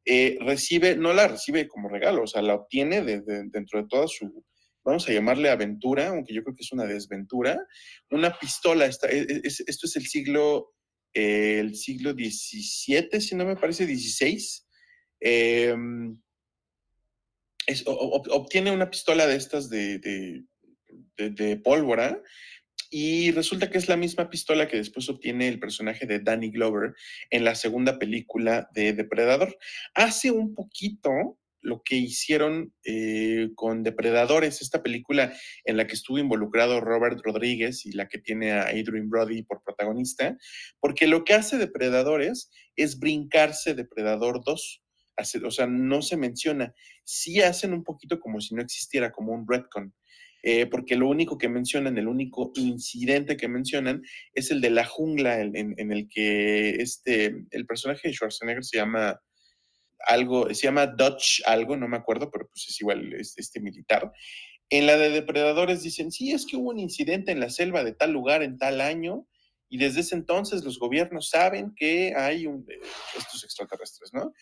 eh, 0.05 0.39
recibe, 0.41 0.97
no 0.97 1.13
la 1.13 1.29
recibe 1.29 1.67
como 1.69 1.89
regalo, 1.89 2.23
o 2.23 2.27
sea, 2.27 2.41
la 2.43 2.55
obtiene 2.55 3.03
de- 3.03 3.21
de- 3.23 3.45
dentro 3.51 3.83
de 3.83 3.89
toda 3.89 4.07
su, 4.07 4.45
vamos 4.85 5.09
a 5.09 5.13
llamarle 5.13 5.51
aventura, 5.51 6.09
aunque 6.09 6.33
yo 6.33 6.45
creo 6.45 6.55
que 6.55 6.63
es 6.63 6.71
una 6.73 6.85
desventura, 6.85 7.59
una 8.11 8.39
pistola, 8.39 8.87
esta- 8.87 9.09
e- 9.09 9.23
e- 9.29 9.41
es- 9.43 9.65
esto 9.67 9.87
es 9.87 9.97
el 9.97 10.07
siglo, 10.07 10.73
eh, 11.13 11.59
el 11.61 11.75
siglo 11.75 12.13
XVII, 12.13 13.21
si 13.21 13.35
no 13.35 13.45
me 13.45 13.57
parece, 13.57 13.85
XVI. 13.87 14.39
Obtiene 17.87 18.71
una 18.71 18.91
pistola 18.91 19.27
de 19.27 19.37
estas 19.37 19.69
de, 19.69 19.99
de- 19.99 20.45
de- 21.17 21.31
de 21.31 21.57
pólvora 21.57 22.23
y 22.91 23.33
resulta 23.33 23.71
que 23.71 23.79
es 23.79 23.89
la 23.89 23.97
misma 23.97 24.31
pistola 24.31 24.69
que 24.69 24.77
después 24.77 25.09
obtiene 25.09 25.49
el 25.49 25.59
personaje 25.59 26.07
de 26.07 26.21
Danny 26.21 26.51
Glover 26.51 26.95
en 27.31 27.45
la 27.45 27.55
segunda 27.55 27.99
película 27.99 28.69
de 28.73 28.93
Depredador. 28.93 29.57
Hace 29.95 30.31
un 30.31 30.55
poquito 30.55 31.39
lo 31.63 31.83
que 31.83 31.97
hicieron 31.97 32.73
eh, 32.85 33.49
con 33.57 33.83
Depredadores, 33.83 34.63
esta 34.63 34.85
película 34.85 35.35
en 35.65 35.77
la 35.77 35.89
que 35.89 35.95
estuvo 35.95 36.19
involucrado 36.19 36.81
Robert 36.81 37.19
Rodríguez 37.25 37.85
y 37.87 37.91
la 37.93 38.09
que 38.09 38.19
tiene 38.19 38.53
a 38.53 38.69
Adrian 38.69 39.11
Brody 39.11 39.43
por 39.43 39.65
protagonista, 39.65 40.37
porque 40.79 41.09
lo 41.09 41.25
que 41.25 41.35
hace 41.35 41.59
Depredadores 41.59 42.51
es 42.77 43.01
brincarse 43.01 43.75
Depredador 43.75 44.45
2. 44.45 44.83
O 45.45 45.51
sea, 45.51 45.67
no 45.67 46.03
se 46.03 46.17
menciona. 46.17 46.75
Sí 47.05 47.41
hacen 47.41 47.73
un 47.73 47.85
poquito 47.85 48.21
como 48.21 48.41
si 48.41 48.55
no 48.55 48.63
existiera, 48.63 49.13
como 49.13 49.33
un 49.33 49.47
retcon 49.49 49.95
eh, 50.49 50.67
porque 50.67 50.95
lo 50.95 51.09
único 51.09 51.39
que 51.39 51.49
mencionan, 51.49 51.99
el 51.99 52.07
único 52.07 52.53
incidente 52.55 53.37
que 53.37 53.49
mencionan 53.49 54.05
es 54.33 54.53
el 54.53 54.61
de 54.61 54.71
la 54.71 54.85
jungla 54.85 55.41
en, 55.41 55.91
el 55.93 56.09
que 56.09 56.71
este, 56.71 57.47
el 57.51 57.67
personaje 57.67 58.07
de 58.07 58.15
Schwarzenegger 58.15 58.65
se 58.65 58.77
llama 58.77 59.21
algo, 60.07 60.53
se 60.55 60.63
llama 60.69 60.87
Dutch 60.87 61.43
algo, 61.47 61.77
no 61.77 61.89
me 61.89 61.97
acuerdo, 61.97 62.31
pero 62.31 62.47
pues 62.49 62.67
es 62.69 62.81
igual 62.81 63.13
es- 63.15 63.37
este 63.39 63.61
militar. 63.61 64.13
En 64.71 64.87
la 64.87 64.97
de 64.97 65.11
depredadores 65.11 65.83
dicen, 65.83 66.13
sí, 66.13 66.31
es 66.31 66.47
que 66.47 66.57
hubo 66.57 66.71
un 66.71 66.79
incidente 66.79 67.33
en 67.33 67.41
la 67.41 67.51
selva 67.51 67.83
de 67.83 67.95
tal 67.95 68.13
lugar 68.13 68.45
en 68.45 68.57
tal 68.57 68.81
año 68.81 69.27
y 69.69 69.79
desde 69.79 70.01
ese 70.01 70.15
entonces 70.15 70.63
los 70.65 70.79
gobiernos 70.79 71.29
saben 71.29 71.75
que 71.75 72.15
hay 72.17 72.45
eh, 72.45 72.81
estos 73.19 73.43
extraterrestres, 73.43 74.13
¿no? 74.13 74.33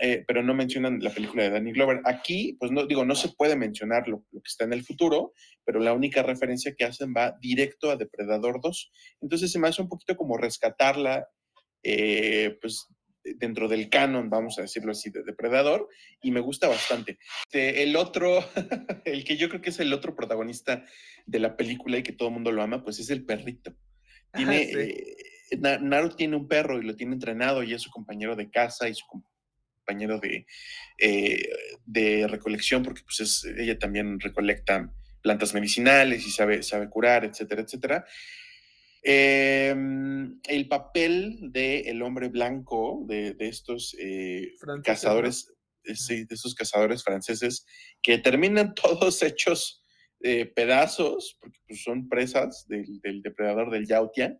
Eh, 0.00 0.24
pero 0.26 0.42
no 0.42 0.54
mencionan 0.54 0.98
la 1.02 1.10
película 1.10 1.42
de 1.44 1.50
Danny 1.50 1.72
Glover. 1.72 2.00
Aquí, 2.04 2.56
pues 2.58 2.72
no 2.72 2.86
digo, 2.86 3.04
no 3.04 3.14
se 3.14 3.28
puede 3.30 3.56
mencionar 3.56 4.08
lo, 4.08 4.24
lo 4.32 4.40
que 4.40 4.48
está 4.48 4.64
en 4.64 4.72
el 4.72 4.84
futuro, 4.84 5.32
pero 5.64 5.78
la 5.80 5.92
única 5.92 6.22
referencia 6.22 6.74
que 6.76 6.84
hacen 6.84 7.12
va 7.16 7.36
directo 7.40 7.90
a 7.90 7.96
Depredador 7.96 8.60
2. 8.62 8.92
Entonces 9.20 9.52
se 9.52 9.58
me 9.58 9.68
hace 9.68 9.82
un 9.82 9.88
poquito 9.88 10.16
como 10.16 10.36
rescatarla, 10.36 11.26
eh, 11.82 12.56
pues 12.60 12.86
dentro 13.22 13.68
del 13.68 13.90
canon, 13.90 14.30
vamos 14.30 14.58
a 14.58 14.62
decirlo 14.62 14.92
así, 14.92 15.10
de 15.10 15.22
Depredador, 15.22 15.88
y 16.22 16.30
me 16.30 16.40
gusta 16.40 16.68
bastante. 16.68 17.18
Este, 17.44 17.82
el 17.82 17.94
otro, 17.96 18.38
el 19.04 19.24
que 19.24 19.36
yo 19.36 19.48
creo 19.50 19.60
que 19.60 19.70
es 19.70 19.78
el 19.80 19.92
otro 19.92 20.16
protagonista 20.16 20.84
de 21.26 21.38
la 21.38 21.56
película 21.56 21.98
y 21.98 22.02
que 22.02 22.12
todo 22.12 22.28
el 22.28 22.34
mundo 22.34 22.50
lo 22.52 22.62
ama, 22.62 22.82
pues 22.82 22.98
es 22.98 23.10
el 23.10 23.24
perrito. 23.26 23.74
Tiene, 24.32 24.64
Sí. 24.64 24.78
eh, 24.78 25.16
Na- 25.58 25.78
Naru 25.78 26.10
tiene 26.10 26.36
un 26.36 26.46
perro 26.46 26.80
y 26.80 26.84
lo 26.86 26.94
tiene 26.94 27.12
entrenado 27.14 27.62
y 27.64 27.74
es 27.74 27.82
su 27.82 27.90
compañero 27.90 28.36
de 28.36 28.48
casa 28.50 28.88
y 28.88 28.94
su 28.94 29.04
com- 29.08 29.24
compañero 29.90 30.20
de, 30.20 30.46
eh, 30.98 31.48
de 31.84 32.26
recolección, 32.28 32.82
porque 32.82 33.02
pues 33.02 33.20
es, 33.20 33.44
ella 33.58 33.78
también 33.78 34.20
recolecta 34.20 34.92
plantas 35.20 35.52
medicinales 35.52 36.26
y 36.26 36.30
sabe, 36.30 36.62
sabe 36.62 36.88
curar, 36.88 37.24
etcétera, 37.24 37.62
etcétera. 37.62 38.04
Eh, 39.02 39.74
el 40.48 40.68
papel 40.68 41.38
del 41.52 41.86
el 41.88 42.02
hombre 42.02 42.28
blanco, 42.28 43.04
de, 43.08 43.34
de 43.34 43.48
estos 43.48 43.96
eh, 43.98 44.52
cazadores, 44.84 45.52
eh, 45.84 45.96
sí, 45.96 46.24
de 46.24 46.34
estos 46.34 46.54
cazadores 46.54 47.02
franceses, 47.02 47.66
que 48.02 48.18
terminan 48.18 48.74
todos 48.82 49.22
hechos 49.22 49.82
eh, 50.22 50.46
pedazos, 50.46 51.36
porque 51.40 51.58
pues, 51.66 51.82
son 51.82 52.08
presas 52.08 52.66
del, 52.68 53.00
del 53.00 53.22
depredador 53.22 53.70
del 53.70 53.86
Yautia, 53.86 54.38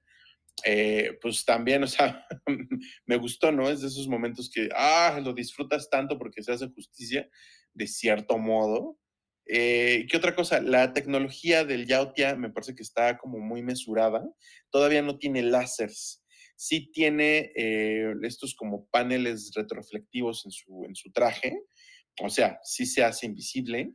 eh, 0.65 1.19
pues 1.21 1.45
también, 1.45 1.83
o 1.83 1.87
sea, 1.87 2.27
me 3.07 3.17
gustó, 3.17 3.53
¿no? 3.53 3.69
Es 3.69 3.81
de 3.81 3.89
esos 3.89 4.09
momentos 4.09 4.51
que, 4.51 4.69
ah, 4.75 5.21
lo 5.23 5.33
disfrutas 5.33 5.89
tanto 5.91 6.19
porque 6.19 6.43
se 6.43 6.53
hace 6.53 6.69
justicia, 6.69 7.29
de 7.75 7.87
cierto 7.87 8.39
modo. 8.39 8.99
Eh, 9.47 10.07
¿Qué 10.09 10.17
otra 10.17 10.35
cosa? 10.35 10.61
La 10.61 10.93
tecnología 10.93 11.65
del 11.65 11.87
Yautia 11.87 12.37
me 12.37 12.51
parece 12.51 12.75
que 12.75 12.83
está 12.83 13.19
como 13.19 13.39
muy 13.39 13.63
mesurada. 13.63 14.23
Todavía 14.71 15.03
no 15.03 15.19
tiene 15.19 15.43
láseres. 15.43 16.23
Sí 16.57 16.91
tiene 16.93 17.53
eh, 17.57 18.13
estos 18.23 18.55
como 18.55 18.87
paneles 18.91 19.51
retroflectivos 19.55 20.45
en 20.45 20.53
su, 20.53 20.85
en 20.85 20.95
su 20.95 21.11
traje. 21.11 21.59
O 22.23 22.29
sea, 22.29 22.61
sí 22.63 22.87
se 22.87 23.03
hace 23.03 23.27
invisible, 23.27 23.93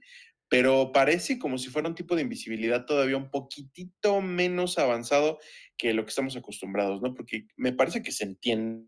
pero 0.56 0.94
parece 0.94 1.38
como 1.38 1.58
si 1.58 1.68
fuera 1.68 1.90
un 1.90 1.96
tipo 1.96 2.16
de 2.16 2.22
invisibilidad 2.22 2.86
todavía 2.86 3.18
un 3.18 3.30
poquitito 3.30 4.22
menos 4.22 4.78
avanzado 4.78 5.38
que 5.78 5.94
lo 5.94 6.06
que 6.06 6.12
estamos 6.12 6.38
acostumbrados, 6.38 7.02
¿no? 7.02 7.14
Porque 7.14 7.48
me 7.58 7.74
parece 7.74 8.02
que 8.02 8.14
se 8.14 8.24
entiende 8.24 8.88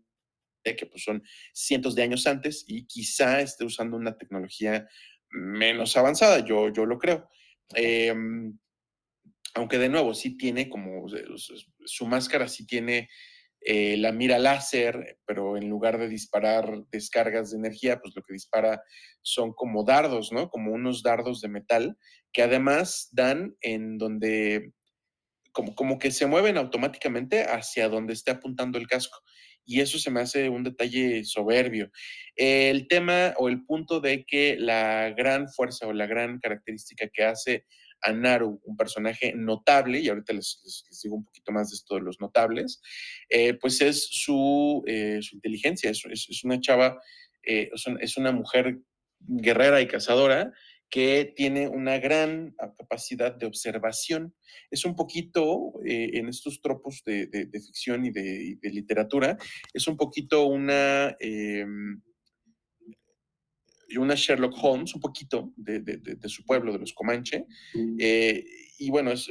que 0.64 0.86
pues, 0.86 1.04
son 1.04 1.22
cientos 1.52 1.94
de 1.94 2.04
años 2.04 2.26
antes 2.26 2.64
y 2.66 2.86
quizá 2.86 3.42
esté 3.42 3.66
usando 3.66 3.98
una 3.98 4.16
tecnología 4.16 4.88
menos 5.28 5.94
avanzada, 5.98 6.42
yo, 6.42 6.72
yo 6.72 6.86
lo 6.86 6.96
creo. 6.96 7.28
Eh, 7.74 8.14
aunque 9.52 9.76
de 9.76 9.90
nuevo 9.90 10.14
sí 10.14 10.38
tiene 10.38 10.70
como, 10.70 11.06
su 11.84 12.06
máscara 12.06 12.48
sí 12.48 12.66
tiene 12.66 13.10
eh, 13.60 13.96
la 13.96 14.12
mira 14.12 14.38
láser, 14.38 15.18
pero 15.26 15.56
en 15.56 15.68
lugar 15.68 15.98
de 15.98 16.08
disparar 16.08 16.84
descargas 16.90 17.50
de 17.50 17.58
energía, 17.58 18.00
pues 18.00 18.14
lo 18.14 18.22
que 18.22 18.32
dispara 18.32 18.82
son 19.22 19.52
como 19.52 19.84
dardos, 19.84 20.32
¿no? 20.32 20.48
Como 20.48 20.72
unos 20.72 21.02
dardos 21.02 21.40
de 21.40 21.48
metal 21.48 21.98
que 22.32 22.42
además 22.42 23.08
dan 23.12 23.56
en 23.60 23.98
donde, 23.98 24.72
como, 25.52 25.74
como 25.74 25.98
que 25.98 26.10
se 26.10 26.26
mueven 26.26 26.56
automáticamente 26.56 27.42
hacia 27.42 27.88
donde 27.88 28.12
esté 28.12 28.30
apuntando 28.30 28.78
el 28.78 28.86
casco. 28.86 29.18
Y 29.64 29.80
eso 29.80 29.98
se 29.98 30.10
me 30.10 30.20
hace 30.20 30.48
un 30.48 30.64
detalle 30.64 31.24
soberbio. 31.24 31.90
El 32.36 32.88
tema 32.88 33.34
o 33.36 33.48
el 33.48 33.66
punto 33.66 34.00
de 34.00 34.24
que 34.24 34.56
la 34.58 35.10
gran 35.10 35.48
fuerza 35.50 35.86
o 35.86 35.92
la 35.92 36.06
gran 36.06 36.38
característica 36.38 37.08
que 37.12 37.24
hace 37.24 37.66
a 38.02 38.12
Naru 38.12 38.60
un 38.64 38.76
personaje 38.76 39.32
notable, 39.34 40.00
y 40.00 40.08
ahorita 40.08 40.32
les, 40.32 40.60
les, 40.64 41.00
digo 41.02 41.16
un 41.16 41.24
poquito 41.24 41.52
más 41.52 41.70
de 41.70 41.76
esto 41.76 41.96
de 41.96 42.02
los 42.02 42.20
notables, 42.20 42.80
eh, 43.28 43.54
pues 43.54 43.80
es 43.80 44.08
su, 44.10 44.82
eh, 44.86 45.18
su 45.22 45.36
inteligencia, 45.36 45.90
es, 45.90 46.44
una 46.44 46.60
chava, 46.60 47.00
eh, 47.42 47.70
es, 47.72 47.86
un, 47.86 48.00
es 48.00 48.16
una 48.16 48.32
mujer 48.32 48.78
guerrera 49.20 49.80
y 49.80 49.88
cazadora 49.88 50.52
que 50.90 51.34
tiene 51.36 51.68
una 51.68 51.98
gran 51.98 52.54
capacidad 52.78 53.34
de 53.34 53.44
observación. 53.44 54.34
Es 54.70 54.86
un 54.86 54.96
poquito, 54.96 55.74
en 55.84 56.28
estos 56.28 56.62
tropos 56.62 57.02
de, 57.04 57.28
ficción 57.52 58.06
y 58.06 58.10
de, 58.10 58.58
literatura, 58.62 59.36
es 59.74 59.86
un 59.86 59.98
poquito 59.98 60.46
una... 60.46 61.14
Y 61.20 61.62
una 63.96 64.14
Sherlock 64.14 64.54
Holmes, 64.62 64.94
un 64.94 65.00
poquito 65.00 65.52
de, 65.56 65.80
de, 65.80 66.28
su 66.28 66.44
pueblo, 66.44 66.72
de 66.72 66.78
los 66.78 66.92
Comanche. 66.92 67.46
Eh, 67.98 68.44
y 68.78 68.90
bueno, 68.90 69.10
es, 69.10 69.28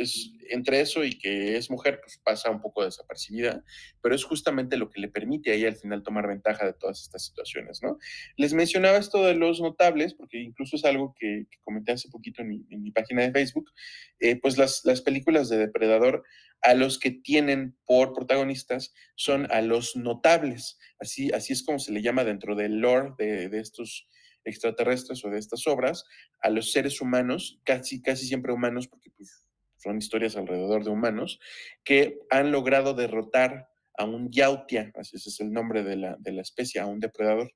entre 0.49 0.81
eso 0.81 1.03
y 1.03 1.17
que 1.17 1.55
es 1.57 1.69
mujer, 1.69 1.99
pues 2.01 2.19
pasa 2.23 2.51
un 2.51 2.61
poco 2.61 2.83
desapercibida, 2.83 3.63
pero 4.01 4.13
es 4.13 4.23
justamente 4.23 4.77
lo 4.77 4.89
que 4.89 4.99
le 4.99 5.07
permite 5.07 5.51
a 5.51 5.53
ella 5.53 5.69
al 5.69 5.75
final 5.75 6.03
tomar 6.03 6.27
ventaja 6.27 6.65
de 6.65 6.73
todas 6.73 7.01
estas 7.01 7.25
situaciones, 7.25 7.81
¿no? 7.81 7.97
Les 8.35 8.53
mencionaba 8.53 8.97
esto 8.97 9.23
de 9.23 9.35
los 9.35 9.61
notables, 9.61 10.13
porque 10.13 10.39
incluso 10.39 10.75
es 10.75 10.85
algo 10.85 11.15
que, 11.17 11.45
comenté 11.63 11.93
hace 11.93 12.09
poquito 12.09 12.41
en 12.41 12.65
mi, 12.67 12.91
página 12.91 13.23
de 13.23 13.31
Facebook, 13.31 13.71
eh, 14.19 14.39
pues 14.39 14.57
las, 14.57 14.81
las 14.83 15.01
películas 15.01 15.49
de 15.49 15.57
Depredador 15.57 16.23
a 16.61 16.73
los 16.73 16.97
que 16.99 17.11
tienen 17.11 17.77
por 17.85 18.13
protagonistas 18.13 18.93
son 19.15 19.49
a 19.51 19.61
los 19.61 19.95
notables, 19.95 20.77
así, 20.99 21.31
así 21.31 21.53
es 21.53 21.63
como 21.63 21.79
se 21.79 21.91
le 21.91 22.01
llama 22.01 22.23
dentro 22.23 22.55
del 22.55 22.79
lore 22.79 23.13
de, 23.17 23.49
de 23.49 23.59
estos 23.59 24.07
extraterrestres 24.47 25.23
o 25.23 25.29
de 25.29 25.39
estas 25.39 25.67
obras 25.67 26.03
a 26.41 26.49
los 26.49 26.71
seres 26.71 27.01
humanos, 27.01 27.59
casi, 27.63 28.01
casi 28.01 28.27
siempre 28.27 28.53
humanos, 28.53 28.87
porque 28.87 29.11
pues, 29.11 29.45
son 29.77 29.97
historias 29.97 30.35
alrededor 30.35 30.83
de 30.83 30.89
humanos, 30.89 31.39
que 31.83 32.19
han 32.29 32.51
logrado 32.51 32.93
derrotar 32.93 33.67
a 33.97 34.05
un 34.05 34.31
yautia, 34.31 34.91
así 34.95 35.17
ese 35.17 35.29
es 35.29 35.39
el 35.39 35.51
nombre 35.51 35.83
de 35.83 35.95
la, 35.95 36.15
de 36.19 36.31
la 36.31 36.41
especie, 36.41 36.79
a 36.81 36.85
un 36.85 36.99
depredador, 36.99 37.51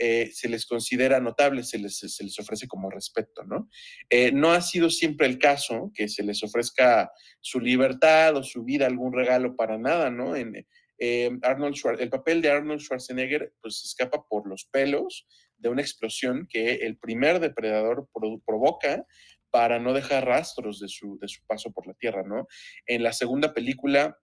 eh, 0.00 0.30
se 0.32 0.48
les 0.48 0.64
considera 0.64 1.18
notable, 1.18 1.64
se 1.64 1.78
les, 1.78 1.98
se 1.98 2.24
les 2.24 2.38
ofrece 2.38 2.68
como 2.68 2.88
respeto, 2.88 3.42
¿no? 3.44 3.68
Eh, 4.08 4.30
no 4.30 4.52
ha 4.52 4.60
sido 4.60 4.90
siempre 4.90 5.26
el 5.26 5.38
caso 5.38 5.90
que 5.92 6.08
se 6.08 6.22
les 6.22 6.40
ofrezca 6.44 7.10
su 7.40 7.58
libertad 7.58 8.36
o 8.36 8.44
su 8.44 8.62
vida, 8.62 8.86
algún 8.86 9.12
regalo 9.12 9.56
para 9.56 9.76
nada, 9.76 10.08
¿no? 10.08 10.36
En, 10.36 10.64
eh, 11.00 11.30
Arnold 11.42 11.76
el 12.00 12.10
papel 12.10 12.42
de 12.42 12.50
Arnold 12.50 12.80
Schwarzenegger 12.80 13.54
pues 13.60 13.84
escapa 13.84 14.24
por 14.28 14.48
los 14.48 14.64
pelos 14.64 15.26
de 15.58 15.68
una 15.68 15.82
explosión 15.82 16.46
que 16.48 16.76
el 16.76 16.96
primer 16.96 17.40
depredador 17.40 18.08
provoca 18.46 19.04
para 19.50 19.78
no 19.78 19.92
dejar 19.92 20.26
rastros 20.26 20.80
de 20.80 20.88
su, 20.88 21.18
de 21.20 21.28
su 21.28 21.44
paso 21.46 21.72
por 21.72 21.86
la 21.86 21.94
Tierra, 21.94 22.22
¿no? 22.22 22.46
En 22.86 23.02
la 23.02 23.12
segunda 23.12 23.54
película, 23.54 24.18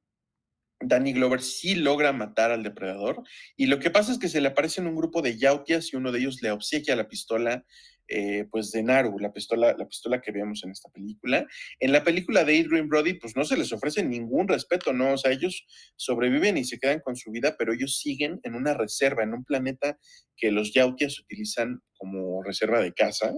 Danny 0.79 1.13
Glover 1.13 1.41
sí 1.41 1.75
logra 1.75 2.11
matar 2.11 2.51
al 2.51 2.63
depredador 2.63 3.23
y 3.55 3.67
lo 3.67 3.79
que 3.79 3.89
pasa 3.89 4.11
es 4.11 4.19
que 4.19 4.27
se 4.27 4.41
le 4.41 4.49
aparecen 4.49 4.87
un 4.87 4.95
grupo 4.95 5.21
de 5.21 5.37
yautias 5.37 5.91
y 5.91 5.95
uno 5.95 6.11
de 6.11 6.19
ellos 6.19 6.41
le 6.41 6.51
obsequia 6.51 6.95
la 6.95 7.07
pistola 7.07 7.65
eh, 8.07 8.45
pues 8.51 8.71
de 8.71 8.83
Naru, 8.83 9.17
la 9.19 9.33
pistola, 9.33 9.75
la 9.77 9.87
pistola 9.87 10.21
que 10.21 10.31
vemos 10.31 10.63
en 10.63 10.71
esta 10.71 10.89
película. 10.89 11.47
En 11.79 11.91
la 11.91 12.03
película 12.03 12.43
de 12.43 12.59
Adrian 12.59 12.87
Brody, 12.87 13.15
pues 13.15 13.35
no 13.35 13.43
se 13.45 13.57
les 13.57 13.71
ofrece 13.73 14.03
ningún 14.03 14.47
respeto, 14.47 14.93
¿no? 14.93 15.13
O 15.13 15.17
sea, 15.17 15.31
ellos 15.31 15.65
sobreviven 15.95 16.57
y 16.57 16.65
se 16.65 16.79
quedan 16.79 16.99
con 16.99 17.15
su 17.15 17.31
vida, 17.31 17.55
pero 17.57 17.73
ellos 17.73 17.97
siguen 17.97 18.39
en 18.43 18.55
una 18.55 18.73
reserva, 18.73 19.23
en 19.23 19.33
un 19.33 19.43
planeta 19.43 19.97
que 20.37 20.51
los 20.51 20.73
Yautias 20.73 21.19
utilizan 21.19 21.81
como 21.97 22.43
reserva 22.43 22.81
de 22.81 22.93
caza. 22.93 23.33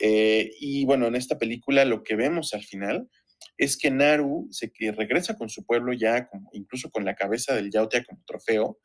Eh, 0.00 0.50
y 0.60 0.84
bueno, 0.84 1.06
en 1.06 1.16
esta 1.16 1.38
película 1.38 1.84
lo 1.84 2.02
que 2.02 2.16
vemos 2.16 2.52
al 2.54 2.64
final 2.64 3.08
es 3.56 3.76
que 3.76 3.90
Naru 3.90 4.48
se 4.50 4.72
que 4.72 4.92
regresa 4.92 5.36
con 5.36 5.48
su 5.48 5.64
pueblo 5.64 5.92
ya, 5.92 6.28
como, 6.28 6.50
incluso 6.52 6.90
con 6.90 7.04
la 7.04 7.14
cabeza 7.14 7.54
del 7.54 7.70
Yautia 7.70 8.04
como 8.04 8.22
trofeo, 8.26 8.78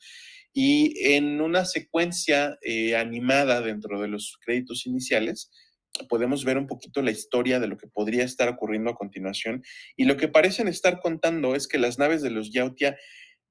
y 0.60 1.14
en 1.14 1.40
una 1.40 1.66
secuencia 1.66 2.58
eh, 2.64 2.96
animada 2.96 3.62
dentro 3.62 4.02
de 4.02 4.08
los 4.08 4.40
créditos 4.44 4.88
iniciales, 4.88 5.52
podemos 6.10 6.46
ver 6.46 6.58
un 6.58 6.66
poquito 6.66 7.04
la 7.04 7.12
historia 7.12 7.60
de 7.60 7.68
lo 7.68 7.78
que 7.78 7.86
podría 7.86 8.24
estar 8.24 8.50
ocurriendo 8.50 8.90
a 8.90 8.96
continuación. 8.96 9.62
Y 9.96 10.06
lo 10.06 10.18
que 10.18 10.30
parecen 10.30 10.68
estar 10.68 11.00
contando 11.00 11.54
es 11.54 11.68
que 11.68 11.78
las 11.78 12.00
naves 12.00 12.24
de 12.24 12.32
los 12.32 12.52
Yautia 12.52 12.98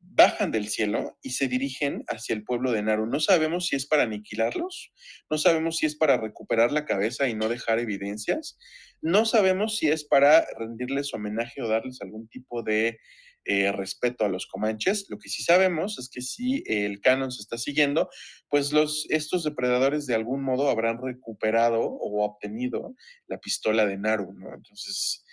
bajan 0.00 0.50
del 0.50 0.66
cielo 0.66 1.16
y 1.22 1.30
se 1.30 1.46
dirigen 1.46 2.02
hacia 2.08 2.34
el 2.34 2.42
pueblo 2.42 2.72
de 2.72 2.82
Naru. 2.82 3.06
No 3.06 3.20
sabemos 3.20 3.68
si 3.68 3.76
es 3.76 3.86
para 3.86 4.02
aniquilarlos, 4.02 4.92
no 5.30 5.38
sabemos 5.38 5.76
si 5.76 5.86
es 5.86 5.94
para 5.94 6.16
recuperar 6.16 6.72
la 6.72 6.86
cabeza 6.86 7.28
y 7.28 7.34
no 7.34 7.48
dejar 7.48 7.78
evidencias, 7.78 8.58
no 9.00 9.26
sabemos 9.26 9.76
si 9.76 9.90
es 9.90 10.04
para 10.04 10.44
rendirles 10.58 11.14
homenaje 11.14 11.62
o 11.62 11.68
darles 11.68 12.02
algún 12.02 12.26
tipo 12.26 12.64
de 12.64 12.98
eh, 13.46 13.72
respeto 13.72 14.24
a 14.24 14.28
los 14.28 14.46
comanches. 14.46 15.06
Lo 15.08 15.18
que 15.18 15.28
sí 15.28 15.42
sabemos 15.42 15.98
es 15.98 16.08
que 16.08 16.20
si 16.20 16.62
el 16.66 17.00
canon 17.00 17.30
se 17.30 17.42
está 17.42 17.58
siguiendo, 17.58 18.08
pues 18.48 18.72
estos 19.08 19.44
depredadores 19.44 20.06
de 20.06 20.14
algún 20.14 20.42
modo 20.42 20.68
habrán 20.68 21.00
recuperado 21.00 21.80
o 21.80 22.24
obtenido 22.24 22.94
la 23.26 23.38
pistola 23.38 23.86
de 23.86 23.98
Naru, 23.98 24.32
¿no? 24.34 24.54
Entonces, 24.54 25.24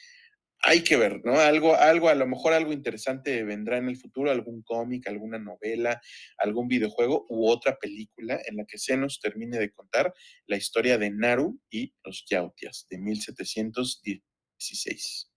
hay 0.66 0.82
que 0.82 0.96
ver, 0.96 1.20
¿no? 1.26 1.38
Algo, 1.40 1.76
algo, 1.76 2.08
a 2.08 2.16
lo 2.16 2.26
mejor 2.26 2.54
algo 2.54 2.72
interesante 2.72 3.44
vendrá 3.44 3.78
en 3.78 3.90
el 3.90 3.98
futuro, 3.98 4.32
algún 4.32 4.62
cómic, 4.62 5.06
alguna 5.08 5.38
novela, 5.38 6.02
algún 6.38 6.70
videojuego 6.70 7.26
u 7.30 7.50
otra 7.50 7.78
película 7.78 8.40
en 8.46 8.56
la 8.58 8.66
que 8.66 8.78
se 8.78 8.96
nos 8.96 9.20
termine 9.20 9.58
de 9.58 9.72
contar 9.72 10.14
la 10.48 10.56
historia 10.56 10.98
de 10.98 11.12
Naru 11.12 11.60
y 11.70 11.94
los 12.06 12.24
Yautias 12.30 12.88
de 12.90 12.98
1716. 12.98 15.33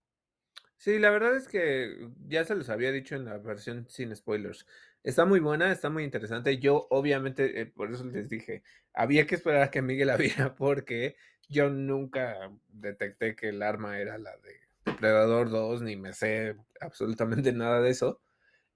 Sí, 0.77 0.99
la 0.99 1.09
verdad 1.09 1.35
es 1.35 1.47
que 1.47 2.09
ya 2.27 2.45
se 2.45 2.55
los 2.55 2.69
había 2.69 2.91
dicho 2.91 3.15
en 3.15 3.25
la 3.25 3.37
versión 3.39 3.87
sin 3.89 4.15
spoilers. 4.15 4.65
Está 5.03 5.25
muy 5.25 5.39
buena, 5.39 5.71
está 5.71 5.89
muy 5.89 6.03
interesante. 6.03 6.59
Yo, 6.59 6.87
obviamente, 6.91 7.61
eh, 7.61 7.65
por 7.65 7.91
eso 7.91 8.03
les 8.05 8.29
dije, 8.29 8.63
había 8.93 9.25
que 9.25 9.35
esperar 9.35 9.63
a 9.63 9.71
que 9.71 9.81
Miguel 9.81 10.07
la 10.07 10.17
viera 10.17 10.55
porque 10.55 11.15
yo 11.49 11.69
nunca 11.69 12.51
detecté 12.67 13.35
que 13.35 13.49
el 13.49 13.63
arma 13.63 13.99
era 13.99 14.17
la 14.17 14.37
de 14.37 14.67
Depredador 14.85 15.49
2, 15.49 15.81
ni 15.81 15.95
me 15.95 16.13
sé 16.13 16.55
absolutamente 16.79 17.51
nada 17.53 17.81
de 17.81 17.89
eso. 17.89 18.21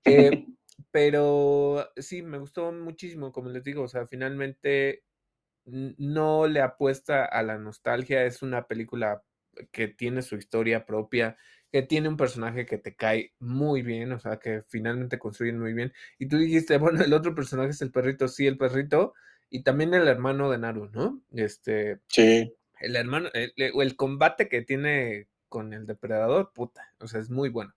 Eh, 0.05 0.31
pero 0.91 1.91
sí, 1.97 2.21
me 2.23 2.39
gustó 2.39 2.71
muchísimo, 2.71 3.31
como 3.31 3.49
les 3.49 3.63
digo, 3.63 3.83
o 3.83 3.87
sea, 3.87 4.07
finalmente 4.07 5.03
no 5.65 6.47
le 6.47 6.61
apuesta 6.61 7.25
a 7.25 7.43
la 7.43 7.57
nostalgia, 7.57 8.25
es 8.25 8.41
una 8.41 8.67
película 8.67 9.23
que 9.71 9.87
tiene 9.87 10.21
su 10.21 10.35
historia 10.35 10.85
propia, 10.85 11.37
que 11.71 11.81
tiene 11.81 12.09
un 12.09 12.17
personaje 12.17 12.65
que 12.65 12.77
te 12.77 12.95
cae 12.95 13.33
muy 13.39 13.81
bien, 13.81 14.11
o 14.11 14.19
sea, 14.19 14.37
que 14.37 14.63
finalmente 14.67 15.17
construyen 15.19 15.59
muy 15.59 15.73
bien. 15.73 15.93
Y 16.19 16.27
tú 16.27 16.37
dijiste, 16.37 16.77
bueno, 16.77 17.01
el 17.03 17.13
otro 17.13 17.33
personaje 17.33 17.71
es 17.71 17.81
el 17.81 17.91
perrito, 17.91 18.27
sí, 18.27 18.45
el 18.47 18.57
perrito, 18.57 19.13
y 19.49 19.63
también 19.63 19.93
el 19.93 20.07
hermano 20.07 20.49
de 20.49 20.57
Naru, 20.57 20.89
¿no? 20.91 21.21
Este. 21.31 21.99
Sí. 22.07 22.53
El 22.79 22.95
hermano, 22.95 23.29
el, 23.33 23.53
el 23.55 23.95
combate 23.95 24.49
que 24.49 24.63
tiene 24.63 25.27
con 25.47 25.73
el 25.73 25.85
depredador, 25.85 26.51
puta, 26.53 26.93
o 26.99 27.07
sea, 27.07 27.19
es 27.19 27.29
muy 27.29 27.49
bueno. 27.49 27.73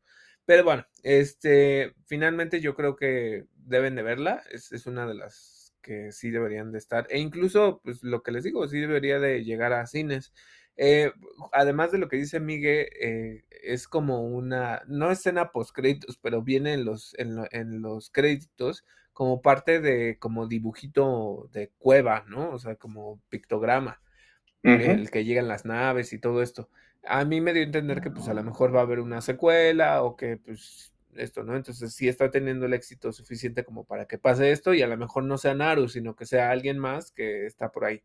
Pero 0.46 0.64
bueno, 0.64 0.86
este, 1.02 1.94
finalmente 2.06 2.60
yo 2.60 2.74
creo 2.74 2.96
que 2.96 3.46
deben 3.56 3.94
de 3.94 4.02
verla, 4.02 4.42
es, 4.50 4.72
es 4.72 4.86
una 4.86 5.06
de 5.06 5.14
las 5.14 5.74
que 5.82 6.12
sí 6.12 6.30
deberían 6.30 6.72
de 6.72 6.78
estar, 6.78 7.06
e 7.10 7.18
incluso, 7.18 7.80
pues 7.84 8.02
lo 8.02 8.22
que 8.22 8.32
les 8.32 8.44
digo, 8.44 8.66
sí 8.68 8.80
debería 8.80 9.18
de 9.18 9.44
llegar 9.44 9.72
a 9.72 9.86
cines. 9.86 10.32
Eh, 10.76 11.12
además 11.52 11.92
de 11.92 11.98
lo 11.98 12.08
que 12.08 12.16
dice 12.16 12.40
Miguel, 12.40 12.88
eh, 13.00 13.44
es 13.62 13.86
como 13.88 14.22
una, 14.22 14.82
no 14.86 15.10
escena 15.10 15.52
post 15.52 15.74
créditos, 15.74 16.18
pero 16.18 16.42
viene 16.42 16.74
en 16.74 16.84
los, 16.84 17.14
en, 17.18 17.82
los 17.82 18.10
créditos 18.10 18.84
como 19.12 19.40
parte 19.42 19.80
de 19.80 20.18
como 20.18 20.46
dibujito 20.48 21.48
de 21.52 21.70
cueva, 21.78 22.24
¿no? 22.28 22.50
O 22.50 22.58
sea, 22.58 22.76
como 22.76 23.20
pictograma, 23.28 24.00
el 24.62 25.10
que 25.10 25.24
llegan 25.24 25.46
las 25.48 25.64
naves 25.64 26.12
y 26.12 26.18
todo 26.18 26.42
esto. 26.42 26.68
A 27.04 27.24
mí 27.24 27.40
me 27.40 27.52
dio 27.52 27.62
a 27.62 27.66
entender 27.66 28.00
que 28.00 28.10
pues 28.10 28.28
a 28.28 28.34
lo 28.34 28.42
mejor 28.42 28.74
va 28.74 28.80
a 28.80 28.82
haber 28.84 29.00
una 29.00 29.20
secuela 29.20 30.02
o 30.02 30.16
que 30.16 30.38
pues 30.38 30.94
esto, 31.16 31.44
¿no? 31.44 31.56
Entonces 31.56 31.94
sí 31.94 32.08
está 32.08 32.30
teniendo 32.30 32.66
el 32.66 32.74
éxito 32.74 33.12
suficiente 33.12 33.64
como 33.64 33.84
para 33.84 34.06
que 34.06 34.18
pase 34.18 34.50
esto 34.50 34.74
y 34.74 34.82
a 34.82 34.86
lo 34.86 34.96
mejor 34.96 35.24
no 35.24 35.38
sea 35.38 35.54
Naru, 35.54 35.88
sino 35.88 36.16
que 36.16 36.26
sea 36.26 36.50
alguien 36.50 36.78
más 36.78 37.12
que 37.12 37.46
está 37.46 37.70
por 37.70 37.84
ahí. 37.84 38.02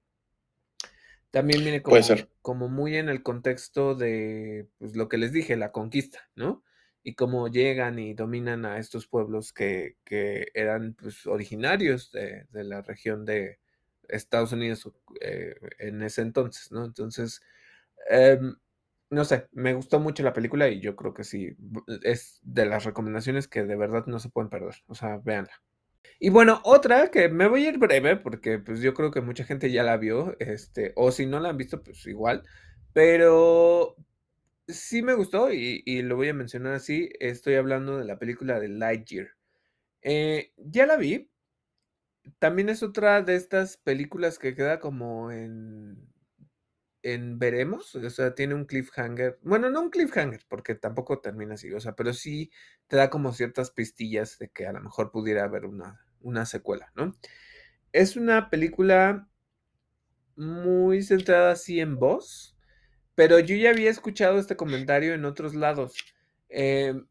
También 1.32 1.64
viene 1.64 1.82
como, 1.82 1.98
como 2.42 2.70
muy 2.70 2.98
en 2.98 3.10
el 3.10 3.22
contexto 3.22 3.96
de 3.96 4.68
pues, 4.80 4.96
lo 4.96 5.10
que 5.10 5.18
les 5.18 5.32
dije, 5.32 5.56
la 5.56 5.72
conquista, 5.72 6.30
¿no? 6.36 6.64
Y 7.04 7.14
cómo 7.16 7.48
llegan 7.48 8.00
y 8.00 8.14
dominan 8.14 8.66
a 8.66 8.80
estos 8.80 9.08
pueblos 9.08 9.54
que, 9.54 9.98
que 10.04 10.48
eran 10.54 10.96
pues, 10.96 11.28
originarios 11.28 12.12
de, 12.12 12.46
de, 12.52 12.64
la 12.64 12.82
región 12.82 13.26
de 13.26 13.60
Estados 14.08 14.52
Unidos 14.52 14.90
eh, 15.22 15.56
en 15.78 16.02
ese 16.02 16.22
entonces, 16.22 16.72
¿no? 16.72 16.84
Entonces, 16.84 17.42
em, 18.10 18.56
no 19.10 19.26
sé, 19.26 19.48
me 19.52 19.74
gustó 19.74 20.00
mucho 20.00 20.24
la 20.24 20.34
película 20.34 20.68
y 20.70 20.82
yo 20.82 20.96
creo 20.96 21.14
que 21.14 21.24
sí, 21.24 21.56
es 22.04 22.40
de 22.44 22.66
las 22.66 22.86
recomendaciones 22.86 23.48
que 23.48 23.64
de 23.64 23.76
verdad 23.76 24.06
no 24.08 24.20
se 24.20 24.30
pueden 24.30 24.50
perder, 24.50 24.76
o 24.88 24.96
sea, 24.96 25.18
véanla. 25.18 25.54
Y 26.20 26.30
bueno, 26.30 26.62
otra 26.66 27.10
que 27.12 27.30
me 27.30 27.48
voy 27.48 27.66
a 27.66 27.70
ir 27.70 27.78
breve 27.78 28.18
porque 28.18 28.60
pues 28.60 28.82
yo 28.82 28.94
creo 28.94 29.10
que 29.12 29.22
mucha 29.22 29.46
gente 29.46 29.72
ya 29.72 29.84
la 29.84 29.98
vio, 29.98 30.36
este, 30.40 30.92
o 30.96 31.12
si 31.12 31.26
no 31.26 31.40
la 31.40 31.50
han 31.50 31.58
visto, 31.58 31.82
pues 31.82 32.06
igual, 32.08 32.44
pero 32.94 33.96
sí 34.68 35.02
me 35.02 35.14
gustó 35.14 35.52
y, 35.54 36.02
lo 36.04 36.18
voy 36.18 36.30
a 36.30 36.34
mencionar 36.34 36.74
así, 36.74 37.10
estoy 37.20 37.56
hablando 37.56 37.98
de 37.98 38.06
la 38.06 38.20
película 38.20 38.60
de 38.60 38.70
Lightyear. 38.70 39.30
Eh, 40.02 40.54
ya 40.58 40.86
la 40.86 40.98
vi, 40.98 41.30
también 42.40 42.70
es 42.70 42.84
otra 42.84 43.22
de 43.22 43.36
estas 43.36 43.78
películas 43.78 44.40
que 44.40 44.56
queda 44.56 44.80
como 44.80 45.32
en, 45.32 46.10
en 47.02 47.40
veremos, 47.40 47.96
o 47.96 48.10
sea, 48.10 48.36
tiene 48.36 48.56
un 48.56 48.66
cliffhanger, 48.66 49.40
bueno, 49.42 49.70
no 49.70 49.82
un 49.82 49.90
cliffhanger, 49.90 50.46
porque 50.50 50.76
tampoco 50.76 51.22
termina 51.22 51.56
así, 51.56 51.72
o 51.74 51.80
sea, 51.80 51.96
pero 51.96 52.14
sí 52.14 52.52
te 52.88 52.98
da 52.98 53.10
como 53.10 53.34
ciertas 53.34 53.72
pistillas 53.72 54.38
de 54.40 54.50
que 54.50 54.68
a 54.68 54.74
lo 54.74 54.82
mejor 54.82 55.12
pudiera 55.12 55.46
haber 55.46 55.66
una, 55.66 56.06
una 56.22 56.46
secuela, 56.46 56.92
¿no? 56.96 57.16
Es 57.92 58.16
una 58.16 58.50
película 58.50 59.28
muy 60.36 61.02
centrada 61.04 61.52
así 61.52 61.80
en 61.80 61.98
voz, 61.98 62.56
pero 63.16 63.40
yo 63.40 63.56
ya 63.56 63.72
había 63.72 63.90
escuchado 63.90 64.40
este 64.40 64.56
comentario 64.56 65.14
en 65.14 65.26
otros 65.26 65.56
lados. 65.56 65.96
Em, 66.50 67.06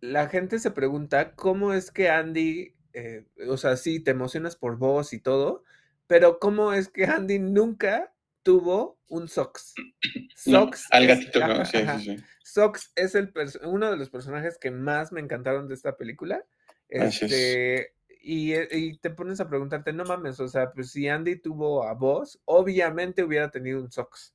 la 0.00 0.28
gente 0.28 0.58
se 0.58 0.70
pregunta 0.70 1.34
cómo 1.34 1.72
es 1.72 1.90
que 1.90 2.10
Andy, 2.10 2.74
eh, 2.92 3.24
o 3.48 3.56
sea, 3.56 3.76
sí, 3.76 4.00
te 4.00 4.10
emocionas 4.10 4.56
por 4.56 4.76
voz 4.76 5.12
y 5.12 5.20
todo, 5.20 5.64
pero 6.06 6.38
cómo 6.38 6.72
es 6.72 6.88
que 6.88 7.06
Andy 7.06 7.38
nunca 7.38 8.12
tuvo 8.42 8.98
un 9.08 9.28
Sox. 9.28 9.74
Sox. 10.36 10.88
al 10.90 11.06
gatito, 11.06 11.64
sí, 11.64 11.78
sí, 11.78 12.04
sí. 12.04 12.24
Sox 12.44 12.92
es 12.96 13.14
el 13.14 13.32
uno 13.62 13.90
de 13.90 13.96
los 13.96 14.10
personajes 14.10 14.58
que 14.58 14.70
más 14.70 15.12
me 15.12 15.20
encantaron 15.20 15.68
de 15.68 15.74
esta 15.74 15.96
película. 15.96 16.44
Este, 16.88 17.94
eh, 18.24 18.68
y, 18.70 18.98
te 18.98 19.10
pones 19.10 19.40
a 19.40 19.48
preguntarte, 19.48 19.92
no 19.92 20.04
mames, 20.04 20.38
o 20.40 20.48
sea, 20.48 20.72
pues 20.72 20.90
si 20.90 21.08
Andy 21.08 21.36
tuvo 21.36 21.84
a 21.84 21.94
vos, 21.94 22.40
obviamente 22.44 23.24
hubiera 23.24 23.50
tenido 23.50 23.80
un 23.80 23.90
Sox. 23.90 24.34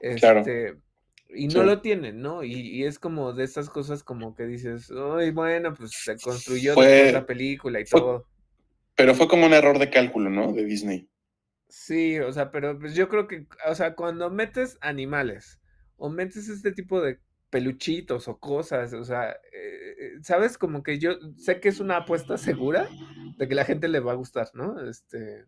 Este, 0.00 0.76
y 1.28 1.48
no 1.48 1.62
lo 1.62 1.80
tienen, 1.80 2.20
¿no? 2.20 2.44
Y, 2.44 2.84
es 2.84 2.98
como 2.98 3.32
de 3.32 3.44
estas 3.44 3.68
cosas 3.68 4.02
como 4.02 4.34
que 4.34 4.46
dices, 4.46 4.90
ay, 4.90 5.30
bueno, 5.30 5.74
pues 5.74 5.90
se 5.92 6.16
construyó 6.16 6.74
fue, 6.74 7.12
la 7.12 7.26
película 7.26 7.80
y 7.80 7.84
todo. 7.84 8.26
Pero 8.94 9.14
fue 9.14 9.28
como 9.28 9.46
un 9.46 9.52
error 9.52 9.78
de 9.78 9.90
cálculo, 9.90 10.30
¿no? 10.30 10.52
De 10.52 10.64
Disney. 10.64 11.08
Sí, 11.68 12.18
o 12.18 12.32
sea, 12.32 12.50
pero 12.50 12.78
pues 12.78 12.94
yo 12.94 13.08
creo 13.08 13.26
que, 13.26 13.46
o 13.68 13.74
sea, 13.74 13.94
cuando 13.94 14.30
metes 14.30 14.78
animales 14.80 15.60
o 15.96 16.08
metes 16.08 16.48
este 16.48 16.72
tipo 16.72 17.00
de 17.00 17.18
peluchitos 17.50 18.28
o 18.28 18.38
cosas, 18.38 18.92
o 18.92 19.04
sea, 19.04 19.36
eh, 19.52 20.18
sabes, 20.22 20.58
como 20.58 20.82
que 20.82 20.98
yo 20.98 21.12
sé 21.36 21.60
que 21.60 21.68
es 21.68 21.80
una 21.80 21.98
apuesta 21.98 22.36
segura 22.38 22.88
de 23.38 23.48
que 23.48 23.54
la 23.54 23.64
gente 23.64 23.88
le 23.88 24.00
va 24.00 24.12
a 24.12 24.16
gustar, 24.16 24.50
¿no? 24.54 24.80
Este, 24.88 25.44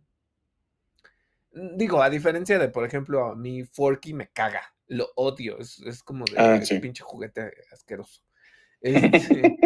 digo, 1.76 2.02
a 2.02 2.10
diferencia 2.10 2.58
de, 2.58 2.68
por 2.68 2.84
ejemplo, 2.84 3.26
a 3.26 3.36
mi 3.36 3.64
Forky 3.64 4.14
me 4.14 4.28
caga, 4.28 4.62
lo 4.86 5.08
odio, 5.16 5.58
es, 5.58 6.02
como 6.02 6.24
de, 6.24 6.38
ah, 6.38 6.60
pinche 6.80 7.02
juguete 7.02 7.52
asqueroso. 7.72 8.22
Este, 8.80 9.58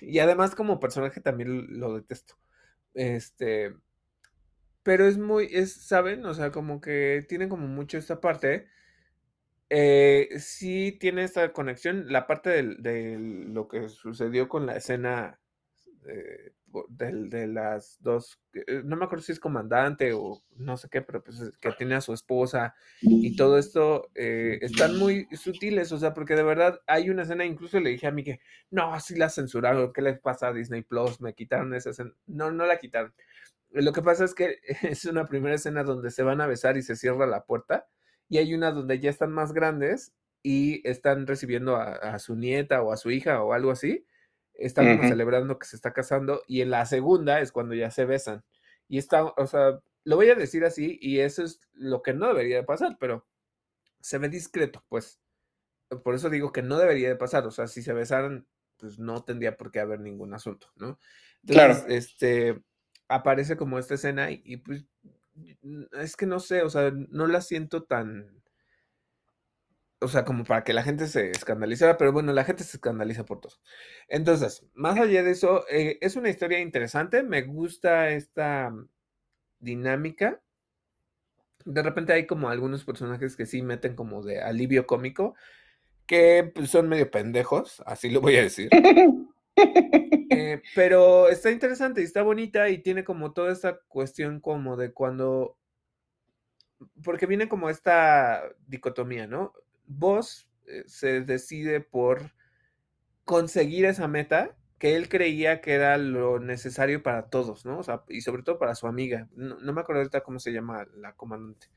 y 0.00 0.18
además 0.18 0.54
como 0.54 0.80
personaje 0.80 1.20
también 1.20 1.78
lo 1.78 1.94
detesto. 1.94 2.38
Este, 2.94 3.74
pero 4.82 5.06
es 5.06 5.18
muy, 5.18 5.48
es, 5.52 5.74
¿saben? 5.74 6.24
O 6.24 6.32
sea, 6.32 6.50
como 6.50 6.80
que 6.80 7.24
tiene 7.28 7.48
como 7.48 7.66
mucho 7.66 7.98
esta 7.98 8.20
parte. 8.20 8.66
Eh, 9.70 10.28
sí 10.38 10.96
tiene 11.00 11.22
esta 11.22 11.52
conexión, 11.52 12.12
la 12.12 12.26
parte 12.26 12.62
de 12.62 13.16
lo 13.18 13.68
que 13.68 13.88
sucedió 13.88 14.48
con 14.48 14.66
la 14.66 14.76
escena 14.76 15.40
eh, 16.06 16.52
de, 16.88 17.46
las 17.48 17.98
dos, 18.00 18.40
eh, 18.52 18.82
no 18.84 18.96
me 18.96 19.04
acuerdo 19.04 19.24
si 19.24 19.32
es 19.32 19.40
comandante 19.40 20.12
o 20.12 20.40
no 20.56 20.76
sé 20.76 20.88
qué, 20.88 21.02
pero 21.02 21.22
pues 21.22 21.52
que 21.60 21.72
tiene 21.72 21.96
a 21.96 22.00
su 22.00 22.12
esposa 22.12 22.74
y 23.00 23.34
todo 23.34 23.58
esto 23.58 24.08
eh, 24.14 24.58
están 24.62 24.96
muy 24.96 25.26
sutiles, 25.32 25.90
o 25.92 25.98
sea, 25.98 26.14
porque 26.14 26.36
de 26.36 26.42
verdad 26.42 26.80
hay 26.86 27.10
una 27.10 27.22
escena, 27.22 27.44
incluso 27.44 27.80
le 27.80 27.90
dije 27.90 28.06
a 28.06 28.12
mí 28.12 28.22
que 28.22 28.40
no, 28.70 28.94
así 28.94 29.16
la 29.16 29.30
censuraron, 29.30 29.92
¿qué 29.92 30.02
le 30.02 30.14
pasa 30.14 30.48
a 30.48 30.52
Disney 30.52 30.82
Plus? 30.82 31.20
Me 31.20 31.34
quitaron 31.34 31.74
esa 31.74 31.90
escena, 31.90 32.12
no, 32.26 32.50
no 32.52 32.66
la 32.66 32.78
quitaron. 32.78 33.12
Lo 33.70 33.92
que 33.92 34.02
pasa 34.02 34.24
es 34.24 34.34
que 34.34 34.58
es 34.82 35.04
una 35.04 35.26
primera 35.26 35.56
escena 35.56 35.82
donde 35.82 36.10
se 36.10 36.22
van 36.22 36.40
a 36.40 36.46
besar 36.46 36.76
y 36.76 36.82
se 36.82 36.96
cierra 36.96 37.26
la 37.26 37.44
puerta 37.44 37.88
y 38.30 38.38
hay 38.38 38.54
una 38.54 38.72
donde 38.72 38.98
ya 38.98 39.10
están 39.10 39.32
más 39.32 39.52
grandes 39.52 40.14
y 40.42 40.88
están 40.88 41.26
recibiendo 41.26 41.76
a 41.76 42.18
su 42.18 42.34
nieta 42.34 42.80
o 42.80 42.92
a 42.92 42.96
su 42.96 43.10
hija 43.10 43.42
o 43.42 43.52
algo 43.52 43.70
así 43.70 44.06
están 44.60 44.96
como 44.96 45.08
celebrando 45.08 45.58
que 45.58 45.66
se 45.66 45.76
está 45.76 45.92
casando 45.92 46.42
y 46.46 46.60
en 46.60 46.70
la 46.70 46.84
segunda 46.86 47.40
es 47.40 47.50
cuando 47.50 47.74
ya 47.74 47.90
se 47.90 48.04
besan. 48.04 48.44
Y 48.88 48.98
está, 48.98 49.24
o 49.24 49.46
sea, 49.46 49.80
lo 50.04 50.16
voy 50.16 50.28
a 50.28 50.34
decir 50.34 50.64
así 50.64 50.98
y 51.00 51.20
eso 51.20 51.42
es 51.42 51.60
lo 51.72 52.02
que 52.02 52.12
no 52.12 52.28
debería 52.28 52.56
de 52.56 52.64
pasar, 52.64 52.96
pero 53.00 53.26
se 54.00 54.18
ve 54.18 54.28
discreto, 54.28 54.84
pues. 54.88 55.20
Por 56.04 56.14
eso 56.14 56.30
digo 56.30 56.52
que 56.52 56.62
no 56.62 56.78
debería 56.78 57.08
de 57.08 57.16
pasar, 57.16 57.46
o 57.46 57.50
sea, 57.50 57.66
si 57.66 57.82
se 57.82 57.92
besaran, 57.92 58.46
pues 58.76 58.98
no 58.98 59.24
tendría 59.24 59.56
por 59.56 59.72
qué 59.72 59.80
haber 59.80 60.00
ningún 60.00 60.34
asunto, 60.34 60.68
¿no? 60.76 60.98
Entonces, 61.42 61.82
claro. 61.82 61.84
este, 61.88 62.62
aparece 63.08 63.56
como 63.56 63.78
esta 63.78 63.94
escena 63.94 64.30
y, 64.30 64.42
y 64.44 64.58
pues 64.58 64.84
es 66.00 66.16
que 66.16 66.26
no 66.26 66.40
sé, 66.40 66.62
o 66.62 66.70
sea, 66.70 66.90
no 66.92 67.26
la 67.26 67.40
siento 67.40 67.84
tan 67.84 68.40
o 70.00 70.08
sea, 70.08 70.24
como 70.24 70.44
para 70.44 70.64
que 70.64 70.72
la 70.72 70.82
gente 70.82 71.06
se 71.06 71.30
escandalizara, 71.30 71.98
pero 71.98 72.12
bueno, 72.12 72.32
la 72.32 72.44
gente 72.44 72.64
se 72.64 72.78
escandaliza 72.78 73.24
por 73.24 73.40
todo. 73.40 73.54
Entonces, 74.08 74.66
más 74.74 74.98
allá 74.98 75.22
de 75.22 75.30
eso, 75.30 75.64
eh, 75.70 75.98
es 76.00 76.16
una 76.16 76.30
historia 76.30 76.58
interesante, 76.60 77.22
me 77.22 77.42
gusta 77.42 78.10
esta 78.10 78.72
dinámica. 79.58 80.40
De 81.66 81.82
repente 81.82 82.14
hay 82.14 82.26
como 82.26 82.48
algunos 82.48 82.84
personajes 82.84 83.36
que 83.36 83.44
sí 83.44 83.60
meten 83.60 83.94
como 83.94 84.22
de 84.22 84.40
alivio 84.40 84.86
cómico, 84.86 85.34
que 86.06 86.50
pues, 86.54 86.70
son 86.70 86.88
medio 86.88 87.10
pendejos, 87.10 87.82
así 87.84 88.08
lo 88.08 88.22
voy 88.22 88.36
a 88.36 88.42
decir. 88.42 88.70
Eh, 90.32 90.62
pero 90.74 91.28
está 91.28 91.50
interesante 91.50 92.00
y 92.00 92.04
está 92.04 92.22
bonita 92.22 92.68
y 92.68 92.78
tiene 92.78 93.04
como 93.04 93.32
toda 93.32 93.52
esta 93.52 93.80
cuestión 93.88 94.40
como 94.40 94.76
de 94.76 94.92
cuando 94.92 95.58
porque 97.02 97.26
viene 97.26 97.48
como 97.48 97.70
esta 97.70 98.42
dicotomía, 98.66 99.26
¿no? 99.26 99.52
Vos 99.86 100.48
eh, 100.66 100.84
se 100.86 101.20
decide 101.22 101.80
por 101.80 102.32
conseguir 103.24 103.84
esa 103.84 104.08
meta 104.08 104.56
que 104.78 104.96
él 104.96 105.08
creía 105.08 105.60
que 105.60 105.74
era 105.74 105.98
lo 105.98 106.38
necesario 106.40 107.02
para 107.02 107.28
todos, 107.28 107.66
¿no? 107.66 107.78
O 107.78 107.82
sea, 107.82 108.02
y 108.08 108.22
sobre 108.22 108.42
todo 108.42 108.58
para 108.58 108.74
su 108.74 108.86
amiga. 108.86 109.28
No, 109.34 109.56
me 109.58 109.80
acuerdo 109.80 110.00
ahorita 110.00 110.22
cómo 110.22 110.38
se 110.38 110.52
llama 110.52 110.86
la 110.96 111.14
comandante. 111.14 111.68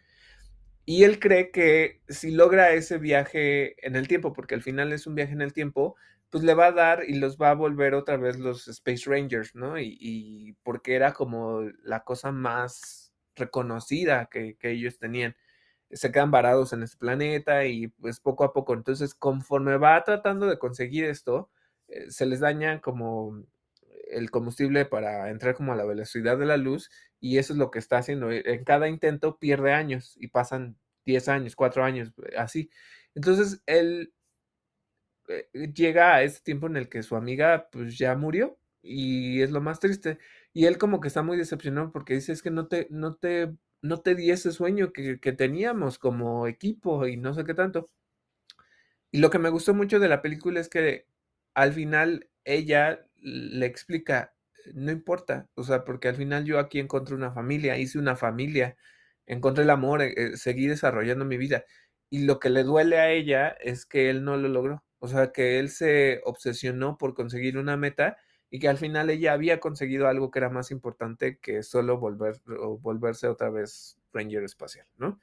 Y 0.86 1.04
él 1.04 1.20
cree 1.20 1.52
que 1.52 2.02
si 2.08 2.32
logra 2.32 2.72
ese 2.72 2.98
viaje 2.98 3.76
en 3.86 3.95
el 3.95 4.08
tiempo, 4.08 4.34
porque 4.34 4.56
al 4.56 4.62
final 4.62 4.94
es 4.94 5.06
un 5.06 5.16
viaje 5.16 5.34
en 5.34 5.41
el 5.41 5.54
tiempo, 5.54 5.95
pues 6.34 6.43
le 6.43 6.53
va 6.53 6.65
a 6.68 6.72
dar 6.73 7.03
y 7.07 7.14
los 7.15 7.38
va 7.38 7.51
a 7.51 7.55
volver 7.55 7.93
otra 7.93 8.18
vez 8.18 8.38
los 8.39 8.68
Space 8.68 9.10
Rangers, 9.10 9.55
¿no? 9.55 9.80
Y, 9.80 10.57
porque 10.64 10.95
era 10.95 11.14
como 11.14 11.61
la 11.84 12.03
cosa 12.03 12.34
más 12.34 13.14
reconocida 13.35 14.27
que 14.31 14.57
ellos 14.64 14.99
tenían 14.99 15.35
se 15.95 16.11
quedan 16.11 16.31
varados 16.31 16.73
en 16.73 16.84
este 16.84 16.97
planeta 16.97 17.65
y 17.65 17.88
pues 17.88 18.19
poco 18.19 18.43
a 18.43 18.53
poco, 18.53 18.73
entonces 18.73 19.14
conforme 19.14 19.77
va 19.77 20.03
tratando 20.03 20.47
de 20.47 20.57
conseguir 20.60 21.05
esto, 21.05 21.49
eh, 21.88 22.10
se 22.10 22.26
les 22.26 22.39
daña 22.39 22.81
como 22.81 23.43
el 24.10 24.31
combustible 24.31 24.85
para 24.85 25.30
entrar 25.30 25.55
como 25.55 25.73
a 25.73 25.76
la 25.76 25.85
velocidad 25.85 26.38
de 26.38 26.45
la 26.45 26.57
luz 26.57 26.89
y 27.19 27.38
eso 27.38 27.53
es 27.53 27.60
lo 27.60 27.72
que 27.72 27.80
está 27.80 27.97
haciendo. 27.97 28.31
E, 28.31 28.43
en 28.45 28.64
cada 28.64 28.88
intento 28.89 29.38
pierde 29.39 29.73
años 29.73 30.15
y 30.19 30.27
pasan 30.27 30.77
10 31.05 31.30
años, 31.30 31.55
4 31.55 31.84
años, 31.84 32.14
eh, 32.30 32.38
así. 32.38 32.69
Entonces 33.15 33.61
él 33.65 34.14
eh, 34.14 34.23
llega 35.73 36.15
a 36.15 36.23
ese 36.23 36.41
tiempo 36.41 36.68
en 36.68 36.77
el 36.77 36.89
que 36.89 37.03
su 37.03 37.15
amiga 37.15 37.69
pues 37.72 37.97
ya 37.97 38.15
murió 38.15 38.57
y 38.81 39.41
es 39.41 39.51
lo 39.51 39.61
más 39.61 39.80
triste. 39.80 40.19
Y 40.53 40.65
él 40.65 40.77
como 40.77 41.01
que 41.01 41.07
está 41.07 41.23
muy 41.23 41.38
decepcionado 41.38 41.91
porque 41.91 42.15
dice 42.15 42.31
es 42.34 42.41
que 42.41 42.51
no 42.51 42.68
te, 42.68 42.88
no 42.89 43.15
te 43.15 43.53
no 43.84 43.99
te 44.01 44.15
di 44.15 44.31
ese 44.31 44.51
sueño 44.51 44.93
que, 44.93 45.18
teníamos 45.34 45.99
como 45.99 46.47
equipo 46.47 47.05
y 47.07 47.18
no 47.18 47.34
sé 47.34 47.43
qué 47.45 47.53
tanto. 47.53 47.89
Y 49.11 49.19
lo 49.19 49.30
que 49.30 49.39
me 49.39 49.49
gustó 49.49 49.73
mucho 49.73 49.99
de 49.99 50.07
la 50.10 50.22
película 50.22 50.60
es 50.60 50.69
que 50.69 51.05
al 51.53 51.73
final 51.73 52.30
ella 52.45 53.05
le 53.18 53.65
explica, 53.65 54.34
no 54.73 54.91
importa, 54.91 55.49
o 55.55 55.64
sea, 55.64 55.84
porque 55.85 56.07
al 56.07 56.15
final 56.15 56.45
yo 56.45 56.60
aquí 56.60 56.80
encontré 56.80 57.15
una 57.15 57.31
familia, 57.31 57.77
hice 57.77 57.99
una 57.99 58.15
familia, 58.15 58.77
encontré 59.27 59.64
el 59.65 59.69
amor, 59.69 60.01
eh, 60.01 60.14
eh, 60.18 60.38
seguí 60.38 60.68
desarrollando 60.68 61.26
mi 61.26 61.38
vida. 61.38 61.65
Y 62.10 62.26
lo 62.26 62.39
que 62.39 62.49
le 62.49 62.64
duele 62.64 62.99
a 62.99 63.11
ella 63.11 63.49
es 63.49 63.85
que 63.85 64.10
él 64.10 64.23
no 64.23 64.38
lo 64.38 64.47
logró, 64.49 64.84
o 65.03 65.07
sea, 65.09 65.34
que 65.34 65.59
él 65.59 65.67
se 65.69 66.21
obsesionó 66.23 66.97
por 66.97 67.13
conseguir 67.13 67.57
una 67.57 67.75
meta 67.75 68.15
y 68.49 68.59
que 68.59 68.69
al 68.69 68.77
final 68.77 69.09
ella 69.09 69.34
había 69.34 69.59
conseguido 69.59 70.07
algo 70.07 70.31
que 70.31 70.39
era 70.39 70.49
más 70.49 70.71
importante 70.71 71.39
que 71.39 71.61
solo 71.61 71.97
volver, 71.97 72.39
volverse 72.80 73.27
otra 73.27 73.49
vez 73.49 73.97
Ranger 74.13 74.45
espacial, 74.45 74.88
¿no? 74.95 75.19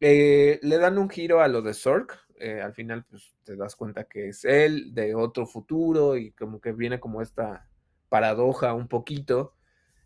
Eh, 0.00 0.58
le 0.62 0.78
dan 0.78 0.98
un 0.98 1.08
giro 1.08 1.40
a 1.40 1.46
lo 1.46 1.62
de 1.62 1.74
Zork, 1.74 2.18
eh, 2.40 2.60
al 2.60 2.74
final 2.74 3.04
pues 3.04 3.36
te 3.44 3.54
das 3.54 3.76
cuenta 3.76 4.02
que 4.02 4.30
es 4.30 4.44
él 4.44 4.92
de 4.92 5.14
otro 5.14 5.46
futuro 5.46 6.16
y 6.16 6.32
como 6.32 6.60
que 6.60 6.72
viene 6.72 6.98
como 6.98 7.22
esta 7.22 7.68
paradoja 8.08 8.74
un 8.74 8.88
poquito. 8.88 9.54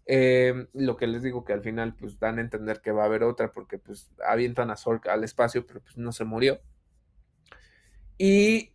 Eh, 0.04 0.66
lo 0.74 0.98
que 0.98 1.06
les 1.06 1.22
digo 1.22 1.46
que 1.46 1.54
al 1.54 1.62
final 1.62 1.94
pues 1.94 2.18
dan 2.18 2.36
a 2.36 2.42
entender 2.42 2.82
que 2.82 2.92
va 2.92 3.04
a 3.04 3.06
haber 3.06 3.22
otra 3.22 3.52
porque 3.52 3.78
pues 3.78 4.12
avientan 4.26 4.70
a 4.70 4.76
Zork 4.76 5.06
al 5.08 5.24
espacio 5.24 5.66
pero 5.66 5.80
pues 5.80 5.96
no 5.96 6.12
se 6.12 6.26
murió. 6.26 6.60
Y 8.24 8.70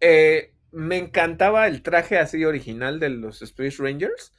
me 0.71 0.97
encantaba 0.97 1.67
el 1.67 1.81
traje 1.81 2.17
así 2.17 2.43
original 2.43 2.99
de 2.99 3.07
los 3.07 3.41
Space 3.41 3.77
Rangers. 3.81 4.33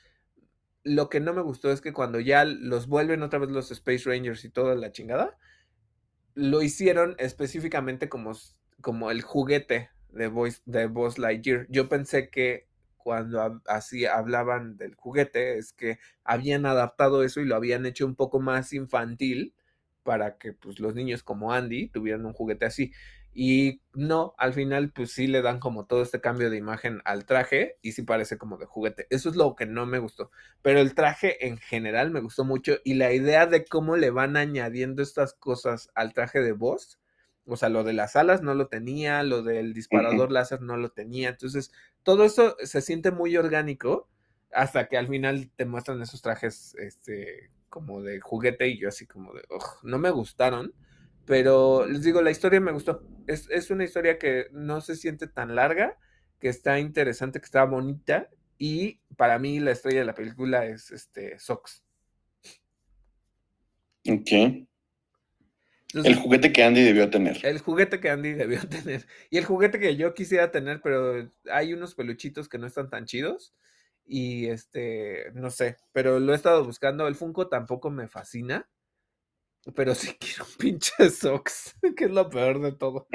Lo 0.85 1.09
que 1.09 1.19
no 1.19 1.33
me 1.33 1.41
gustó 1.41 1.73
es 1.73 1.81
que 1.81 1.95
cuando 1.95 2.21
ya 2.21 2.45
los 2.45 2.89
vuelven 2.89 3.23
otra 3.23 3.39
vez 3.39 3.49
los 3.49 3.71
Space 3.71 4.03
Rangers 4.05 4.45
y 4.45 4.51
toda 4.51 4.75
la 4.75 4.93
chingada, 4.93 5.39
lo 6.35 6.61
hicieron 6.61 7.17
específicamente 7.19 8.11
como, 8.11 8.33
como 8.83 9.11
el 9.11 9.23
juguete 9.23 9.89
de, 10.11 10.29
Voice, 10.29 10.61
de 10.67 10.89
Buzz 10.89 11.17
Lightyear. 11.17 11.65
Yo 11.71 11.89
pensé 11.89 12.29
que 12.29 12.69
cuando 12.99 13.63
así 13.65 14.05
hablaban 14.05 14.77
del 14.77 14.95
juguete 14.95 15.57
es 15.57 15.73
que 15.73 16.01
habían 16.23 16.67
adaptado 16.67 17.25
eso 17.25 17.41
y 17.41 17.47
lo 17.47 17.57
habían 17.57 17.87
hecho 17.87 18.05
un 18.05 18.15
poco 18.15 18.41
más 18.41 18.75
infantil 18.75 19.55
para 20.03 20.37
que 20.37 20.53
pues, 20.53 20.81
los 20.81 20.95
niños 20.95 21.23
como 21.23 21.55
Andy 21.55 21.89
tuvieran 21.89 22.27
un 22.27 22.35
juguete 22.35 22.67
así. 22.67 22.93
Y 23.35 23.83
no, 23.95 24.35
al 24.37 24.53
final, 24.53 24.91
pues 24.93 25.13
sí 25.13 25.27
le 25.27 25.43
dan 25.43 25.61
como 25.61 25.87
todo 25.87 26.03
este 26.03 26.21
cambio 26.21 26.51
de 26.51 26.57
imagen 26.57 27.01
al 27.05 27.25
traje 27.25 27.77
y 27.83 27.93
sí 27.93 28.03
parece 28.03 28.37
como 28.37 28.57
de 28.57 28.67
juguete. 28.67 29.07
Eso 29.11 29.29
es 29.29 29.37
lo 29.37 29.55
que 29.55 29.67
no 29.67 29.87
me 29.87 29.99
gustó. 30.01 30.31
Pero 30.61 30.81
el 30.81 30.95
traje 30.95 31.47
en 31.47 31.59
general 31.59 32.11
me 32.11 32.21
gustó 32.21 32.45
mucho 32.45 32.79
y 32.85 32.95
la 32.95 33.13
idea 33.13 33.47
de 33.47 33.65
cómo 33.65 33.97
le 33.97 34.11
van 34.11 34.37
añadiendo 34.37 35.03
estas 35.03 35.35
cosas 35.35 35.91
al 35.95 36.15
traje 36.15 36.41
de 36.41 36.53
voz. 36.53 36.99
O 37.47 37.57
sea, 37.57 37.69
lo 37.69 37.85
de 37.85 37.93
las 37.93 38.17
alas 38.17 38.43
no 38.43 38.55
lo 38.55 38.69
tenía, 38.69 39.23
lo 39.23 39.43
del 39.43 39.73
disparador 39.73 40.33
láser 40.33 40.61
no 40.61 40.77
lo 40.77 40.91
tenía. 40.91 41.31
Entonces, 41.31 41.73
todo 42.03 42.25
eso 42.25 42.57
se 42.63 42.81
siente 42.83 43.11
muy 43.11 43.37
orgánico 43.37 44.09
hasta 44.53 44.89
que 44.89 44.97
al 44.99 45.09
final 45.09 45.51
te 45.57 45.65
muestran 45.65 46.03
esos 46.03 46.23
trajes 46.23 46.75
este, 46.77 47.51
como 47.69 48.03
de 48.03 48.21
juguete 48.21 48.69
y 48.69 48.79
yo 48.79 48.89
así 48.89 49.07
como 49.07 49.33
de, 49.33 49.43
no 49.83 49.99
me 49.99 50.11
gustaron. 50.11 50.75
Pero 51.29 51.87
les 51.87 52.03
digo, 52.03 52.23
la 52.23 52.31
historia 52.31 52.59
me 52.59 52.73
gustó. 52.73 53.03
Es, 53.27 53.71
una 53.71 53.85
historia 53.85 54.19
que 54.19 54.47
no 54.51 54.81
se 54.81 54.97
siente 54.97 55.27
tan 55.27 55.55
larga, 55.55 55.99
que 56.41 56.49
está 56.49 56.81
interesante, 56.81 57.39
que 57.39 57.45
está 57.45 57.65
bonita. 57.65 58.31
Y 58.57 59.01
para 59.19 59.39
mí 59.39 59.61
la 59.61 59.73
estrella 59.73 60.01
de 60.01 60.07
la 60.07 60.15
película 60.15 60.65
es 60.65 60.91
este 60.91 61.39
Sox. 61.39 61.85
Ok. 64.09 64.67
el 65.93 66.15
juguete 66.15 66.51
que 66.51 66.65
Andy 66.65 66.83
debió 66.83 67.11
tener. 67.11 67.45
El 67.45 67.59
juguete 67.59 68.01
que 68.01 68.09
Andy 68.09 68.33
debió 68.33 68.61
tener. 68.69 69.07
Y 69.29 69.37
el 69.37 69.45
juguete 69.45 69.79
que 69.79 69.97
yo 69.97 70.15
quisiera 70.15 70.51
tener, 70.51 70.81
pero 70.81 71.31
hay 71.53 71.75
unos 71.75 71.95
peluchitos 71.95 72.49
que 72.49 72.57
no 72.57 72.67
están 72.67 72.89
tan 72.89 73.05
chidos. 73.05 73.55
Y 74.07 74.47
este, 74.47 75.31
no 75.35 75.51
sé, 75.51 75.77
pero 75.93 76.21
lo 76.21 76.33
he 76.33 76.37
estado 76.37 76.65
buscando. 76.65 77.07
El 77.07 77.17
Funko 77.17 77.49
tampoco 77.49 77.91
me 77.91 78.09
fascina 78.09 78.67
pero 79.75 79.95
sí 79.95 80.17
quiero 80.19 80.45
un 80.45 80.57
pinche 80.59 81.11
socks, 81.11 81.77
que 81.97 82.05
es 82.05 82.11
lo 82.11 82.29
peor 82.29 82.61
de 82.61 82.73
todo. 82.73 83.07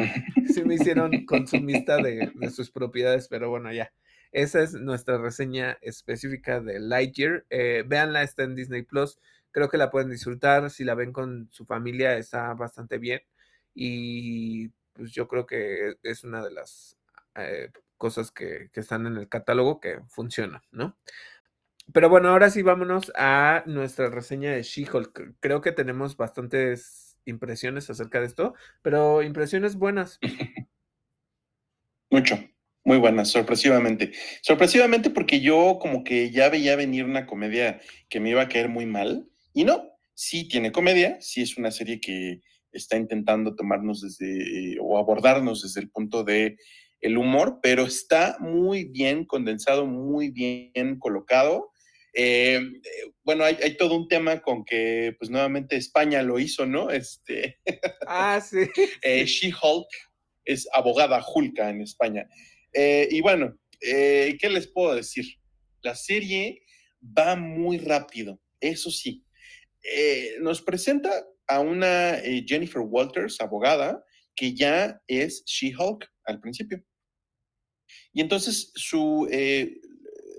Sí 0.54 0.64
me 0.64 0.76
hicieron 0.76 1.26
consumista 1.26 1.98
de, 1.98 2.32
de, 2.36 2.50
sus 2.50 2.72
propiedades, 2.72 3.28
pero 3.28 3.50
bueno, 3.50 3.72
ya. 3.72 3.92
Esa 4.32 4.62
es 4.64 4.74
nuestra 4.74 5.20
reseña 5.20 5.78
específica 5.82 6.60
de 6.60 6.80
Lightyear. 6.80 7.46
Eh, 7.52 7.84
véanla, 7.86 8.24
está 8.24 8.44
en 8.44 8.56
Disney 8.56 8.82
Plus. 8.82 9.20
Creo 9.52 9.70
que 9.70 9.78
la 9.78 9.92
pueden 9.92 10.10
disfrutar. 10.10 10.72
Si 10.72 10.84
la 10.84 10.96
ven 10.96 11.14
con 11.14 11.50
su 11.52 11.66
familia, 11.66 12.18
está 12.18 12.54
bastante 12.56 12.98
bien. 12.98 13.22
Y 13.76 14.70
pues 14.94 15.12
yo 15.12 15.28
creo 15.28 15.46
que 15.46 15.98
es 16.02 16.24
una 16.24 16.44
de 16.44 16.52
las 16.52 16.98
eh, 17.36 17.70
cosas 17.98 18.32
que, 18.32 18.70
que, 18.74 18.80
están 18.80 19.06
en 19.06 19.18
el 19.18 19.30
catálogo 19.30 19.80
que 19.80 20.00
funciona, 20.10 20.64
¿no? 20.72 20.98
Pero 21.92 22.10
bueno, 22.10 22.30
ahora 22.30 22.50
sí 22.50 22.62
vámonos 22.62 23.12
a 23.16 23.64
nuestra 23.66 24.10
reseña 24.10 24.52
de 24.52 24.64
She-Hulk. 24.64 25.36
Creo 25.40 25.62
que 25.62 25.72
tenemos 25.72 26.16
bastantes 26.16 27.18
impresiones 27.26 27.90
acerca 27.90 28.20
de 28.20 28.28
esto, 28.28 28.54
pero 28.82 29.22
impresiones 29.22 29.76
buenas. 29.76 30.20
Mucho, 32.10 32.40
muy 32.86 32.98
buenas, 32.98 33.30
sorpresivamente. 33.30 34.14
Sorpresivamente 34.42 35.10
porque 35.10 35.42
yo 35.42 35.80
como 35.82 36.04
que 36.04 36.32
ya 36.32 36.50
veía 36.50 36.76
venir 36.76 37.06
una 37.06 37.26
comedia 37.26 37.82
que 38.08 38.20
me 38.20 38.30
iba 38.30 38.44
a 38.44 38.50
caer 38.50 38.70
muy 38.70 38.86
mal. 38.86 39.28
Y 39.54 39.64
no, 39.64 39.90
sí 40.14 40.48
tiene 40.48 40.72
comedia, 40.72 41.18
sí 41.22 41.42
es 41.42 41.58
una 41.58 41.72
serie 41.72 42.00
que 42.00 42.42
está 42.72 42.98
intentando 42.98 43.56
tomarnos 43.56 44.02
desde 44.02 44.78
o 44.80 44.98
abordarnos 44.98 45.64
desde 45.64 45.82
el 45.82 45.90
punto 45.90 46.24
de 46.24 46.58
el 47.02 47.18
humor, 47.18 47.60
pero 47.62 47.84
está 47.84 48.38
muy 48.40 48.86
bien 48.86 49.26
condensado, 49.26 49.86
muy 49.86 50.30
bien 50.30 50.98
colocado 51.00 51.73
eh, 52.14 52.62
bueno, 53.24 53.44
hay, 53.44 53.76
todo 53.76 53.96
un 53.96 54.08
tema 54.08 54.42
con 54.42 54.64
que, 54.64 55.16
pues 55.18 55.32
nuevamente 55.32 55.76
España 55.76 56.22
lo 56.22 56.40
hizo, 56.40 56.66
¿no? 56.66 56.92
Este, 56.92 57.60
ah, 58.08 58.40
sí. 58.40 58.70
Eh, 59.02 59.26
She-Hulk 59.26 59.88
es 60.46 60.68
abogada 60.74 61.24
Hulka 61.26 61.70
en 61.70 61.82
España. 61.82 62.28
Eh, 62.72 63.08
y 63.12 63.22
bueno, 63.22 63.58
¿qué 63.80 64.50
les 64.50 64.68
puedo 64.68 64.96
decir? 64.96 65.26
La 65.82 65.96
serie 65.96 66.62
va 67.02 67.36
muy 67.36 67.78
rápido, 67.78 68.40
eso 68.62 68.90
sí. 68.92 69.26
nos 70.40 70.62
presenta 70.62 71.26
a 71.48 71.60
una 71.60 72.22
Jennifer 72.46 72.82
Walters, 72.82 73.42
abogada, 73.42 74.04
que 74.36 74.54
ya 74.54 75.02
es 75.08 75.44
She-Hulk 75.46 76.10
al 76.26 76.40
principio. 76.40 76.84
Y 78.14 78.22
entonces 78.22 78.72
su, 78.76 79.28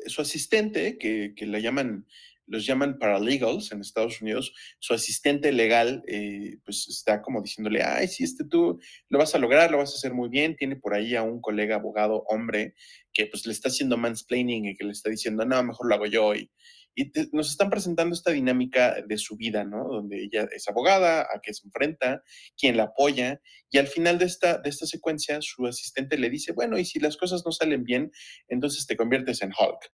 su 0.07 0.23
asistente, 0.23 0.99
que, 0.99 1.35
que 1.37 1.47
la 1.47 1.59
llaman, 1.59 2.07
los 2.47 2.67
llaman 2.67 2.99
paralegals 2.99 3.73
en 3.73 3.81
Estados 3.81 4.21
Unidos, 4.21 4.53
su 4.79 4.95
asistente 4.95 5.53
legal, 5.53 6.03
eh, 6.07 6.59
pues 6.65 6.87
está 6.89 7.23
como 7.23 7.43
diciéndole, 7.43 7.83
ay, 7.83 8.09
si 8.09 8.25
este 8.25 8.45
tú 8.45 8.81
lo 9.09 9.19
vas 9.19 9.35
a 9.35 9.39
lograr, 9.39 9.71
lo 9.71 9.79
vas 9.79 9.93
a 9.93 9.97
hacer 9.97 10.13
muy 10.13 10.29
bien, 10.29 10.57
tiene 10.57 10.77
por 10.77 10.95
ahí 10.95 11.15
a 11.15 11.23
un 11.23 11.41
colega 11.41 11.77
abogado 11.77 12.25
hombre 12.29 12.75
que 13.13 13.27
pues 13.27 13.47
le 13.47 13.53
está 13.53 13.69
haciendo 13.69 13.97
mansplaining 13.97 14.67
y 14.67 14.77
que 14.77 14.85
le 14.85 14.93
está 14.93 15.11
diciendo, 15.11 15.45
no, 15.45 15.63
mejor 15.63 15.89
lo 15.89 15.95
hago 15.95 16.07
yo 16.07 16.35
y, 16.35 16.51
y 16.95 17.11
nos 17.33 17.51
están 17.51 17.71
presentando 17.71 18.15
esta 18.15 18.31
dinámica 18.31 19.03
de 19.07 19.19
su 19.19 19.37
vida, 19.37 19.65
¿no? 19.65 19.85
Donde 19.89 20.23
ella 20.23 20.49
es 20.55 20.69
abogada, 20.69 21.23
a 21.23 21.41
qué 21.43 21.53
se 21.53 21.67
enfrenta, 21.67 22.23
quién 22.57 22.77
la 22.77 22.85
apoya, 22.85 23.41
y 23.71 23.79
al 23.79 23.89
final 23.89 24.19
de 24.19 24.27
esta, 24.27 24.59
de 24.59 24.71
esta 24.71 24.87
secuencia, 24.87 25.41
su 25.41 25.67
asistente 25.67 26.17
le 26.17 26.31
dice, 26.31 26.53
bueno, 26.53 26.79
y 26.79 26.85
si 26.85 27.01
las 27.01 27.17
cosas 27.17 27.43
no 27.45 27.53
salen 27.53 27.85
bien, 27.85 28.13
entonces 28.49 28.87
te 28.87 28.97
conviertes 28.97 29.43
en 29.43 29.51
Hulk. 29.51 29.93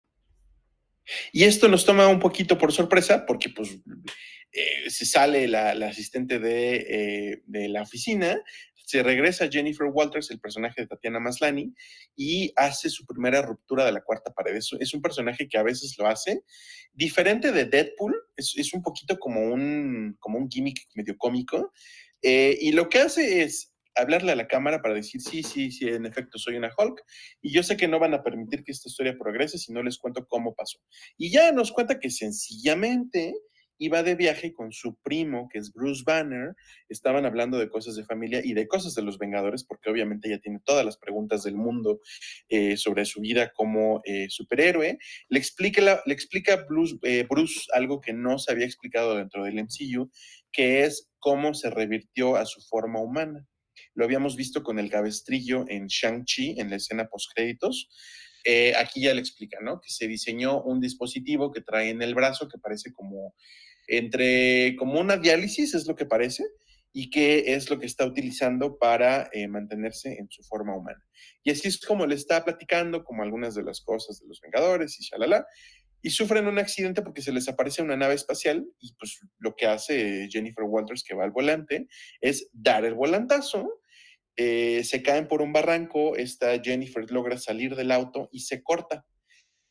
Y 1.32 1.44
esto 1.44 1.68
nos 1.68 1.84
toma 1.84 2.08
un 2.08 2.20
poquito 2.20 2.58
por 2.58 2.72
sorpresa, 2.72 3.24
porque 3.26 3.48
pues 3.48 3.78
eh, 4.52 4.90
se 4.90 5.06
sale 5.06 5.48
la, 5.48 5.70
asistente 5.70 6.38
de, 6.38 6.76
eh, 6.76 7.42
de 7.46 7.68
la 7.68 7.82
oficina, 7.82 8.40
se 8.90 9.04
regresa 9.04 9.48
Jennifer 9.48 9.86
Walters, 9.86 10.32
el 10.32 10.40
personaje 10.40 10.80
de 10.80 10.88
Tatiana 10.88 11.20
Maslani, 11.20 11.72
y 12.16 12.52
hace 12.56 12.90
su 12.90 13.06
primera 13.06 13.40
ruptura 13.40 13.84
de 13.84 13.92
la 13.92 14.02
cuarta 14.02 14.32
pared. 14.32 14.56
Es, 14.56 14.94
un 14.94 15.00
personaje 15.00 15.48
que 15.48 15.58
a 15.58 15.62
veces 15.62 15.94
lo 15.96 16.08
hace. 16.08 16.42
Diferente 16.92 17.52
de 17.52 17.66
Deadpool, 17.66 18.20
es, 18.36 18.74
un 18.74 18.82
poquito 18.82 19.16
como 19.18 19.42
un, 19.42 20.16
como 20.18 20.38
un 20.38 20.50
gimmick 20.50 20.88
medio 20.94 21.16
cómico. 21.16 21.72
Eh, 22.20 22.58
y 22.60 22.72
lo 22.72 22.88
que 22.88 22.98
hace 22.98 23.42
es 23.42 23.72
hablarle 23.94 24.32
a 24.32 24.36
la 24.36 24.48
cámara 24.48 24.82
para 24.82 24.94
decir, 24.94 25.20
sí, 25.20 25.44
sí, 25.44 25.70
sí, 25.70 25.86
en 25.86 26.04
efecto 26.04 26.38
soy 26.38 26.56
una 26.56 26.72
Hulk. 26.76 27.00
Y 27.42 27.52
yo 27.52 27.62
sé 27.62 27.76
que 27.76 27.86
no 27.86 28.00
van 28.00 28.14
a 28.14 28.24
permitir 28.24 28.64
que 28.64 28.72
esta 28.72 28.88
historia 28.88 29.16
progrese 29.16 29.56
si 29.56 29.72
no 29.72 29.84
les 29.84 29.98
cuento 29.98 30.26
cómo 30.26 30.52
pasó. 30.56 30.80
Y 31.16 31.30
ya 31.30 31.52
nos 31.52 31.70
cuenta 31.70 32.00
que 32.00 32.10
sencillamente 32.10 33.34
iba 33.80 34.02
de 34.02 34.14
viaje 34.14 34.52
con 34.52 34.72
su 34.72 34.96
primo, 34.96 35.48
que 35.50 35.58
es 35.58 35.72
Bruce 35.72 36.02
Banner, 36.04 36.54
estaban 36.90 37.24
hablando 37.24 37.58
de 37.58 37.70
cosas 37.70 37.96
de 37.96 38.04
familia 38.04 38.42
y 38.44 38.52
de 38.52 38.68
cosas 38.68 38.94
de 38.94 39.00
los 39.00 39.16
Vengadores, 39.18 39.64
porque 39.64 39.88
obviamente 39.88 40.28
ella 40.28 40.38
tiene 40.38 40.60
todas 40.62 40.84
las 40.84 40.98
preguntas 40.98 41.44
del 41.44 41.56
mundo 41.56 42.00
eh, 42.50 42.76
sobre 42.76 43.06
su 43.06 43.22
vida 43.22 43.52
como 43.54 44.02
eh, 44.04 44.26
superhéroe. 44.28 44.98
Le 45.30 45.38
explica, 45.38 46.02
le 46.04 46.12
explica 46.12 46.66
Bruce, 46.68 46.96
eh, 47.02 47.26
Bruce 47.28 47.60
algo 47.72 48.02
que 48.02 48.12
no 48.12 48.38
se 48.38 48.52
había 48.52 48.66
explicado 48.66 49.16
dentro 49.16 49.44
del 49.44 49.54
MCU, 49.54 50.10
que 50.52 50.84
es 50.84 51.10
cómo 51.18 51.54
se 51.54 51.70
revirtió 51.70 52.36
a 52.36 52.44
su 52.44 52.60
forma 52.60 53.00
humana. 53.00 53.46
Lo 53.94 54.04
habíamos 54.04 54.36
visto 54.36 54.62
con 54.62 54.78
el 54.78 54.90
cabestrillo 54.90 55.64
en 55.68 55.86
Shang-Chi, 55.86 56.60
en 56.60 56.68
la 56.68 56.76
escena 56.76 57.08
post-créditos. 57.08 57.88
aquí 58.76 59.02
ya 59.02 59.14
le 59.14 59.20
explica, 59.20 59.58
¿no? 59.62 59.80
Que 59.80 59.88
se 59.88 60.06
diseñó 60.06 60.62
un 60.62 60.80
dispositivo 60.80 61.50
que 61.50 61.62
trae 61.62 61.88
en 61.88 62.02
el 62.02 62.14
brazo 62.14 62.46
que 62.46 62.58
parece 62.58 62.92
como 62.92 63.34
entre 63.90 64.76
como 64.76 65.00
una 65.00 65.16
diálisis, 65.16 65.74
es 65.74 65.86
lo 65.86 65.94
que 65.94 66.06
parece, 66.06 66.44
y 66.92 67.10
que 67.10 67.54
es 67.54 67.70
lo 67.70 67.78
que 67.78 67.86
está 67.86 68.04
utilizando 68.04 68.76
para 68.78 69.28
eh, 69.32 69.46
mantenerse 69.46 70.16
en 70.18 70.28
su 70.28 70.42
forma 70.42 70.76
humana. 70.76 71.02
Y 71.44 71.50
así 71.50 71.68
es 71.68 71.80
como 71.80 72.06
le 72.06 72.14
está 72.14 72.44
platicando 72.44 73.04
como 73.04 73.22
algunas 73.22 73.54
de 73.54 73.62
las 73.62 73.80
cosas 73.80 74.18
de 74.18 74.26
los 74.26 74.40
Vengadores 74.40 74.98
y 74.98 75.04
shalala, 75.04 75.46
y 76.02 76.10
sufren 76.10 76.46
un 76.46 76.58
accidente 76.58 77.02
porque 77.02 77.22
se 77.22 77.32
les 77.32 77.48
aparece 77.48 77.82
una 77.82 77.96
nave 77.96 78.14
espacial 78.14 78.66
y 78.80 78.94
pues 78.94 79.20
lo 79.38 79.54
que 79.54 79.66
hace 79.66 80.28
Jennifer 80.30 80.64
Walters 80.64 81.04
que 81.04 81.14
va 81.14 81.24
al 81.24 81.30
volante 81.30 81.88
es 82.22 82.48
dar 82.52 82.86
el 82.86 82.94
volantazo, 82.94 83.82
eh, 84.36 84.82
se 84.84 85.02
caen 85.02 85.28
por 85.28 85.42
un 85.42 85.52
barranco, 85.52 86.16
esta 86.16 86.58
Jennifer 86.62 87.04
logra 87.10 87.36
salir 87.36 87.76
del 87.76 87.92
auto 87.92 88.30
y 88.32 88.40
se 88.40 88.62
corta 88.62 89.04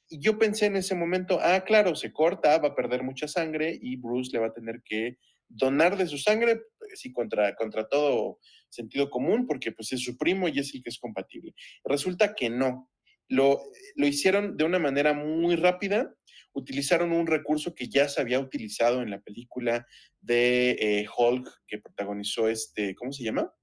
y 0.09 0.19
yo 0.19 0.39
pensé 0.39 0.65
en 0.65 0.75
ese 0.75 0.95
momento, 0.95 1.39
ah, 1.41 1.63
claro, 1.63 1.95
se 1.95 2.11
corta, 2.11 2.57
va 2.57 2.69
a 2.69 2.75
perder 2.75 3.03
mucha 3.03 3.27
sangre 3.27 3.77
y 3.79 3.95
Bruce 3.95 4.31
le 4.33 4.39
va 4.39 4.47
a 4.47 4.53
tener 4.53 4.81
que 4.83 5.17
donar 5.47 5.97
de 5.97 6.07
su 6.07 6.17
sangre, 6.17 6.61
pues, 6.77 6.99
sí, 6.99 7.11
contra, 7.11 7.55
contra 7.55 7.87
todo 7.87 8.39
sentido 8.69 9.09
común, 9.09 9.45
porque 9.47 9.71
pues 9.71 9.91
es 9.93 10.03
su 10.03 10.17
primo 10.17 10.47
y 10.47 10.59
es 10.59 10.73
el 10.73 10.83
que 10.83 10.89
es 10.89 10.99
compatible. 10.99 11.53
Resulta 11.83 12.35
que 12.35 12.49
no. 12.49 12.89
Lo, 13.27 13.61
lo 13.95 14.07
hicieron 14.07 14.57
de 14.57 14.63
una 14.63 14.79
manera 14.79 15.13
muy 15.13 15.55
rápida, 15.55 16.15
utilizaron 16.53 17.11
un 17.11 17.27
recurso 17.27 17.75
que 17.75 17.87
ya 17.87 18.07
se 18.09 18.21
había 18.21 18.39
utilizado 18.39 19.01
en 19.03 19.11
la 19.11 19.21
película 19.21 19.85
de 20.19 20.71
eh, 20.71 21.07
Hulk 21.15 21.47
que 21.67 21.77
protagonizó 21.77 22.47
este, 22.47 22.95
¿cómo 22.95 23.11
se 23.11 23.23
llama? 23.23 23.53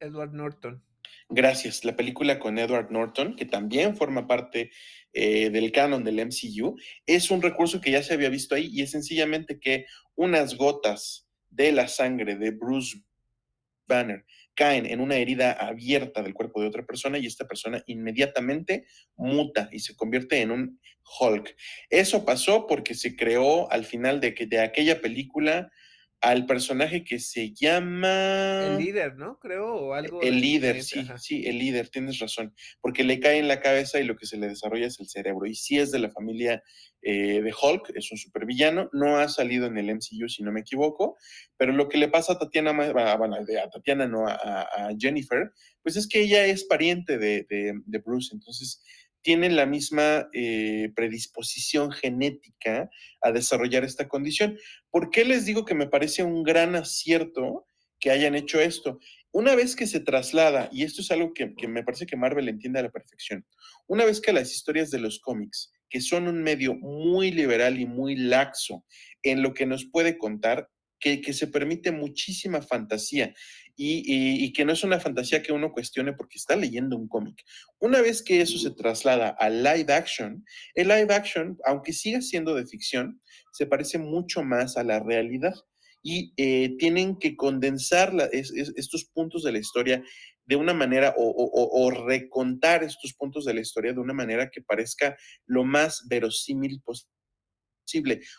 Edward 0.00 0.32
Norton. 0.32 0.82
Gracias. 1.28 1.84
La 1.84 1.96
película 1.96 2.38
con 2.38 2.58
Edward 2.58 2.90
Norton, 2.90 3.34
que 3.34 3.46
también 3.46 3.96
forma 3.96 4.28
parte 4.28 4.70
eh, 5.12 5.50
del 5.50 5.72
canon 5.72 6.04
del 6.04 6.24
MCU, 6.24 6.76
es 7.04 7.30
un 7.30 7.42
recurso 7.42 7.80
que 7.80 7.90
ya 7.90 8.02
se 8.02 8.14
había 8.14 8.28
visto 8.28 8.54
ahí 8.54 8.68
y 8.72 8.82
es 8.82 8.92
sencillamente 8.92 9.58
que 9.58 9.86
unas 10.14 10.56
gotas 10.56 11.28
de 11.50 11.72
la 11.72 11.88
sangre 11.88 12.36
de 12.36 12.52
Bruce 12.52 12.98
Banner 13.88 14.24
caen 14.54 14.86
en 14.86 15.00
una 15.00 15.16
herida 15.16 15.52
abierta 15.52 16.22
del 16.22 16.34
cuerpo 16.34 16.60
de 16.60 16.68
otra 16.68 16.86
persona 16.86 17.18
y 17.18 17.26
esta 17.26 17.46
persona 17.46 17.82
inmediatamente 17.86 18.86
muta 19.16 19.68
y 19.72 19.80
se 19.80 19.96
convierte 19.96 20.40
en 20.40 20.50
un 20.50 20.80
Hulk. 21.20 21.54
Eso 21.90 22.24
pasó 22.24 22.66
porque 22.66 22.94
se 22.94 23.16
creó 23.16 23.70
al 23.70 23.84
final 23.84 24.20
de, 24.20 24.34
que, 24.34 24.46
de 24.46 24.60
aquella 24.60 25.00
película 25.00 25.70
al 26.20 26.46
personaje 26.46 27.04
que 27.04 27.18
se 27.18 27.52
llama... 27.52 28.66
El 28.66 28.78
líder, 28.78 29.16
¿no? 29.16 29.38
Creo, 29.38 29.74
o 29.74 29.94
algo. 29.94 30.22
El 30.22 30.40
líder, 30.40 30.82
sí, 30.82 31.06
sí, 31.18 31.44
el 31.46 31.58
líder, 31.58 31.88
tienes 31.88 32.18
razón, 32.18 32.54
porque 32.80 33.04
le 33.04 33.20
cae 33.20 33.38
en 33.38 33.48
la 33.48 33.60
cabeza 33.60 34.00
y 34.00 34.04
lo 34.04 34.16
que 34.16 34.26
se 34.26 34.36
le 34.36 34.48
desarrolla 34.48 34.86
es 34.86 34.98
el 34.98 35.08
cerebro. 35.08 35.46
Y 35.46 35.54
si 35.54 35.78
es 35.78 35.92
de 35.92 35.98
la 35.98 36.10
familia 36.10 36.62
eh, 37.02 37.42
de 37.42 37.52
Hulk, 37.52 37.92
es 37.94 38.10
un 38.10 38.18
supervillano, 38.18 38.88
no 38.92 39.18
ha 39.18 39.28
salido 39.28 39.66
en 39.66 39.78
el 39.78 39.94
MCU, 39.94 40.28
si 40.28 40.42
no 40.42 40.52
me 40.52 40.60
equivoco, 40.60 41.16
pero 41.56 41.72
lo 41.72 41.88
que 41.88 41.98
le 41.98 42.08
pasa 42.08 42.32
a 42.32 42.38
Tatiana, 42.38 42.72
bueno, 42.72 43.36
a 43.36 43.70
Tatiana, 43.70 44.08
no, 44.08 44.26
a, 44.26 44.66
Jennifer, 44.98 45.52
pues 45.82 45.96
es 45.96 46.08
que 46.08 46.22
ella 46.22 46.44
es 46.46 46.64
pariente 46.64 47.18
de, 47.18 47.46
de 47.48 47.98
Bruce, 47.98 48.30
entonces 48.32 48.82
tienen 49.26 49.56
la 49.56 49.66
misma 49.66 50.28
eh, 50.32 50.92
predisposición 50.94 51.90
genética 51.90 52.88
a 53.20 53.32
desarrollar 53.32 53.82
esta 53.82 54.06
condición. 54.06 54.56
¿Por 54.88 55.10
qué 55.10 55.24
les 55.24 55.44
digo 55.44 55.64
que 55.64 55.74
me 55.74 55.88
parece 55.88 56.22
un 56.22 56.44
gran 56.44 56.76
acierto 56.76 57.66
que 57.98 58.12
hayan 58.12 58.36
hecho 58.36 58.60
esto? 58.60 59.00
Una 59.32 59.56
vez 59.56 59.74
que 59.74 59.88
se 59.88 59.98
traslada, 59.98 60.68
y 60.70 60.84
esto 60.84 61.00
es 61.00 61.10
algo 61.10 61.34
que, 61.34 61.52
me 61.66 61.82
parece 61.82 62.06
que 62.06 62.16
Marvel 62.16 62.48
entiende 62.48 62.78
a 62.78 62.84
la 62.84 62.92
perfección, 62.92 63.44
una 63.88 64.04
vez 64.04 64.20
que 64.20 64.32
las 64.32 64.52
historias 64.54 64.92
de 64.92 65.00
los 65.00 65.18
cómics, 65.18 65.72
que 65.90 66.00
son 66.00 66.28
un 66.28 66.40
medio 66.44 66.76
muy 66.76 67.32
liberal 67.32 67.80
y 67.80 67.84
muy 67.84 68.14
laxo 68.14 68.84
en 69.24 69.42
lo 69.42 69.54
que 69.54 69.66
nos 69.66 69.86
puede 69.86 70.18
contar, 70.18 70.68
que, 71.00 71.32
se 71.32 71.48
permite 71.48 71.90
muchísima 71.90 72.62
fantasía 72.62 73.34
y, 73.76 74.52
que 74.52 74.64
no 74.64 74.72
es 74.72 74.82
una 74.84 74.98
fantasía 74.98 75.42
que 75.42 75.52
uno 75.52 75.72
cuestione 75.72 76.14
porque 76.14 76.38
está 76.38 76.56
leyendo 76.56 76.96
un 76.96 77.08
cómic. 77.08 77.42
Una 77.78 78.00
vez 78.00 78.22
que 78.22 78.40
eso 78.40 78.58
se 78.58 78.70
traslada 78.70 79.36
a 79.38 79.50
live 79.50 79.92
action, 79.92 80.44
el 80.74 80.88
live 80.88 81.12
action, 81.12 81.58
aunque 81.66 81.92
siga 81.92 82.20
siendo 82.22 82.54
de 82.54 82.66
ficción, 82.66 83.20
se 83.52 83.66
parece 83.66 83.98
mucho 83.98 84.42
más 84.42 84.76
a 84.76 84.84
la 84.84 85.00
realidad 85.00 85.54
y 86.02 86.32
eh, 86.36 86.76
tienen 86.78 87.18
que 87.18 87.36
condensar 87.36 88.12
estos 88.32 89.04
puntos 89.12 89.42
de 89.42 89.52
la 89.52 89.58
historia 89.58 90.02
de 90.44 90.56
una 90.56 90.72
manera 90.72 91.14
o, 91.18 91.32
o, 91.34 91.90
recontar 91.90 92.84
estos 92.84 93.12
puntos 93.14 93.44
de 93.44 93.54
la 93.54 93.60
historia 93.60 93.92
de 93.92 93.98
una 93.98 94.14
manera 94.14 94.48
que 94.48 94.62
parezca 94.62 95.16
lo 95.46 95.64
más 95.64 96.06
verosímil 96.08 96.80
posible 96.82 97.15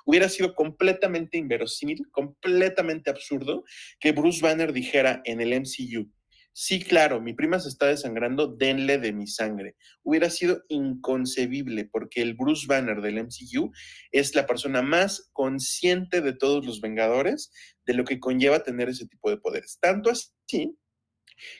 Hubiera 0.05 0.29
sido 0.29 0.53
completamente 0.53 1.37
inverosímil, 1.37 2.07
completamente 2.11 3.09
absurdo 3.09 3.63
que 3.99 4.11
Bruce 4.11 4.41
Banner 4.41 4.73
dijera 4.73 5.21
en 5.25 5.41
el 5.41 5.53
MCU, 5.53 6.11
sí, 6.59 6.79
claro, 6.79 7.21
mi 7.21 7.33
prima 7.33 7.59
se 7.59 7.69
está 7.69 7.85
desangrando, 7.85 8.47
denle 8.47 8.97
de 8.97 9.13
mi 9.13 9.27
sangre. 9.27 9.75
Hubiera 10.01 10.31
sido 10.31 10.63
inconcebible 10.69 11.85
porque 11.85 12.23
el 12.23 12.33
Bruce 12.33 12.65
Banner 12.67 12.99
del 13.01 13.23
MCU 13.23 13.71
es 14.11 14.33
la 14.33 14.47
persona 14.47 14.81
más 14.81 15.29
consciente 15.33 16.21
de 16.21 16.33
todos 16.33 16.65
los 16.65 16.81
Vengadores 16.81 17.51
de 17.85 17.93
lo 17.93 18.05
que 18.05 18.19
conlleva 18.19 18.63
tener 18.63 18.89
ese 18.89 19.05
tipo 19.05 19.29
de 19.29 19.37
poderes. 19.37 19.77
Tanto 19.79 20.09
así 20.09 20.75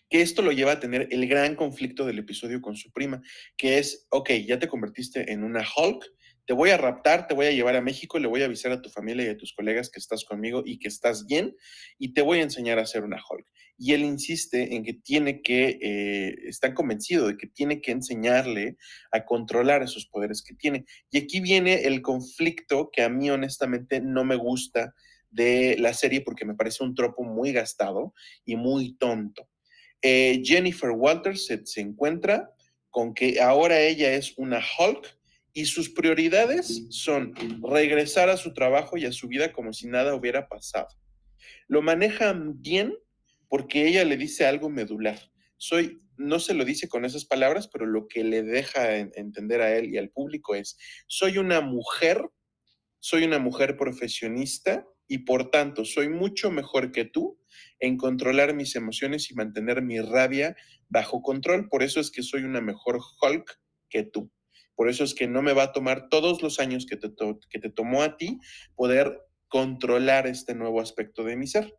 que 0.10 0.22
esto 0.22 0.42
lo 0.42 0.52
lleva 0.52 0.72
a 0.72 0.80
tener 0.80 1.08
el 1.12 1.28
gran 1.28 1.56
conflicto 1.56 2.04
del 2.04 2.18
episodio 2.18 2.60
con 2.60 2.76
su 2.76 2.92
prima, 2.92 3.22
que 3.56 3.78
es, 3.78 4.08
ok, 4.10 4.32
ya 4.48 4.58
te 4.58 4.68
convertiste 4.68 5.32
en 5.32 5.44
una 5.44 5.62
Hulk, 5.62 6.04
te 6.48 6.54
voy 6.54 6.70
a 6.70 6.78
raptar, 6.78 7.28
te 7.28 7.36
voy 7.36 7.48
a 7.48 7.52
llevar 7.52 7.76
a 7.76 7.82
México, 7.82 8.18
le 8.20 8.28
voy 8.28 8.42
a 8.42 8.46
avisar 8.46 8.72
a 8.72 8.82
tu 8.82 8.90
familia 8.90 9.26
y 9.26 9.30
a 9.30 9.38
tus 9.38 9.54
colegas 9.54 9.90
que 9.90 10.00
estás 10.00 10.24
conmigo 10.24 10.64
y 10.66 10.80
que 10.80 10.88
estás 10.88 11.26
bien 11.28 11.54
y 12.00 12.14
te 12.14 12.22
voy 12.22 12.40
a 12.40 12.44
enseñar 12.44 12.80
a 12.80 12.84
hacer 12.84 13.04
una 13.04 13.18
Hulk. 13.18 13.46
Y 13.78 13.92
él 13.92 14.06
insiste 14.06 14.74
en 14.74 14.86
que 14.86 14.94
tiene 14.94 15.42
que, 15.42 15.78
eh, 15.82 16.36
está 16.48 16.74
convencido 16.74 17.28
de 17.28 17.36
que 17.36 17.48
tiene 17.48 17.82
que 17.82 17.92
enseñarle 17.92 18.78
a 19.12 19.26
controlar 19.26 19.84
esos 19.84 20.08
poderes 20.08 20.42
que 20.42 20.56
tiene. 20.56 20.86
Y 21.12 21.18
aquí 21.18 21.42
viene 21.42 21.84
el 21.84 22.02
conflicto 22.02 22.92
que 22.94 23.04
a 23.04 23.10
mí 23.10 23.30
honestamente 23.30 24.00
no 24.00 24.24
me 24.24 24.38
gusta 24.38 24.96
de 25.30 25.76
la 25.80 25.94
serie 25.94 26.22
porque 26.22 26.46
me 26.46 26.56
parece 26.56 26.82
un 26.82 26.96
tropo 26.96 27.26
muy 27.26 27.52
gastado 27.52 28.14
y 28.46 28.56
muy 28.56 28.96
tonto. 28.98 29.50
Eh, 30.02 30.42
Jennifer 30.46 30.92
Walters 30.92 31.46
se 31.66 31.82
encuentra 31.82 32.54
con 32.90 33.14
que 33.14 33.42
ahora 33.42 33.82
ella 33.82 34.14
es 34.14 34.34
una 34.38 34.60
Hulk 34.80 35.17
y 35.58 35.66
sus 35.66 35.90
prioridades 35.90 36.86
son 36.92 37.34
regresar 37.68 38.30
a 38.30 38.38
su 38.38 38.54
trabajo 38.54 38.96
y 38.96 39.06
a 39.06 39.12
su 39.12 39.28
vida 39.28 39.54
como 39.54 39.74
si 39.74 39.88
nada 39.88 40.14
hubiera 40.14 40.48
pasado. 40.48 40.88
Lo 41.68 41.82
manejan 41.82 42.62
bien 42.62 42.94
porque 43.50 43.88
ella 43.88 44.06
le 44.06 44.18
dice 44.18 44.46
algo 44.46 44.70
medular. 44.70 45.20
Soy, 45.58 46.00
no 46.16 46.40
se 46.40 46.54
lo 46.54 46.64
dice 46.64 46.88
con 46.88 47.06
esas 47.06 47.26
palabras, 47.26 47.68
pero 47.74 47.88
lo 47.88 48.08
que 48.08 48.24
le 48.24 48.44
deja 48.44 48.98
entender 48.98 49.62
a 49.62 49.76
él 49.76 49.92
y 49.92 49.98
al 49.98 50.12
público 50.12 50.54
es, 50.54 50.78
soy 51.08 51.40
una 51.40 51.60
mujer, 51.60 52.22
soy 53.00 53.24
una 53.24 53.40
mujer 53.40 53.78
profesionista 53.78 54.86
y 55.08 55.26
por 55.26 55.50
tanto 55.50 55.86
soy 55.86 56.08
mucho 56.08 56.52
mejor 56.52 56.92
que 56.92 57.06
tú 57.06 57.42
en 57.80 57.98
controlar 57.98 58.54
mis 58.54 58.76
emociones 58.76 59.32
y 59.32 59.34
mantener 59.34 59.82
mi 59.82 60.02
rabia 60.02 60.56
bajo 60.88 61.24
control. 61.24 61.68
Por 61.68 61.82
eso 61.82 62.00
es 62.00 62.12
que 62.12 62.22
soy 62.22 62.44
una 62.44 62.62
mejor 62.62 63.00
Hulk 63.20 63.60
que 63.90 64.04
tú. 64.04 64.32
Por 64.78 64.90
eso 64.90 65.04
es 65.04 65.16
que 65.16 65.28
no 65.28 65.42
me 65.42 65.54
va 65.54 65.64
a 65.64 65.72
tomar 65.74 66.08
todos 66.08 66.44
los 66.44 66.60
años 66.60 66.86
que 66.86 66.98
te, 66.98 67.12
que 67.50 67.60
te 67.60 67.72
tomó 67.72 68.04
a 68.04 68.16
ti 68.16 68.40
poder 68.76 69.20
controlar 69.48 70.28
este 70.28 70.54
nuevo 70.54 70.80
aspecto 70.80 71.24
de 71.24 71.36
mi 71.36 71.48
ser. 71.48 71.74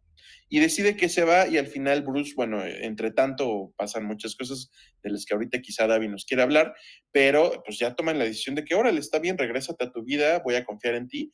Y 0.48 0.58
decide 0.58 0.96
que 0.96 1.08
se 1.08 1.22
va 1.22 1.46
y 1.46 1.58
al 1.58 1.68
final 1.68 2.02
Bruce, 2.02 2.32
bueno, 2.34 2.64
entre 2.64 3.12
tanto 3.12 3.72
pasan 3.76 4.04
muchas 4.04 4.34
cosas 4.34 4.70
de 5.02 5.10
las 5.10 5.24
que 5.24 5.34
ahorita 5.34 5.60
quizá 5.60 5.86
David 5.86 6.08
nos 6.08 6.24
quiere 6.24 6.42
hablar, 6.42 6.74
pero 7.12 7.62
pues 7.64 7.78
ya 7.78 7.94
toman 7.94 8.18
la 8.18 8.24
decisión 8.24 8.56
de 8.56 8.64
que, 8.64 8.74
órale, 8.74 8.98
está 8.98 9.20
bien, 9.20 9.38
regrésate 9.38 9.84
a 9.84 9.92
tu 9.92 10.02
vida, 10.02 10.40
voy 10.40 10.56
a 10.56 10.64
confiar 10.64 10.96
en 10.96 11.06
ti. 11.06 11.30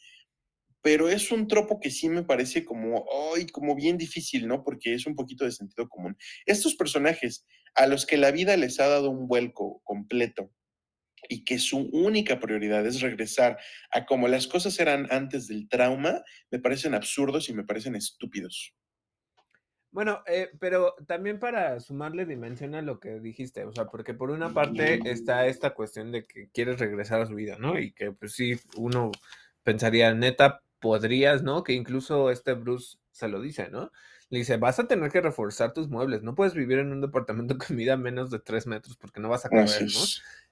Pero 0.82 1.08
es 1.08 1.32
un 1.32 1.48
tropo 1.48 1.80
que 1.80 1.90
sí 1.90 2.10
me 2.10 2.24
parece 2.24 2.62
como, 2.64 3.06
ay, 3.34 3.46
como 3.46 3.74
bien 3.74 3.96
difícil, 3.96 4.46
¿no? 4.46 4.62
Porque 4.62 4.92
es 4.92 5.06
un 5.06 5.14
poquito 5.14 5.46
de 5.46 5.52
sentido 5.52 5.88
común. 5.88 6.14
Estos 6.44 6.74
personajes 6.74 7.46
a 7.74 7.86
los 7.86 8.04
que 8.04 8.18
la 8.18 8.32
vida 8.32 8.56
les 8.58 8.78
ha 8.80 8.88
dado 8.88 9.10
un 9.10 9.26
vuelco 9.26 9.80
completo, 9.84 10.50
y 11.28 11.44
que 11.44 11.58
su 11.58 11.88
única 11.92 12.40
prioridad 12.40 12.86
es 12.86 13.00
regresar 13.00 13.58
a 13.90 14.04
como 14.06 14.28
las 14.28 14.46
cosas 14.46 14.78
eran 14.78 15.06
antes 15.10 15.48
del 15.48 15.68
trauma, 15.68 16.22
me 16.50 16.58
parecen 16.58 16.94
absurdos 16.94 17.48
y 17.48 17.54
me 17.54 17.64
parecen 17.64 17.94
estúpidos. 17.96 18.74
Bueno, 19.90 20.24
eh, 20.26 20.50
pero 20.58 20.96
también 21.06 21.38
para 21.38 21.78
sumarle 21.78 22.26
dimensión 22.26 22.74
a 22.74 22.82
lo 22.82 22.98
que 22.98 23.20
dijiste, 23.20 23.64
o 23.64 23.70
sea, 23.70 23.86
porque 23.86 24.12
por 24.12 24.32
una 24.32 24.52
parte 24.52 24.98
está 25.04 25.46
esta 25.46 25.72
cuestión 25.72 26.10
de 26.10 26.24
que 26.24 26.48
quieres 26.50 26.80
regresar 26.80 27.20
a 27.20 27.26
su 27.26 27.34
vida, 27.36 27.58
¿no? 27.60 27.78
Y 27.78 27.92
que 27.92 28.10
pues 28.10 28.32
sí, 28.32 28.56
uno 28.76 29.12
pensaría, 29.62 30.12
neta, 30.12 30.62
podrías, 30.80 31.44
¿no? 31.44 31.62
Que 31.62 31.74
incluso 31.74 32.32
este 32.32 32.54
Bruce 32.54 32.98
se 33.12 33.28
lo 33.28 33.40
dice, 33.40 33.70
¿no? 33.70 33.92
Le 34.34 34.40
dice, 34.40 34.56
vas 34.56 34.80
a 34.80 34.88
tener 34.88 35.12
que 35.12 35.20
reforzar 35.20 35.72
tus 35.72 35.88
muebles, 35.88 36.24
no 36.24 36.34
puedes 36.34 36.54
vivir 36.54 36.80
en 36.80 36.90
un 36.90 37.00
departamento 37.00 37.56
que 37.58 37.72
mida 37.72 37.96
menos 37.96 38.32
de 38.32 38.40
tres 38.40 38.66
metros 38.66 38.96
porque 38.96 39.20
no 39.20 39.28
vas 39.28 39.46
a 39.46 39.48
caber, 39.48 39.82
¿no? 39.82 40.00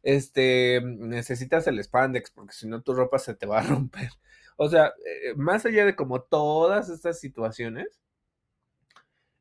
Este, 0.04 0.80
necesitas 0.84 1.66
el 1.66 1.82
spandex 1.82 2.30
porque 2.30 2.54
si 2.54 2.68
no 2.68 2.80
tu 2.82 2.94
ropa 2.94 3.18
se 3.18 3.34
te 3.34 3.44
va 3.44 3.58
a 3.58 3.62
romper. 3.66 4.10
O 4.56 4.68
sea, 4.68 4.94
eh, 5.04 5.34
más 5.34 5.66
allá 5.66 5.84
de 5.84 5.96
como 5.96 6.22
todas 6.22 6.90
estas 6.90 7.18
situaciones, 7.18 8.00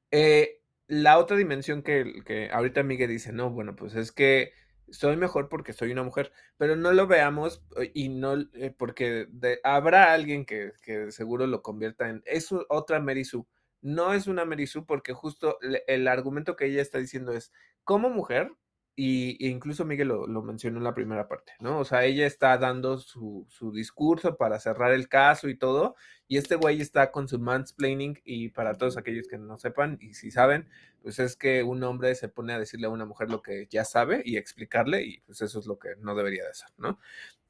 eh, 0.09 0.59
la 0.87 1.19
otra 1.19 1.37
dimensión 1.37 1.83
que, 1.83 2.23
que 2.25 2.49
ahorita 2.51 2.81
Miguel 2.81 3.11
dice, 3.11 3.31
no, 3.31 3.51
bueno, 3.51 3.75
pues 3.75 3.93
es 3.93 4.11
que 4.11 4.53
soy 4.89 5.17
mejor 5.17 5.49
porque 5.49 5.71
soy 5.71 5.91
una 5.91 6.01
mujer, 6.01 6.33
pero 6.57 6.75
no 6.75 6.93
lo 6.93 7.05
veamos 7.05 7.63
eh, 7.79 7.91
y 7.93 8.09
no, 8.09 8.37
porque 8.79 9.27
habrá 9.63 10.13
alguien 10.13 10.45
que, 10.45 10.71
que, 10.81 11.11
seguro 11.11 11.45
lo 11.45 11.61
convierta 11.61 12.09
en, 12.09 12.23
es 12.25 12.49
otra 12.69 12.99
Mary 12.99 13.23
Sue 13.23 13.45
no 13.81 14.13
es 14.13 14.27
una 14.27 14.45
Merisu 14.45 14.85
porque 14.85 15.13
justo 15.13 15.57
el 15.87 16.07
argumento 16.07 16.55
que 16.55 16.65
ella 16.65 16.81
está 16.81 16.97
diciendo 16.97 17.33
es, 17.33 17.51
como 17.83 18.09
mujer, 18.09 18.51
y, 18.95 19.47
incluso 19.49 19.85
Miguel 19.85 20.09
lo, 20.09 20.41
mencionó 20.43 20.77
en 20.77 20.83
la 20.83 20.93
primera 20.93 21.27
parte, 21.27 21.53
¿no? 21.59 21.79
O 21.79 21.85
sea, 21.85 22.03
ella 22.05 22.27
está 22.27 22.57
dando 22.57 22.97
su, 22.97 23.45
su, 23.49 23.71
discurso 23.71 24.37
para 24.37 24.59
cerrar 24.59 24.91
el 24.91 25.07
caso 25.07 25.47
y 25.49 25.55
todo, 25.57 25.95
y 26.27 26.37
este 26.37 26.55
güey 26.55 26.81
está 26.81 27.11
con 27.11 27.27
su 27.27 27.39
mansplaining, 27.39 28.19
y 28.23 28.49
para 28.49 28.75
todos 28.77 28.97
aquellos 28.97 29.27
que 29.27 29.37
no 29.37 29.57
sepan, 29.57 29.97
y 30.01 30.13
si 30.13 30.29
saben, 30.29 30.69
pues 31.01 31.19
es 31.19 31.35
que 31.35 31.63
un 31.63 31.83
hombre 31.83 32.13
se 32.15 32.29
pone 32.29 32.53
a 32.53 32.59
decirle 32.59 32.87
a 32.87 32.89
una 32.89 33.05
mujer 33.05 33.29
lo 33.31 33.41
que 33.41 33.67
ya 33.69 33.85
sabe 33.85 34.21
y 34.25 34.37
explicarle, 34.37 35.03
y 35.03 35.21
pues 35.21 35.41
eso 35.41 35.59
es 35.59 35.65
lo 35.65 35.79
que 35.79 35.95
no 35.99 36.13
debería 36.13 36.45
de 36.45 36.53
ser, 36.53 36.69
¿no? 36.77 36.99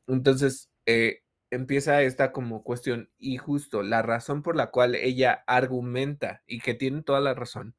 Entonces, 0.07 0.69
eh, 0.85 1.23
empieza 1.51 2.01
esta 2.01 2.31
como 2.31 2.63
cuestión 2.63 3.11
y 3.19 3.37
justo 3.37 3.83
la 3.83 4.01
razón 4.01 4.41
por 4.41 4.55
la 4.55 4.71
cual 4.71 4.95
ella 4.95 5.43
argumenta 5.45 6.41
y 6.47 6.59
que 6.61 6.73
tiene 6.73 7.03
toda 7.03 7.19
la 7.19 7.33
razón 7.33 7.75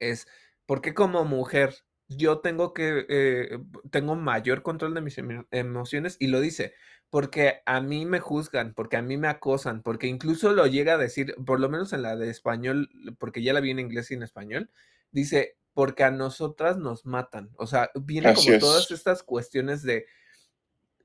es 0.00 0.26
porque 0.66 0.94
como 0.94 1.24
mujer 1.24 1.74
yo 2.08 2.40
tengo 2.40 2.72
que, 2.72 3.06
eh, 3.08 3.58
tengo 3.90 4.16
mayor 4.16 4.62
control 4.62 4.94
de 4.94 5.02
mis 5.02 5.18
emociones 5.50 6.16
y 6.18 6.28
lo 6.28 6.40
dice, 6.40 6.72
porque 7.10 7.60
a 7.66 7.80
mí 7.80 8.06
me 8.06 8.18
juzgan, 8.18 8.72
porque 8.74 8.96
a 8.96 9.02
mí 9.02 9.18
me 9.18 9.28
acosan, 9.28 9.82
porque 9.82 10.06
incluso 10.06 10.52
lo 10.52 10.66
llega 10.66 10.94
a 10.94 10.98
decir, 10.98 11.34
por 11.46 11.60
lo 11.60 11.68
menos 11.68 11.92
en 11.92 12.02
la 12.02 12.16
de 12.16 12.30
español, 12.30 12.88
porque 13.18 13.42
ya 13.42 13.52
la 13.52 13.60
vi 13.60 13.70
en 13.70 13.78
inglés 13.78 14.10
y 14.10 14.14
en 14.14 14.22
español, 14.22 14.70
dice, 15.10 15.58
porque 15.74 16.02
a 16.02 16.10
nosotras 16.10 16.78
nos 16.78 17.04
matan. 17.04 17.50
O 17.56 17.66
sea, 17.66 17.90
viene 17.94 18.34
como 18.34 18.58
todas 18.58 18.90
estas 18.90 19.22
cuestiones 19.22 19.82
de, 19.82 20.06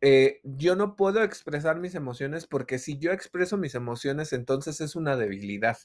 eh, 0.05 0.41
yo 0.43 0.75
no 0.75 0.97
puedo 0.97 1.23
expresar 1.23 1.79
mis 1.79 1.95
emociones 1.95 2.45
porque 2.45 2.77
si 2.77 2.97
yo 2.97 3.13
expreso 3.13 3.55
mis 3.55 3.73
emociones, 3.73 4.33
entonces 4.33 4.81
es 4.81 4.97
una 4.97 5.15
debilidad. 5.15 5.77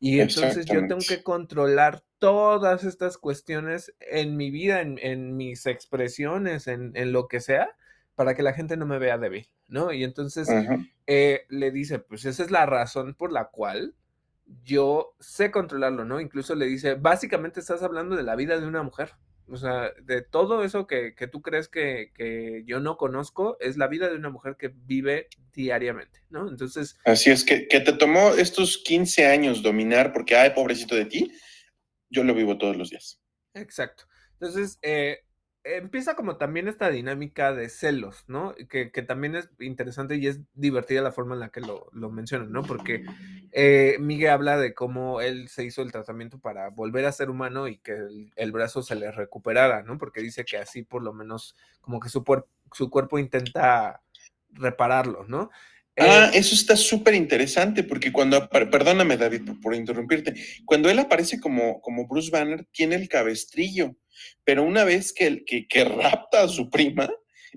Y 0.00 0.18
entonces 0.18 0.66
yo 0.66 0.80
tengo 0.88 1.00
que 1.08 1.22
controlar 1.22 2.02
todas 2.18 2.82
estas 2.82 3.18
cuestiones 3.18 3.94
en 4.00 4.36
mi 4.36 4.50
vida, 4.50 4.80
en, 4.80 5.36
mis 5.36 5.66
expresiones, 5.66 6.66
en, 6.66 7.12
lo 7.12 7.28
que 7.28 7.38
sea, 7.38 7.68
para 8.16 8.34
que 8.34 8.42
la 8.42 8.52
gente 8.52 8.76
no 8.76 8.84
me 8.84 8.98
vea 8.98 9.16
débil, 9.16 9.48
¿no? 9.68 9.92
Y 9.92 10.02
entonces 10.02 10.48
eh, 11.06 11.42
le 11.48 11.70
dice, 11.70 12.00
pues 12.00 12.24
esa 12.24 12.42
es 12.42 12.50
la 12.50 12.66
razón 12.66 13.14
por 13.14 13.30
la 13.30 13.44
cual 13.44 13.94
yo 14.64 15.14
sé 15.20 15.52
controlarlo, 15.52 16.04
¿no? 16.04 16.20
Incluso 16.20 16.56
le 16.56 16.66
dice, 16.66 16.94
básicamente 16.94 17.60
estás 17.60 17.84
hablando 17.84 18.16
de 18.16 18.24
la 18.24 18.34
vida 18.34 18.58
de 18.58 18.66
una 18.66 18.82
mujer. 18.82 19.12
O 19.52 19.58
sea, 19.58 19.92
de 20.02 20.22
todo 20.22 20.64
eso 20.64 20.86
que, 20.86 21.14
tú 21.30 21.42
crees 21.42 21.68
que, 21.68 22.62
yo 22.64 22.80
no 22.80 22.96
conozco, 22.96 23.58
es 23.60 23.76
la 23.76 23.86
vida 23.86 24.08
de 24.08 24.16
una 24.16 24.30
mujer 24.30 24.56
que 24.56 24.68
vive 24.68 25.28
diariamente, 25.52 26.20
¿no? 26.30 26.48
Entonces... 26.48 26.98
Así 27.04 27.30
es, 27.30 27.44
que, 27.44 27.68
que 27.68 27.80
te 27.80 27.92
tomó 27.92 28.30
estos 28.30 28.78
15 28.78 29.26
años 29.26 29.62
dominar 29.62 30.14
porque, 30.14 30.36
ay, 30.36 30.52
pobrecito 30.54 30.94
de 30.94 31.04
ti, 31.04 31.30
yo 32.08 32.24
lo 32.24 32.34
vivo 32.34 32.56
todos 32.56 32.78
los 32.78 32.88
días. 32.88 33.20
Exacto. 33.52 34.04
Entonces, 34.40 34.78
eh, 34.80 35.18
empieza 35.64 36.14
como 36.14 36.36
también 36.36 36.68
esta 36.68 36.90
dinámica 36.90 37.52
de 37.52 37.68
celos, 37.68 38.24
¿no? 38.26 38.54
Que, 38.68 38.86
también 39.02 39.36
es 39.36 39.48
interesante 39.60 40.16
y 40.16 40.26
es 40.26 40.40
divertida 40.54 41.02
la 41.02 41.12
forma 41.12 41.34
en 41.34 41.40
la 41.40 41.50
que 41.50 41.60
lo, 41.60 41.88
lo 41.92 42.10
mencionan, 42.10 42.50
¿no? 42.50 42.62
Porque 42.62 43.04
eh, 43.52 43.96
Miguel 44.00 44.30
habla 44.30 44.56
de 44.56 44.74
cómo 44.74 45.20
él 45.20 45.48
se 45.48 45.64
hizo 45.64 45.82
el 45.82 45.92
tratamiento 45.92 46.38
para 46.38 46.70
volver 46.70 47.06
a 47.06 47.12
ser 47.12 47.30
humano 47.30 47.68
y 47.68 47.78
que 47.78 47.96
el, 48.36 48.52
brazo 48.52 48.82
se 48.82 48.96
le 48.96 49.10
recuperara, 49.12 49.82
¿no? 49.82 49.98
Porque 49.98 50.20
dice 50.20 50.44
que 50.44 50.58
así 50.58 50.82
por 50.82 51.02
lo 51.02 51.12
menos 51.12 51.56
como 51.80 52.00
que 52.00 52.08
su, 52.08 52.24
su 52.72 52.90
cuerpo 52.90 53.18
intenta 53.18 54.02
repararlo, 54.50 55.24
¿no? 55.28 55.50
Ah, 55.98 56.30
eh, 56.32 56.38
eso 56.38 56.54
está 56.54 56.76
súper 56.76 57.14
interesante 57.14 57.82
porque 57.84 58.12
cuando, 58.12 58.48
perdóname 58.48 59.16
David 59.16 59.42
por, 59.60 59.74
interrumpirte, 59.74 60.34
cuando 60.64 60.88
él 60.88 60.98
aparece 60.98 61.38
como, 61.38 61.80
como 61.82 62.06
Bruce 62.06 62.30
Banner, 62.30 62.66
tiene 62.72 62.94
el 62.94 63.08
cabestrillo 63.08 63.94
pero 64.44 64.62
una 64.62 64.84
vez 64.84 65.12
que, 65.12 65.44
que, 65.44 65.66
que 65.66 65.84
rapta 65.84 66.42
a 66.42 66.48
su 66.48 66.70
prima, 66.70 67.10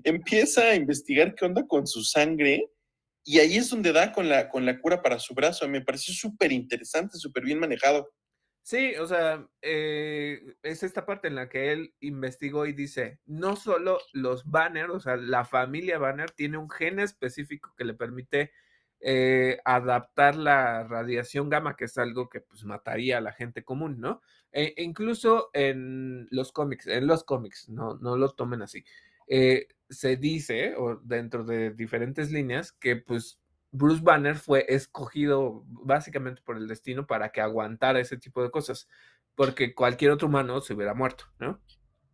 empieza 0.04 0.62
a 0.62 0.74
investigar 0.74 1.34
qué 1.34 1.44
onda 1.44 1.66
con 1.66 1.86
su 1.86 2.02
sangre 2.02 2.70
y 3.24 3.38
ahí 3.38 3.56
es 3.56 3.70
donde 3.70 3.92
da 3.92 4.12
con 4.12 4.28
la, 4.28 4.48
con 4.48 4.64
la 4.64 4.80
cura 4.80 5.02
para 5.02 5.18
su 5.18 5.34
brazo. 5.34 5.68
Me 5.68 5.80
pareció 5.80 6.14
súper 6.14 6.52
interesante, 6.52 7.18
súper 7.18 7.44
bien 7.44 7.58
manejado. 7.58 8.08
Sí, 8.66 8.96
o 8.96 9.06
sea, 9.06 9.48
eh, 9.62 10.56
es 10.64 10.82
esta 10.82 11.06
parte 11.06 11.28
en 11.28 11.36
la 11.36 11.48
que 11.48 11.70
él 11.70 11.94
investigó 12.00 12.66
y 12.66 12.72
dice, 12.72 13.20
no 13.24 13.54
solo 13.54 14.00
los 14.12 14.44
Banner, 14.50 14.90
o 14.90 14.98
sea, 14.98 15.14
la 15.14 15.44
familia 15.44 15.98
Banner 15.98 16.32
tiene 16.32 16.56
un 16.58 16.68
gen 16.68 16.98
específico 16.98 17.72
que 17.78 17.84
le 17.84 17.94
permite 17.94 18.50
eh, 18.98 19.60
adaptar 19.64 20.34
la 20.34 20.82
radiación 20.82 21.48
gamma, 21.48 21.76
que 21.76 21.84
es 21.84 21.96
algo 21.96 22.28
que 22.28 22.40
pues 22.40 22.64
mataría 22.64 23.18
a 23.18 23.20
la 23.20 23.30
gente 23.32 23.62
común, 23.62 24.00
¿no? 24.00 24.20
E, 24.50 24.74
incluso 24.78 25.48
en 25.52 26.26
los 26.32 26.50
cómics, 26.50 26.88
en 26.88 27.06
los 27.06 27.22
cómics, 27.22 27.68
no, 27.68 27.94
no 27.98 28.16
lo 28.16 28.30
tomen 28.30 28.62
así. 28.62 28.84
Eh, 29.28 29.68
se 29.88 30.16
dice, 30.16 30.74
o 30.76 30.96
dentro 30.96 31.44
de 31.44 31.70
diferentes 31.70 32.32
líneas, 32.32 32.72
que 32.72 32.96
pues 32.96 33.38
Bruce 33.70 34.02
Banner 34.02 34.36
fue 34.36 34.64
escogido 34.68 35.64
básicamente 35.66 36.42
por 36.42 36.56
el 36.56 36.66
destino 36.68 37.06
para 37.06 37.30
que 37.30 37.40
aguantara 37.40 38.00
ese 38.00 38.16
tipo 38.16 38.42
de 38.42 38.50
cosas, 38.50 38.88
porque 39.34 39.74
cualquier 39.74 40.12
otro 40.12 40.28
humano 40.28 40.60
se 40.60 40.74
hubiera 40.74 40.94
muerto, 40.94 41.24
¿no? 41.38 41.60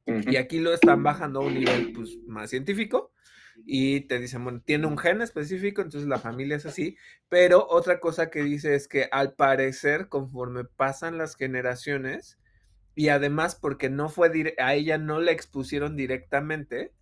Y 0.05 0.37
aquí 0.37 0.59
lo 0.59 0.75
están 0.75 1.03
bajando 1.03 1.41
a 1.41 1.45
un 1.45 1.55
nivel 1.55 1.93
pues, 1.93 2.19
más 2.27 2.51
científico 2.51 3.13
y 3.65 4.01
te 4.03 4.19
dicen, 4.19 4.43
bueno, 4.43 4.61
tiene 4.65 4.87
un 4.87 4.99
gen 4.99 5.23
específico, 5.23 5.83
entonces 5.83 6.09
la 6.09 6.19
familia 6.19 6.57
es 6.57 6.67
así, 6.67 6.97
pero 7.29 7.67
otra 7.69 8.01
cosa 8.01 8.31
que 8.31 8.43
dice 8.43 8.75
es 8.75 8.89
que 8.89 9.09
al 9.13 9.35
parecer, 9.35 10.09
conforme 10.09 10.65
pasan 10.65 11.19
las 11.19 11.37
generaciones, 11.37 12.39
y 12.95 13.09
además 13.09 13.55
porque 13.55 13.89
no 13.91 14.09
fue, 14.09 14.55
a 14.59 14.75
ella 14.75 14.99
no 14.99 15.21
le 15.21 15.33
expusieron 15.33 15.97
directamente, 15.97 16.93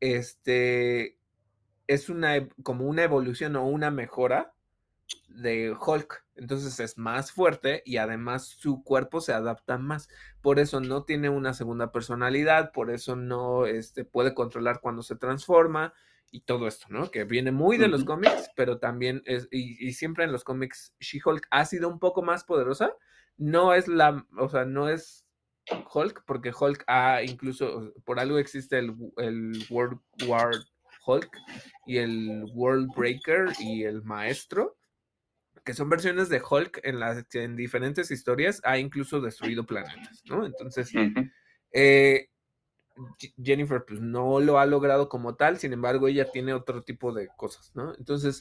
este, 0.00 1.18
es 1.86 2.08
una, 2.08 2.48
como 2.62 2.86
una 2.86 3.02
evolución 3.02 3.56
o 3.56 3.66
una 3.66 3.90
mejora 3.90 4.54
de 5.28 5.74
Hulk. 5.78 6.24
Entonces 6.36 6.80
es 6.80 6.98
más 6.98 7.30
fuerte 7.30 7.82
y 7.84 7.98
además 7.98 8.46
su 8.46 8.82
cuerpo 8.82 9.20
se 9.20 9.32
adapta 9.32 9.78
más. 9.78 10.08
Por 10.40 10.58
eso 10.58 10.80
no 10.80 11.04
tiene 11.04 11.28
una 11.28 11.54
segunda 11.54 11.92
personalidad, 11.92 12.72
por 12.72 12.90
eso 12.90 13.16
no 13.16 13.66
este, 13.66 14.04
puede 14.04 14.34
controlar 14.34 14.80
cuando 14.80 15.02
se 15.02 15.16
transforma 15.16 15.94
y 16.30 16.40
todo 16.40 16.66
esto, 16.66 16.86
¿no? 16.90 17.10
Que 17.12 17.24
viene 17.24 17.52
muy 17.52 17.76
de 17.76 17.86
los 17.86 18.04
cómics, 18.04 18.50
pero 18.56 18.78
también 18.78 19.22
es, 19.24 19.46
y, 19.52 19.92
siempre 19.92 20.24
en 20.24 20.32
los 20.32 20.42
cómics, 20.42 20.92
She-Hulk 20.98 21.46
ha 21.50 21.64
sido 21.64 21.88
un 21.88 22.00
poco 22.00 22.22
más 22.22 22.42
poderosa. 22.42 22.92
No 23.36 23.72
es 23.72 23.86
la, 23.86 24.26
o 24.36 24.48
sea, 24.48 24.64
no 24.64 24.88
es 24.88 25.24
Hulk, 25.92 26.24
porque 26.26 26.52
Hulk 26.58 26.82
ha 26.88 27.22
incluso, 27.22 27.92
por 28.04 28.18
algo 28.18 28.38
existe 28.38 28.78
el, 28.78 28.96
el 29.18 29.64
World 29.70 30.00
War 30.26 30.50
Hulk 31.06 31.30
y 31.86 31.98
el 31.98 32.44
World 32.54 32.90
Breaker 32.94 33.52
y 33.58 33.84
el 33.84 34.02
Maestro 34.02 34.76
que 35.64 35.74
son 35.74 35.88
versiones 35.88 36.28
de 36.28 36.42
Hulk 36.48 36.80
en 36.84 37.00
las 37.00 37.24
en 37.34 37.56
diferentes 37.56 38.10
historias 38.10 38.60
ha 38.64 38.78
incluso 38.78 39.20
destruido 39.20 39.64
planetas, 39.64 40.22
¿no? 40.26 40.44
Entonces, 40.44 40.92
eh, 41.72 42.28
Jennifer 43.42 43.84
pues 43.86 44.00
no 44.00 44.40
lo 44.40 44.58
ha 44.58 44.66
logrado 44.66 45.08
como 45.08 45.36
tal, 45.36 45.58
sin 45.58 45.72
embargo 45.72 46.06
ella 46.06 46.30
tiene 46.30 46.52
otro 46.52 46.82
tipo 46.82 47.12
de 47.12 47.28
cosas, 47.36 47.72
¿no? 47.74 47.94
Entonces, 47.96 48.40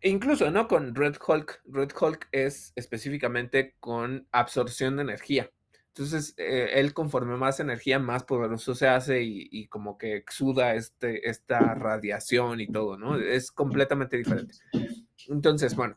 incluso, 0.00 0.50
¿no? 0.50 0.68
Con 0.68 0.94
Red 0.94 1.16
Hulk, 1.24 1.62
Red 1.66 1.90
Hulk 1.98 2.28
es 2.32 2.72
específicamente 2.76 3.76
con 3.78 4.26
absorción 4.32 4.96
de 4.96 5.02
energía. 5.02 5.50
Entonces, 5.96 6.34
eh, 6.36 6.72
él 6.74 6.92
conforme 6.92 7.38
más 7.38 7.58
energía, 7.58 7.98
más 7.98 8.22
poderoso 8.24 8.74
se 8.74 8.86
hace 8.86 9.22
y, 9.22 9.66
como 9.68 9.96
que 9.96 10.14
exuda 10.14 10.74
este, 10.74 11.30
esta 11.30 11.74
radiación 11.74 12.60
y 12.60 12.66
todo, 12.66 12.98
¿no? 12.98 13.16
Es 13.16 13.50
completamente 13.50 14.18
diferente. 14.18 14.56
Entonces, 15.26 15.74
bueno, 15.74 15.96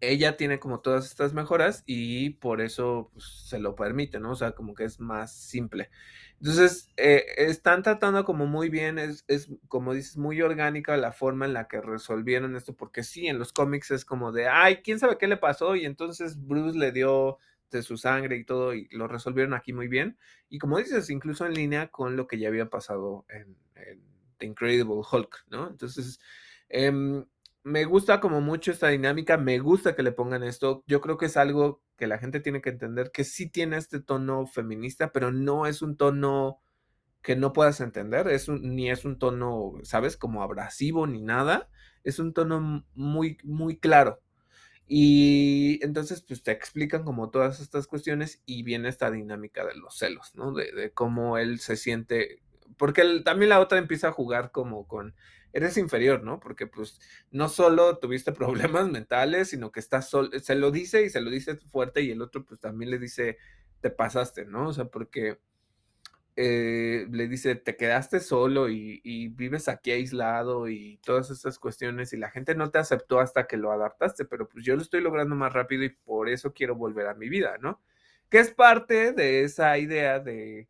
ella 0.00 0.36
tiene 0.36 0.60
como 0.60 0.78
todas 0.78 1.06
estas 1.06 1.34
mejoras 1.34 1.82
y 1.86 2.30
por 2.34 2.60
eso 2.60 3.10
pues, 3.12 3.24
se 3.48 3.58
lo 3.58 3.74
permite, 3.74 4.20
¿no? 4.20 4.30
O 4.30 4.36
sea, 4.36 4.52
como 4.52 4.74
que 4.74 4.84
es 4.84 5.00
más 5.00 5.34
simple. 5.34 5.90
Entonces, 6.38 6.88
eh, 6.96 7.24
están 7.36 7.82
tratando 7.82 8.24
como 8.24 8.46
muy 8.46 8.68
bien, 8.68 9.00
es, 9.00 9.24
es, 9.26 9.50
como 9.66 9.92
dices, 9.92 10.18
muy 10.18 10.40
orgánica 10.40 10.96
la 10.96 11.10
forma 11.10 11.46
en 11.46 11.54
la 11.54 11.66
que 11.66 11.80
resolvieron 11.80 12.54
esto, 12.54 12.76
porque 12.76 13.02
sí, 13.02 13.26
en 13.26 13.40
los 13.40 13.52
cómics 13.52 13.90
es 13.90 14.04
como 14.04 14.30
de, 14.30 14.46
ay, 14.46 14.76
quién 14.84 15.00
sabe 15.00 15.18
qué 15.18 15.26
le 15.26 15.36
pasó 15.36 15.74
y 15.74 15.84
entonces 15.84 16.46
Bruce 16.46 16.78
le 16.78 16.92
dio 16.92 17.38
de 17.70 17.82
su 17.82 17.96
sangre 17.96 18.36
y 18.36 18.44
todo 18.44 18.74
y 18.74 18.88
lo 18.90 19.08
resolvieron 19.08 19.54
aquí 19.54 19.72
muy 19.72 19.88
bien. 19.88 20.18
Y 20.48 20.58
como 20.58 20.78
dices, 20.78 21.10
incluso 21.10 21.46
en 21.46 21.54
línea 21.54 21.88
con 21.88 22.16
lo 22.16 22.26
que 22.26 22.38
ya 22.38 22.48
había 22.48 22.68
pasado 22.68 23.26
en, 23.28 23.56
The 24.38 24.46
Incredible 24.46 25.02
Hulk, 25.10 25.44
¿no? 25.48 25.68
Entonces, 25.68 26.18
eh, 26.68 26.92
me 27.62 27.84
gusta 27.84 28.20
como 28.20 28.40
mucho 28.40 28.70
esta 28.70 28.88
dinámica, 28.88 29.36
me 29.36 29.58
gusta 29.58 29.94
que 29.94 30.02
le 30.02 30.12
pongan 30.12 30.42
esto. 30.42 30.82
Yo 30.86 31.00
creo 31.00 31.18
que 31.18 31.26
es 31.26 31.36
algo 31.36 31.82
que 31.96 32.06
la 32.06 32.18
gente 32.18 32.40
tiene 32.40 32.62
que 32.62 32.70
entender, 32.70 33.10
que 33.12 33.24
sí 33.24 33.50
tiene 33.50 33.76
este 33.76 34.00
tono 34.00 34.46
feminista, 34.46 35.12
pero 35.12 35.30
no 35.30 35.66
es 35.66 35.82
un 35.82 35.96
tono 35.96 36.60
que 37.22 37.36
no 37.36 37.52
puedas 37.52 37.80
entender, 37.80 38.28
es 38.28 38.48
ni 38.48 38.90
es 38.90 39.04
un 39.04 39.18
tono, 39.18 39.74
¿sabes? 39.82 40.16
Como 40.16 40.42
abrasivo 40.42 41.06
ni 41.06 41.20
nada, 41.20 41.68
es 42.02 42.18
un 42.18 42.32
tono 42.32 42.86
muy, 42.94 43.36
muy 43.44 43.78
claro. 43.78 44.20
Y 44.92 45.78
entonces, 45.84 46.20
pues 46.20 46.42
te 46.42 46.50
explican 46.50 47.04
como 47.04 47.30
todas 47.30 47.60
estas 47.60 47.86
cuestiones 47.86 48.42
y 48.44 48.64
viene 48.64 48.88
esta 48.88 49.08
dinámica 49.08 49.64
de 49.64 49.76
los 49.76 49.96
celos, 49.96 50.34
¿no? 50.34 50.52
De, 50.52 50.72
de 50.72 50.90
cómo 50.90 51.38
él 51.38 51.60
se 51.60 51.76
siente, 51.76 52.42
porque 52.76 53.22
también 53.24 53.50
la 53.50 53.60
otra 53.60 53.78
empieza 53.78 54.08
a 54.08 54.12
jugar 54.12 54.50
como 54.50 54.88
con 54.88 55.14
eres 55.52 55.76
inferior, 55.76 56.24
¿no? 56.24 56.40
Porque 56.40 56.66
pues 56.66 57.00
no 57.30 57.48
solo 57.48 57.98
tuviste 57.98 58.32
problemas 58.72 58.90
mentales, 58.90 59.50
sino 59.50 59.70
que 59.70 59.78
estás 59.78 60.10
solo, 60.10 60.36
se 60.40 60.56
lo 60.56 60.72
dice 60.72 61.04
y 61.04 61.10
se 61.10 61.20
lo 61.20 61.30
dice 61.30 61.56
fuerte 61.56 62.02
y 62.02 62.10
el 62.10 62.20
otro 62.20 62.44
pues 62.44 62.58
también 62.58 62.90
le 62.90 62.98
dice, 62.98 63.38
te 63.80 63.90
pasaste, 63.90 64.44
¿no? 64.44 64.70
O 64.70 64.72
sea, 64.72 64.86
porque 64.86 65.38
eh, 66.36 67.06
le 67.10 67.28
dice, 67.28 67.56
te 67.56 67.76
quedaste 67.76 68.20
solo 68.20 68.70
y, 68.70 69.00
y, 69.04 69.28
vives 69.28 69.68
aquí 69.68 69.90
aislado 69.90 70.68
y 70.68 70.98
todas 71.04 71.30
estas 71.30 71.58
cuestiones 71.58 72.12
y 72.12 72.16
la 72.16 72.30
gente 72.30 72.54
no 72.54 72.70
te 72.70 72.78
aceptó 72.78 73.20
hasta 73.20 73.46
que 73.46 73.56
lo 73.56 73.72
adaptaste, 73.72 74.24
pero 74.24 74.48
pues 74.48 74.64
yo 74.64 74.76
lo 74.76 74.82
estoy 74.82 75.00
logrando 75.00 75.34
más 75.34 75.52
rápido 75.52 75.82
y 75.84 75.90
por 75.90 76.28
eso 76.28 76.52
quiero 76.52 76.76
volver 76.76 77.08
a 77.08 77.14
mi 77.14 77.28
vida, 77.28 77.58
¿no? 77.58 77.82
Que 78.28 78.38
es 78.38 78.52
parte 78.52 79.12
de 79.12 79.42
esa 79.42 79.76
idea 79.78 80.20
de 80.20 80.68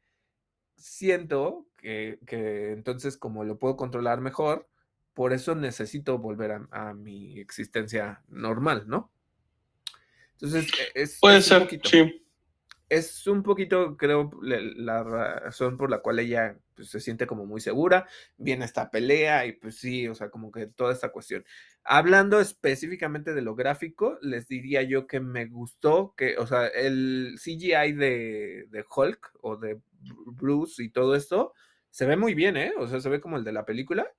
siento 0.77 1.67
que, 1.77 2.19
entonces 2.73 3.17
como 3.17 3.45
lo 3.45 3.59
puedo 3.59 3.77
controlar 3.77 4.21
mejor, 4.21 4.69
por 5.15 5.33
eso 5.33 5.55
necesito 5.55 6.19
volver 6.19 6.63
a, 6.71 6.95
mi 6.95 7.39
existencia 7.39 8.23
normal, 8.29 8.85
¿no? 8.87 9.13
Entonces, 10.33 10.71
e, 10.95 11.03
es... 11.03 11.19
Puede 11.21 11.43
ser, 11.43 11.69
sí 11.85 12.21
es 12.91 13.29
un 13.29 13.45
poquito, 13.45 13.97
creo, 13.97 14.31
la 14.43 15.05
razón 15.05 15.79
por 15.79 15.91
la 15.91 16.01
cual 16.01 16.19
ella 16.19 16.59
pues, 16.75 16.91
se 16.91 16.99
siente 16.99 17.25
como 17.25 17.47
muy 17.47 17.61
segura. 17.61 18.09
Viene 18.37 18.65
esta 18.65 18.91
pelea 18.91 19.47
y 19.47 19.53
pues 19.53 19.77
sí, 19.77 20.09
o 20.09 20.15
sea, 20.17 20.29
como 20.29 20.51
que 20.51 20.67
toda 20.67 20.93
esta 20.93 21.13
cuestión. 21.13 21.45
Hablando 21.85 22.41
específicamente 22.41 23.33
de 23.33 23.43
lo 23.43 23.55
gráfico, 23.55 24.19
les 24.23 24.49
diría 24.49 24.83
yo 24.83 25.07
que 25.07 25.21
me 25.21 25.47
gustó 25.47 26.15
que, 26.17 26.37
o 26.37 26.49
sea, 26.49 26.67
el 26.67 27.37
CGI 27.39 27.93
de, 27.93 28.67
de 28.69 28.85
Hulk 28.95 29.35
o 29.41 29.57
de 29.57 29.81
Bruce 30.27 30.83
y 30.83 30.91
todo 30.91 31.15
esto 31.15 31.55
se 31.91 32.07
ve 32.07 32.17
muy 32.17 32.35
bien, 32.35 32.57
¿eh? 32.57 32.73
O 32.77 32.89
sea, 32.89 33.01
se 33.01 33.09
ve 33.09 33.21
como 33.21 33.37
el 33.37 33.45
de 33.45 33.53
la 33.53 33.65
película. 33.65 34.13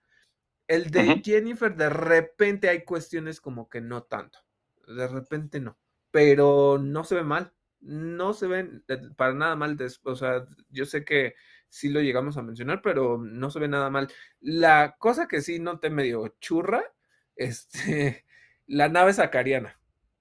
El 0.66 0.92
de 0.92 1.22
Jennifer, 1.22 1.76
de 1.76 1.90
repente 1.90 2.70
hay 2.70 2.86
cuestiones 2.86 3.42
como 3.42 3.68
que 3.68 3.82
no 3.82 4.04
tanto. 4.04 4.40
De 4.88 5.10
repente 5.10 5.60
no. 5.60 5.78
Pero 6.10 6.78
no 6.78 7.04
se 7.04 7.16
ve 7.16 7.24
mal 7.24 7.54
no 7.82 8.34
se 8.34 8.48
ven 8.48 8.84
eh, 8.88 9.00
para 9.16 9.34
nada 9.34 9.56
mal. 9.56 9.78
O 10.04 10.16
sea, 10.16 10.46
yo 10.70 10.86
sé 10.86 11.04
que 11.04 11.36
sí 11.68 11.90
lo 11.90 12.02
llegamos 12.02 12.38
a 12.38 12.44
mencionar, 12.44 12.82
pero 12.82 13.18
no 13.18 13.50
se 13.50 13.60
ve 13.60 13.68
nada 13.68 13.90
mal. 13.90 14.08
La 14.40 14.96
cosa 14.98 15.28
que 15.28 15.42
sí 15.42 15.60
noté 15.60 15.90
medio 15.90 16.36
churra, 16.40 16.84
este, 17.36 18.26
la 18.68 18.90
nave 18.90 19.14
sacariana. 19.14 19.80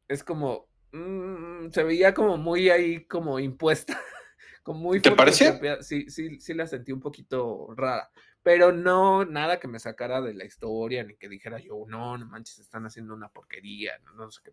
Es 0.08 0.24
como, 0.24 0.68
mm, 0.92 1.70
se 1.70 1.82
veía 1.84 2.14
como 2.14 2.36
muy 2.36 2.70
ahí, 2.70 3.04
como 3.06 3.38
impuesta. 3.38 4.00
como 4.62 4.80
muy 4.80 5.00
¿Te 5.00 5.12
parece? 5.12 5.60
Sí, 5.82 6.10
sí, 6.10 6.40
sí 6.40 6.54
la 6.54 6.66
sentí 6.66 6.92
un 6.92 7.00
poquito 7.00 7.68
rara. 7.76 8.10
Pero 8.42 8.72
no, 8.72 9.26
nada 9.26 9.60
que 9.60 9.68
me 9.68 9.78
sacara 9.78 10.22
de 10.22 10.32
la 10.32 10.46
historia, 10.46 11.04
ni 11.04 11.14
que 11.16 11.28
dijera 11.28 11.58
yo, 11.58 11.84
no, 11.86 12.16
no 12.16 12.26
manches, 12.26 12.58
están 12.58 12.86
haciendo 12.86 13.12
una 13.12 13.28
porquería, 13.28 13.98
no, 13.98 14.14
no 14.14 14.30
sé 14.30 14.40
qué. 14.42 14.52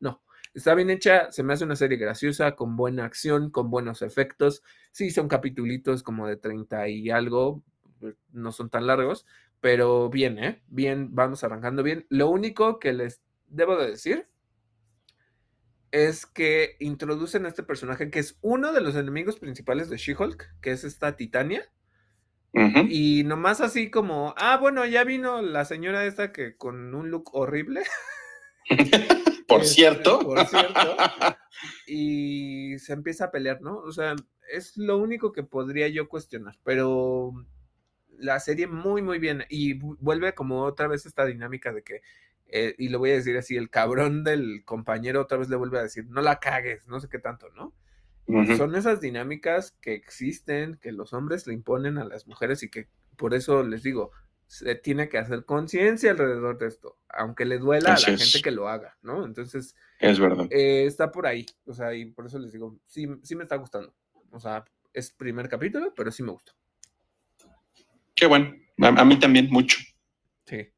No, 0.00 0.24
Está 0.52 0.74
bien 0.74 0.90
hecha, 0.90 1.30
se 1.30 1.42
me 1.42 1.52
hace 1.52 1.64
una 1.64 1.76
serie 1.76 1.96
graciosa, 1.96 2.56
con 2.56 2.76
buena 2.76 3.04
acción, 3.04 3.50
con 3.50 3.70
buenos 3.70 4.02
efectos. 4.02 4.62
Sí, 4.90 5.10
son 5.10 5.28
capitulitos 5.28 6.02
como 6.02 6.26
de 6.26 6.36
30 6.36 6.88
y 6.88 7.10
algo, 7.10 7.62
pues, 8.00 8.16
no 8.32 8.50
son 8.50 8.68
tan 8.68 8.86
largos, 8.86 9.26
pero 9.60 10.10
bien, 10.10 10.38
¿eh? 10.38 10.62
Bien, 10.66 11.14
vamos 11.14 11.44
arrancando 11.44 11.82
bien. 11.82 12.06
Lo 12.08 12.28
único 12.28 12.80
que 12.80 12.92
les 12.92 13.22
debo 13.46 13.76
de 13.76 13.90
decir 13.90 14.26
es 15.92 16.26
que 16.26 16.76
introducen 16.80 17.46
a 17.46 17.48
este 17.48 17.62
personaje 17.62 18.10
que 18.10 18.20
es 18.20 18.38
uno 18.42 18.72
de 18.72 18.80
los 18.80 18.94
enemigos 18.94 19.38
principales 19.38 19.90
de 19.90 19.96
She-Hulk, 19.96 20.56
que 20.60 20.72
es 20.72 20.84
esta 20.84 21.16
Titania. 21.16 21.70
Y 22.88 23.22
nomás 23.24 23.60
así 23.60 23.90
como, 23.90 24.34
ah, 24.36 24.56
bueno, 24.56 24.84
ya 24.84 25.04
vino 25.04 25.40
la 25.40 25.64
señora 25.64 26.04
esta 26.04 26.32
que 26.32 26.56
con 26.56 26.94
un 26.94 27.10
look 27.10 27.30
horrible. 27.32 27.82
Por 29.48 29.62
este, 29.62 29.74
cierto. 29.74 30.20
Por 30.20 30.46
cierto. 30.46 30.96
Y 31.86 32.78
se 32.78 32.94
empieza 32.94 33.26
a 33.26 33.30
pelear, 33.30 33.60
¿no? 33.60 33.78
O 33.80 33.92
sea, 33.92 34.16
es 34.50 34.78
lo 34.78 34.96
único 34.96 35.30
que 35.32 35.42
podría 35.42 35.88
yo 35.88 36.08
cuestionar, 36.08 36.56
pero 36.64 37.32
la 38.16 38.40
serie 38.40 38.66
muy, 38.66 39.02
muy 39.02 39.18
bien. 39.18 39.44
Y 39.50 39.74
vuelve 39.74 40.32
como 40.34 40.62
otra 40.62 40.88
vez 40.88 41.04
esta 41.04 41.26
dinámica 41.26 41.72
de 41.72 41.82
que, 41.82 42.00
eh, 42.46 42.74
y 42.78 42.88
lo 42.88 42.98
voy 42.98 43.10
a 43.10 43.14
decir 43.14 43.36
así, 43.36 43.56
el 43.56 43.68
cabrón 43.68 44.24
del 44.24 44.64
compañero 44.64 45.20
otra 45.20 45.38
vez 45.38 45.48
le 45.48 45.56
vuelve 45.56 45.78
a 45.78 45.82
decir, 45.82 46.06
no 46.08 46.22
la 46.22 46.38
cagues, 46.40 46.86
no 46.86 47.00
sé 47.00 47.08
qué 47.08 47.18
tanto, 47.18 47.48
¿no? 47.50 47.74
Son 48.56 48.76
esas 48.76 49.00
dinámicas 49.00 49.76
que 49.80 49.94
existen, 49.94 50.76
que 50.76 50.92
los 50.92 51.12
hombres 51.12 51.48
le 51.48 51.54
imponen 51.54 51.98
a 51.98 52.04
las 52.04 52.28
mujeres 52.28 52.62
y 52.62 52.70
que 52.70 52.86
por 53.16 53.34
eso 53.34 53.64
les 53.64 53.82
digo, 53.82 54.12
se 54.50 54.74
tiene 54.74 55.08
que 55.08 55.16
hacer 55.16 55.44
conciencia 55.44 56.10
alrededor 56.10 56.58
de 56.58 56.66
esto, 56.66 56.98
aunque 57.08 57.44
le 57.44 57.58
duela 57.58 57.94
a 57.94 58.00
la 58.00 58.16
gente 58.16 58.42
que 58.42 58.50
lo 58.50 58.68
haga, 58.68 58.98
¿no? 59.00 59.24
Entonces, 59.24 59.76
es 60.00 60.18
verdad. 60.18 60.48
Eh, 60.50 60.86
está 60.86 61.12
por 61.12 61.24
ahí, 61.24 61.46
o 61.66 61.72
sea, 61.72 61.94
y 61.94 62.06
por 62.06 62.26
eso 62.26 62.36
les 62.40 62.50
digo, 62.50 62.76
sí, 62.84 63.06
sí 63.22 63.36
me 63.36 63.44
está 63.44 63.54
gustando. 63.54 63.94
O 64.32 64.40
sea, 64.40 64.64
es 64.92 65.12
primer 65.12 65.48
capítulo, 65.48 65.94
pero 65.94 66.10
sí 66.10 66.24
me 66.24 66.32
gustó. 66.32 66.52
Qué 68.12 68.26
bueno, 68.26 68.52
a 68.80 69.04
mí 69.04 69.20
también 69.20 69.48
mucho. 69.50 69.78
Sí. 70.46 70.68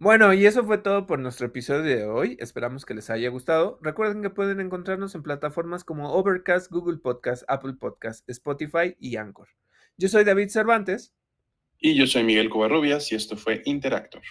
Bueno, 0.00 0.32
y 0.32 0.46
eso 0.46 0.64
fue 0.64 0.78
todo 0.78 1.06
por 1.06 1.18
nuestro 1.18 1.48
episodio 1.48 1.82
de 1.82 2.04
hoy. 2.04 2.36
Esperamos 2.38 2.86
que 2.86 2.94
les 2.94 3.10
haya 3.10 3.30
gustado. 3.30 3.80
Recuerden 3.82 4.22
que 4.22 4.30
pueden 4.30 4.60
encontrarnos 4.60 5.16
en 5.16 5.24
plataformas 5.24 5.82
como 5.82 6.12
Overcast, 6.12 6.70
Google 6.70 6.98
Podcast, 6.98 7.42
Apple 7.48 7.72
Podcast, 7.72 8.28
Spotify 8.30 8.96
y 9.00 9.16
Anchor. 9.16 9.48
Yo 9.96 10.08
soy 10.08 10.22
David 10.22 10.50
Cervantes. 10.50 11.12
Y 11.80 11.96
yo 11.96 12.06
soy 12.06 12.22
Miguel 12.22 12.48
Covarrubias 12.48 13.10
y 13.10 13.16
esto 13.16 13.36
fue 13.36 13.60
Interactor. 13.64 14.22